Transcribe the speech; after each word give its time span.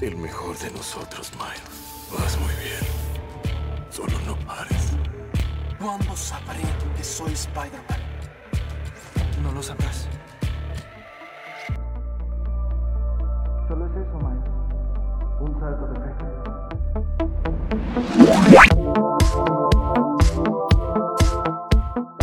El 0.00 0.16
mejor 0.16 0.56
de 0.58 0.70
nosotros, 0.70 1.32
Miles. 1.32 1.60
Vas 2.12 2.38
muy 2.38 2.54
bien. 2.62 2.78
Solo 3.90 4.16
no 4.26 4.36
pares. 4.46 4.92
¿Cuándo 5.76 6.16
sabré 6.16 6.62
que 6.96 7.02
soy 7.02 7.32
Spider-Man? 7.32 7.98
No 9.42 9.50
lo 9.50 9.60
sabrás. 9.60 10.06
Solo 13.66 13.86
es 13.86 13.92
eso, 13.96 14.20
Miles. 14.20 14.48
Un 15.40 15.58
salto 15.58 15.88
de 15.88 15.98
fe. 15.98 16.12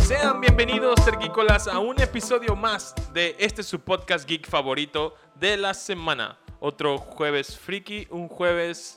Sean 0.01 0.39
bienvenidos, 0.39 1.03
terquícolas, 1.03 1.67
a 1.67 1.79
un 1.79 1.99
episodio 1.99 2.55
más 2.55 2.95
de 3.13 3.35
este 3.37 3.63
su 3.63 3.81
podcast 3.81 4.25
geek 4.25 4.47
favorito 4.47 5.13
de 5.35 5.57
la 5.57 5.73
semana. 5.73 6.37
Otro 6.59 6.97
jueves 6.97 7.57
friki, 7.57 8.07
un 8.09 8.27
jueves 8.27 8.95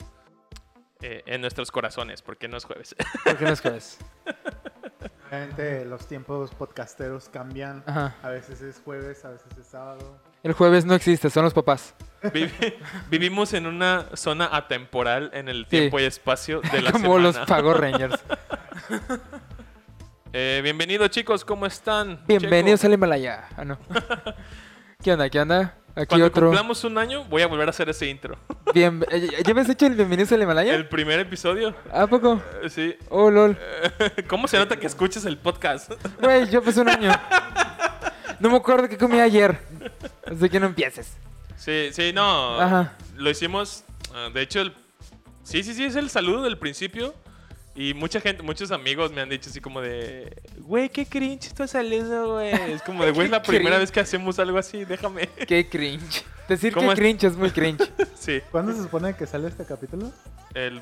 eh, 1.03 1.23
en 1.27 1.41
nuestros 1.41 1.71
corazones, 1.71 2.23
porque 2.23 2.49
no 2.49 2.57
es 2.57 2.65
jueves. 2.65 2.95
¿Por 3.25 3.37
qué 3.37 3.45
no 3.45 3.51
es 3.53 3.61
jueves? 3.61 3.99
Obviamente 5.31 5.85
los 5.85 6.07
tiempos 6.07 6.53
podcasteros 6.55 7.29
cambian. 7.29 7.83
Ajá. 7.87 8.15
A 8.23 8.31
veces 8.31 8.63
es 8.63 8.81
jueves, 8.83 9.25
a 9.25 9.31
veces 9.31 9.59
es 9.59 9.67
sábado. 9.67 10.19
El 10.43 10.53
jueves 10.55 10.85
no 10.87 10.95
existe, 10.95 11.29
son 11.31 11.45
los 11.45 11.53
papás. 11.53 11.95
Vivi- 12.23 12.75
vivimos 13.11 13.53
en 13.53 13.67
una 13.67 14.07
zona 14.15 14.49
atemporal 14.57 15.31
en 15.35 15.49
el 15.49 15.67
tiempo 15.67 16.01
y 16.01 16.05
espacio 16.05 16.61
de 16.73 16.81
la 16.81 16.93
Como 16.93 17.17
semana. 17.19 17.23
los 17.23 17.39
Power 17.47 17.81
Rangers. 17.81 18.25
Eh, 20.35 20.61
bienvenidos 20.63 21.09
chicos, 21.09 21.43
¿cómo 21.43 21.65
están? 21.65 22.23
Bienvenidos 22.27 22.81
Checo, 22.81 22.89
al 22.89 22.93
Himalaya. 22.93 23.49
Ah, 23.57 23.65
no. 23.65 23.79
¿Qué 25.03 25.13
onda? 25.15 25.31
¿Qué 25.31 25.41
onda? 25.41 25.75
Aquí 25.99 26.07
Cuando 26.11 26.27
otro. 26.27 26.47
cumplamos 26.47 26.85
un 26.85 26.97
año, 26.97 27.25
voy 27.25 27.43
a 27.43 27.49
volver 27.49 27.67
a 27.67 27.71
hacer 27.71 27.89
ese 27.89 28.07
intro. 28.07 28.37
Bien... 28.75 29.05
eh, 29.11 29.29
¿Ya 29.45 29.51
habías 29.51 29.69
hecho 29.69 29.87
el 29.87 29.95
Bienvenidos 29.95 30.31
al 30.31 30.41
Himalaya? 30.43 30.75
El 30.75 30.89
primer 30.89 31.19
episodio. 31.19 31.75
¿A 31.93 32.07
poco? 32.07 32.41
eh, 32.63 32.71
Sí. 32.71 32.95
Oh, 33.09 33.31
lol. 33.33 33.59
¿Cómo 34.29 34.47
se 34.47 34.59
nota 34.59 34.77
que 34.77 34.87
escuchas 34.87 35.25
el 35.25 35.39
podcast? 35.39 35.91
Güey, 36.21 36.49
yo 36.51 36.63
pasé 36.63 36.83
un 36.83 36.89
año. 36.89 37.11
No 38.39 38.49
me 38.51 38.57
acuerdo 38.59 38.89
qué 38.89 38.97
comí 38.97 39.19
ayer. 39.19 39.59
Así 40.25 40.49
que 40.49 40.61
no 40.61 40.67
empieces. 40.67 41.17
Sí, 41.57 41.89
sí, 41.93 42.13
no. 42.13 42.61
Ajá. 42.61 42.93
Lo 43.17 43.29
hicimos. 43.31 43.83
ah, 44.15 44.29
de 44.33 44.43
hecho, 44.43 44.61
el, 44.61 44.73
sí, 45.43 45.65
sí, 45.65 45.75
sí, 45.75 45.85
es 45.85 45.97
el 45.97 46.11
saludo 46.11 46.43
del 46.45 46.59
principio. 46.59 47.13
Y 47.81 47.95
mucha 47.95 48.21
gente, 48.21 48.43
muchos 48.43 48.73
amigos 48.73 49.13
me 49.13 49.21
han 49.21 49.29
dicho 49.29 49.49
así 49.51 49.61
como 49.61 49.81
de, 49.81 50.37
güey, 50.63 50.89
qué 50.89 51.07
cringe 51.07 51.53
tu 51.55 51.69
saludo, 51.69 52.33
güey. 52.35 52.53
Es 52.73 52.83
como 52.83 53.05
de, 53.05 53.13
güey, 53.13 53.27
es 53.27 53.31
la 53.31 53.41
primera 53.45 53.79
vez 53.79 53.93
que 53.93 54.01
hacemos 54.01 54.37
algo 54.41 54.59
así, 54.59 54.85
déjame. 54.85 55.29
Qué 55.47 55.69
cringe. 55.69 56.25
Decir 56.49 56.73
¿Cómo 56.75 56.89
que 56.89 56.95
es? 56.95 56.99
cringe 56.99 57.25
es 57.25 57.37
muy 57.37 57.51
cringe. 57.53 57.89
Sí, 58.19 58.41
¿Cuándo 58.51 58.73
se 58.73 58.83
supone 58.83 59.15
que 59.15 59.29
sale 59.29 59.47
este 59.47 59.65
capítulo? 59.65 60.11
el 60.55 60.81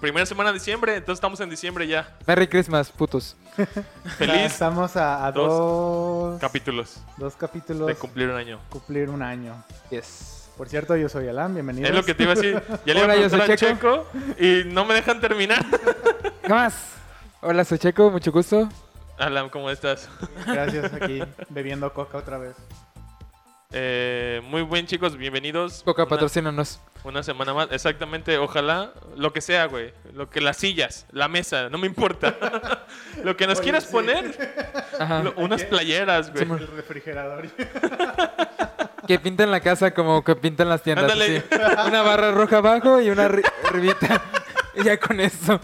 primera 0.00 0.24
semana 0.24 0.50
de 0.50 0.58
diciembre, 0.58 0.94
entonces 0.94 1.18
estamos 1.18 1.38
en 1.40 1.50
diciembre 1.50 1.86
ya. 1.86 2.16
Merry 2.26 2.46
Christmas, 2.46 2.90
putos. 2.90 3.36
Feliz 4.16 4.36
Estamos 4.52 4.96
a, 4.96 5.26
a 5.26 5.32
Dos 5.32 5.48
dos, 5.48 6.40
capítulos 6.40 7.02
dos 7.18 7.34
capítulos 7.36 7.88
de 7.88 7.94
cumplir 7.94 8.30
un 8.30 8.36
año. 8.36 8.58
cumplir 8.70 9.10
un 9.10 9.20
año. 9.22 9.62
Yes. 9.90 10.37
Por 10.58 10.68
cierto, 10.68 10.96
yo 10.96 11.08
soy 11.08 11.28
Alan, 11.28 11.54
bienvenido. 11.54 11.86
Es 11.88 11.94
lo 11.94 12.02
que 12.02 12.14
te 12.14 12.24
iba 12.24 12.32
a 12.32 12.34
decir. 12.34 12.60
Ya 12.84 12.92
le 12.92 13.00
iba 13.00 13.00
a 13.00 13.04
Hola, 13.04 13.14
yo 13.14 13.28
preguntar 13.28 13.58
soy 13.58 13.68
al 13.68 13.76
Checo 13.76 14.06
y 14.40 14.62
no 14.66 14.84
me 14.84 14.94
dejan 14.94 15.20
terminar. 15.20 15.64
¿Qué 16.42 16.48
más? 16.48 16.94
Hola, 17.40 17.64
soy 17.64 17.78
Checo, 17.78 18.10
mucho 18.10 18.32
gusto. 18.32 18.68
Alan, 19.18 19.48
¿cómo 19.50 19.70
estás? 19.70 20.08
Gracias, 20.46 20.92
aquí 20.92 21.22
bebiendo 21.48 21.92
coca 21.94 22.18
otra 22.18 22.38
vez. 22.38 22.56
Eh, 23.70 24.40
muy 24.44 24.62
buen 24.62 24.86
chicos, 24.86 25.16
bienvenidos. 25.16 25.82
Coca, 25.84 26.02
Una- 26.02 26.10
patrocínanos. 26.10 26.80
Una 27.04 27.22
semana 27.22 27.54
más, 27.54 27.68
exactamente, 27.70 28.36
ojalá, 28.38 28.92
lo 29.16 29.32
que 29.32 29.40
sea, 29.40 29.66
güey. 29.66 29.92
Lo 30.12 30.28
que 30.28 30.40
las 30.40 30.56
sillas, 30.56 31.06
la 31.12 31.28
mesa, 31.28 31.68
no 31.68 31.78
me 31.78 31.86
importa. 31.86 32.34
lo 33.22 33.36
que 33.36 33.46
nos 33.46 33.58
Oye, 33.58 33.64
quieras 33.64 33.84
sí. 33.84 33.92
poner, 33.92 34.36
lo- 35.22 35.34
unas 35.36 35.62
playeras, 35.64 36.32
güey. 36.32 36.42
El 36.50 36.66
refrigerador. 36.66 37.46
Que 39.08 39.18
pintan 39.18 39.50
la 39.50 39.58
casa 39.60 39.92
como 39.92 40.22
que 40.22 40.36
pintan 40.36 40.68
las 40.68 40.82
tiendas. 40.82 41.10
Ándale. 41.10 41.38
así. 41.50 41.88
Una 41.88 42.02
barra 42.02 42.30
roja 42.30 42.58
abajo 42.58 43.00
y 43.00 43.10
una 43.10 43.28
ri- 43.28 43.50
arribita. 43.68 44.22
y 44.76 44.84
ya 44.84 44.98
con 45.00 45.18
eso. 45.18 45.60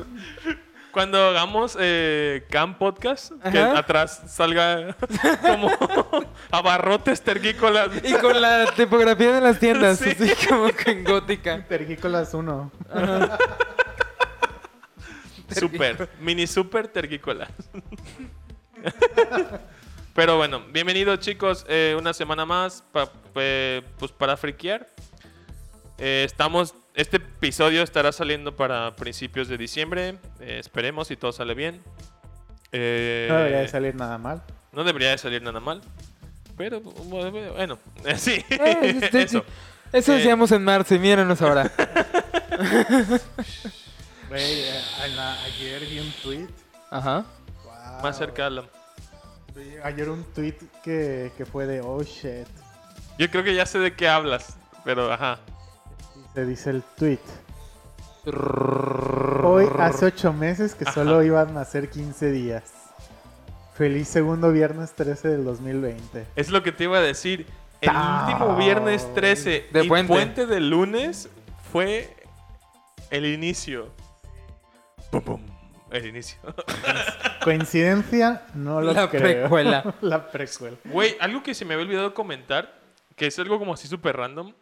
Cuando 0.90 1.18
hagamos 1.28 1.76
eh, 1.80 2.46
Cam 2.50 2.78
Podcast, 2.78 3.32
que 3.50 3.58
atrás 3.58 4.22
salga 4.28 4.96
como 5.42 5.70
abarrotes 6.52 7.20
tergícolas. 7.20 7.90
Y 8.02 8.14
con 8.14 8.40
la 8.40 8.64
tipografía 8.76 9.32
de 9.32 9.40
las 9.40 9.58
tiendas, 9.58 9.98
Sí. 9.98 10.10
así 10.18 10.46
como 10.48 10.68
que 10.68 10.90
en 10.92 11.04
gótica. 11.04 11.64
Tergícolas 11.68 12.32
1. 12.32 12.70
Super, 15.50 16.08
mini 16.20 16.46
super 16.46 16.88
tergícolas. 16.88 17.50
Pero 20.14 20.36
bueno, 20.36 20.62
bienvenidos 20.72 21.18
chicos, 21.20 21.64
eh, 21.68 21.96
una 21.98 22.12
semana 22.14 22.46
más 22.46 22.84
pa- 22.92 23.10
eh, 23.34 23.82
pues 23.98 24.12
para 24.12 24.36
friquear. 24.36 24.86
Eh, 25.98 26.22
estamos, 26.24 26.74
este 26.94 27.16
episodio 27.16 27.82
estará 27.82 28.12
saliendo 28.12 28.54
para 28.54 28.94
principios 28.94 29.48
de 29.48 29.58
diciembre, 29.58 30.18
eh, 30.40 30.58
esperemos 30.60 31.08
si 31.08 31.16
todo 31.16 31.32
sale 31.32 31.54
bien. 31.54 31.82
Eh, 32.70 33.26
No 33.28 33.36
debería 33.38 33.58
de 33.60 33.68
salir 33.68 33.94
nada 33.94 34.18
mal. 34.18 34.42
no 34.72 34.84
debería 34.84 35.10
de 35.10 35.18
salir 35.18 35.42
nada 35.42 35.60
mal, 35.60 35.80
pero 36.56 36.80
bueno, 36.80 37.78
eh, 38.04 38.16
sí, 38.16 38.44
eso. 39.12 39.44
Eso 39.92 40.12
Eh. 40.12 40.16
decíamos 40.16 40.50
en 40.52 40.64
marzo 40.64 40.94
y 40.94 40.98
míranos 40.98 41.40
ahora. 41.42 41.70
Eh, 44.36 44.80
la- 45.14 45.40
ayer 45.44 45.80
vi 45.86 46.00
un 46.00 46.10
tweet. 46.20 46.48
Ajá. 46.90 47.24
Wow. 47.62 48.02
Más 48.02 48.18
cerca, 48.18 48.46
Alan. 48.46 48.64
Ayer 49.84 50.08
un 50.08 50.24
tweet 50.34 50.56
que, 50.82 51.30
que 51.36 51.46
fue 51.46 51.66
de 51.66 51.80
oh 51.80 52.02
shit. 52.02 52.46
Yo 53.18 53.30
creo 53.30 53.44
que 53.44 53.54
ya 53.54 53.66
sé 53.66 53.78
de 53.78 53.94
qué 53.94 54.08
hablas, 54.08 54.56
pero 54.84 55.12
ajá. 55.12 55.38
Se 56.34 56.44
dice 56.44 56.70
el 56.70 56.82
tweet. 56.96 57.18
Hoy 58.26 59.68
hace 59.78 60.06
ocho 60.06 60.32
meses 60.32 60.74
que 60.74 60.84
solo 60.90 61.22
iban 61.22 61.56
a 61.58 61.64
ser 61.64 61.90
15 61.90 62.32
días. 62.32 62.72
Feliz 63.74 64.08
segundo 64.08 64.50
viernes 64.50 64.92
13 64.94 65.28
del 65.28 65.44
2020. 65.44 66.26
Es 66.34 66.50
lo 66.50 66.62
que 66.62 66.72
te 66.72 66.84
iba 66.84 66.98
a 66.98 67.02
decir. 67.02 67.46
El 67.80 67.90
último 67.90 68.56
viernes 68.56 69.12
13 69.14 69.66
De 69.72 69.84
y 69.84 69.88
puente. 69.88 70.12
puente. 70.12 70.46
de 70.46 70.60
lunes 70.60 71.28
fue 71.70 72.16
el 73.10 73.26
inicio. 73.26 73.90
Pum, 75.10 75.20
pum, 75.20 75.40
el 75.94 76.06
inicio. 76.06 76.38
Coincidencia, 77.44 78.42
no 78.54 78.80
lo 78.80 78.92
La 78.92 79.08
creo. 79.08 79.22
precuela. 79.22 79.94
La 80.00 80.30
precuela. 80.30 80.76
Güey, 80.84 81.16
algo 81.20 81.42
que 81.42 81.54
se 81.54 81.64
me 81.64 81.74
había 81.74 81.86
olvidado 81.86 82.14
comentar, 82.14 82.80
que 83.16 83.26
es 83.26 83.38
algo 83.38 83.58
como 83.58 83.74
así 83.74 83.86
súper 83.88 84.16
random, 84.16 84.52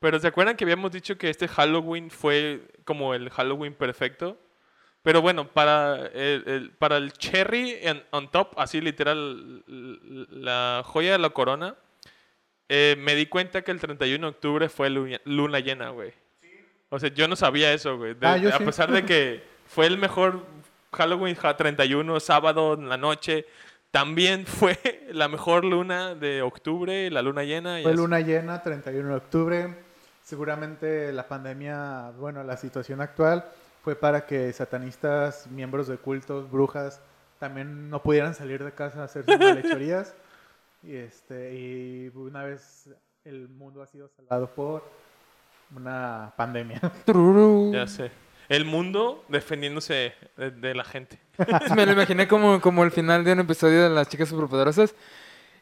pero 0.00 0.18
¿se 0.18 0.26
acuerdan 0.28 0.56
que 0.56 0.64
habíamos 0.64 0.90
dicho 0.92 1.16
que 1.16 1.30
este 1.30 1.48
Halloween 1.48 2.10
fue 2.10 2.62
como 2.84 3.14
el 3.14 3.30
Halloween 3.30 3.74
perfecto? 3.74 4.38
Pero 5.02 5.20
bueno, 5.22 5.48
para 5.48 6.06
el, 6.08 6.44
el- 6.46 6.70
para 6.78 6.96
el 6.96 7.12
cherry 7.12 7.76
en- 7.82 8.02
on 8.10 8.30
top, 8.30 8.58
así 8.58 8.80
literal, 8.80 9.62
la 9.66 10.82
joya 10.84 11.12
de 11.12 11.18
la 11.18 11.30
corona, 11.30 11.74
eh, 12.68 12.96
me 12.98 13.14
di 13.14 13.26
cuenta 13.26 13.62
que 13.62 13.70
el 13.70 13.78
31 13.80 14.26
de 14.26 14.30
octubre 14.30 14.68
fue 14.70 14.88
luna, 14.90 15.20
luna 15.24 15.60
llena, 15.60 15.90
güey. 15.90 16.12
O 16.88 16.98
sea, 16.98 17.10
yo 17.12 17.28
no 17.28 17.36
sabía 17.36 17.72
eso, 17.72 17.96
güey. 17.98 18.14
De- 18.14 18.26
Ah, 18.26 18.34
a 18.34 18.58
sí. 18.58 18.64
pesar 18.64 18.90
de 18.90 19.04
que 19.04 19.42
fue 19.66 19.86
el 19.86 19.98
mejor 19.98 20.44
Halloween 20.94 21.34
ja- 21.36 21.56
31, 21.56 22.20
sábado 22.20 22.74
en 22.74 22.88
la 22.88 22.96
noche, 22.96 23.46
también 23.90 24.46
fue 24.46 24.78
la 25.12 25.28
mejor 25.28 25.64
luna 25.64 26.14
de 26.14 26.42
octubre, 26.42 27.10
la 27.10 27.22
luna 27.22 27.44
llena. 27.44 27.80
y 27.80 27.82
Fue 27.82 27.92
así. 27.92 28.00
luna 28.00 28.20
llena, 28.20 28.62
31 28.62 29.08
de 29.10 29.14
octubre. 29.16 29.74
Seguramente 30.22 31.12
la 31.12 31.28
pandemia, 31.28 32.10
bueno, 32.18 32.42
la 32.44 32.56
situación 32.56 33.00
actual 33.02 33.44
fue 33.82 33.94
para 33.94 34.24
que 34.24 34.50
satanistas, 34.54 35.46
miembros 35.48 35.86
de 35.86 35.98
cultos, 35.98 36.50
brujas, 36.50 37.02
también 37.38 37.90
no 37.90 38.02
pudieran 38.02 38.34
salir 38.34 38.64
de 38.64 38.72
casa 38.72 39.02
a 39.02 39.04
hacer 39.04 39.24
sus 39.26 39.38
malhechorías. 39.38 40.14
Y, 40.82 40.96
este, 40.96 41.54
y 41.54 42.10
una 42.14 42.42
vez 42.44 42.88
el 43.24 43.48
mundo 43.50 43.82
ha 43.82 43.86
sido 43.86 44.08
salvado 44.08 44.46
por 44.48 44.82
una 45.74 46.32
pandemia. 46.36 46.80
Ya 47.72 47.86
sé. 47.86 48.10
El 48.48 48.64
mundo 48.64 49.24
defendiéndose 49.28 50.14
de, 50.36 50.50
de 50.50 50.74
la 50.74 50.84
gente. 50.84 51.18
Me 51.76 51.86
lo 51.86 51.92
imaginé 51.92 52.28
como, 52.28 52.60
como 52.60 52.84
el 52.84 52.90
final 52.90 53.24
de 53.24 53.32
un 53.32 53.40
episodio 53.40 53.82
de 53.84 53.90
las 53.90 54.08
chicas 54.08 54.28
superpoderosas. 54.28 54.94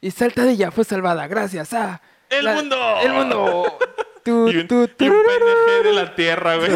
Y 0.01 0.11
salta 0.11 0.43
de 0.45 0.57
ya 0.57 0.71
fue 0.71 0.85
salvada, 0.85 1.27
gracias 1.29 1.73
a... 1.75 2.01
¡El 2.29 2.45
la- 2.45 2.55
mundo! 2.55 2.77
¡El 3.03 3.13
mundo! 3.13 3.79
Tu, 4.25 4.49
Y 4.51 4.57
un, 4.59 4.69
tu, 4.69 4.77
y 4.77 5.09
un. 5.09 5.17
PNG 5.27 5.83
de 5.85 5.93
la 5.95 6.15
tierra, 6.15 6.55
güey. 6.55 6.71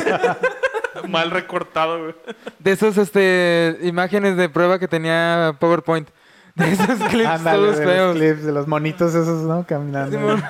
Mal 1.09 1.31
recortado, 1.31 2.01
güey. 2.03 2.15
De 2.59 2.73
esos 2.73 2.99
este, 2.99 3.79
imágenes 3.83 4.37
de 4.37 4.49
prueba 4.49 4.81
que 4.81 4.89
tenía 4.89 5.55
PowerPoint. 5.61 6.09
De 6.57 6.73
esos 6.73 6.99
clips 7.09 7.25
Ándale, 7.29 7.57
todos 7.59 7.79
de 7.79 7.85
los 7.85 7.95
feos. 7.95 8.17
clips, 8.17 8.43
de 8.47 8.51
los 8.53 8.67
monitos 8.67 9.15
esos, 9.15 9.43
¿no? 9.45 9.65
Caminando. 9.65 10.11
Simón. 10.19 10.45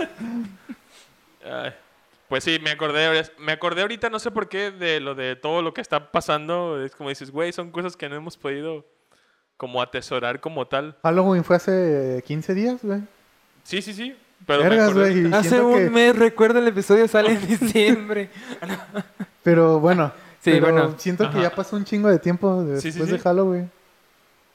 Pues 2.29 2.43
sí, 2.45 2.59
me 2.63 2.71
acordé, 2.71 3.25
me 3.39 3.53
acordé 3.53 3.83
ahorita, 3.83 4.11
no 4.11 4.19
sé 4.19 4.31
por 4.33 4.49
qué, 4.49 4.71
de 4.73 4.99
lo 5.01 5.15
de 5.15 5.37
todo 5.37 5.63
lo 5.63 5.73
que 5.73 5.81
está 5.81 6.11
pasando. 6.11 6.83
Es 6.83 6.95
como 6.97 7.09
dices, 7.09 7.31
güey, 7.31 7.53
son 7.53 7.71
cosas 7.71 7.97
que 7.97 8.09
no 8.09 8.17
hemos 8.17 8.37
podido 8.37 8.85
como 9.57 9.81
atesorar 9.81 10.41
como 10.41 10.67
tal. 10.67 10.97
Halloween 11.03 11.45
fue 11.45 11.57
hace 11.57 12.23
15 12.27 12.55
días, 12.55 12.79
güey. 12.83 13.01
Sí, 13.63 13.81
sí, 13.81 13.93
sí. 13.95 14.17
Pero 14.47 14.63
Vergas, 14.65 14.91
acordé- 14.91 15.11
güey. 15.23 15.31
y 15.31 15.35
Hace 15.35 15.61
un 15.61 15.75
que- 15.75 15.91
mes, 15.91 16.17
recuerda 16.17 16.59
el 16.59 16.69
episodio 16.69 17.07
sale 17.09 17.33
en 17.33 17.47
diciembre. 17.47 18.29
Pero 19.43 19.79
bueno. 19.81 20.13
Sí, 20.41 20.53
pero 20.53 20.73
bueno. 20.73 20.95
Siento 20.99 21.25
que 21.31 21.39
Ajá. 21.39 21.43
ya 21.43 21.55
pasó 21.55 21.75
un 21.77 21.85
chingo 21.85 22.09
de 22.09 22.19
tiempo 22.21 22.63
después 22.65 22.83
Sí, 22.83 22.93
sí, 22.93 23.11
de. 23.13 23.19
Halloween. 23.19 23.71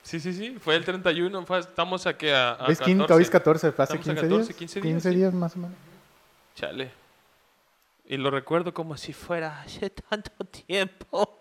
Sí, 0.04 0.20
sí, 0.20 0.34
sí. 0.34 0.58
Fue 0.60 0.76
el 0.76 0.86
31. 0.86 1.46
fue- 1.46 1.60
estamos 1.60 2.06
aquí 2.08 2.28
a, 2.30 2.52
a 2.52 2.66
Hoy 2.68 2.74
es 2.74 2.80
15, 2.80 3.02
14. 3.04 3.14
hoy 3.14 3.22
es 3.24 3.30
14, 3.30 3.72
fue 3.72 3.84
hace 3.84 3.94
Estamos 3.96 4.08
a 4.08 4.12
15 4.14 4.22
14, 4.28 4.44
días. 4.46 4.58
15 4.58 4.82
15 4.82 5.10
días, 5.10 5.18
días, 5.20 5.32
sí. 5.32 5.38
más 5.38 5.56
o 5.56 5.60
menos. 5.60 5.76
Chale. 6.56 6.92
Y 8.12 8.18
lo 8.18 8.30
recuerdo 8.30 8.74
como 8.74 8.98
si 8.98 9.14
fuera 9.14 9.62
hace 9.62 9.90
tanto 9.90 10.44
tiempo. 10.44 11.40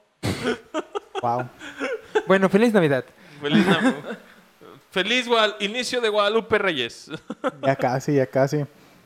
Wow. 1.21 1.49
Bueno, 2.29 2.49
feliz 2.49 2.73
Navidad. 2.73 3.05
Feliz, 3.43 3.67
Nav- 3.67 3.95
Feliz 4.93 5.27
Gual- 5.27 5.57
inicio 5.59 6.01
de 6.01 6.09
Guadalupe 6.09 6.59
Reyes. 6.59 7.11
Ya 7.67 7.75
casi, 7.75 8.15
ya 8.15 8.27
casi. 8.27 8.59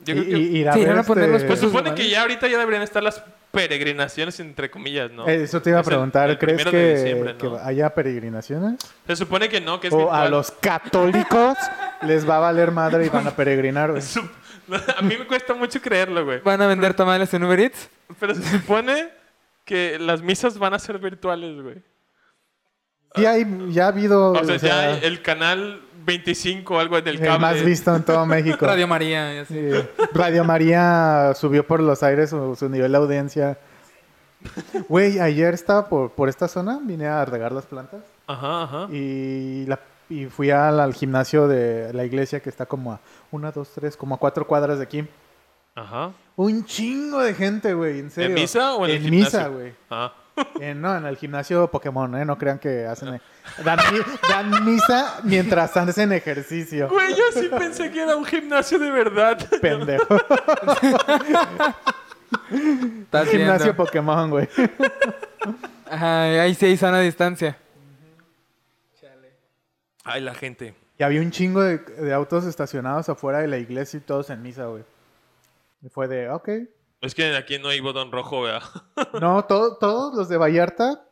Yo 0.04 0.14
Y- 0.14 0.18
creo 0.20 0.24
que- 0.24 0.38
y- 0.38 0.66
a 0.66 0.72
Sí, 0.74 0.80
poner 1.06 1.30
los 1.30 1.42
Pues 1.44 1.58
supone 1.58 1.94
que 1.94 2.06
ya 2.10 2.20
ahorita 2.20 2.48
ya 2.48 2.58
deberían 2.58 2.82
estar 2.82 3.02
las 3.02 3.22
peregrinaciones, 3.50 4.38
entre 4.40 4.70
comillas, 4.70 5.10
¿no? 5.10 5.26
Eso 5.26 5.62
te 5.62 5.70
iba 5.70 5.78
a 5.78 5.80
el- 5.80 5.86
preguntar, 5.86 6.28
el 6.28 6.36
¿crees 6.38 6.66
que, 6.66 7.56
haya 7.62 7.94
peregrinaciones? 7.94 8.78
Se 9.06 9.16
supone 9.16 9.48
que 9.48 9.62
no, 9.62 9.80
que 9.80 9.86
es 9.88 9.94
¿O 9.94 10.12
a 10.12 10.28
los 10.28 10.50
católicos 10.50 11.56
les 12.02 12.28
va 12.28 12.36
a 12.36 12.40
valer 12.40 12.72
madre 12.72 13.06
y 13.06 13.08
van 13.08 13.26
a 13.26 13.30
peregrinar, 13.30 13.90
güey? 13.92 14.02
A 14.98 15.02
mí 15.02 15.16
me 15.18 15.26
cuesta 15.26 15.54
mucho 15.54 15.80
creerlo, 15.80 16.24
güey. 16.24 16.40
¿Van 16.40 16.60
a 16.62 16.66
vender 16.66 16.94
tamales 16.94 17.32
en 17.34 17.44
Uber 17.44 17.60
Eats? 17.60 17.88
Pero 18.20 18.34
se 18.34 18.42
supone 18.42 19.08
que 19.64 19.98
las 19.98 20.22
misas 20.22 20.58
van 20.58 20.74
a 20.74 20.78
ser 20.78 20.98
virtuales, 20.98 21.62
güey. 21.62 21.82
Sí, 23.16 23.26
hay, 23.26 23.46
ya 23.70 23.84
ha 23.84 23.88
habido 23.88 24.32
O 24.32 24.44
sea, 24.44 24.56
o 24.56 24.58
sea, 24.58 24.98
ya 24.98 24.98
el 24.98 25.22
canal 25.22 25.80
25 26.04 26.74
o 26.74 26.78
algo 26.80 26.98
en 26.98 27.06
el 27.08 27.14
el 27.16 27.20
cable. 27.22 27.38
más 27.38 27.62
visto 27.62 27.94
en 27.94 28.02
todo 28.02 28.26
México. 28.26 28.58
Radio 28.66 28.88
María. 28.88 29.44
Sí. 29.44 29.70
Radio 30.12 30.44
María 30.44 31.32
subió 31.36 31.64
por 31.66 31.80
los 31.80 32.02
aires 32.02 32.30
su, 32.30 32.56
su 32.56 32.68
nivel 32.68 32.90
de 32.92 32.98
audiencia. 32.98 33.58
Güey, 34.88 35.20
ayer 35.20 35.54
estaba 35.54 35.88
por, 35.88 36.10
por 36.12 36.28
esta 36.28 36.48
zona, 36.48 36.78
vine 36.82 37.06
a 37.06 37.24
regar 37.24 37.52
las 37.52 37.64
plantas 37.64 38.02
Ajá, 38.26 38.64
ajá. 38.64 38.88
y, 38.92 39.64
la- 39.66 39.80
y 40.10 40.26
fui 40.26 40.50
al, 40.50 40.80
al 40.80 40.92
gimnasio 40.92 41.48
de 41.48 41.92
la 41.94 42.04
iglesia 42.04 42.40
que 42.40 42.50
está 42.50 42.66
como 42.66 42.92
a 42.92 43.00
una, 43.34 43.50
dos, 43.52 43.70
tres, 43.74 43.96
como 43.96 44.14
a 44.14 44.18
cuatro 44.18 44.46
cuadras 44.46 44.78
de 44.78 44.84
aquí. 44.84 45.06
Ajá. 45.74 46.12
Un 46.36 46.64
chingo 46.64 47.20
de 47.20 47.34
gente, 47.34 47.74
güey, 47.74 47.98
en 48.00 48.10
serio. 48.10 48.28
¿En 48.30 48.34
misa 48.42 48.74
o 48.74 48.84
en, 48.86 48.92
el 48.92 49.10
misa, 49.10 49.30
gimnasio? 49.44 49.52
güey. 49.52 49.74
Ah. 49.90 50.12
Eh, 50.60 50.74
no, 50.74 50.96
en 50.96 51.06
el 51.06 51.16
gimnasio 51.16 51.70
Pokémon, 51.70 52.12
¿eh? 52.16 52.24
No 52.24 52.36
crean 52.36 52.58
que 52.58 52.86
hacen... 52.86 53.20
Dan, 53.64 53.78
mi- 53.92 54.00
dan 54.28 54.64
misa 54.64 55.20
mientras 55.22 55.76
hacen 55.76 56.10
ejercicio. 56.12 56.88
Güey, 56.88 57.14
yo 57.14 57.22
sí 57.32 57.48
pensé 57.56 57.92
que 57.92 58.02
era 58.02 58.16
un 58.16 58.24
gimnasio 58.24 58.80
de 58.80 58.90
verdad. 58.90 59.38
Pendejo. 59.60 60.16
Estás 62.50 63.28
gimnasio 63.28 63.66
viendo. 63.66 63.76
Pokémon, 63.76 64.28
güey. 64.30 64.48
Ajá, 65.88 66.22
ahí 66.24 66.54
sí 66.56 66.66
hay 66.66 66.76
sana 66.76 66.98
distancia. 67.00 67.56
Ay, 70.04 70.20
la 70.20 70.34
gente. 70.34 70.74
Y 70.98 71.02
había 71.02 71.20
un 71.20 71.30
chingo 71.30 71.60
de, 71.62 71.78
de 71.78 72.12
autos 72.12 72.44
estacionados 72.46 73.08
afuera 73.08 73.40
de 73.40 73.48
la 73.48 73.58
iglesia 73.58 73.98
y 73.98 74.00
todos 74.00 74.30
en 74.30 74.42
misa, 74.42 74.66
güey. 74.66 74.84
Y 75.82 75.88
fue 75.88 76.06
de, 76.08 76.30
ok. 76.30 76.48
Es 77.00 77.14
que 77.14 77.36
aquí 77.36 77.58
no 77.58 77.68
hay 77.68 77.80
botón 77.80 78.10
rojo, 78.12 78.42
¿verdad? 78.42 78.62
No, 79.20 79.44
todo- 79.44 79.76
todos 79.78 80.14
los 80.14 80.28
de 80.28 80.36
Vallarta, 80.36 81.04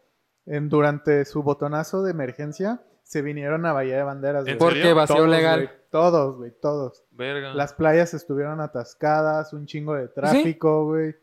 en- 0.46 0.69
durante 0.69 1.25
su 1.25 1.43
botonazo 1.43 2.02
de 2.02 2.12
emergencia, 2.12 2.81
se 3.02 3.20
vinieron 3.23 3.67
a 3.67 3.73
Bahía 3.73 3.96
de 3.96 4.02
Banderas, 4.05 4.44
güey. 4.44 4.52
¿En 4.52 4.58
Porque 4.58 4.93
vacío 4.94 5.17
Todos, 5.17 5.29
legal. 5.29 5.61
güey, 5.67 5.70
Todos, 5.90 6.37
güey, 6.37 6.52
todos. 6.62 7.05
Verga. 7.11 7.52
Las 7.52 7.75
playas 7.75 8.14
estuvieron 8.14 8.61
atascadas, 8.61 9.52
un 9.52 9.67
chingo 9.67 9.94
de 9.94 10.08
tráfico, 10.08 10.87
güey. 10.87 11.14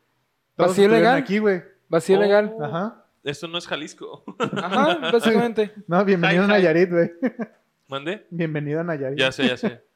Todos 0.55 0.71
¿Vacío 0.71 0.89
legal? 0.89 1.17
aquí, 1.17 1.39
güey. 1.39 1.63
Vacío 1.87 2.17
Oh. 2.17 2.21
legal. 2.21 2.55
Ajá. 2.61 3.05
Esto 3.23 3.47
no 3.47 3.57
es 3.57 3.65
Jalisco. 3.67 4.23
Ajá, 4.37 4.99
básicamente. 5.13 5.73
No, 5.87 6.03
bienvenido 6.05 6.43
Hi, 6.43 6.45
a. 6.45 6.47
Nayarit, 6.49 6.91
güey. 6.91 7.11
¿Mande? 7.89 8.27
Bienvenido 8.29 8.79
a 8.81 8.83
Nayarit. 8.83 9.17
Ya 9.17 9.31
sé, 9.31 9.47
ya 9.47 9.57
sé. 9.57 9.83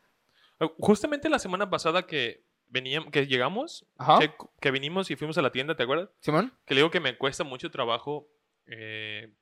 Eh, 0.60 0.70
Justamente 0.78 1.30
la 1.30 1.40
semana 1.40 1.72
pasada 1.72 2.06
que 2.06 2.46
veníamos, 2.68 3.10
que 3.12 3.26
llegamos, 3.26 3.88
Ajá. 3.98 4.20
que, 4.20 4.32
que 4.62 4.70
vinimos 4.70 5.10
y 5.10 5.16
fuimos 5.16 5.36
a 5.40 5.42
la 5.42 5.52
tienda, 5.52 5.76
¿te 5.76 5.82
acuerdas? 5.82 6.10
Simón. 6.20 6.54
Que 6.66 6.76
le 6.76 6.82
digo 6.82 6.92
que 6.92 7.00
me 7.00 7.18
cuesta 7.18 7.44
mucho 7.44 7.72
trabajo 7.72 8.28
eh, 8.68 9.34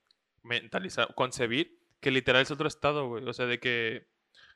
mentalizar, 0.42 1.13
concebir 1.13 1.77
que 2.00 2.09
literal 2.12 2.42
es 2.42 2.50
otro 2.50 2.65
estado, 2.69 3.09
güey. 3.09 3.27
O 3.27 3.33
sea, 3.33 3.45
de 3.45 3.59
que, 3.59 4.07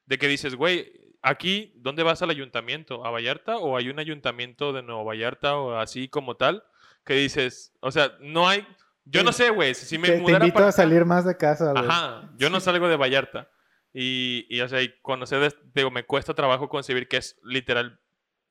de 0.05 0.17
que 0.17 0.29
dices, 0.29 0.55
güey, 0.55 0.93
aquí, 1.21 1.73
¿dónde 1.75 2.03
vas 2.03 2.21
al 2.21 2.29
ayuntamiento? 2.29 3.05
¿A 3.05 3.11
Vallarta? 3.11 3.57
¿O 3.57 3.75
hay 3.75 3.89
un 3.89 3.99
ayuntamiento 3.99 4.71
de 4.71 4.81
Nuevo 4.81 5.03
Vallarta 5.03 5.57
o 5.57 5.75
así 5.77 6.07
como 6.07 6.37
tal? 6.37 6.63
Que 7.03 7.15
dices, 7.15 7.73
o 7.81 7.91
sea, 7.91 8.13
no 8.21 8.47
hay... 8.47 8.65
Yo 9.03 9.23
no 9.23 9.33
sé, 9.33 9.49
güey, 9.49 9.75
si 9.75 9.97
me 9.97 10.07
te, 10.07 10.15
te 10.15 10.21
mudara 10.21 10.45
invito 10.45 10.55
para 10.55 10.69
a 10.69 10.71
salir 10.71 11.03
más 11.03 11.25
de 11.25 11.35
casa, 11.35 11.73
güey. 11.73 11.83
Ajá, 11.85 12.31
yo 12.37 12.49
no 12.49 12.61
salgo 12.61 12.87
de 12.87 12.95
Vallarta. 12.95 13.49
Y, 13.97 14.45
y, 14.49 14.59
o 14.59 14.67
sea, 14.67 14.81
y 14.81 14.93
conocer, 15.01 15.55
digo, 15.73 15.89
me 15.89 16.03
cuesta 16.03 16.33
trabajo 16.33 16.67
concebir 16.67 17.07
que 17.07 17.15
es 17.15 17.39
literal 17.43 18.01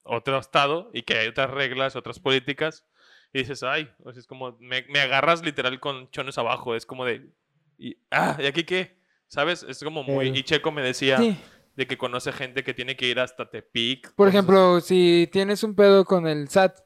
otro 0.02 0.38
estado 0.38 0.90
y 0.94 1.02
que 1.02 1.18
hay 1.18 1.28
otras 1.28 1.50
reglas, 1.50 1.96
otras 1.96 2.18
políticas. 2.18 2.86
Y 3.34 3.40
dices, 3.40 3.62
ay, 3.62 3.90
o 4.04 4.10
sea, 4.12 4.20
es 4.20 4.26
como, 4.26 4.56
me, 4.58 4.86
me 4.88 5.00
agarras 5.00 5.44
literal 5.44 5.78
con 5.80 6.10
chones 6.10 6.38
abajo. 6.38 6.74
Es 6.74 6.86
como 6.86 7.04
de, 7.04 7.28
y, 7.76 7.98
ah, 8.10 8.38
¿y 8.40 8.46
aquí 8.46 8.64
qué? 8.64 8.96
¿Sabes? 9.28 9.64
Es 9.68 9.84
como 9.84 10.02
muy... 10.02 10.28
Eh. 10.28 10.32
Y 10.34 10.42
Checo 10.44 10.72
me 10.72 10.80
decía 10.80 11.18
Sí. 11.18 11.36
de 11.76 11.86
que 11.86 11.98
conoce 11.98 12.32
gente 12.32 12.64
que 12.64 12.72
tiene 12.72 12.96
que 12.96 13.06
ir 13.08 13.20
hasta 13.20 13.50
Tepic. 13.50 14.14
Por 14.14 14.28
ejemplo, 14.28 14.80
si 14.80 15.28
tienes 15.30 15.62
un 15.62 15.74
pedo 15.74 16.06
con 16.06 16.26
el 16.26 16.48
SAT 16.48 16.78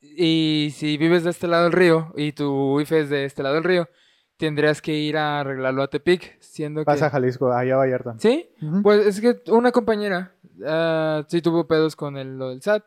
y 0.00 0.72
si 0.76 0.96
vives 0.98 1.24
de 1.24 1.30
este 1.30 1.48
lado 1.48 1.64
del 1.64 1.72
río 1.72 2.12
y 2.16 2.30
tu 2.32 2.80
IFE 2.80 3.00
es 3.00 3.10
de 3.10 3.24
este 3.24 3.42
lado 3.42 3.56
del 3.56 3.64
río, 3.64 3.88
tendrías 4.38 4.80
que 4.80 4.94
ir 4.94 5.16
a 5.18 5.40
arreglarlo 5.40 5.82
a 5.82 5.88
Tepic, 5.90 6.40
siendo 6.40 6.84
Vas 6.84 7.02
a 7.02 7.06
que... 7.06 7.10
Jalisco, 7.12 7.52
allá 7.52 7.74
a 7.74 7.78
Vallarta. 7.78 8.14
¿Sí? 8.18 8.48
Pues 8.82 9.04
es 9.06 9.20
que 9.20 9.42
una 9.52 9.72
compañera 9.72 10.32
ah, 10.66 11.24
sí 11.28 11.42
tuvo 11.42 11.66
pedos 11.66 11.94
con 11.96 12.16
el, 12.16 12.38
lo 12.38 12.48
del 12.50 12.62
SAT 12.62 12.84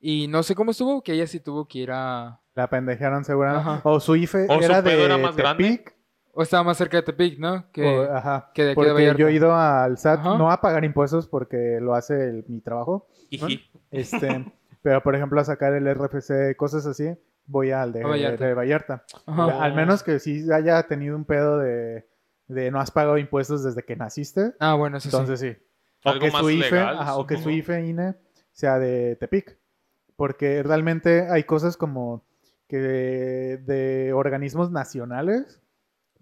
y 0.00 0.28
no 0.28 0.42
sé 0.42 0.54
cómo 0.54 0.70
estuvo, 0.70 1.02
que 1.02 1.12
ella 1.14 1.26
sí 1.26 1.40
tuvo 1.40 1.66
que 1.66 1.78
ir 1.80 1.90
a... 1.92 2.40
La 2.54 2.68
pendejaron 2.68 3.24
seguramente. 3.24 3.68
Ajá. 3.68 3.80
O 3.84 3.98
su 4.00 4.14
IFE 4.16 4.46
O 4.48 4.58
su 4.58 4.64
era 4.64 4.82
pedo 4.82 4.98
de 4.98 5.04
era 5.06 5.18
más 5.18 5.34
grande. 5.36 5.64
Tepic. 5.64 5.94
O 6.32 6.42
estaba 6.42 6.62
más 6.62 6.76
cerca 6.76 6.98
de 6.98 7.02
Tepic, 7.02 7.38
¿no? 7.38 7.70
Que... 7.72 7.84
o- 7.84 8.14
ajá. 8.14 8.50
que 8.54 8.62
de 8.64 8.70
aquí 8.70 8.80
de 8.80 8.86
Porque 8.86 8.92
Vallarta. 8.92 9.18
yo 9.18 9.28
he 9.28 9.32
ido 9.32 9.54
al 9.54 9.98
SAT, 9.98 10.20
Ajá. 10.20 10.38
no 10.38 10.50
a 10.50 10.60
pagar 10.60 10.84
impuestos 10.84 11.26
porque 11.26 11.78
lo 11.80 11.94
hace 11.94 12.14
el- 12.28 12.44
mi 12.48 12.60
trabajo. 12.60 13.08
Este, 13.90 14.52
pero 14.82 15.02
por 15.02 15.14
ejemplo 15.16 15.40
a 15.40 15.44
sacar 15.44 15.72
el 15.74 15.92
RFC, 15.92 16.56
cosas 16.56 16.86
así, 16.86 17.08
voy 17.50 17.70
al 17.72 17.92
de 17.92 18.02
A 18.02 18.06
Vallarta. 18.06 18.46
de 18.46 18.54
Vallarta. 18.54 19.04
Ajá. 19.26 19.62
Al 19.62 19.74
menos 19.74 20.02
que 20.02 20.18
sí 20.18 20.50
haya 20.52 20.82
tenido 20.84 21.16
un 21.16 21.24
pedo 21.24 21.58
de, 21.58 22.06
de 22.46 22.70
no 22.70 22.80
has 22.80 22.90
pagado 22.90 23.18
impuestos 23.18 23.64
desde 23.64 23.82
que 23.82 23.96
naciste. 23.96 24.54
Ah, 24.60 24.74
bueno, 24.74 24.98
eso 24.98 25.10
sí. 25.10 25.16
Entonces 25.16 25.40
sí. 25.40 25.56
O 26.04 26.10
Algo 26.10 26.24
que, 26.26 26.30
más 26.30 26.42
IFE, 26.42 26.70
legal, 26.70 26.98
ajá, 26.98 27.16
o 27.16 27.26
que 27.26 27.36
su. 27.36 27.50
IFE 27.50 27.86
INE 27.86 28.14
sea 28.52 28.78
de 28.78 29.16
Tepic. 29.16 29.58
Porque 30.16 30.62
realmente 30.62 31.28
hay 31.30 31.44
cosas 31.44 31.76
como 31.76 32.24
que 32.68 32.78
de, 32.78 33.56
de 33.58 34.12
organismos 34.12 34.70
nacionales, 34.70 35.60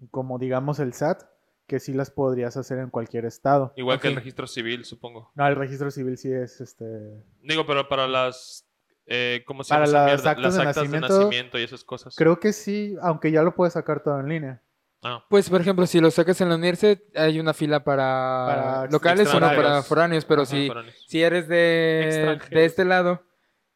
como 0.09 0.39
digamos 0.39 0.79
el 0.79 0.93
SAT, 0.93 1.23
que 1.67 1.79
sí 1.79 1.93
las 1.93 2.09
podrías 2.09 2.57
hacer 2.57 2.79
en 2.79 2.89
cualquier 2.89 3.25
estado. 3.25 3.73
Igual 3.75 3.99
que 3.99 4.07
el 4.07 4.15
registro 4.15 4.47
civil, 4.47 4.85
supongo. 4.85 5.31
No, 5.35 5.47
el 5.47 5.55
registro 5.55 5.91
civil 5.91 6.17
sí 6.17 6.31
es 6.31 6.59
este. 6.61 7.23
Digo, 7.43 7.65
pero 7.67 7.87
para 7.87 8.07
las... 8.07 8.65
Eh, 9.11 9.43
¿Cómo 9.47 9.63
se 9.63 9.73
llama 9.73 9.87
las 9.87 10.05
mierda? 10.05 10.29
actas 10.31 10.43
Las 10.43 10.55
de 10.55 10.61
actas 10.61 10.75
de 10.75 10.81
nacimiento, 10.89 11.17
nacimiento 11.17 11.57
y 11.59 11.63
esas 11.63 11.83
cosas. 11.83 12.15
Creo 12.15 12.39
que 12.39 12.53
sí, 12.53 12.95
aunque 13.01 13.31
ya 13.31 13.41
lo 13.41 13.55
puedes 13.55 13.73
sacar 13.73 14.03
todo 14.03 14.19
en 14.19 14.29
línea. 14.29 14.61
Ah. 15.01 15.25
Pues, 15.29 15.49
por 15.49 15.61
ejemplo, 15.61 15.87
si 15.87 15.99
lo 15.99 16.11
sacas 16.11 16.39
en 16.41 16.49
la 16.49 16.55
universidad, 16.55 16.99
hay 17.15 17.39
una 17.39 17.53
fila 17.53 17.83
para, 17.83 18.03
Para 18.47 18.85
locales 18.91 19.33
o 19.33 19.39
no 19.39 19.47
para 19.47 19.81
foráneos, 19.81 20.25
pero 20.25 20.41
Ajá, 20.43 20.51
si, 20.51 20.67
foráneos. 20.67 21.05
si 21.07 21.23
eres 21.23 21.47
de, 21.47 22.37
de 22.51 22.65
este 22.65 22.85
lado, 22.85 23.23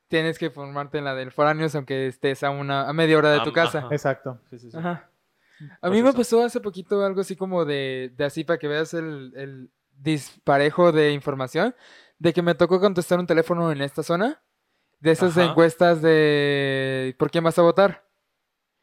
tienes 0.10 0.38
que 0.38 0.50
formarte 0.52 0.98
en 1.00 1.06
la 1.06 1.16
del 1.16 1.32
foráneos, 1.32 1.74
aunque 1.75 2.08
estés 2.08 2.44
a 2.44 2.50
una 2.52 2.88
a 2.88 2.94
media 2.94 3.18
hora 3.18 3.32
de 3.32 3.40
tu 3.40 3.50
Am- 3.50 3.54
casa. 3.56 3.80
ajá. 3.80 3.88
Exacto. 3.92 4.40
Sí, 4.52 4.60
sí, 4.60 4.70
sí. 4.70 4.78
Ajá. 4.78 5.10
A 5.82 5.88
Pues 5.88 5.94
mí 5.94 6.04
me 6.04 6.10
eso. 6.10 6.18
pasó 6.18 6.44
hace 6.44 6.60
poquito 6.60 7.04
algo 7.06 7.22
así 7.22 7.36
como 7.38 7.63
de, 7.63 8.12
de 8.18 8.25
así 8.25 8.44
para 8.44 8.60
que 8.60 8.68
veas 8.68 8.94
el, 8.94 9.32
el 9.36 9.70
disparejo 9.98 10.92
de 10.92 11.12
información, 11.12 11.74
de 12.20 12.34
que 12.34 12.42
me 12.42 12.54
tocó 12.54 12.80
contestar 12.80 13.18
un 13.18 13.25
teléfono 13.28 13.72
en 13.72 13.82
esta 13.82 14.04
zona, 14.04 14.42
de 15.04 15.12
esas 15.12 15.36
encuestas 15.36 16.02
de 16.02 17.14
¿por 17.20 17.30
quién 17.30 17.44
vas 17.44 17.60
a 17.60 17.62
votar? 17.62 18.06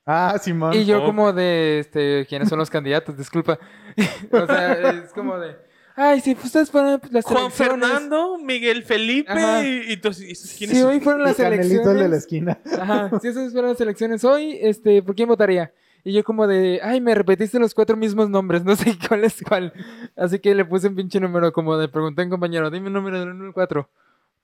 Ah, 0.04 0.36
Simón. 0.40 0.74
Y 0.74 0.84
yo 0.84 1.02
como 1.04 1.32
de, 1.32 1.78
este, 1.78 2.26
¿quiénes 2.28 2.48
son 2.48 2.58
los 2.58 2.68
candidatos? 2.70 3.16
Disculpa. 3.16 3.58
o 4.30 4.46
sea, 4.46 4.90
es 4.90 5.12
como 5.14 5.38
de, 5.38 5.56
ay, 5.96 6.20
si 6.20 6.32
ustedes 6.32 6.70
fueron 6.70 7.00
las 7.10 7.24
Juan 7.24 7.44
elecciones... 7.44 7.54
Fernando, 7.54 8.36
Miguel 8.38 8.82
Felipe 8.82 9.32
y, 9.32 9.92
y 9.92 9.96
¿quiénes 9.98 10.48
Si 10.48 10.82
hoy 10.82 11.00
fueron 11.00 11.22
las 11.22 11.40
el 11.40 11.54
elecciones... 11.54 12.02
de 12.02 12.08
la 12.08 12.16
esquina. 12.16 12.58
Ajá, 12.78 13.18
si 13.22 13.28
esas 13.28 13.52
fueron 13.52 13.70
las 13.70 13.80
elecciones 13.80 14.22
hoy, 14.22 14.58
este, 14.60 15.02
¿por 15.02 15.14
quién 15.14 15.28
votaría? 15.28 15.72
Y 16.04 16.12
yo 16.12 16.22
como 16.22 16.46
de, 16.46 16.80
ay, 16.82 17.00
me 17.00 17.14
repetiste 17.14 17.58
los 17.58 17.72
cuatro 17.72 17.96
mismos 17.96 18.28
nombres, 18.28 18.62
no 18.62 18.76
sé 18.76 18.98
cuál 19.08 19.24
es 19.24 19.42
cuál. 19.42 19.72
Así 20.16 20.38
que 20.38 20.54
le 20.54 20.66
puse 20.66 20.88
un 20.88 20.96
pinche 20.96 21.18
número 21.18 21.50
como 21.50 21.78
de, 21.78 21.88
pregunté 21.88 22.20
a 22.20 22.24
un 22.24 22.30
compañero, 22.30 22.70
dime 22.70 22.88
el 22.88 22.92
número 22.92 23.20
del 23.20 23.30
1 23.30 23.46
al 23.46 23.52
4. 23.54 23.90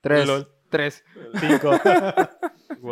3. 0.01 0.47
Tres. 0.69 1.03
Cinco. 1.39 1.71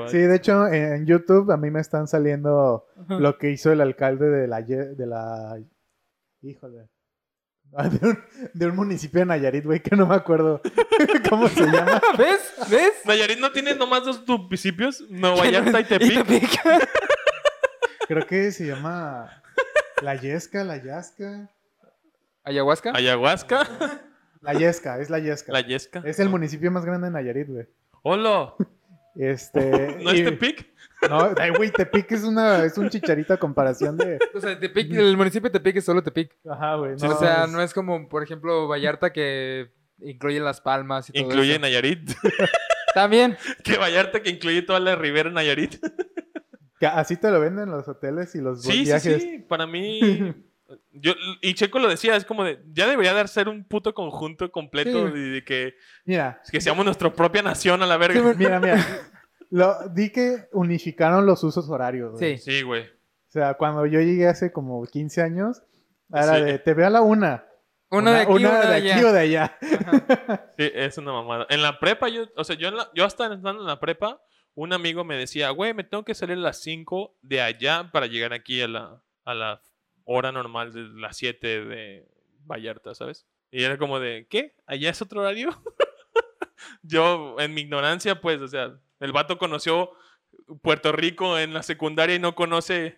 Sí, 0.07 0.17
de 0.17 0.35
hecho, 0.35 0.67
en 0.67 1.05
YouTube 1.05 1.51
a 1.51 1.57
mí 1.57 1.69
me 1.69 1.79
están 1.79 2.07
saliendo 2.07 2.87
lo 3.07 3.37
que 3.37 3.51
hizo 3.51 3.71
el 3.71 3.81
alcalde 3.81 4.29
de 4.29 4.47
la... 4.47 4.61
De 4.61 5.05
la 5.05 5.59
híjole. 6.41 6.89
De 7.75 8.07
un, 8.07 8.23
de 8.53 8.65
un 8.67 8.75
municipio 8.75 9.19
de 9.19 9.25
Nayarit, 9.25 9.65
güey, 9.65 9.81
que 9.81 9.95
no 9.95 10.05
me 10.07 10.15
acuerdo 10.15 10.61
cómo 11.29 11.49
se 11.49 11.65
llama. 11.65 11.99
¿Ves? 12.17 12.53
¿Ves? 12.69 12.93
Nayarit 13.05 13.39
no 13.39 13.51
tiene 13.51 13.75
nomás 13.75 14.05
dos 14.05 14.25
municipios, 14.25 15.01
Nueva 15.09 15.35
Vallarta 15.37 15.81
y 15.81 15.83
Tepic. 15.83 16.61
Creo 18.07 18.25
que 18.27 18.51
se 18.51 18.67
llama 18.67 19.43
La 20.01 20.15
Yesca, 20.15 20.63
La 20.63 20.81
Yasca. 20.81 21.49
¿Ayahuasca? 22.43 22.93
Ayahuasca, 22.95 23.67
La 24.45 24.53
Yesca, 24.53 24.99
es 24.99 25.09
La 25.09 25.19
Yesca. 25.19 25.51
La 25.51 25.61
Yesca. 25.61 26.01
Es 26.05 26.19
el 26.19 26.29
municipio 26.29 26.71
más 26.71 26.85
grande 26.85 27.07
de 27.07 27.11
Nayarit, 27.13 27.47
güey. 27.47 27.65
Hola, 28.03 28.53
Este. 29.15 29.97
¿no 30.03 30.11
es 30.11 30.23
Tepic? 30.23 30.67
No, 31.09 31.29
ay, 31.37 31.51
güey, 31.51 31.71
Tepic 31.71 32.11
es 32.11 32.23
una, 32.23 32.63
es 32.63 32.77
un 32.77 32.89
chicharito 32.89 33.33
a 33.33 33.37
comparación 33.37 33.97
de. 33.97 34.19
O 34.33 34.39
sea, 34.39 34.57
Tepic, 34.59 34.91
el 34.93 35.17
municipio 35.17 35.49
de 35.49 35.53
Tepic 35.59 35.77
es 35.77 35.85
solo 35.85 36.01
Tepic. 36.03 36.35
Ajá, 36.49 36.75
güey. 36.75 36.93
o 36.93 37.17
sea, 37.17 37.47
no 37.47 37.61
es 37.61 37.73
como, 37.73 38.07
por 38.07 38.23
ejemplo, 38.23 38.67
Vallarta 38.67 39.11
que 39.11 39.71
incluye 39.99 40.39
Las 40.39 40.61
Palmas 40.61 41.09
y 41.09 41.13
todo 41.13 41.23
Incluye 41.25 41.51
eso. 41.53 41.61
Nayarit. 41.61 42.11
También. 42.93 43.37
que 43.63 43.77
Vallarta 43.77 44.21
que 44.21 44.29
incluye 44.29 44.61
toda 44.61 44.79
la 44.79 44.95
ribera 44.95 45.29
Nayarit. 45.29 45.75
Que 46.79 46.87
así 46.87 47.15
te 47.17 47.29
lo 47.31 47.39
venden 47.39 47.69
los 47.71 47.87
hoteles 47.87 48.35
y 48.35 48.41
los 48.41 48.61
Sí, 48.63 48.71
sí, 48.71 48.83
viajes. 48.83 49.21
sí. 49.23 49.39
Para 49.47 49.65
mí. 49.67 50.33
Yo, 50.91 51.13
y 51.41 51.53
Checo 51.53 51.77
lo 51.79 51.87
decía, 51.87 52.15
es 52.15 52.25
como 52.25 52.43
de. 52.43 52.59
Ya 52.73 52.87
debería 52.87 53.13
de 53.13 53.27
ser 53.27 53.49
un 53.49 53.63
puto 53.65 53.93
conjunto 53.93 54.51
completo 54.51 55.07
Sí. 55.11 55.19
de 55.19 55.43
que, 55.43 55.75
Mira, 56.05 56.41
que 56.51 56.59
seamos 56.61 56.83
nuestra 56.85 57.13
propia 57.13 57.41
nación 57.43 57.83
a 57.83 57.85
la 57.85 57.97
verga. 57.97 58.19
Sí, 58.31 58.35
mira, 58.37 58.59
mira. 58.59 58.77
Lo, 59.51 59.87
di 59.89 60.09
que 60.11 60.47
unificaron 60.53 61.25
los 61.27 61.43
usos 61.43 61.69
horarios. 61.69 62.13
güey. 62.13 62.37
Sí. 62.39 62.51
Sí, 62.51 62.61
güey. 62.63 62.83
O 62.83 63.31
sea, 63.31 63.53
cuando 63.53 63.85
yo 63.85 63.99
llegué 64.01 64.27
hace 64.27 64.51
como 64.51 64.83
15 64.85 65.21
años, 65.21 65.61
era 66.11 66.37
Sí. 66.37 66.41
de 66.43 66.59
te 66.59 66.73
veo 66.73 66.87
a 66.87 66.89
la 66.89 67.01
una. 67.01 67.45
Una, 67.91 68.11
de 68.13 68.21
aquí, 68.21 68.31
una, 68.33 68.59
de, 68.61 68.91
aquí 68.91 69.03
o 69.03 69.11
de 69.13 69.19
allá. 69.19 69.57
Sí, 70.57 70.71
es 70.73 70.97
una 70.97 71.13
mamada. 71.13 71.45
En 71.49 71.61
la 71.61 71.79
prepa, 71.79 72.09
yo, 72.09 72.23
o 72.35 72.43
sea, 72.43 72.55
yo, 72.55 72.69
en 72.69 72.77
la- 72.77 72.89
yo 72.95 73.05
hasta 73.05 73.25
estando 73.25 73.61
en 73.61 73.67
la 73.67 73.79
prepa, 73.79 74.19
un 74.55 74.73
amigo 74.73 75.03
me 75.03 75.15
decía, 75.15 75.51
güey, 75.51 75.73
me 75.73 75.83
tengo 75.83 76.03
que 76.03 76.15
salir 76.15 76.37
a 76.37 76.41
las 76.41 76.57
5 76.61 77.15
de 77.21 77.41
allá 77.41 77.89
para 77.93 78.07
llegar 78.07 78.33
aquí 78.33 78.61
a 78.61 78.67
la, 78.67 79.01
a 79.23 79.33
la 79.33 79.61
hora 80.05 80.31
normal 80.31 80.71
de 80.73 80.83
las 80.99 81.17
7 81.17 81.65
de 81.65 82.07
Vallarta, 82.45 82.95
¿sabes? 82.95 83.25
Y 83.51 83.63
era 83.63 83.77
como 83.77 83.99
de, 83.99 84.27
¿qué? 84.29 84.55
¿Allá 84.65 84.89
es 84.89 85.01
otro 85.01 85.21
horario? 85.21 85.49
yo, 86.81 87.35
en 87.39 87.53
mi 87.53 87.61
ignorancia, 87.61 88.21
pues, 88.21 88.41
o 88.41 88.47
sea, 88.47 88.73
el 88.99 89.11
vato 89.11 89.37
conoció 89.37 89.91
Puerto 90.61 90.91
Rico 90.91 91.37
en 91.37 91.53
la 91.53 91.63
secundaria 91.63 92.15
y 92.15 92.19
no 92.19 92.35
conoce 92.35 92.97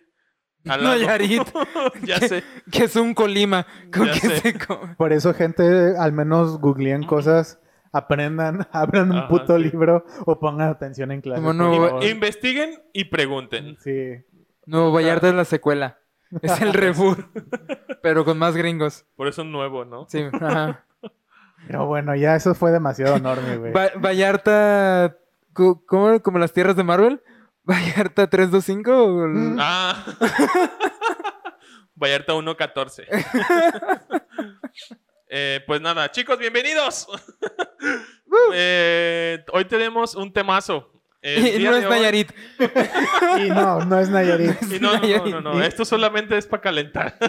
lado. 0.64 0.82
Nayarit. 0.82 1.42
ya 2.04 2.18
sé. 2.20 2.44
Que 2.70 2.84
es 2.84 2.96
un 2.96 3.14
colima. 3.14 3.66
Con 3.92 4.06
Ya 4.06 4.12
que 4.12 4.20
sé. 4.20 4.38
se 4.40 4.58
come. 4.58 4.94
Por 4.96 5.12
eso, 5.12 5.34
gente, 5.34 5.96
al 5.98 6.12
menos 6.12 6.58
googleen 6.60 7.04
cosas, 7.04 7.60
aprendan, 7.92 8.66
abran 8.72 9.10
un 9.10 9.18
Ajá, 9.18 9.28
puto 9.28 9.56
sí. 9.56 9.64
libro 9.64 10.04
o 10.26 10.38
pongan 10.38 10.68
atención 10.68 11.10
en 11.12 11.20
clase. 11.20 11.40
Como 11.40 11.52
no, 11.52 11.72
favor. 11.74 12.04
Investiguen 12.04 12.82
y 12.92 13.04
pregunten. 13.04 13.76
Sí. 13.80 14.24
No, 14.66 14.92
Vallarta 14.92 15.28
es 15.28 15.34
la 15.34 15.44
secuela. 15.44 15.98
Es 16.42 16.60
el 16.60 16.72
reboot. 16.72 17.18
pero 18.02 18.24
con 18.24 18.38
más 18.38 18.56
gringos. 18.56 19.04
Por 19.16 19.28
eso 19.28 19.42
es 19.42 19.48
nuevo, 19.48 19.84
¿no? 19.84 20.06
Sí, 20.08 20.24
ajá. 20.32 20.84
Pero 21.66 21.86
bueno, 21.86 22.14
ya 22.14 22.36
eso 22.36 22.54
fue 22.54 22.70
demasiado 22.70 23.16
enorme, 23.16 23.56
güey. 23.56 23.72
Va- 23.72 23.90
Vallarta. 23.96 25.16
¿Cómo? 25.52 26.20
¿Como 26.22 26.38
las 26.38 26.52
tierras 26.52 26.76
de 26.76 26.84
Marvel? 26.84 27.20
¿Vallarta 27.64 28.28
325? 28.28 28.90
o 29.04 29.24
el- 29.24 29.30
Mm. 29.32 29.56
Ah. 29.60 30.04
Vallarta 31.94 32.32
1.14. 32.34 33.06
Eh, 35.30 35.62
pues 35.66 35.80
nada, 35.80 36.10
chicos, 36.10 36.38
bienvenidos. 36.38 37.06
Eh, 38.54 39.44
hoy 39.52 39.64
tenemos 39.64 40.14
un 40.14 40.32
temazo. 40.32 40.97
El 41.20 41.60
Y 41.60 41.64
no 41.64 41.74
es 41.76 41.84
hoy- 41.84 41.90
Nayarit. 41.90 42.30
Y 43.44 43.48
no, 43.50 43.84
no 43.84 43.98
es 43.98 44.08
Nayarit. 44.08 44.56
Y 44.72 44.78
no, 44.80 44.92
no, 44.98 45.08
no, 45.08 45.40
no, 45.40 45.54
no, 45.54 45.62
Esto 45.62 45.84
solamente 45.84 46.36
es 46.38 46.46
para 46.46 46.60
calentar. 46.62 47.16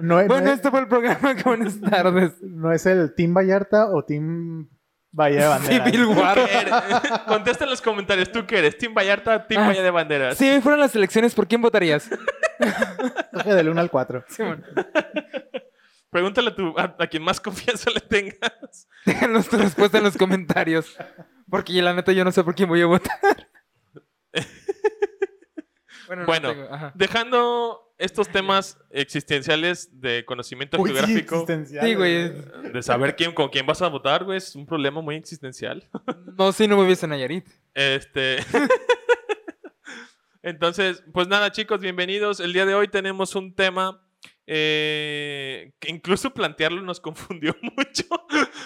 No, 0.00 0.18
es- 0.20 0.26
Bueno, 0.26 0.46
no 0.46 0.50
es- 0.50 0.56
este 0.56 0.70
fue 0.70 0.80
el 0.80 0.88
programa. 0.88 1.34
Buenas 1.44 1.80
tardes. 1.80 2.32
no 2.42 2.72
es 2.72 2.84
el 2.86 3.14
Team 3.14 3.34
Vallarta 3.34 3.86
o 3.90 4.02
Team 4.04 4.68
Bahía 5.12 5.42
de 5.42 5.46
Banderas. 5.48 5.84
Civil 5.90 6.04
War. 6.06 6.38
Contesta 7.26 7.64
en 7.64 7.70
los 7.70 7.82
comentarios. 7.82 8.32
¿Tú 8.32 8.46
qué 8.46 8.58
eres? 8.58 8.78
¿Team 8.78 8.94
Vallarta? 8.94 9.46
¿Team 9.46 9.62
Ah, 9.62 9.66
Valle 9.68 9.82
de 9.82 9.90
Banderas? 9.90 10.38
Si 10.38 10.48
hoy 10.48 10.60
fueron 10.62 10.80
las 10.80 10.96
elecciones, 10.96 11.34
¿por 11.34 11.46
quién 11.46 11.60
votarías? 11.60 12.08
Coge 13.34 13.54
del 13.54 13.68
1 13.68 13.80
al 13.80 13.90
4. 13.90 14.24
Simón, 14.28 14.64
Pregúntale 16.12 16.50
a, 16.50 16.54
tu- 16.54 16.78
a, 16.78 16.94
a 16.98 17.06
quien 17.08 17.22
más 17.24 17.40
confianza 17.40 17.90
le 17.90 18.00
tengas. 18.00 18.86
Déjanos 19.06 19.48
tu 19.48 19.56
respuesta 19.56 19.96
en 19.98 20.04
los 20.04 20.16
comentarios. 20.16 20.94
Porque 21.50 21.72
la 21.82 21.94
neta 21.94 22.12
yo 22.12 22.22
no 22.24 22.30
sé 22.30 22.44
por 22.44 22.54
quién 22.54 22.68
voy 22.68 22.82
a 22.82 22.86
votar. 22.86 23.48
bueno, 26.06 26.20
no 26.22 26.26
Bueno, 26.26 26.50
tengo, 26.52 26.68
ajá. 26.72 26.92
dejando 26.94 27.94
estos 27.98 28.28
temas 28.28 28.78
existenciales 28.90 30.00
de 30.00 30.24
conocimiento 30.26 30.76
Uy, 30.80 30.90
sí, 30.90 30.96
geográfico, 30.96 31.34
existencial, 31.36 31.86
Sí, 31.86 31.94
güey. 31.94 32.32
de 32.72 32.82
saber 32.82 33.16
quién, 33.16 33.32
con 33.32 33.48
quién 33.48 33.64
vas 33.64 33.80
a 33.80 33.88
votar, 33.88 34.24
güey, 34.24 34.38
es 34.38 34.54
un 34.56 34.66
problema 34.66 35.00
muy 35.00 35.16
existencial. 35.16 35.88
No, 36.36 36.50
si 36.52 36.66
no 36.68 36.76
me 36.76 36.84
hubiese 36.84 37.06
Nayarit. 37.06 37.46
Este. 37.74 38.38
Entonces, 40.42 41.04
pues 41.12 41.28
nada, 41.28 41.52
chicos, 41.52 41.80
bienvenidos. 41.80 42.40
El 42.40 42.52
día 42.52 42.66
de 42.66 42.74
hoy 42.74 42.88
tenemos 42.88 43.34
un 43.36 43.54
tema 43.54 44.02
eh, 44.46 45.72
que 45.78 45.90
incluso 45.90 46.34
plantearlo 46.34 46.82
nos 46.82 47.00
confundió 47.00 47.54
mucho 47.62 48.04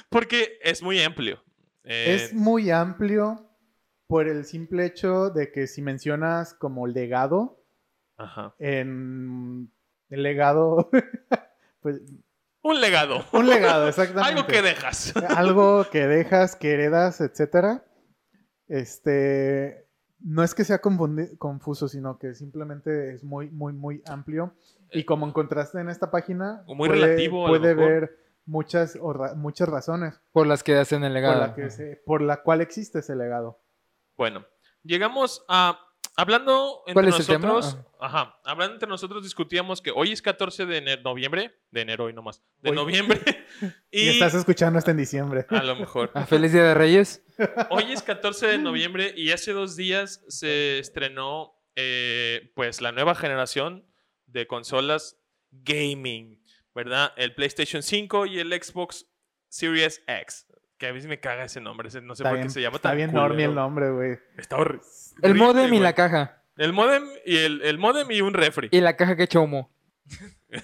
porque 0.09 0.59
es 0.63 0.83
muy 0.83 1.03
amplio. 1.03 1.43
Eh, 1.85 2.15
Es 2.15 2.35
muy 2.35 2.71
amplio 2.71 3.49
por 4.09 4.29
el 4.29 4.45
simple 4.45 4.87
hecho 4.87 5.31
de 5.31 5.53
que 5.53 5.67
si 5.67 5.83
mencionas 5.83 6.55
como 6.55 6.87
legado, 6.87 7.63
ajá. 8.17 8.55
en 8.59 9.71
el 10.11 10.23
legado, 10.23 10.91
pues 11.81 12.01
Un 12.63 12.81
legado. 12.81 13.25
un 13.33 13.49
legado, 13.49 13.89
exactamente. 13.89 14.29
Algo 14.31 14.47
que 14.47 14.63
dejas. 14.63 15.15
algo 15.17 15.87
que 15.91 16.07
dejas, 16.07 16.57
que 16.57 16.73
heredas, 16.73 17.21
etcétera. 17.21 17.85
Este 18.69 19.87
no 20.21 20.43
es 20.43 20.55
que 20.55 20.65
sea 20.65 20.81
confuso, 20.81 21.89
sino 21.89 22.19
que 22.19 22.35
simplemente 22.35 23.15
es 23.15 23.23
muy, 23.23 23.51
muy, 23.51 23.73
muy 23.73 24.03
amplio. 24.07 24.55
Y 24.93 25.05
como 25.05 25.27
encontraste 25.27 25.81
en 25.81 25.89
esta 25.89 26.11
página, 26.11 26.63
O 26.67 26.75
muy 26.75 26.89
relativo, 26.89 27.47
a 27.47 27.49
puede 27.51 27.75
mejor. 27.75 27.93
ver 27.93 28.19
muchas, 28.45 28.97
o 29.01 29.13
ra- 29.13 29.35
muchas 29.35 29.69
razones 29.69 30.21
Por 30.33 30.47
las 30.47 30.63
que 30.63 30.77
hacen 30.77 31.03
el 31.05 31.11
por 31.13 31.15
legado. 31.15 31.41
la, 31.41 31.55
que 31.55 31.71
se- 31.71 32.03
por 32.07 32.23
la 32.23 32.43
cual 32.43 32.61
existe 32.61 33.01
ese 33.01 33.17
legado. 33.17 33.61
Bueno, 34.17 34.47
llegamos 34.83 35.45
a. 35.49 35.81
Hablando 36.19 36.79
entre 36.87 36.95
¿Cuál 36.95 37.09
es 37.09 37.21
el 37.21 37.27
tema? 37.27 37.49
nosotros. 37.49 37.85
Ajá. 38.01 38.39
Hablando 38.43 38.75
entre 38.75 38.89
nosotros, 38.89 39.23
discutíamos 39.23 39.83
que 39.83 39.91
hoy 39.91 40.13
es 40.13 40.23
14 40.23 40.65
de 40.65 40.97
noviembre. 41.03 41.55
De 41.71 41.83
enero 41.83 42.05
hoy 42.05 42.15
nomás. 42.15 42.43
De 42.63 42.71
Hoy. 42.71 42.77
noviembre. 42.77 43.21
Y, 43.91 44.01
y. 44.03 44.09
estás 44.11 44.33
escuchando 44.35 44.79
esto 44.79 44.91
en 44.91 44.97
diciembre. 44.97 45.45
A 45.51 45.63
lo 45.63 45.77
mejor. 45.77 46.11
Ah, 46.15 46.25
feliz 46.25 46.53
Día 46.53 46.63
de 46.63 46.75
Reyes. 46.75 47.23
Hoy 47.71 47.93
es 47.93 48.03
14 48.03 48.47
de 48.47 48.59
noviembre 48.59 49.13
y 49.17 49.31
hace 49.33 49.53
dos 49.53 49.77
días 49.77 50.25
se 50.29 50.79
estrenó 50.79 51.53
eh, 51.75 52.51
pues 52.55 52.81
la 52.81 52.93
nueva 52.93 53.15
generación 53.15 53.85
de 54.27 54.47
consolas 54.47 55.19
gaming, 55.51 56.43
¿verdad? 56.75 57.13
El 57.17 57.35
PlayStation 57.35 57.83
5 57.83 58.27
y 58.27 58.39
el 58.41 58.53
Xbox 58.53 59.07
Series 59.49 60.03
X. 60.07 60.47
Que 60.79 60.89
a 60.89 60.93
mí 60.93 61.01
sí 61.01 61.09
me 61.09 61.19
caga 61.21 61.45
ese 61.45 61.61
nombre, 61.61 61.89
ese- 61.89 62.03
no 62.03 62.15
sé 62.15 62.23
Está 62.23 62.31
por 62.31 62.37
bien, 62.39 62.49
qué 62.49 62.53
se 62.53 62.61
llama 62.61 62.77
está 62.77 62.91
tan 62.91 62.97
bien 62.99 63.11
culero. 63.11 63.29
normie 63.29 63.45
el 63.47 63.55
nombre, 63.55 63.91
güey. 63.91 64.19
Está 64.37 64.57
horri- 64.57 64.81
El 65.23 65.31
horrible, 65.33 65.41
modem 65.47 65.75
y 65.75 65.81
la 65.81 65.95
caja. 65.95 66.43
El 66.59 66.73
modem 66.73 67.05
y 67.25 67.37
el, 67.39 67.63
el 67.63 67.79
modem 67.79 68.11
y 68.11 68.21
un 68.21 68.35
refri. 68.35 68.69
Y 68.71 68.81
la 68.81 68.97
caja 68.97 69.17
que 69.17 69.23
echa 69.25 69.41
humo. 69.41 69.71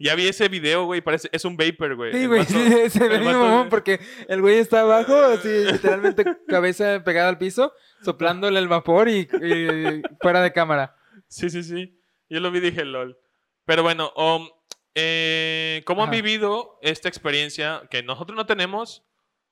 Ya 0.00 0.14
vi 0.14 0.28
ese 0.28 0.46
video, 0.48 0.84
güey, 0.84 1.00
parece 1.00 1.28
es 1.32 1.44
un 1.44 1.56
vapor, 1.56 1.96
güey. 1.96 2.12
Sí, 2.12 2.26
güey, 2.26 2.44
sí, 2.44 2.54
se 2.90 3.08
ve 3.08 3.18
bien 3.18 3.36
mamón 3.36 3.68
porque 3.70 3.98
el 4.28 4.40
güey 4.40 4.58
está 4.58 4.82
abajo, 4.82 5.12
así 5.16 5.48
literalmente 5.48 6.24
cabeza 6.46 7.02
pegada 7.02 7.28
al 7.28 7.36
piso, 7.38 7.72
soplándole 8.04 8.60
el 8.60 8.68
vapor 8.68 9.08
y, 9.08 9.22
y 9.42 10.02
fuera 10.20 10.40
de 10.40 10.52
cámara. 10.52 10.94
Sí, 11.26 11.50
sí, 11.50 11.64
sí. 11.64 11.97
Yo 12.28 12.40
lo 12.40 12.50
vi 12.50 12.58
y 12.58 12.62
dije, 12.62 12.84
lol. 12.84 13.18
Pero 13.64 13.82
bueno, 13.82 14.12
um, 14.16 14.48
eh, 14.94 15.82
¿cómo 15.86 16.02
han 16.02 16.08
Ajá. 16.08 16.16
vivido 16.16 16.78
esta 16.82 17.08
experiencia 17.08 17.82
que 17.90 18.02
nosotros 18.02 18.36
no 18.36 18.46
tenemos, 18.46 19.04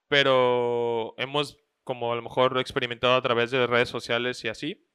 pero 0.08 1.14
hemos 1.18 1.58
como 1.84 2.12
a 2.12 2.16
lo 2.16 2.22
mejor 2.22 2.58
experimentado 2.58 3.14
a 3.14 3.22
través 3.22 3.50
de 3.50 3.66
redes 3.66 3.88
sociales 3.88 4.44
y 4.44 4.48
así? 4.48 4.86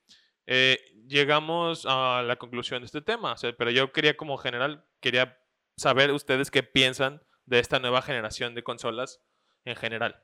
Eh, 0.47 0.79
llegamos 1.07 1.85
a 1.87 2.23
la 2.25 2.35
conclusión 2.37 2.81
de 2.81 2.87
este 2.87 3.01
tema, 3.01 3.33
o 3.33 3.37
sea, 3.37 3.53
pero 3.55 3.71
yo 3.71 3.91
quería 3.91 4.17
como 4.17 4.37
general, 4.37 4.83
quería 4.99 5.39
saber 5.77 6.11
ustedes 6.11 6.51
qué 6.51 6.63
piensan 6.63 7.21
de 7.45 7.59
esta 7.59 7.79
nueva 7.79 8.01
generación 8.01 8.55
de 8.55 8.63
consolas 8.63 9.21
en 9.65 9.75
general. 9.75 10.21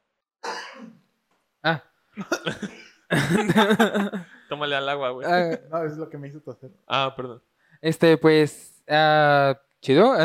Ah. 1.63 1.83
Tómale 4.49 4.75
al 4.75 4.89
agua, 4.89 5.09
güey. 5.11 5.27
Ah, 5.29 5.59
No, 5.69 5.83
es 5.83 5.97
lo 5.97 6.09
que 6.09 6.17
me 6.17 6.27
hizo 6.27 6.41
toser. 6.41 6.71
Ah, 6.87 7.13
perdón. 7.15 7.41
Este, 7.81 8.17
pues, 8.17 8.81
ah, 8.87 9.59
chido. 9.81 10.15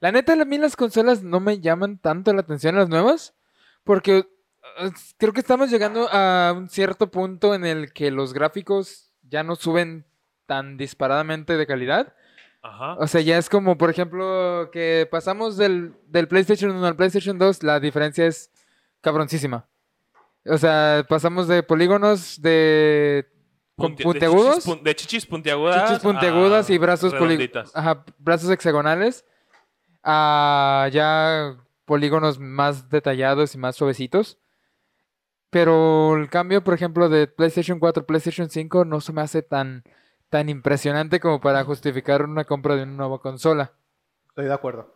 La 0.00 0.12
neta, 0.12 0.32
a 0.34 0.44
mí 0.44 0.58
las 0.58 0.76
consolas 0.76 1.22
no 1.22 1.40
me 1.40 1.60
llaman 1.60 1.98
tanto 1.98 2.32
la 2.32 2.40
atención 2.40 2.76
las 2.76 2.88
nuevas, 2.88 3.34
porque 3.84 4.28
ah, 4.78 4.90
creo 5.16 5.32
que 5.32 5.40
estamos 5.40 5.70
llegando 5.70 6.08
a 6.10 6.52
un 6.56 6.68
cierto 6.68 7.10
punto 7.10 7.54
en 7.54 7.64
el 7.64 7.92
que 7.92 8.10
los 8.10 8.32
gráficos 8.32 9.12
ya 9.22 9.42
no 9.42 9.56
suben 9.56 10.06
tan 10.46 10.76
disparadamente 10.76 11.56
de 11.56 11.66
calidad. 11.66 12.14
Ajá. 12.62 12.94
O 12.94 13.06
sea, 13.06 13.20
ya 13.20 13.38
es 13.38 13.48
como, 13.48 13.78
por 13.78 13.90
ejemplo, 13.90 14.70
que 14.72 15.06
pasamos 15.10 15.56
del, 15.56 15.94
del 16.06 16.26
PlayStation 16.26 16.72
1 16.72 16.86
al 16.86 16.96
PlayStation 16.96 17.38
2, 17.38 17.62
la 17.62 17.80
diferencia 17.80 18.26
es 18.26 18.50
cabroncísima. 19.00 19.68
O 20.44 20.58
sea, 20.58 21.04
pasamos 21.08 21.46
de 21.46 21.62
polígonos 21.62 22.40
de 22.40 23.28
con 23.78 23.92
Punti- 23.92 23.98
de 23.98 24.04
puntiagudos, 24.04 24.64
chichis 24.64 24.82
De 24.84 24.96
chichis 24.96 25.26
puntiagudas. 25.26 25.88
chichis 25.88 26.02
puntiagudas 26.02 26.68
a 26.68 26.72
y 26.72 26.78
brazos 26.78 27.14
ajá, 27.74 28.04
brazos 28.18 28.50
hexagonales 28.50 29.24
a 30.02 30.88
ya 30.92 31.56
polígonos 31.84 32.38
más 32.38 32.90
detallados 32.90 33.54
y 33.54 33.58
más 33.58 33.76
suavecitos. 33.76 34.38
Pero 35.50 36.16
el 36.16 36.28
cambio, 36.28 36.62
por 36.62 36.74
ejemplo, 36.74 37.08
de 37.08 37.26
PlayStation 37.26 37.78
4 37.78 38.02
a 38.02 38.06
PlayStation 38.06 38.50
5 38.50 38.84
no 38.84 39.00
se 39.00 39.12
me 39.14 39.22
hace 39.22 39.40
tan, 39.42 39.82
tan 40.28 40.48
impresionante 40.50 41.20
como 41.20 41.40
para 41.40 41.64
justificar 41.64 42.22
una 42.24 42.44
compra 42.44 42.76
de 42.76 42.82
una 42.82 42.92
nueva 42.92 43.20
consola. 43.20 43.72
Estoy 44.28 44.44
de 44.46 44.52
acuerdo. 44.52 44.94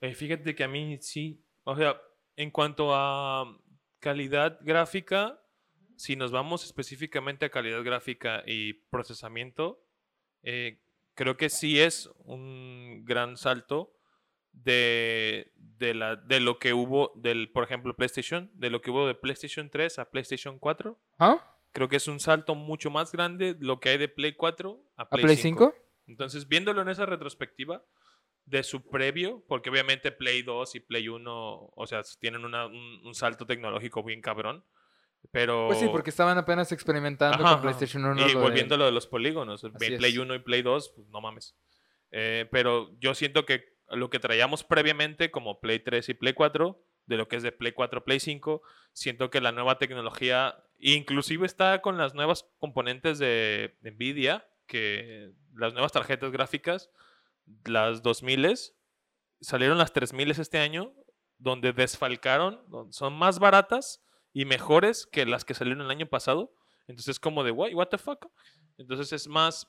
Eh, 0.00 0.14
fíjate 0.14 0.54
que 0.54 0.64
a 0.64 0.68
mí 0.68 0.96
sí. 1.02 1.44
O 1.64 1.76
sea, 1.76 2.00
en 2.36 2.50
cuanto 2.50 2.94
a 2.94 3.44
calidad 3.98 4.58
gráfica, 4.62 5.41
si 6.02 6.16
nos 6.16 6.32
vamos 6.32 6.64
específicamente 6.64 7.44
a 7.44 7.50
calidad 7.50 7.84
gráfica 7.84 8.42
y 8.44 8.72
procesamiento, 8.90 9.84
eh, 10.42 10.80
creo 11.14 11.36
que 11.36 11.48
sí 11.48 11.78
es 11.78 12.10
un 12.24 13.04
gran 13.04 13.36
salto 13.36 13.94
de, 14.52 15.52
de, 15.54 15.94
la, 15.94 16.16
de 16.16 16.40
lo 16.40 16.58
que 16.58 16.72
hubo 16.74 17.12
del, 17.14 17.52
por 17.52 17.62
ejemplo, 17.62 17.94
PlayStation, 17.94 18.50
de 18.54 18.70
lo 18.70 18.80
que 18.80 18.90
hubo 18.90 19.06
de 19.06 19.14
PlayStation 19.14 19.70
3 19.70 20.00
a 20.00 20.10
PlayStation 20.10 20.58
4. 20.58 20.98
¿Ah? 21.20 21.56
Creo 21.70 21.88
que 21.88 21.96
es 21.96 22.08
un 22.08 22.18
salto 22.18 22.56
mucho 22.56 22.90
más 22.90 23.12
grande 23.12 23.54
lo 23.60 23.78
que 23.78 23.90
hay 23.90 23.98
de 23.98 24.08
Play 24.08 24.32
4 24.34 24.82
a 24.96 25.02
¿A 25.02 25.08
Play, 25.08 25.24
Play 25.24 25.36
5. 25.36 25.72
5? 25.72 25.86
Entonces, 26.08 26.48
viéndolo 26.48 26.82
en 26.82 26.88
esa 26.88 27.06
retrospectiva 27.06 27.84
de 28.44 28.64
su 28.64 28.82
previo, 28.88 29.44
porque 29.46 29.70
obviamente 29.70 30.10
Play 30.10 30.42
2 30.42 30.74
y 30.74 30.80
Play 30.80 31.08
1, 31.08 31.72
o 31.76 31.86
sea, 31.86 32.02
tienen 32.18 32.44
una- 32.44 32.66
un, 32.66 33.00
un 33.04 33.14
salto 33.14 33.46
tecnológico 33.46 34.02
bien 34.02 34.20
cabrón, 34.20 34.64
pero... 35.30 35.68
Pues 35.68 35.78
sí, 35.78 35.88
porque 35.90 36.10
estaban 36.10 36.36
apenas 36.38 36.72
experimentando 36.72 37.44
Ajá, 37.44 37.54
con. 37.54 37.62
PlayStation 37.62 38.04
1. 38.04 38.28
Y 38.28 38.34
volviendo 38.34 38.74
a 38.74 38.78
lo 38.78 38.84
de 38.84 38.92
los 38.92 39.06
polígonos, 39.06 39.64
Así 39.64 39.96
Play 39.96 40.12
es. 40.12 40.18
1 40.18 40.34
y 40.34 40.38
Play 40.40 40.62
2, 40.62 40.92
pues 40.96 41.08
no 41.08 41.20
mames. 41.20 41.56
Eh, 42.10 42.46
pero 42.50 42.90
yo 42.98 43.14
siento 43.14 43.46
que 43.46 43.72
lo 43.88 44.10
que 44.10 44.18
traíamos 44.18 44.64
previamente 44.64 45.30
como 45.30 45.60
Play 45.60 45.80
3 45.80 46.08
y 46.10 46.14
Play 46.14 46.34
4, 46.34 46.84
de 47.06 47.16
lo 47.16 47.28
que 47.28 47.36
es 47.36 47.42
de 47.42 47.52
Play 47.52 47.72
4 47.72 48.04
Play 48.04 48.20
5, 48.20 48.62
siento 48.92 49.30
que 49.30 49.40
la 49.40 49.52
nueva 49.52 49.78
tecnología, 49.78 50.62
inclusive 50.78 51.46
está 51.46 51.80
con 51.80 51.98
las 51.98 52.14
nuevas 52.14 52.46
componentes 52.58 53.18
de, 53.18 53.76
Nvidia, 53.82 54.46
que 54.66 55.32
las 55.54 55.72
nuevas 55.72 55.92
tarjetas 55.92 56.30
gráficas, 56.32 56.90
las 57.64 58.02
2000 58.02 58.54
salieron 59.40 59.78
las 59.78 59.92
3000 59.92 60.30
este 60.30 60.58
año, 60.58 60.94
donde 61.38 61.72
desfalcaron, 61.72 62.62
son 62.90 63.14
más 63.14 63.38
baratas 63.38 64.02
y 64.32 64.44
mejores 64.44 65.06
que 65.06 65.26
las 65.26 65.44
que 65.44 65.54
salieron 65.54 65.82
el 65.84 65.90
año 65.90 66.06
pasado. 66.06 66.54
Entonces 66.86 67.08
es 67.16 67.20
como 67.20 67.44
de, 67.44 67.50
"What- 67.50 67.74
what 67.74 67.88
the 67.88 67.98
fuck? 67.98 68.26
Entonces 68.78 69.12
es 69.12 69.28
más, 69.28 69.68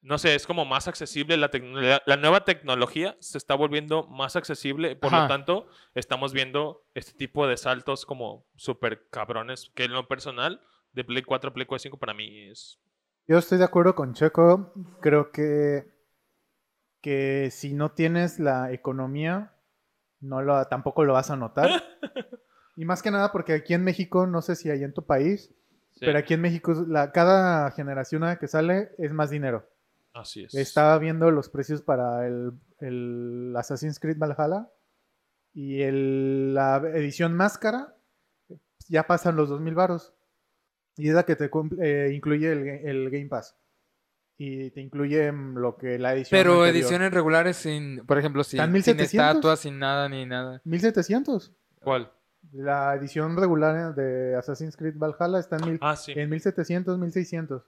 no 0.00 0.16
sé, 0.18 0.34
es 0.34 0.46
como 0.46 0.64
más 0.64 0.86
accesible 0.88 1.36
la 1.36 1.50
tecnología. 1.50 2.00
La 2.06 2.16
nueva 2.16 2.44
tecnología 2.44 3.16
se 3.20 3.36
está 3.36 3.54
volviendo 3.54 4.06
más 4.06 4.36
accesible, 4.36 4.94
por 4.96 5.12
Ajá. 5.12 5.22
lo 5.22 5.28
tanto, 5.28 5.68
estamos 5.94 6.32
viendo 6.32 6.86
este 6.94 7.12
tipo 7.12 7.46
de 7.46 7.56
saltos 7.56 8.06
como 8.06 8.46
súper 8.56 9.08
cabrones, 9.10 9.70
que 9.74 9.84
en 9.84 9.92
lo 9.92 10.06
personal, 10.06 10.62
de 10.92 11.04
Play 11.04 11.22
4 11.22 11.50
a 11.50 11.52
Play 11.52 11.66
4 11.66 11.82
5 11.82 11.98
para 11.98 12.14
mí 12.14 12.48
es... 12.48 12.80
Yo 13.26 13.36
estoy 13.38 13.58
de 13.58 13.64
acuerdo 13.64 13.94
con 13.94 14.14
Checo. 14.14 14.72
Creo 15.02 15.30
que, 15.32 15.92
que 17.02 17.50
si 17.50 17.74
no 17.74 17.90
tienes 17.92 18.38
la 18.38 18.72
economía, 18.72 19.54
no 20.20 20.40
lo, 20.42 20.64
tampoco 20.68 21.04
lo 21.04 21.12
vas 21.12 21.30
a 21.30 21.36
notar. 21.36 21.68
y 22.80 22.84
más 22.84 23.02
que 23.02 23.10
nada 23.10 23.32
porque 23.32 23.52
aquí 23.54 23.74
en 23.74 23.84
México, 23.84 24.26
no 24.26 24.40
sé 24.42 24.54
si 24.56 24.70
hay 24.70 24.84
en 24.84 24.92
tu 24.94 25.04
país, 25.04 25.50
sí, 25.94 26.00
pero 26.00 26.18
aquí 26.18 26.34
en 26.34 26.40
México 26.40 26.72
la, 26.88 27.12
cada 27.12 27.70
generación 27.72 28.22
que 28.38 28.46
sale 28.48 28.90
es 28.98 29.12
más 29.12 29.30
dinero. 29.30 29.68
así 30.14 30.44
es. 30.44 30.54
Estaba 30.54 30.98
viendo 30.98 31.30
los 31.30 31.48
precios 31.48 31.82
para 31.82 32.26
el, 32.26 32.52
el 32.80 33.54
Assassin's 33.56 33.98
Creed 34.00 34.18
Valhalla 34.18 34.68
y 35.54 35.82
el- 35.82 36.54
la 36.54 36.76
edición 36.94 37.34
más 37.34 37.58
cara 37.58 37.94
ya 38.88 39.06
pasan 39.06 39.36
los 39.36 39.48
2000 39.48 39.74
varos. 39.74 40.14
Y 40.96 41.08
es 41.08 41.14
la 41.14 41.24
que 41.24 41.36
te 41.36 41.48
eh, 41.82 42.12
incluye 42.14 42.50
el, 42.50 42.64
ga- 42.64 42.80
el 42.84 43.10
Game 43.10 43.26
Pass. 43.28 43.54
Y 44.36 44.70
te 44.70 44.80
incluye 44.80 45.30
lo 45.32 45.76
que 45.76 45.98
la 45.98 46.14
edición. 46.14 46.38
Pero 46.38 46.52
anterior. 46.62 46.76
ediciones 46.76 47.12
regulares 47.12 47.56
sin, 47.56 48.04
por 48.06 48.18
ejemplo, 48.18 48.44
sin, 48.44 48.58
¿Están 48.60 48.68
sin 48.70 48.72
1700? 48.96 49.10
estatuas, 49.34 49.58
sin 49.60 49.78
nada 49.78 50.08
ni 50.08 50.26
nada. 50.26 50.60
1700. 50.64 51.52
¿Cuál? 51.82 52.10
La 52.52 52.94
edición 52.94 53.36
regular 53.36 53.94
de 53.94 54.34
Assassin's 54.36 54.76
Creed 54.76 54.94
Valhalla 54.96 55.38
está 55.38 55.56
en, 55.56 55.64
mil- 55.66 55.78
Ah, 55.82 55.96
sí. 55.96 56.12
en 56.14 56.30
1700, 56.30 56.98
1600. 56.98 57.62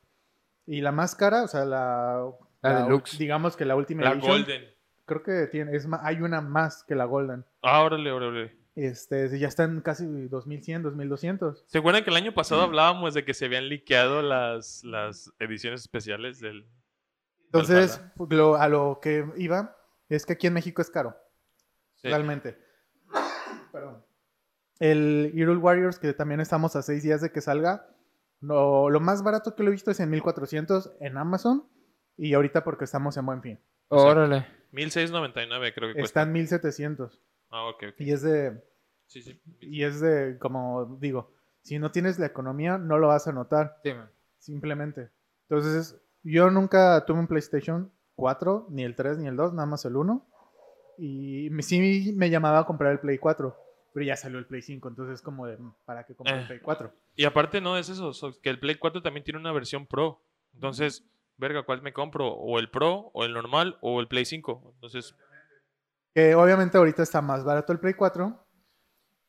Y 0.66 0.80
la 0.80 0.92
más 0.92 1.14
cara, 1.14 1.42
o 1.42 1.48
sea, 1.48 1.64
la. 1.64 2.24
La 2.62 2.84
deluxe. 2.84 3.18
Digamos 3.18 3.56
que 3.56 3.64
la 3.64 3.74
última 3.76 4.02
La 4.02 4.12
edición, 4.12 4.32
Golden. 4.32 4.62
Creo 5.06 5.22
que 5.22 5.46
tiene, 5.48 5.74
es 5.74 5.88
hay 6.02 6.20
una 6.22 6.40
más 6.40 6.84
que 6.84 6.94
la 6.94 7.04
Golden. 7.06 7.44
Ah, 7.62 7.82
órale, 7.82 8.12
órale. 8.12 8.56
Este, 8.76 9.36
ya 9.38 9.48
están 9.48 9.80
casi 9.80 10.06
2100, 10.28 10.82
2200. 10.84 11.64
¿Se 11.66 11.78
acuerdan 11.78 12.04
que 12.04 12.10
el 12.10 12.16
año 12.16 12.32
pasado 12.32 12.62
hablábamos 12.62 13.14
de 13.14 13.24
que 13.24 13.34
se 13.34 13.46
habían 13.46 13.68
liqueado 13.68 14.22
las, 14.22 14.84
las 14.84 15.32
ediciones 15.40 15.80
especiales 15.80 16.38
del... 16.40 16.66
Entonces, 17.46 18.00
lo- 18.30 18.54
a 18.56 18.68
lo 18.68 19.00
que 19.02 19.26
iba 19.36 19.76
es 20.08 20.24
que 20.24 20.34
aquí 20.34 20.46
en 20.46 20.54
México 20.54 20.80
es 20.80 20.90
caro, 20.90 21.16
Sí. 21.96 22.08
realmente. 22.08 22.56
Perdón. 23.72 24.04
El 24.80 25.32
Hero 25.36 25.56
Warriors, 25.58 25.98
que 26.00 26.12
también 26.12 26.40
estamos 26.40 26.74
a 26.74 26.82
seis 26.82 27.02
días 27.04 27.20
de 27.20 27.30
que 27.30 27.40
salga, 27.40 27.86
lo, 28.40 28.90
lo 28.90 28.98
más 29.00 29.22
barato 29.22 29.54
que 29.54 29.62
lo 29.62 29.68
he 29.68 29.72
visto 29.72 29.90
es 29.92 30.00
en 30.00 30.10
1400 30.10 30.92
en 31.00 31.16
Amazon. 31.16 31.68
Y 32.16 32.34
ahorita 32.34 32.64
porque 32.64 32.84
estamos 32.84 33.16
en 33.16 33.24
buen 33.26 33.40
fin. 33.42 33.60
Órale. 33.88 34.46
1699 34.72 35.72
creo 35.74 35.88
que 35.88 35.94
cuesta. 36.00 36.20
Está 36.20 36.22
en 36.22 36.32
1700. 36.32 37.22
Ah, 37.50 37.64
ok, 37.68 37.84
ok. 37.92 38.00
Y 38.00 38.12
es 38.12 38.22
de, 38.22 38.62
Sí, 39.06 39.22
sí. 39.22 39.40
y 39.60 39.84
es 39.84 40.00
de, 40.00 40.38
como 40.38 40.96
digo, 41.00 41.32
si 41.62 41.78
no 41.78 41.90
tienes 41.90 42.18
la 42.18 42.26
economía, 42.26 42.78
no 42.78 42.98
lo 42.98 43.08
vas 43.08 43.26
a 43.26 43.32
notar. 43.32 43.78
Sí, 43.82 43.94
man. 43.94 44.10
Simplemente. 44.38 45.10
Entonces, 45.48 46.00
yo 46.22 46.50
nunca 46.50 47.04
tuve 47.06 47.18
un 47.20 47.26
PlayStation 47.26 47.90
4, 48.16 48.66
ni 48.70 48.84
el 48.84 48.94
3, 48.94 49.18
ni 49.18 49.26
el 49.26 49.36
2, 49.36 49.52
nada 49.54 49.66
más 49.66 49.84
el 49.84 49.96
1. 49.96 50.26
Y 50.98 51.48
me- 51.50 51.62
sí 51.62 52.12
me 52.16 52.30
llamaba 52.30 52.60
a 52.60 52.64
comprar 52.66 52.92
el 52.92 53.00
Play 53.00 53.18
4, 53.18 53.56
pero 53.92 54.04
ya 54.06 54.16
salió 54.16 54.38
el 54.38 54.46
Play 54.46 54.62
5, 54.62 54.88
entonces 54.88 55.20
como 55.22 55.46
de, 55.46 55.56
"Mm, 55.56 55.74
¿para 55.84 56.04
qué 56.04 56.14
comprar 56.14 56.38
Eh. 56.38 56.40
el 56.42 56.46
Play 56.46 56.60
4? 56.60 56.92
Y 57.16 57.24
aparte 57.24 57.60
no 57.60 57.76
es 57.76 57.88
eso, 57.88 58.12
so- 58.12 58.40
que 58.40 58.50
el 58.50 58.58
Play 58.60 58.76
4 58.76 59.02
también 59.02 59.24
tiene 59.24 59.38
una 59.40 59.52
versión 59.52 59.86
Pro. 59.86 60.22
Entonces, 60.54 61.04
verga, 61.36 61.62
¿cuál 61.62 61.82
me 61.82 61.92
compro? 61.92 62.28
¿O 62.28 62.58
el 62.58 62.70
Pro, 62.70 63.10
o 63.14 63.24
el 63.24 63.32
normal, 63.32 63.78
o 63.80 64.00
el 64.00 64.08
Play 64.08 64.24
5? 64.24 64.72
Entonces, 64.74 65.14
Que 66.14 66.34
obviamente 66.34 66.76
ahorita 66.76 67.02
está 67.04 67.22
más 67.22 67.44
barato 67.44 67.72
el 67.72 67.78
Play 67.78 67.94
4 67.94 68.44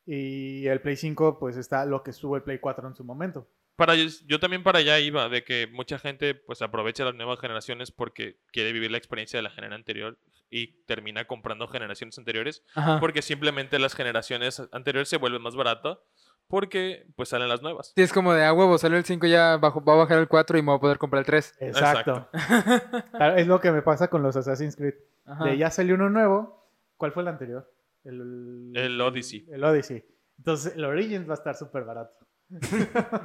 y 0.04 0.66
el 0.66 0.80
Play 0.80 0.96
5 0.96 1.38
pues 1.38 1.56
está 1.56 1.84
lo 1.86 2.02
que 2.02 2.10
estuvo 2.10 2.34
el 2.36 2.42
Play 2.42 2.58
4 2.58 2.88
en 2.88 2.94
su 2.96 3.04
momento. 3.04 3.46
Para 3.76 3.94
yo, 3.94 4.04
yo 4.26 4.40
también 4.40 4.62
para 4.62 4.80
allá 4.80 4.98
iba, 5.00 5.28
de 5.28 5.44
que 5.44 5.66
mucha 5.66 5.98
gente 5.98 6.34
pues 6.34 6.62
aprovecha 6.62 7.04
las 7.04 7.14
nuevas 7.14 7.40
generaciones 7.40 7.90
porque 7.90 8.38
quiere 8.52 8.72
vivir 8.72 8.90
la 8.90 8.98
experiencia 8.98 9.38
de 9.38 9.42
la 9.42 9.50
generación 9.50 9.80
anterior 9.80 10.18
y 10.50 10.84
termina 10.84 11.26
comprando 11.26 11.66
generaciones 11.66 12.18
anteriores 12.18 12.62
Ajá. 12.74 13.00
porque 13.00 13.22
simplemente 13.22 13.78
las 13.78 13.94
generaciones 13.94 14.62
anteriores 14.72 15.08
se 15.08 15.16
vuelven 15.16 15.40
más 15.40 15.56
baratas 15.56 15.98
porque 16.48 17.06
pues 17.16 17.30
salen 17.30 17.48
las 17.48 17.62
nuevas. 17.62 17.92
Sí, 17.96 18.02
es 18.02 18.12
como 18.12 18.34
de 18.34 18.44
a 18.44 18.52
huevo, 18.52 18.76
salió 18.76 18.98
el 18.98 19.04
5, 19.04 19.26
ya 19.26 19.56
bajo, 19.56 19.82
va 19.82 19.94
a 19.94 19.96
bajar 19.96 20.18
el 20.18 20.28
4 20.28 20.58
y 20.58 20.62
me 20.62 20.66
voy 20.66 20.76
a 20.76 20.80
poder 20.80 20.98
comprar 20.98 21.20
el 21.20 21.26
3. 21.26 21.54
Exacto. 21.60 22.28
Es 23.36 23.46
lo 23.46 23.58
que 23.60 23.72
me 23.72 23.80
pasa 23.80 24.08
con 24.08 24.22
los 24.22 24.36
Assassin's 24.36 24.76
Creed. 24.76 24.94
Ajá. 25.24 25.44
De 25.46 25.56
ya 25.56 25.70
salió 25.70 25.94
uno 25.94 26.10
nuevo. 26.10 26.68
¿Cuál 26.98 27.12
fue 27.12 27.22
el 27.22 27.28
anterior? 27.28 27.72
El, 28.04 28.72
El 28.74 29.00
Odyssey. 29.00 29.46
El 29.50 29.64
Odyssey. 29.64 30.04
Entonces, 30.36 30.74
el 30.76 30.84
Origins 30.84 31.26
va 31.26 31.32
a 31.32 31.36
estar 31.36 31.56
súper 31.56 31.84
barato. 31.84 32.14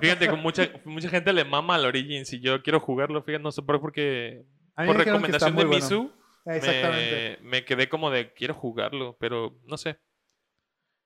Fíjate, 0.02 0.30
con 0.30 0.40
mucha, 0.42 0.70
mucha 0.86 1.10
gente 1.10 1.34
le 1.34 1.44
mama 1.44 1.76
al 1.76 1.86
Origins 1.86 2.32
y 2.34 2.40
yo 2.40 2.62
quiero 2.64 2.80
jugarlo, 2.80 3.22
fíjate, 3.24 3.44
no 3.44 3.52
sé 3.52 3.62
por 3.62 3.76
qué, 3.78 3.82
porque 3.82 4.46
por 4.86 4.98
recomendación 4.98 5.56
de 5.56 5.66
bueno. 5.66 5.84
Misu 5.86 6.14
Exactamente. 6.46 7.38
me, 7.42 7.50
me 7.50 7.66
quedé 7.66 7.90
como 7.90 8.10
de 8.10 8.32
quiero 8.34 8.54
jugarlo, 8.54 9.18
pero 9.20 9.60
no 9.66 9.78
sé. 9.78 10.00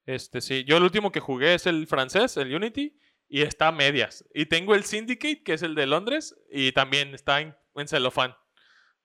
Este 0.06 0.42
sí, 0.42 0.64
yo 0.66 0.78
el 0.78 0.84
último 0.84 1.12
que 1.12 1.20
jugué 1.20 1.54
es 1.54 1.68
el 1.68 1.88
francés, 1.88 2.38
el 2.38 2.54
Unity, 2.54 2.98
y 3.28 3.42
está 3.44 3.68
a 3.70 3.72
medias. 3.72 4.26
Y 4.34 4.46
tengo 4.48 4.76
el 4.76 4.84
Syndicate, 4.84 5.42
que 5.44 5.54
es 5.54 5.64
el 5.64 5.76
de 5.76 5.86
Londres, 5.88 6.36
y 6.52 6.72
también 6.74 7.14
está 7.16 7.42
en, 7.42 7.56
en 7.76 7.88
celofán. 7.88 8.36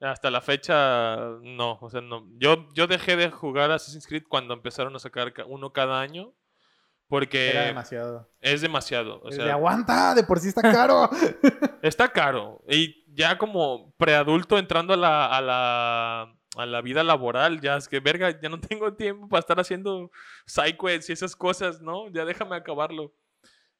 Hasta 0.00 0.30
la 0.30 0.40
fecha, 0.42 1.16
no, 1.42 1.78
o 1.80 1.88
sea, 1.90 2.00
no. 2.02 2.28
Yo, 2.38 2.68
yo 2.74 2.86
dejé 2.86 3.16
de 3.16 3.30
jugar 3.30 3.70
Assassin's 3.70 4.06
Creed 4.06 4.24
cuando 4.28 4.52
empezaron 4.52 4.94
a 4.94 4.98
sacar 4.98 5.32
ca- 5.32 5.46
uno 5.46 5.72
cada 5.72 6.00
año, 6.00 6.34
porque 7.08 7.50
Era 7.50 7.66
demasiado. 7.66 8.28
es 8.40 8.60
demasiado. 8.60 9.20
O 9.22 9.30
sea, 9.30 9.44
de 9.44 9.52
aguanta, 9.52 10.14
de 10.14 10.24
por 10.24 10.40
sí 10.40 10.48
está 10.48 10.62
caro. 10.62 11.08
Está 11.82 12.08
caro. 12.08 12.62
Y 12.68 13.04
ya 13.14 13.38
como 13.38 13.92
preadulto 13.96 14.58
entrando 14.58 14.94
a 14.94 14.96
la, 14.96 15.26
a 15.26 15.40
la, 15.40 16.36
a 16.56 16.66
la 16.66 16.80
vida 16.80 17.04
laboral, 17.04 17.60
ya 17.60 17.76
es 17.76 17.86
que, 17.88 18.00
verga, 18.00 18.40
ya 18.40 18.48
no 18.48 18.60
tengo 18.60 18.92
tiempo 18.94 19.28
para 19.28 19.40
estar 19.40 19.60
haciendo 19.60 20.10
sidequests 20.46 21.10
y 21.10 21.12
esas 21.12 21.36
cosas, 21.36 21.80
¿no? 21.80 22.08
Ya 22.08 22.24
déjame 22.24 22.56
acabarlo. 22.56 23.14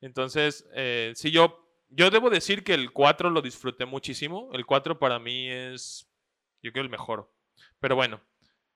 Entonces, 0.00 0.68
eh, 0.74 1.12
sí, 1.16 1.30
yo, 1.32 1.68
yo 1.88 2.10
debo 2.10 2.30
decir 2.30 2.62
que 2.62 2.74
el 2.74 2.92
4 2.92 3.30
lo 3.30 3.42
disfruté 3.42 3.86
muchísimo. 3.86 4.50
El 4.52 4.66
4 4.66 4.98
para 4.98 5.18
mí 5.18 5.50
es, 5.50 6.08
yo 6.62 6.70
creo, 6.70 6.84
el 6.84 6.90
mejor. 6.90 7.32
Pero 7.80 7.96
bueno, 7.96 8.20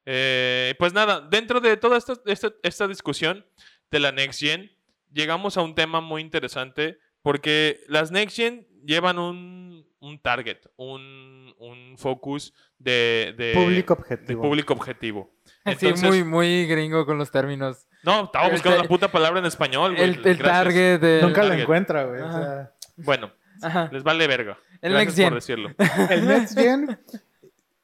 eh, 0.07 0.75
pues 0.79 0.93
nada, 0.93 1.21
dentro 1.21 1.61
de 1.61 1.77
toda 1.77 1.99
esta, 1.99 2.15
esta, 2.27 2.53
esta 2.63 2.89
discusión 2.89 3.47
de 3.91 4.01
la 4.01 4.13
Next 4.13 4.41
Gen, 4.41 4.71
llegamos 5.13 5.57
a 5.57 5.63
un 5.63 5.75
tema 5.75 6.01
muy 6.01 6.23
interesante 6.23 6.99
porque 7.23 7.81
las 7.89 8.11
Next 8.11 8.37
Gen 8.37 8.67
llevan 8.85 9.19
un, 9.19 9.87
un 10.01 10.19
target, 10.21 10.59
un, 10.77 11.55
un 11.59 11.97
focus 11.99 12.55
de, 12.79 13.35
de 13.37 13.53
Público 13.55 13.95
de 13.95 14.01
objetivo. 14.01 14.43
público 14.43 14.73
objetivo. 14.75 15.35
sí, 15.79 15.93
muy, 16.03 16.25
muy 16.25 16.67
gringo 16.67 17.05
con 17.05 17.19
los 17.19 17.31
términos. 17.31 17.87
No, 18.03 18.25
estaba 18.25 18.49
buscando 18.49 18.79
la 18.83 18.89
puta 18.89 19.11
palabra 19.13 19.41
en 19.41 19.47
español, 19.47 19.95
güey. 19.97 20.03
El, 20.11 20.27
el 20.27 20.39
target 20.39 20.99
de... 21.01 21.21
Nunca 21.23 21.43
lo 21.43 21.49
Target. 21.49 21.63
encuentra, 21.63 22.05
güey. 22.05 22.21
o 22.23 22.27
Ajá. 22.27 22.41
sea, 22.43 22.73
Bueno, 22.97 23.33
Ajá. 23.61 23.91
les 23.93 24.03
vale 24.03 24.27
verga. 24.27 24.59
El 24.81 24.93
Gracias 24.93 24.95
Next 24.95 25.17
Gen. 25.19 25.29
por 25.29 25.35
decirlo. 25.35 25.75
el 26.11 26.27
Next 26.27 26.59
Gen 26.59 26.99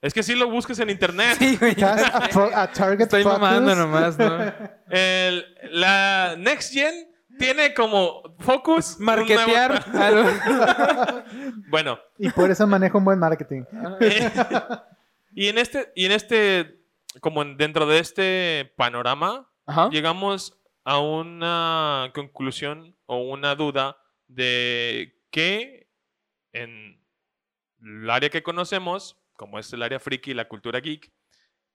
Es 0.07 0.15
que 0.15 0.23
si 0.23 0.35
lo 0.35 0.49
busques 0.49 0.79
en 0.79 0.91
internet. 0.91 1.37
Sí, 1.39 1.57
güey. 1.57 1.75
a, 1.83 2.63
a 2.63 2.73
target 2.73 3.03
Estoy 3.03 3.23
focus. 3.23 3.39
mamando 3.41 3.75
nomás, 3.75 4.19
¿no? 4.19 4.39
El- 4.91 5.45
la 5.71 6.37
Next 6.39 6.73
Gen 6.73 6.95
tiene 7.39 7.75
como 7.75 8.23
focus. 8.39 8.99
Marketear. 9.01 9.87
nuevo-. 9.89 11.23
Bueno, 11.69 11.99
Y 12.19 12.31
por 12.31 12.51
eso 12.51 12.67
maneja 12.67 12.97
un 12.97 13.05
buen 13.05 13.19
marketing. 13.19 13.63
Y 15.39 15.49
en 15.49 15.59
este, 15.59 15.93
y 15.95 16.07
en 16.07 16.13
este, 16.13 16.81
como 17.21 17.43
en- 17.43 17.59
dentro 17.59 17.85
de 17.87 17.99
este 17.99 18.73
panorama, 18.79 19.51
Ajá. 19.67 19.91
llegamos 19.91 20.59
a 20.85 20.99
una 20.99 22.11
conclusión 22.15 22.97
o 23.05 23.19
una 23.19 23.55
duda 23.55 23.99
de 24.29 25.15
que 25.31 25.91
en 26.53 27.03
el 27.83 28.09
área 28.09 28.31
que 28.31 28.43
conocemos, 28.43 29.19
como 29.37 29.59
es 29.59 29.73
el 29.73 29.83
área 29.83 30.01
friki 30.01 30.31
y 30.33 30.35
la 30.35 30.49
cultura 30.49 30.81
geek, 30.81 31.13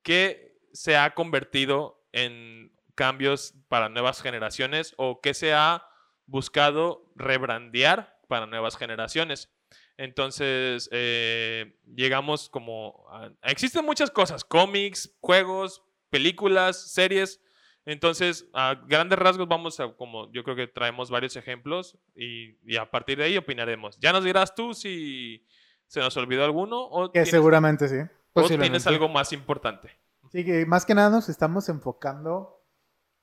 que 0.04 0.58
se 0.74 0.98
ha 0.98 1.14
convertido 1.14 2.04
en 2.12 2.74
cambios 2.96 3.54
para 3.68 3.90
nuevas 3.90 4.22
generaciones 4.22 4.94
o 4.98 5.22
que 5.22 5.34
se 5.34 5.54
ha 5.54 5.86
buscado 6.26 7.12
rebrandear 7.16 8.20
para 8.28 8.46
nuevas 8.46 8.78
generaciones. 8.78 9.50
Entonces, 9.98 10.90
eh, 10.92 11.78
llegamos 11.96 12.50
como... 12.50 13.06
a- 13.12 13.32
existen 13.44 13.86
muchas 13.86 14.10
cosas, 14.12 14.44
cómics, 14.44 15.16
juegos, 15.20 15.84
películas, 16.10 16.92
series. 16.92 17.42
Entonces, 17.86 18.50
a 18.54 18.76
grandes 18.88 19.20
rasgos 19.20 19.48
vamos 19.48 19.80
a, 19.80 19.94
como 19.96 20.32
yo 20.32 20.44
creo 20.44 20.56
que 20.56 20.68
traemos 20.68 21.10
varios 21.10 21.36
ejemplos 21.36 21.98
y, 22.16 22.58
y 22.64 22.78
a 22.78 22.90
partir 22.90 23.18
de 23.18 23.26
ahí 23.26 23.38
opinaremos. 23.38 23.98
Ya 24.00 24.12
nos 24.14 24.24
dirás 24.24 24.54
tú 24.56 24.74
si 24.74 25.46
se 25.92 26.00
nos 26.00 26.16
olvidó 26.16 26.46
alguno 26.46 26.80
o, 26.86 27.08
Que 27.08 27.12
tienes, 27.20 27.30
seguramente 27.32 27.90
sí. 27.90 27.98
o 27.98 28.08
Posiblemente. 28.32 28.80
tienes 28.80 28.88
algo 28.88 29.10
más 29.10 29.34
importante. 29.34 29.90
Sí, 30.32 30.46
que 30.46 30.66
más 30.66 30.86
que 30.86 30.96
nada 30.96 31.10
nos 31.10 31.28
estamos 31.28 31.68
enfocando. 31.68 32.64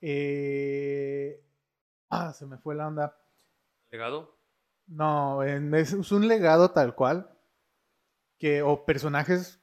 eh, 0.02 1.42
Ah, 2.10 2.32
se 2.34 2.44
me 2.46 2.58
fue 2.58 2.74
la 2.74 2.88
onda. 2.88 3.16
¿Legado? 3.90 4.34
No, 4.86 5.42
en- 5.42 5.74
es, 5.74 5.92
es 5.94 6.12
un 6.12 6.28
legado 6.28 6.70
tal 6.70 6.94
cual. 6.94 7.30
Que, 8.38 8.62
o 8.62 8.84
personajes 8.84 9.60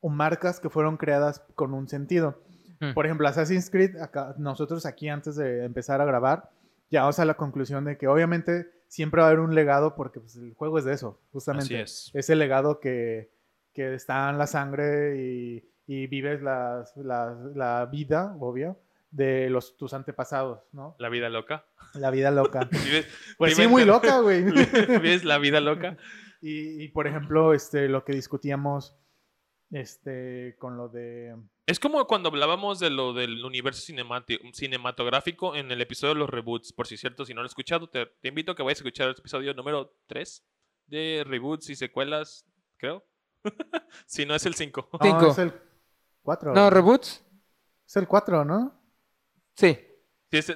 o 0.00 0.08
marcas 0.08 0.58
que 0.60 0.68
fueron 0.68 0.96
creadas 0.96 1.44
con 1.54 1.72
un 1.74 1.88
sentido. 1.88 2.42
Hmm. 2.80 2.92
Por 2.94 3.06
ejemplo, 3.06 3.26
Assassin's 3.28 3.70
Creed, 3.70 3.96
acá- 3.98 4.34
nosotros 4.38 4.84
aquí 4.84 5.08
antes 5.08 5.36
de 5.36 5.64
empezar 5.64 6.00
a 6.00 6.04
grabar, 6.04 6.50
llegamos 6.88 7.18
a 7.20 7.24
la 7.24 7.34
conclusión 7.34 7.84
de 7.84 7.96
que 7.96 8.08
obviamente 8.08 8.70
siempre 8.92 9.22
va 9.22 9.28
a 9.28 9.30
haber 9.30 9.40
un 9.40 9.54
legado 9.54 9.94
porque 9.94 10.20
pues, 10.20 10.36
el 10.36 10.52
juego 10.52 10.76
es 10.78 10.84
de 10.84 10.92
eso, 10.92 11.18
justamente. 11.32 11.64
Así 11.80 12.10
es. 12.10 12.10
Ese 12.12 12.36
legado 12.36 12.78
que, 12.78 13.30
que 13.72 13.94
está 13.94 14.28
en 14.28 14.36
la 14.36 14.46
sangre 14.46 15.16
y, 15.16 15.64
y 15.86 16.06
vives 16.08 16.42
las- 16.42 16.94
la 16.96 17.88
vida, 17.90 18.36
obvio, 18.38 18.78
de 19.10 19.48
los, 19.48 19.78
tus 19.78 19.94
antepasados, 19.94 20.60
¿no? 20.72 20.94
La 20.98 21.08
vida 21.08 21.30
loca. 21.30 21.64
La 21.94 22.10
vida 22.10 22.30
loca. 22.30 22.68
Vives, 22.70 23.06
Pues 23.38 23.56
sí, 23.56 23.66
muy 23.66 23.84
loca, 23.86 24.20
güey. 24.20 24.44
Vives 24.88 25.24
la 25.24 25.38
vida 25.38 25.60
loca. 25.60 25.96
Y, 26.42 26.82
y, 26.84 26.88
por 26.88 27.06
ejemplo, 27.06 27.54
este, 27.54 27.88
lo 27.88 28.04
que 28.04 28.12
discutíamos 28.12 28.94
este, 29.70 30.56
con 30.58 30.76
lo 30.76 30.88
de... 30.88 31.34
Es 31.64 31.78
como 31.78 32.04
cuando 32.06 32.28
hablábamos 32.28 32.80
de 32.80 32.90
lo 32.90 33.12
del 33.12 33.44
universo 33.44 33.82
cinematográfico 34.52 35.54
en 35.54 35.70
el 35.70 35.80
episodio 35.80 36.14
de 36.14 36.20
los 36.20 36.30
reboots. 36.30 36.72
Por 36.72 36.88
si 36.88 36.96
cierto, 36.96 37.24
si 37.24 37.34
no 37.34 37.40
lo 37.40 37.46
has 37.46 37.52
escuchado, 37.52 37.88
te, 37.88 38.06
te 38.06 38.28
invito 38.28 38.52
a 38.52 38.56
que 38.56 38.64
vayas 38.64 38.78
a 38.78 38.82
escuchar 38.82 39.08
el 39.08 39.14
episodio 39.16 39.54
número 39.54 39.94
3 40.06 40.44
de 40.86 41.24
reboots 41.24 41.70
y 41.70 41.76
secuelas, 41.76 42.44
creo. 42.78 43.04
si 44.06 44.26
no 44.26 44.34
es 44.34 44.44
el 44.44 44.54
5. 44.54 44.88
No, 44.92 44.98
Cinco. 45.00 45.26
es 45.28 45.38
el 45.38 45.52
4. 46.22 46.52
No, 46.52 46.70
reboots. 46.70 47.24
Es 47.86 47.96
el 47.96 48.08
4, 48.08 48.44
¿no? 48.44 48.80
Sí. 49.54 49.78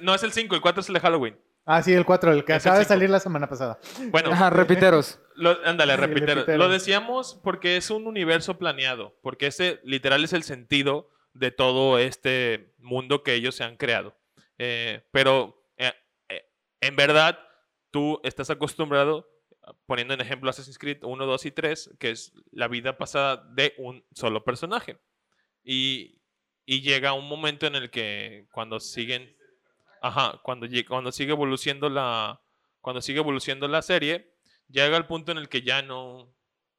no, 0.01 0.13
es 0.13 0.23
el 0.23 0.33
5, 0.33 0.55
el 0.55 0.61
4 0.61 0.81
es 0.81 0.87
el 0.89 0.93
de 0.93 0.99
Halloween. 0.99 1.39
Ah, 1.69 1.83
sí, 1.83 1.91
el 1.93 2.05
4, 2.05 2.31
el 2.31 2.45
que 2.45 2.53
Es 2.55 2.63
el 2.65 2.69
acaba 2.69 2.79
de 2.79 2.85
salir 2.85 3.09
la 3.09 3.19
semana 3.19 3.47
pasada. 3.49 3.77
Bueno, 4.09 4.31
Ajá, 4.31 4.49
repiteros. 4.49 5.19
Lo- 5.35 5.57
ándale, 5.65 5.95
Sí, 5.95 5.99
repitero. 5.99 6.33
repitero. 6.35 6.57
Lo 6.57 6.69
decíamos 6.69 7.39
porque 7.43 7.75
es 7.75 7.89
un 7.91 8.07
universo 8.07 8.57
planeado, 8.57 9.17
porque 9.21 9.47
ese 9.47 9.81
literal 9.83 10.23
es 10.23 10.31
el 10.31 10.43
sentido 10.43 11.09
de 11.33 11.51
todo 11.51 11.99
este 11.99 12.73
mundo 12.77 13.21
que 13.21 13.33
ellos 13.33 13.53
se 13.53 13.65
han 13.65 13.75
creado. 13.75 14.17
Eh, 14.57 15.03
pero 15.11 15.61
eh, 15.75 15.93
eh, 16.29 16.49
en 16.79 16.95
verdad, 16.95 17.37
tú 17.91 18.21
estás 18.23 18.49
acostumbrado, 18.49 19.29
poniendo 19.85 20.13
en 20.13 20.21
ejemplo 20.21 20.49
Assassin's 20.49 20.79
Creed 20.79 21.03
1, 21.03 21.25
2 21.25 21.45
y 21.47 21.51
3, 21.51 21.95
que 21.99 22.11
es 22.11 22.31
la 22.51 22.69
vida 22.69 22.97
pasada 22.97 23.43
de 23.53 23.73
un 23.77 24.05
solo 24.13 24.45
personaje. 24.45 24.97
Y, 25.65 26.21
y 26.65 26.79
llega 26.81 27.11
un 27.11 27.27
momento 27.27 27.67
en 27.67 27.75
el 27.75 27.89
que 27.89 28.47
cuando 28.53 28.79
siguen... 28.79 29.35
Ajá, 30.01 30.39
cuando, 30.43 30.67
cuando 30.87 31.11
sigue 31.11 31.31
evolucionando 31.31 31.89
la... 31.89 32.39
Cuando 32.81 33.01
sigue 33.01 33.19
evolucionando 33.19 33.67
la 33.67 33.81
serie, 33.81 34.33
llega 34.69 34.95
el 34.97 35.05
punto 35.05 35.31
en 35.31 35.37
el 35.37 35.49
que 35.49 35.61
ya 35.61 35.81
no. 35.81 36.33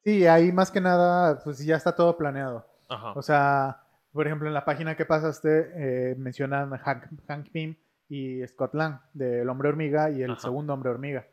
Sí, 0.04 0.26
ahí 0.26 0.52
más 0.52 0.70
que 0.70 0.81
nada, 0.81 1.42
pues 1.44 1.59
ya 1.64 1.76
está 1.76 1.94
todo 1.94 2.16
planeado. 2.16 2.66
Ajá. 2.88 3.12
O 3.12 3.20
sea, 3.20 3.83
por 4.12 4.26
ejemplo, 4.26 4.48
en 4.48 4.54
la 4.54 4.64
página 4.64 4.96
que 4.96 5.04
pasaste 5.04 5.70
eh, 5.76 6.14
mencionan 6.16 6.72
a 6.72 6.78
Hank, 6.78 7.04
Hank 7.26 7.50
Pym 7.50 7.76
y 8.09 8.46
Scott 8.46 8.74
Lang, 8.74 9.00
del 9.12 9.48
Hombre 9.48 9.68
Hormiga 9.68 10.11
y 10.11 10.22
el 10.22 10.31
Ajá. 10.31 10.40
segundo 10.40 10.72
Hombre 10.72 10.90
Hormiga. 10.90 11.26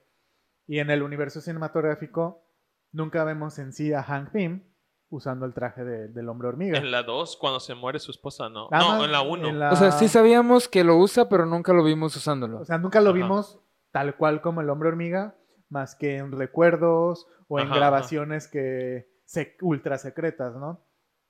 Y 0.68 0.80
en 0.80 0.90
el 0.90 1.04
universo 1.04 1.40
cinematográfico 1.40 2.44
nunca 2.92 3.24
vemos 3.24 3.58
en 3.60 3.72
sí 3.72 3.94
a 3.94 4.04
Hank 4.04 4.32
Pym 4.32 4.64
usando 5.10 5.46
el 5.46 5.54
traje 5.54 5.84
de- 5.84 6.08
del 6.10 6.28
Hombre 6.30 6.48
Hormiga. 6.48 6.78
En 6.78 6.92
la 6.92 7.04
2, 7.04 7.38
cuando 7.38 7.60
se 7.60 7.76
muere 7.76 8.00
su 8.00 8.12
esposa, 8.12 8.50
no. 8.50 8.68
Nada 8.72 8.98
no, 8.98 9.06
en 9.06 9.12
la 9.12 9.22
1. 9.22 9.48
en 9.48 9.60
la- 9.60 9.72
O 9.72 9.76
sea, 9.76 9.92
sí 9.92 10.08
sabíamos 10.08 10.68
que 10.68 10.84
lo 10.84 10.98
usa, 10.98 11.30
pero 11.30 11.46
nunca 11.46 11.74
lo 11.74 11.84
vimos 11.84 12.16
usándolo. 12.16 12.60
O 12.60 12.66
sea, 12.66 12.78
nunca 12.78 13.00
lo 13.02 13.12
Ajá. 13.12 13.18
vimos 13.18 13.60
tal 13.92 14.16
cual 14.18 14.42
como 14.42 14.62
el 14.62 14.70
hombre 14.70 14.90
hormiga, 14.90 15.36
más 15.70 15.96
que 15.96 16.18
en 16.18 16.32
recuerdos 16.32 17.28
o 17.48 17.60
en 17.60 17.66
Ajá, 17.66 17.72
ajá. 17.76 17.80
grabaciones 17.80 18.48
que 18.48 19.08
se, 19.26 19.56
ultra 19.62 19.98
secretas, 19.98 20.56
¿no? 20.56 20.82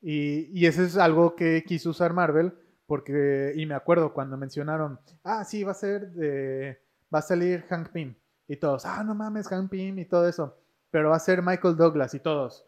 Y, 0.02 0.50
y 0.58 0.66
eso 0.68 0.82
es 0.84 0.98
algo 0.98 1.36
que 1.36 1.64
quiso 1.66 1.90
usar 1.92 2.14
Marvel, 2.14 2.54
porque, 2.88 3.54
y 3.56 3.66
me 3.66 3.74
acuerdo 3.76 4.14
cuando 4.14 4.38
mencionaron, 4.38 5.00
ah, 5.24 5.44
sí, 5.44 5.64
va 5.64 5.72
a 5.72 5.76
ser 5.76 6.12
de, 6.12 6.80
va 7.14 7.20
a 7.20 7.24
salir 7.24 7.66
Hank 7.70 7.90
Pym. 7.90 8.16
Y 8.48 8.58
todos, 8.58 8.86
ah, 8.86 9.04
no 9.04 9.16
mames, 9.16 9.48
Hank 9.48 9.70
Pym 9.72 9.98
y 10.00 10.06
todo 10.06 10.28
eso. 10.28 10.56
Pero 10.92 11.10
va 11.10 11.16
a 11.16 11.20
ser 11.20 11.42
Michael 11.42 11.76
Douglas 11.78 12.14
y 12.14 12.20
todos. 12.20 12.66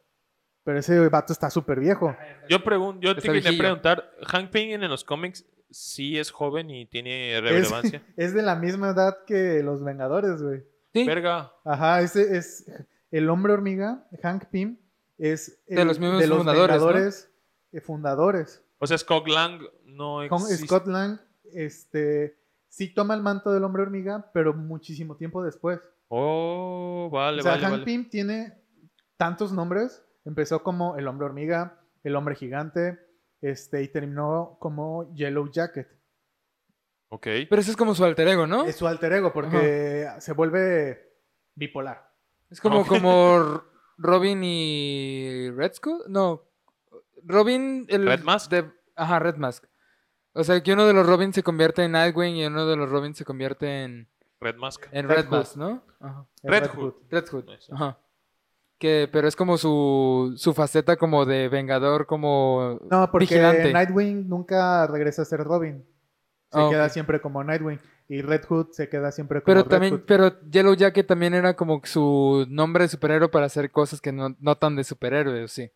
Pero 0.68 0.80
ese 0.80 1.08
vato 1.08 1.32
está 1.32 1.50
súper 1.50 1.80
viejo. 1.80 2.14
Yo, 2.50 2.62
pregun 2.62 3.00
yo 3.00 3.16
te 3.16 3.22
quería 3.22 3.58
preguntar, 3.58 4.12
¿Hank 4.26 4.50
Pym 4.50 4.84
en 4.84 4.90
los 4.90 5.06
cómics 5.06 5.46
sí 5.72 6.20
es 6.20 6.30
joven 6.30 6.70
y 6.70 6.86
tiene 6.86 7.40
relevancia? 7.40 8.04
es 8.18 8.34
de 8.34 8.42
la 8.42 8.58
misma 8.58 8.90
edad 8.90 9.20
que 9.26 9.64
los 9.64 9.82
Vengadores, 9.82 10.42
güey. 10.42 10.66
Sí, 10.94 11.06
Verga. 11.06 11.54
Ajá, 11.64 12.02
ese 12.02 12.36
es 12.36 12.70
el 13.12 13.30
hombre 13.30 13.54
hormiga, 13.54 14.06
Hank 14.22 14.48
Pym, 14.52 14.78
es 15.18 15.58
De 15.68 15.84
el- 15.84 15.88
los 15.88 16.00
mismos 16.02 16.26
fundadores. 16.26 16.76
Vengadores, 16.76 17.32
eh, 17.72 17.80
fundadores. 17.80 18.62
O 18.80 18.88
sea, 18.88 18.98
Scott 18.98 19.26
Lang 19.30 19.62
no 19.86 20.22
existe. 20.22 20.66
Scott 20.66 20.86
Lang, 20.88 21.18
este, 21.54 22.36
sí 22.68 22.94
toma 22.94 23.14
el 23.14 23.22
manto 23.22 23.54
del 23.54 23.64
hombre 23.64 23.84
hormiga, 23.84 24.32
pero 24.34 24.54
muchísimo 24.54 25.16
tiempo 25.16 25.42
después. 25.46 25.80
Oh, 26.10 27.10
vale, 27.10 27.40
o 27.40 27.44
sea, 27.44 27.52
vale, 27.54 27.64
Hank 27.64 27.72
vale. 27.72 27.86
Pym 27.86 28.10
tiene 28.10 28.54
tantos 29.16 29.54
nombres. 29.54 30.04
Empezó 30.28 30.62
como 30.62 30.98
el 30.98 31.08
hombre 31.08 31.26
hormiga, 31.26 31.80
el 32.04 32.16
hombre 32.18 32.36
gigante, 32.36 33.00
este, 33.42 33.82
y 33.82 33.88
terminó 33.88 34.58
como 34.60 35.14
Yellow 35.14 35.50
Jacket. 35.50 35.88
Ok. 37.10 37.26
pero 37.50 37.62
eso 37.62 37.72
es 37.72 37.78
como 37.78 37.96
su 37.96 38.04
alter 38.04 38.28
ego, 38.28 38.46
¿no? 38.46 38.66
Es 38.66 38.76
su 38.76 38.86
alter 38.86 39.14
ego 39.14 39.32
porque 39.32 40.10
se 40.20 40.34
vuelve 40.34 41.14
bipolar. 41.56 42.12
Es 42.50 42.60
como, 42.60 42.86
como 42.86 43.64
Robin 43.98 44.42
y 44.44 45.50
Red 45.52 45.76
Skull. 45.76 46.04
No, 46.10 46.44
Robin. 47.24 47.86
El 47.88 48.06
Red 48.06 48.24
Mask. 48.24 48.52
de- 48.52 48.70
ajá, 48.98 49.20
Red 49.20 49.38
Mask. 49.38 49.64
O 50.34 50.44
sea, 50.44 50.62
que 50.62 50.74
uno 50.74 50.86
de 50.86 50.94
los 50.94 51.08
Robin 51.08 51.32
se 51.32 51.44
convierte 51.44 51.84
en 51.86 51.94
Nightwing 51.94 52.36
y 52.36 52.46
uno 52.46 52.66
de 52.68 52.76
los 52.76 52.90
Robin 52.90 53.16
se 53.16 53.24
convierte 53.24 53.84
en, 53.86 54.10
Red 54.42 54.58
Mask. 54.58 54.88
en 54.92 55.08
Red 55.08 55.16
Red, 55.16 55.26
Hood. 55.28 55.38
Mask, 55.38 55.56
¿no? 55.56 55.84
Ajá. 56.02 56.28
el 56.44 56.52
Red 56.52 56.68
Hood. 56.72 56.94
Red 57.10 57.26
Hood. 57.30 57.46
Ajá. 57.72 58.00
Que, 58.80 59.10
pero 59.12 59.28
es 59.28 59.36
como 59.36 59.58
su, 59.58 60.34
su 60.38 60.54
faceta 60.54 60.98
como 60.98 61.26
de 61.26 61.50
vengador, 61.50 62.06
como 62.06 62.80
No, 62.92 63.10
porque 63.12 63.26
vigilante. 63.26 63.74
Nightwing 63.74 64.30
nunca 64.30 64.86
regresa 64.88 65.24
a 65.24 65.26
ser 65.26 65.40
Robin. 65.44 65.84
Se 66.52 66.60
Ah, 66.60 66.68
queda 66.70 66.90
siempre 66.90 67.20
como 67.20 67.44
Nightwing. 67.44 67.80
Y 68.08 68.22
Red 68.22 68.46
Hood 68.48 68.68
se 68.72 68.88
queda 68.88 69.12
siempre 69.12 69.42
como 69.42 69.46
Pero 69.46 69.64
Red 69.64 69.70
también, 69.70 69.94
Hood. 69.96 70.04
pero 70.06 70.40
Yellow 70.50 70.76
Jacket 70.76 71.08
también 71.08 71.34
era 71.34 71.56
como 71.56 71.82
su 71.84 72.46
nombre 72.50 72.84
de 72.84 72.88
superhéroe 72.90 73.30
para 73.30 73.48
hacer 73.48 73.72
cosas 73.72 74.00
que 74.00 74.12
no, 74.14 74.36
no 74.40 74.56
tan 74.58 74.76
de 74.76 74.84
superhéroe, 74.84 75.44
¿o 75.44 75.48
sí. 75.48 75.70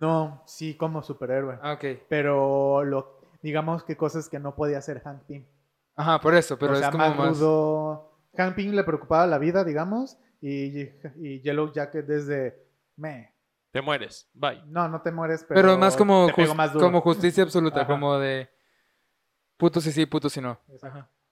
No, 0.00 0.42
sí, 0.46 0.76
como 0.76 1.02
superhéroe. 1.02 1.58
Ah, 1.62 1.74
ok. 1.74 1.84
Pero 2.08 2.84
lo, 2.84 3.20
digamos 3.42 3.84
que 3.84 3.96
cosas 3.96 4.28
que 4.28 4.38
no 4.38 4.54
podía 4.54 4.78
hacer 4.78 5.00
Hank 5.02 5.22
Pym. 5.22 5.46
Ajá, 5.96 6.20
por 6.20 6.34
eso, 6.34 6.58
pero 6.58 6.72
o 6.72 6.76
sea, 6.76 6.88
es 6.88 6.92
como 6.92 7.06
más 7.08 7.16
más. 7.16 7.38
rudo. 7.38 8.10
Hank 8.36 8.56
Pym 8.56 8.72
le 8.72 8.84
preocupaba 8.84 9.26
la 9.26 9.38
vida, 9.38 9.64
digamos. 9.64 10.18
Y, 10.46 10.90
y 11.16 11.40
Yellow 11.40 11.72
Jacket 11.72 12.04
desde... 12.06 12.66
Me. 12.96 13.32
Te 13.72 13.80
mueres. 13.80 14.28
Bye. 14.34 14.62
No, 14.66 14.88
no 14.88 15.00
te 15.02 15.10
mueres, 15.10 15.44
pero, 15.48 15.60
Pero 15.60 15.78
más 15.78 15.96
como, 15.96 16.26
te 16.26 16.34
pego 16.34 16.52
jus- 16.52 16.56
más 16.56 16.72
duro. 16.72 16.84
como 16.86 17.00
justicia 17.00 17.42
absoluta, 17.42 17.80
Ajá. 17.80 17.86
como 17.92 18.18
de 18.18 18.48
puto 19.56 19.80
si 19.80 19.90
sí, 19.90 20.06
puto 20.06 20.28
si 20.28 20.40
no. 20.40 20.60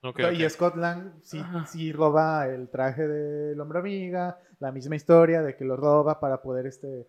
Ok, 0.03 0.18
Y. 0.33 0.48
Scott 0.51 0.75
Lang 0.77 1.12
sí, 1.22 1.38
Ajá. 1.38 1.66
sí 1.66 1.92
roba 1.92 2.48
el 2.48 2.68
traje 2.70 3.07
del 3.07 3.61
hombre 3.61 3.79
amiga, 3.79 4.40
la 4.59 4.72
misma 4.72 4.96
historia 4.96 5.42
de 5.42 5.55
que 5.57 5.64
lo 5.64 5.77
roba 5.77 6.18
para 6.18 6.42
poder 6.42 6.66
este 6.66 7.07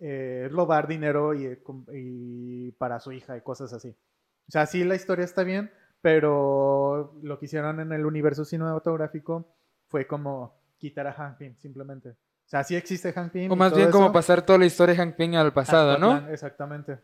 eh, 0.00 0.48
robar 0.50 0.88
dinero 0.88 1.34
y, 1.34 1.46
eh, 1.46 1.62
y 1.92 2.72
para 2.72 2.98
su 2.98 3.12
hija 3.12 3.36
y 3.36 3.42
cosas 3.42 3.72
así. 3.72 3.90
O 3.90 4.50
sea, 4.50 4.66
sí 4.66 4.82
la 4.84 4.96
historia 4.96 5.24
está 5.24 5.44
bien, 5.44 5.70
pero 6.00 7.14
lo 7.22 7.38
que 7.38 7.44
hicieron 7.44 7.78
en 7.78 7.92
el 7.92 8.04
universo 8.06 8.44
cinematográfico 8.44 9.54
fue 9.88 10.06
como 10.08 10.60
quitar 10.82 11.06
a 11.06 11.12
Hank 11.12 11.38
Pym, 11.38 11.56
simplemente. 11.58 12.10
O 12.10 12.48
sea, 12.52 12.64
sí 12.64 12.74
existe 12.74 13.12
Hank 13.12 13.30
Pym. 13.32 13.52
O 13.52 13.56
más 13.56 13.74
bien 13.74 13.92
como 13.92 14.10
pasar 14.12 14.44
toda 14.44 14.58
la 14.58 14.66
historia 14.66 14.94
de 14.94 15.00
Hank 15.00 15.14
Pym 15.14 15.36
al 15.36 15.52
pasado, 15.52 15.96
¿no? 15.96 16.28
Exactamente. 16.28 16.98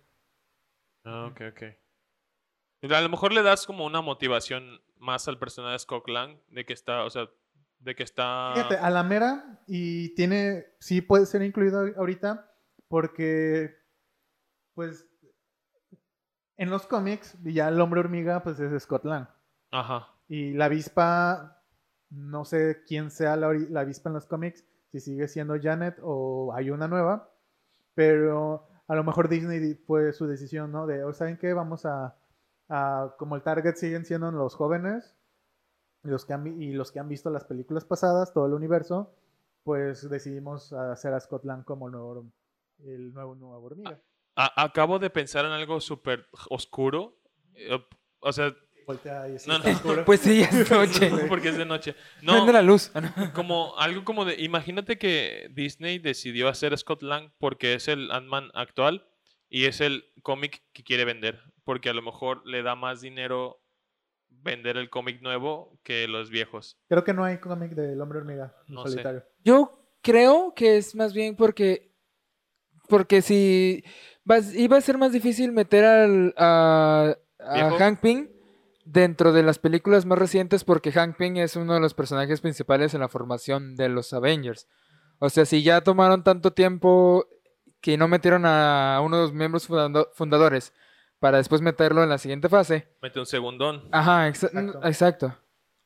Ah, 1.05 1.27
ok, 1.31 1.41
ok. 1.53 2.93
A 2.93 3.01
lo 3.01 3.09
mejor 3.09 3.33
le 3.33 3.43
das 3.43 3.67
como 3.67 3.87
una 3.87 4.01
motivación 4.01 4.81
más 4.97 5.29
al 5.29 5.39
personaje 5.39 5.75
de 5.75 5.79
Scott 5.79 6.09
Lang 6.09 6.39
de 6.49 6.67
que 6.67 6.73
está, 6.73 7.05
o 7.05 7.11
sea, 7.11 7.29
de 7.79 7.95
que 7.95 8.03
está... 8.03 8.51
Fíjate, 8.55 8.77
a 8.79 8.91
la 8.91 9.05
mera 9.05 9.63
y 9.69 10.15
tiene, 10.17 10.67
sí 10.81 11.01
puede 11.01 11.27
ser 11.27 11.43
incluido 11.43 11.87
ahorita 11.97 12.53
porque, 12.89 13.77
pues, 14.75 15.07
en 16.57 16.71
los 16.71 16.85
cómics 16.87 17.39
ya 17.45 17.69
el 17.69 17.81
hombre 17.81 18.01
hormiga 18.01 18.43
pues 18.43 18.59
es 18.59 18.83
Scott 18.83 19.05
Lang 19.05 19.29
Ajá. 19.71 20.09
y 20.27 20.53
la 20.55 20.65
avispa, 20.65 21.58
no 22.11 22.45
sé 22.45 22.83
quién 22.87 23.11
sea 23.11 23.37
la, 23.37 23.49
avispa 23.81 24.09
en 24.11 24.15
los 24.15 24.27
cómics, 24.27 24.65
si 24.91 25.01
sigue 25.01 25.29
siendo 25.29 25.61
Janet 25.61 25.99
o 26.03 26.53
hay 26.55 26.71
una 26.71 26.89
nueva, 26.89 27.31
pero 27.95 28.67
a 28.87 28.95
lo 28.95 29.05
mejor 29.05 29.29
Disney 29.29 29.75
fue 29.75 30.13
su 30.13 30.27
decisión, 30.27 30.73
¿no? 30.73 30.87
De, 30.87 31.05
"Oh, 31.05 31.13
¿saben 31.13 31.37
qué? 31.37 31.53
Vamos 31.53 31.85
a, 31.85 32.17
como 33.19 33.37
el 33.37 33.43
target 33.43 33.75
siguen 33.77 34.05
siendo 34.05 34.31
los 34.31 34.55
jóvenes, 34.55 35.15
los 36.03 36.25
que 36.25 36.35
y 36.59 36.73
los 36.73 36.93
que 36.93 37.01
han 37.01 37.09
visto 37.09 37.29
las 37.31 37.45
películas 37.45 37.85
pasadas, 37.85 38.33
todo 38.33 38.47
el 38.47 38.55
universo, 38.55 39.15
pues 39.65 40.09
decidimos 40.09 40.73
hacer 40.73 41.13
a 41.13 41.21
Scott 41.21 41.45
Lang 41.45 41.65
como 41.65 41.91
nuevo- 41.91 42.31
el 42.79 43.13
nuevo 43.13 43.35
nuevo 43.35 43.65
hormiga. 43.67 44.01
Acabo 44.37 44.99
de 45.01 45.11
pensar 45.11 45.45
en 45.45 45.51
algo 45.51 45.81
súper 45.81 46.27
oscuro. 46.51 47.17
Eh, 47.55 47.77
O 48.21 48.33
sea, 48.33 48.53
Voltea 48.89 49.29
y 49.29 49.37
así, 49.37 49.49
No, 49.49 49.59
no. 49.59 49.71
oscuro. 49.71 50.05
Pues 50.07 50.21
sí, 50.21 50.41
es 50.41 50.71
noche. 50.71 51.11
porque 51.29 51.51
es 51.51 51.59
de 51.59 51.67
noche. 51.67 51.95
No, 52.23 52.33
Prende 52.33 52.53
la 52.55 52.63
luz. 52.63 52.91
Ah, 52.95 53.31
como 53.35 53.79
algo 53.79 54.03
como 54.05 54.25
de, 54.25 54.35
imagínate 54.43 54.97
que 54.99 55.49
Disney 55.53 55.99
decidió 55.99 56.49
hacer 56.49 56.73
a 56.73 56.77
Scott 56.79 57.03
Lang 57.03 57.31
porque 57.39 57.75
es 57.75 57.87
el 57.87 58.11
Ant-Man 58.11 58.51
actual 58.55 59.07
y 59.51 59.67
es 59.67 59.81
el 59.83 60.05
cómic 60.23 60.63
que 60.73 60.83
quiere 60.85 61.05
vender, 61.05 61.39
porque 61.65 61.91
a 61.91 61.95
lo 61.95 62.01
mejor 62.03 62.45
le 62.47 62.63
da 62.63 62.75
más 62.75 63.01
dinero 63.03 63.63
vender 64.31 64.77
el 64.79 64.89
cómic 64.89 65.21
nuevo 65.21 65.79
que 65.83 66.09
los 66.09 66.31
viejos. 66.31 66.79
Creo 66.89 67.05
que 67.05 67.13
no 67.15 67.25
hay 67.25 67.39
cómic 67.39 67.73
del 67.73 68.01
hombre 68.01 68.19
hormiga 68.21 68.55
en 68.69 68.75
No 68.75 68.85
sé. 68.85 68.91
solitario. 68.93 69.25
Yo 69.45 69.87
creo 70.03 70.55
que 70.55 70.79
es 70.79 70.95
más 70.95 71.13
bien 71.13 71.37
porque. 71.37 71.93
Porque 72.89 73.21
si. 73.21 73.85
vas- 74.25 74.55
iba 74.55 74.79
a 74.79 74.81
ser 74.81 74.97
más 74.97 75.13
difícil 75.13 75.53
meter 75.53 75.85
al, 75.85 76.35
a, 76.39 77.15
a. 77.39 77.71
Hank 77.79 78.01
Pym 78.01 78.29
dentro 78.91 79.33
de 79.33 79.43
las 79.43 79.59
películas 79.59 80.07
más 80.07 80.19
recientes 80.19 80.65
porque 80.65 80.93
Hank 80.93 81.17
Pym 81.17 81.37
es 81.37 81.57
uno 81.57 81.75
de 81.75 81.81
los 81.81 81.95
personajes 81.95 82.41
principales 82.41 82.95
en 82.95 83.01
la 83.01 83.09
formación 83.09 83.77
de 83.77 83.89
los 83.89 84.13
Avengers. 84.13 84.67
O 85.19 85.29
sea, 85.31 85.45
si 85.45 85.63
ya 85.63 85.81
tomaron 85.83 86.23
tanto 86.25 86.53
tiempo 86.53 87.27
que 87.81 87.97
no 87.97 88.09
metieron 88.09 88.45
a 88.47 89.01
uno 89.05 89.17
de 89.17 89.23
los 89.25 89.33
miembros 89.33 89.69
fundado- 89.69 90.09
fundadores 90.15 90.73
para 91.19 91.39
después 91.39 91.61
meterlo 91.61 92.03
en 92.03 92.09
la 92.09 92.19
siguiente 92.19 92.49
fase. 92.49 92.89
Mete 93.03 93.19
un 93.21 93.27
segundón. 93.27 93.89
Ajá, 93.93 94.29
exa- 94.29 94.47
Exacto. 94.49 94.81
exacto. 94.87 95.37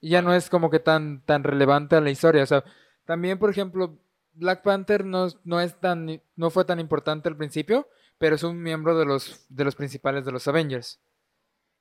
Y 0.00 0.10
ya 0.10 0.22
no 0.22 0.34
es 0.34 0.48
como 0.50 0.70
que 0.70 0.78
tan, 0.78 1.22
tan 1.24 1.42
relevante 1.44 1.96
a 1.96 2.00
la 2.00 2.10
historia. 2.10 2.42
O 2.42 2.46
sea, 2.46 2.64
también, 3.04 3.38
por 3.38 3.50
ejemplo, 3.50 3.98
Black 4.34 4.62
Panther 4.62 5.04
no, 5.04 5.28
no 5.44 5.60
es 5.60 5.78
tan, 5.80 6.20
no 6.36 6.50
fue 6.50 6.64
tan 6.64 6.80
importante 6.80 7.28
al 7.28 7.36
principio, 7.36 7.88
pero 8.18 8.36
es 8.36 8.42
un 8.42 8.62
miembro 8.62 8.96
de 8.98 9.06
los, 9.06 9.44
de 9.48 9.64
los 9.64 9.74
principales 9.74 10.24
de 10.24 10.32
los 10.32 10.46
Avengers. 10.48 11.00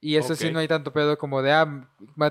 Y 0.04 0.16
eso 0.16 0.36
sí 0.36 0.52
no 0.52 0.58
hay 0.60 0.68
tanto 0.68 0.92
pedo 0.92 1.18
como 1.18 1.44
de, 1.44 1.52
ah, 1.52 1.88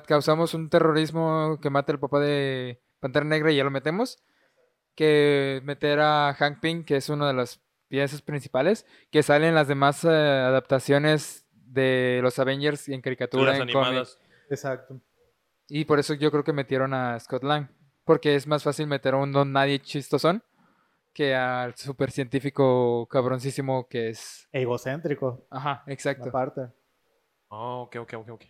causamos 0.06 0.54
un 0.54 0.68
terrorismo 0.68 1.58
que 1.62 1.70
mata 1.70 1.92
al 1.92 2.00
papá 2.00 2.18
de 2.18 2.82
Pantera 2.98 3.24
Negra 3.24 3.52
y 3.52 3.56
ya 3.56 3.64
lo 3.64 3.70
metemos. 3.70 4.18
Que 4.96 5.60
meter 5.64 6.00
a 6.00 6.34
Hank 6.34 6.60
Pym, 6.60 6.84
que 6.84 6.96
es 6.96 7.08
una 7.08 7.28
de 7.28 7.34
las 7.34 7.60
piezas 7.88 8.22
principales, 8.22 8.86
que 9.10 9.22
sale 9.22 9.48
en 9.48 9.54
las 9.54 9.68
demás 9.68 10.04
eh, 10.04 10.08
adaptaciones 10.08 11.46
de 11.52 12.18
los 12.22 12.38
Avengers 12.40 12.88
y 12.88 12.94
en 12.94 13.00
caricatura, 13.00 13.52
Las 13.52 13.60
en 13.60 13.72
cómic. 13.72 13.86
animadas. 13.86 14.18
Exacto. 14.50 15.00
Y 15.68 15.84
por 15.84 16.00
eso 16.00 16.14
yo 16.14 16.32
creo 16.32 16.42
que 16.42 16.52
metieron 16.52 16.92
a 16.92 17.18
Scott 17.20 17.44
Lang. 17.44 17.68
Porque 18.04 18.34
es 18.34 18.48
más 18.48 18.64
fácil 18.64 18.88
meter 18.88 19.14
a 19.14 19.18
un 19.18 19.30
don 19.30 19.52
nadie 19.52 19.78
chistosón 19.78 20.42
que 21.12 21.34
al 21.36 21.76
super 21.76 22.10
científico 22.10 23.06
cabroncísimo 23.08 23.86
que 23.88 24.08
es. 24.10 24.48
Egocéntrico, 24.50 25.46
Ajá, 25.50 25.84
exacto. 25.86 26.28
aparte. 26.28 26.62
Oh, 27.50 27.82
ok, 27.82 27.96
ok, 27.96 28.14
ok, 28.14 28.28
ok. 28.30 28.44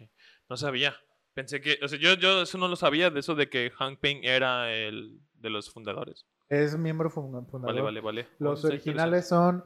No 0.49 0.57
sabía. 0.57 0.95
Pensé 1.33 1.61
que, 1.61 1.79
o 1.83 1.89
sea, 1.89 1.99
yo, 1.99 2.15
yo 2.15 2.43
eso 2.43 2.59
no 2.59 2.69
lo 2.69 2.77
sabía, 2.77 3.11
de 3.11 3.21
eso 3.21 3.35
de 3.35 3.49
que 3.49 3.71
Hank 3.71 3.99
Pym 4.01 4.21
era 4.23 4.73
el 4.73 5.21
de 5.35 5.51
los 5.51 5.71
fundadores. 5.71 6.27
Es 6.49 6.77
miembro 6.77 7.09
fun- 7.09 7.47
fundador. 7.47 7.75
Vale, 7.77 8.01
vale, 8.01 8.01
vale. 8.01 8.29
Los 8.39 8.65
Oh, 8.65 8.69
está 8.69 8.69
originales 8.69 9.29
son 9.29 9.65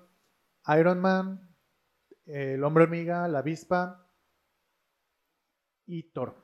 Iron 0.78 1.00
Man, 1.00 1.56
el 2.26 2.62
hombre 2.62 2.84
hormiga, 2.84 3.26
la 3.28 3.40
avispa 3.40 4.08
y 5.86 6.02
Thor. 6.04 6.34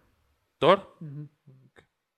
Thor, 0.58 0.96
Ujú. 1.00 1.28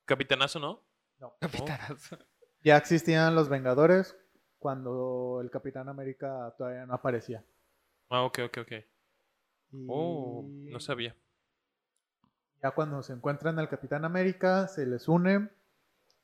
capitanazo, 0.04 0.58
¿no? 0.58 0.82
No. 1.18 1.34
Capitanazo. 1.40 2.18
Ya 2.64 2.76
existían 2.76 3.34
los 3.34 3.48
Vengadores 3.48 4.16
cuando 4.58 5.40
el 5.42 5.50
Capitán 5.50 5.88
América 5.88 6.54
todavía 6.56 6.86
no 6.86 6.94
aparecía. 6.94 7.44
Ah, 8.08 8.22
ok, 8.22 8.38
ok, 8.46 8.58
ok. 8.58 8.72
Y 9.72 9.86
Oh, 9.88 10.44
no 10.46 10.78
sabía. 10.80 11.16
Ya 12.62 12.70
cuando 12.70 13.02
se 13.02 13.12
encuentran 13.12 13.58
al 13.58 13.68
Capitán 13.68 14.04
América, 14.04 14.68
se 14.68 14.86
les 14.86 15.08
une 15.08 15.48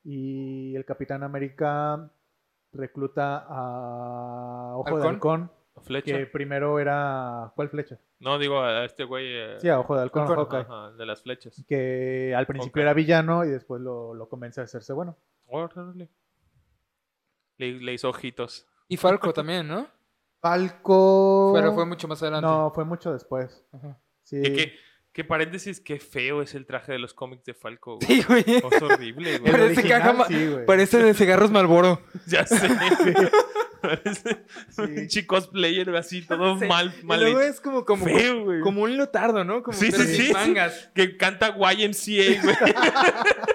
y 0.03 0.75
el 0.75 0.85
Capitán 0.85 1.23
América 1.23 2.09
recluta 2.71 3.45
a 3.49 4.77
Ojo 4.77 4.99
de 4.99 5.07
¿Halcón? 5.07 5.51
Flecha. 5.81 6.17
que 6.17 6.25
primero 6.27 6.77
era... 6.79 7.51
¿Cuál 7.55 7.69
flecha? 7.69 7.97
No, 8.19 8.37
digo 8.37 8.61
a 8.61 8.83
este 8.85 9.03
güey. 9.05 9.25
eh, 9.27 9.57
Sí, 9.59 9.69
a 9.69 9.79
Ojo 9.79 9.95
de 9.95 10.01
Halcón, 10.03 10.23
Halcón, 10.27 10.37
Hawkeye, 10.45 10.59
ajá, 10.61 10.91
de 10.91 11.05
las 11.05 11.21
flechas. 11.21 11.63
que 11.67 12.33
al 12.35 12.45
principio 12.47 12.81
era 12.81 12.93
villano 12.93 13.45
y 13.45 13.49
después 13.49 13.81
lo, 13.81 14.13
lo 14.13 14.27
convence 14.29 14.59
a 14.61 14.65
hacerse 14.65 14.93
bueno. 14.93 15.17
Le, 17.57 17.73
le 17.79 17.93
hizo 17.93 18.09
ojitos. 18.09 18.67
Y 18.87 18.97
Falco 18.97 19.33
también, 19.33 19.67
¿no? 19.67 19.87
Falco... 20.41 21.51
Pero 21.53 21.73
fue 21.73 21.85
mucho 21.85 22.07
más 22.07 22.21
adelante. 22.21 22.47
No, 22.47 22.71
fue 22.73 22.85
mucho 22.85 23.11
después. 23.13 23.63
Ajá. 23.73 23.99
Sí. 24.23 24.41
Que, 24.41 24.53
que, 24.53 24.73
que 25.11 25.23
paréntesis, 25.23 25.79
qué 25.81 25.99
feo 25.99 26.41
es 26.41 26.55
el 26.55 26.65
traje 26.65 26.91
de 26.93 26.99
los 26.99 27.13
cómics 27.13 27.43
de 27.45 27.53
Falco. 27.53 27.97
güey. 27.97 28.07
Sí, 28.07 28.23
güey. 28.27 28.43
Es 28.47 28.81
horrible, 28.81 29.35
El 29.35 29.41
güey. 29.41 29.51
Parece 29.51 29.73
original, 29.79 29.99
caja 30.01 30.13
ma- 30.13 30.27
sí, 30.27 30.47
güey. 30.47 30.65
Parece 30.65 31.03
de 31.03 31.13
cigarros 31.13 31.51
Malboro. 31.51 32.01
Ya 32.27 32.45
sé. 32.45 32.67
Parece 33.81 34.43
un 34.77 35.07
chico 35.07 35.35
cosplayer 35.35 35.95
así, 35.95 36.21
todo 36.27 36.59
Sí. 36.59 36.65
mal, 36.65 36.93
Y 37.01 37.05
mal 37.05 37.21
luego 37.21 37.39
hecho. 37.39 37.49
es 37.49 37.61
como, 37.61 37.85
como, 37.85 38.03
Feo, 38.05 38.43
güey. 38.43 38.59
como 38.59 38.81
un 38.83 38.97
lotardo, 38.97 39.45
¿no? 39.45 39.63
Como 39.63 39.77
Sí, 39.77 39.89
sí, 39.91 40.03
sí. 40.27 40.33
mangas. 40.33 40.91
Que 40.93 41.15
canta 41.15 41.55
YMCA, 41.57 42.41
güey. 42.43 42.55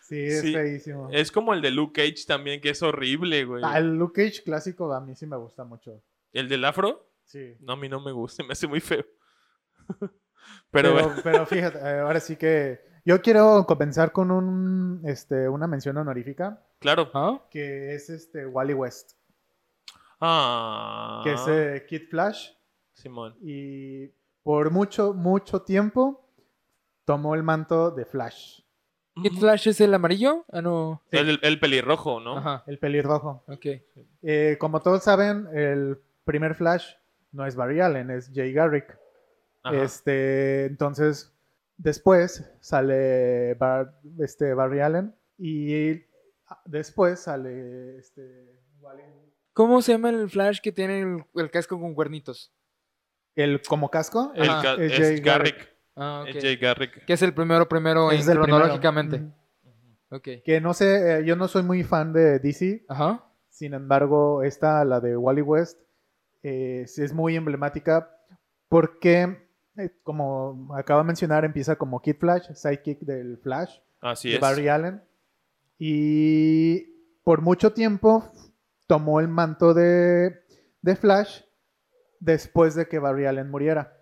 Sí, 0.00 0.24
es 0.24 0.40
Sí. 0.40 0.52
feísimo. 0.52 1.08
Es 1.12 1.30
como 1.30 1.54
el 1.54 1.62
de 1.62 1.70
Luke 1.70 2.02
Cage 2.02 2.24
también, 2.26 2.60
que 2.60 2.70
es 2.70 2.82
horrible, 2.82 3.44
güey. 3.44 3.62
Ah, 3.64 3.78
el 3.78 3.94
Luke 3.96 4.24
Cage 4.24 4.42
clásico 4.42 4.92
a 4.92 5.00
mí 5.00 5.14
sí 5.14 5.24
me 5.24 5.36
gusta 5.36 5.62
mucho. 5.62 6.02
¿El 6.32 6.48
del 6.48 6.64
afro? 6.64 7.06
Sí. 7.24 7.56
No, 7.60 7.74
a 7.74 7.76
mí 7.76 7.88
no 7.88 8.00
me 8.00 8.12
gusta, 8.12 8.42
me 8.46 8.52
hace 8.52 8.66
muy 8.66 8.80
feo. 8.80 9.04
Pero, 10.72 10.92
Pero, 10.92 10.92
bueno, 10.92 11.20
pero 11.22 11.46
fíjate, 11.46 11.78
eh, 11.78 11.98
ahora 12.00 12.18
sí 12.20 12.36
que 12.36 12.80
yo 13.04 13.20
quiero 13.20 13.64
comenzar 13.66 14.10
con 14.12 14.30
un, 14.30 15.00
este, 15.04 15.48
una 15.48 15.66
mención 15.66 15.96
honorífica, 15.96 16.64
claro. 16.78 17.10
¿Ah? 17.12 17.40
que 17.50 17.94
es 17.94 18.08
este 18.08 18.46
Wally 18.46 18.74
West, 18.74 19.12
Ah. 20.20 21.20
que 21.24 21.32
es 21.32 21.40
eh, 21.48 21.86
Kid 21.88 22.08
Flash, 22.08 22.50
Simón. 22.92 23.36
y 23.42 24.08
por 24.42 24.70
mucho, 24.70 25.12
mucho 25.14 25.62
tiempo 25.62 26.28
tomó 27.04 27.34
el 27.34 27.42
manto 27.42 27.90
de 27.90 28.04
Flash, 28.04 28.60
¿Kid 29.22 29.38
Flash 29.38 29.68
es 29.68 29.80
el 29.80 29.92
amarillo? 29.92 30.44
Ah, 30.50 30.62
no. 30.62 31.02
El, 31.10 31.38
el 31.42 31.60
pelirrojo, 31.60 32.20
¿no? 32.20 32.38
Ajá. 32.38 32.64
el 32.66 32.78
pelirrojo. 32.78 33.44
Ok. 33.48 33.66
Eh, 34.22 34.56
como 34.58 34.80
todos 34.80 35.02
saben, 35.02 35.46
el 35.52 36.00
primer 36.32 36.54
Flash 36.54 36.94
no 37.32 37.46
es 37.46 37.54
Barry 37.56 37.80
Allen, 37.80 38.10
es 38.10 38.30
Jay 38.34 38.52
Garrick. 38.52 38.96
Ajá. 39.62 39.82
Este, 39.82 40.64
entonces, 40.66 41.32
después 41.76 42.50
sale 42.60 43.54
Bar- 43.54 43.94
este, 44.20 44.54
Barry 44.54 44.80
Allen 44.80 45.14
y 45.38 46.02
después 46.66 47.20
sale 47.20 47.98
este, 47.98 48.58
Wally- 48.80 49.02
¿Cómo 49.52 49.82
se 49.82 49.92
llama 49.92 50.10
el 50.10 50.30
Flash 50.30 50.60
que 50.60 50.72
tiene 50.72 51.00
el, 51.00 51.24
el 51.34 51.50
casco 51.50 51.78
con 51.80 51.94
cuernitos? 51.94 52.52
el 53.36 53.60
como 53.62 53.90
casco. 53.90 54.32
El 54.34 54.48
Ajá, 54.50 54.62
ca- 54.76 54.82
es 54.82 54.92
es, 54.92 54.98
Jay 54.98 55.20
Garrick. 55.20 55.68
Ah. 55.96 56.24
Es 56.26 56.42
Jay 56.42 56.56
Garrick. 56.56 57.04
Que 57.04 57.12
es 57.14 57.22
el 57.22 57.32
primero, 57.32 57.68
primero 57.68 58.10
es 58.10 58.26
en 58.26 58.32
el 58.32 58.38
primero. 58.38 58.58
cronológicamente. 58.58 59.22
Que 60.44 60.60
no 60.60 60.74
sé, 60.74 61.20
eh, 61.20 61.24
yo 61.24 61.36
no 61.36 61.46
soy 61.48 61.62
muy 61.62 61.84
fan 61.84 62.12
de 62.12 62.38
DC, 62.40 62.84
Ajá. 62.88 63.24
sin 63.48 63.74
embargo, 63.74 64.42
esta, 64.42 64.84
la 64.84 64.98
de 65.00 65.16
Wally 65.16 65.42
West, 65.42 65.78
eh, 66.42 66.82
es 66.84 67.12
muy 67.12 67.36
emblemática 67.36 68.16
porque, 68.68 69.48
eh, 69.76 69.90
como 70.02 70.74
acabo 70.74 71.00
de 71.00 71.06
mencionar, 71.06 71.44
empieza 71.44 71.76
como 71.76 72.00
Kid 72.00 72.16
Flash, 72.16 72.52
sidekick 72.54 73.00
del 73.00 73.38
Flash. 73.38 73.78
Así 74.00 74.30
de 74.30 74.36
es. 74.36 74.40
Barry 74.40 74.68
Allen. 74.68 75.02
Y 75.78 76.82
por 77.24 77.42
mucho 77.42 77.72
tiempo 77.72 78.30
tomó 78.86 79.20
el 79.20 79.28
manto 79.28 79.74
de, 79.74 80.40
de 80.82 80.96
Flash 80.96 81.42
después 82.20 82.74
de 82.74 82.86
que 82.86 82.98
Barry 82.98 83.26
Allen 83.26 83.50
muriera. 83.50 83.96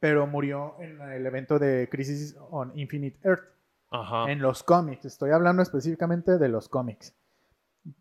Pero 0.00 0.26
murió 0.26 0.76
en 0.80 1.00
el 1.00 1.26
evento 1.26 1.58
de 1.58 1.88
Crisis 1.90 2.36
on 2.50 2.72
Infinite 2.78 3.18
Earth. 3.22 3.44
Ajá. 3.90 4.30
En 4.30 4.40
los 4.40 4.62
cómics. 4.62 5.04
Estoy 5.04 5.30
hablando 5.30 5.62
específicamente 5.62 6.38
de 6.38 6.48
los 6.48 6.68
cómics. 6.68 7.14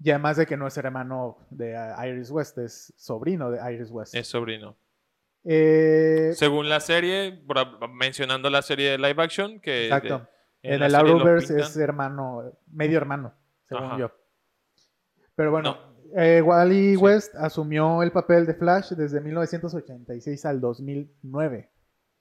Y 0.04 0.10
además 0.10 0.38
de 0.38 0.46
que 0.46 0.58
no 0.58 0.66
es 0.68 0.78
hermano 0.78 1.38
de 1.50 1.76
uh, 1.76 2.04
Iris 2.06 2.32
West, 2.32 2.58
es 2.58 2.94
sobrino 2.98 3.52
de 3.52 3.74
Iris 3.74 3.92
West. 3.92 4.16
Es 4.16 4.28
sobrino. 4.28 4.76
Eh, 5.44 6.32
Según 6.34 6.70
la 6.70 6.80
serie, 6.80 7.44
mencionando 7.94 8.50
la 8.50 8.62
serie 8.64 8.92
de 8.92 8.98
live 8.98 9.22
action, 9.24 9.60
que 9.60 9.86
exacto. 9.86 10.20
de- 10.64 10.74
En, 10.74 10.80
la 10.80 10.88
el 10.88 10.96
Arrowverse 10.96 11.60
es 11.60 11.78
hermano, 11.78 12.58
medio 12.72 12.98
hermano, 12.98 13.34
según 13.70 13.84
Ajá. 13.86 13.98
yo. 14.00 14.12
Pero 15.36 15.52
bueno, 15.52 15.78
No. 16.14 16.20
eh, 16.20 16.42
Wally 16.42 16.96
Sí. 16.96 16.98
West 16.98 17.36
asumió 17.36 18.02
el 18.02 18.12
papel 18.12 18.48
de 18.48 18.56
Flash 18.56 18.94
desde 18.94 19.22
1986 19.22 20.44
al 20.46 20.60
2009. 20.62 21.70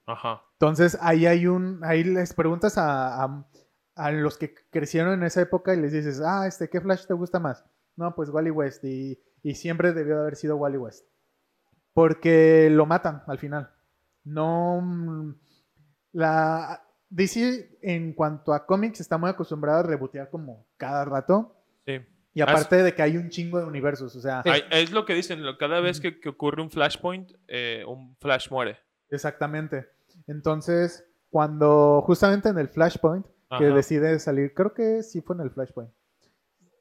Ajá. 0.04 0.42
Entonces 0.60 0.98
ahí 1.00 1.24
hay 1.24 1.46
un, 1.46 1.80
ahí 1.82 2.04
les 2.04 2.34
preguntas 2.34 2.76
a, 2.76 3.24
a- 3.24 3.46
a 3.94 4.10
los 4.10 4.38
que 4.38 4.54
crecieron 4.70 5.14
en 5.14 5.22
esa 5.22 5.42
época 5.42 5.74
y 5.74 5.80
les 5.80 5.92
dices, 5.92 6.20
ah, 6.24 6.46
este, 6.46 6.68
¿qué 6.68 6.80
Flash 6.80 7.06
te 7.06 7.14
gusta 7.14 7.38
más? 7.38 7.64
No, 7.96 8.14
pues 8.14 8.30
Wally 8.30 8.50
West 8.50 8.84
y, 8.84 9.18
y 9.42 9.54
siempre 9.54 9.92
debió 9.92 10.16
de 10.16 10.22
haber 10.22 10.36
sido 10.36 10.56
Wally 10.56 10.78
West. 10.78 11.06
Porque 11.92 12.68
lo 12.70 12.86
matan 12.86 13.22
al 13.26 13.38
final. 13.38 13.70
No, 14.24 14.80
mm, 14.80 15.34
la 16.12 16.82
DC 17.10 17.78
en 17.82 18.14
cuanto 18.14 18.52
a 18.52 18.66
cómics 18.66 19.00
está 19.00 19.16
muy 19.16 19.30
acostumbrada 19.30 19.80
a 19.80 19.84
rebotear 19.84 20.28
como 20.30 20.66
cada 20.76 21.04
rato. 21.04 21.56
Sí. 21.86 22.00
Y 22.32 22.40
aparte 22.40 22.82
de 22.82 22.94
que 22.94 23.02
hay 23.02 23.16
un 23.16 23.28
chingo 23.28 23.60
de 23.60 23.64
universos, 23.64 24.16
o 24.16 24.20
sea, 24.20 24.42
es 24.72 24.90
lo 24.90 25.04
que 25.04 25.14
dicen, 25.14 25.40
cada 25.56 25.78
vez 25.78 26.00
que, 26.00 26.18
que 26.18 26.30
ocurre 26.30 26.62
un 26.62 26.70
flashpoint, 26.70 27.30
eh, 27.46 27.84
un 27.86 28.16
flash 28.16 28.50
muere. 28.50 28.76
exactamente. 29.08 29.86
Entonces, 30.26 31.04
cuando 31.30 32.00
justamente 32.06 32.48
en 32.48 32.58
el 32.58 32.68
Flashpoint, 32.68 33.26
que 33.58 33.64
decide 33.64 34.18
salir, 34.18 34.54
creo 34.54 34.74
que 34.74 35.02
sí 35.02 35.20
fue 35.20 35.36
en 35.36 35.42
el 35.42 35.50
Flashpoint. 35.50 35.90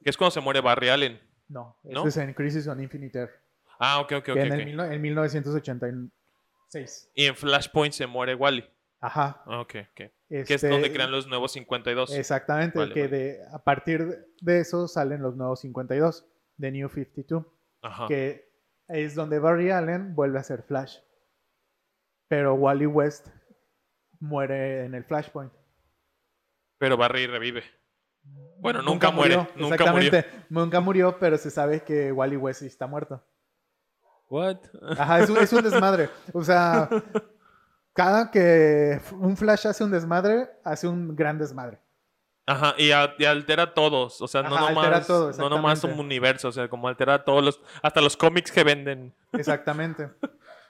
Que 0.04 0.10
es 0.10 0.17
cuando 0.17 0.32
se 0.32 0.41
muere 0.41 0.62
Barry 0.62 0.89
Allen. 0.89 1.19
No, 1.47 1.78
¿No? 1.84 2.08
es 2.08 2.17
en 2.17 2.34
Crisis 2.34 2.67
on 2.67 2.82
Infinite 2.82 3.19
Earth, 3.19 3.32
Ah, 3.80 3.99
ok, 3.99 4.13
ok, 4.17 4.30
ok. 4.30 4.36
en, 4.38 4.52
ok. 4.54 4.60
el 4.60 4.65
mil 4.65 4.78
no- 4.78 4.86
en 4.86 5.02
1986. 5.02 7.12
Y 7.15 7.26
en 7.26 7.36
Flashpoint 7.36 7.93
se 7.93 8.08
muere 8.08 8.36
Wally. 8.36 8.63
Ajá. 9.02 9.43
Ah, 9.45 9.60
ok, 9.60 9.76
ok. 9.91 9.95
Que 9.95 10.12
es 10.30 10.49
Este, 10.52 10.69
donde 10.69 10.91
crean 10.91 11.12
los 11.12 11.28
nuevos 11.28 11.52
52. 11.52 12.13
Exactamente, 12.15 12.80
Vale, 12.80 12.93
que 12.93 13.02
vale. 13.04 13.17
de, 13.17 13.39
a 13.52 13.60
partir 13.63 14.26
de 14.41 14.60
eso 14.60 14.88
salen 14.88 15.21
los 15.21 15.36
nuevos 15.36 15.60
52, 15.62 16.26
de 16.58 16.71
New 16.71 16.89
52, 16.89 17.45
Ajá. 17.82 18.08
que 18.08 18.49
es 18.88 19.15
donde 19.15 19.39
Barry 19.39 19.71
Allen 19.71 20.15
vuelve 20.15 20.39
a 20.39 20.43
ser 20.43 20.63
Flash. 20.63 20.97
Pero 22.30 22.56
Wally 22.56 22.86
West 22.88 23.28
muere 24.19 24.86
en 24.86 24.95
el 24.95 25.04
Flashpoint. 25.04 25.52
Pero 26.84 26.98
Barry 26.98 27.28
revive. 27.28 27.63
Bueno, 28.60 28.82
nunca, 28.82 29.10
muere. 29.10 29.38
murió, 29.38 29.52
Nunca 29.56 29.86
murió. 29.89 30.08
exactamente. 30.10 30.46
Nunca 30.50 30.80
murió, 30.82 31.17
pero 31.17 31.38
se 31.38 31.50
sabe 31.50 31.80
que 31.82 32.12
Wally 32.12 32.36
West 32.36 32.62
está 32.63 32.88
muerto. 32.88 33.24
What? 34.30 34.58
Ajá, 34.98 35.19
es 35.22 35.30
un, 35.30 35.38
es 35.38 35.54
un 35.54 35.63
desmadre. 35.63 36.10
O 36.34 36.43
sea, 36.43 36.89
cada 37.93 38.30
que 38.32 39.00
un 39.17 39.38
Flash 39.38 39.65
hace 39.65 39.82
un 39.86 39.91
desmadre, 39.91 40.50
hace 40.65 40.86
un 40.89 41.15
gran 41.15 41.38
desmadre. 41.38 41.80
Ajá, 42.46 42.76
y, 42.78 42.91
a- 42.91 43.13
y 43.17 43.24
altera 43.24 43.74
todos. 43.74 44.22
O 44.22 44.28
sea, 44.28 44.43
no 44.43 44.58
Ajá, 44.58 44.74
nomás, 44.74 45.08
todo, 45.08 45.32
no 45.38 45.50
nomás 45.50 45.82
un 45.86 45.98
universo. 45.98 46.50
O 46.50 46.52
sea, 46.52 46.67
como 46.67 46.89
altera 46.89 47.24
todos 47.24 47.41
los. 47.46 47.62
Hasta 47.82 48.02
los 48.02 48.17
cómics 48.17 48.52
que 48.52 48.65
venden. 48.65 49.15
Exactamente. 49.32 50.10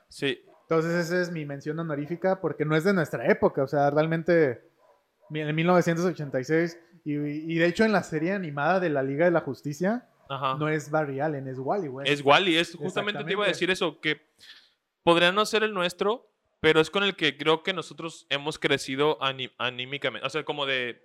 Sí. 0.09 0.45
Entonces 0.69 0.93
esa 1.07 1.19
es 1.21 1.31
mi 1.31 1.43
mención 1.43 1.79
honorífica 1.79 2.39
porque 2.39 2.65
no 2.65 2.75
es 2.75 2.83
de 2.83 2.93
nuestra 2.93 3.25
época, 3.25 3.63
o 3.63 3.67
sea, 3.67 3.89
realmente 3.89 4.71
en 5.31 5.55
1986 5.55 6.79
y, 7.05 7.13
y 7.13 7.55
de 7.55 7.65
hecho 7.65 7.83
en 7.83 7.91
la 7.91 8.03
serie 8.03 8.33
animada 8.33 8.79
de 8.79 8.89
la 8.89 9.03
Liga 9.03 9.25
de 9.25 9.31
la 9.31 9.41
Justicia 9.41 10.07
Ajá. 10.29 10.55
no 10.57 10.69
es 10.69 10.89
Barry 10.89 11.19
Allen, 11.19 11.47
es 11.47 11.59
Wally 11.59 11.87
West. 11.89 12.09
Es 12.09 12.21
Wally, 12.23 12.57
es 12.57 12.75
justamente 12.75 13.23
te 13.23 13.31
iba 13.31 13.45
a 13.45 13.47
decir 13.47 13.69
eso, 13.71 13.99
que 13.99 14.21
podría 15.03 15.31
no 15.31 15.45
ser 15.45 15.63
el 15.63 15.73
nuestro, 15.73 16.29
pero 16.59 16.79
es 16.79 16.89
con 16.89 17.03
el 17.03 17.15
que 17.15 17.37
creo 17.37 17.63
que 17.63 17.73
nosotros 17.73 18.25
hemos 18.29 18.57
crecido 18.57 19.17
anímicamente. 19.57 20.25
O 20.25 20.29
sea, 20.29 20.43
como 20.43 20.65
de 20.65 21.01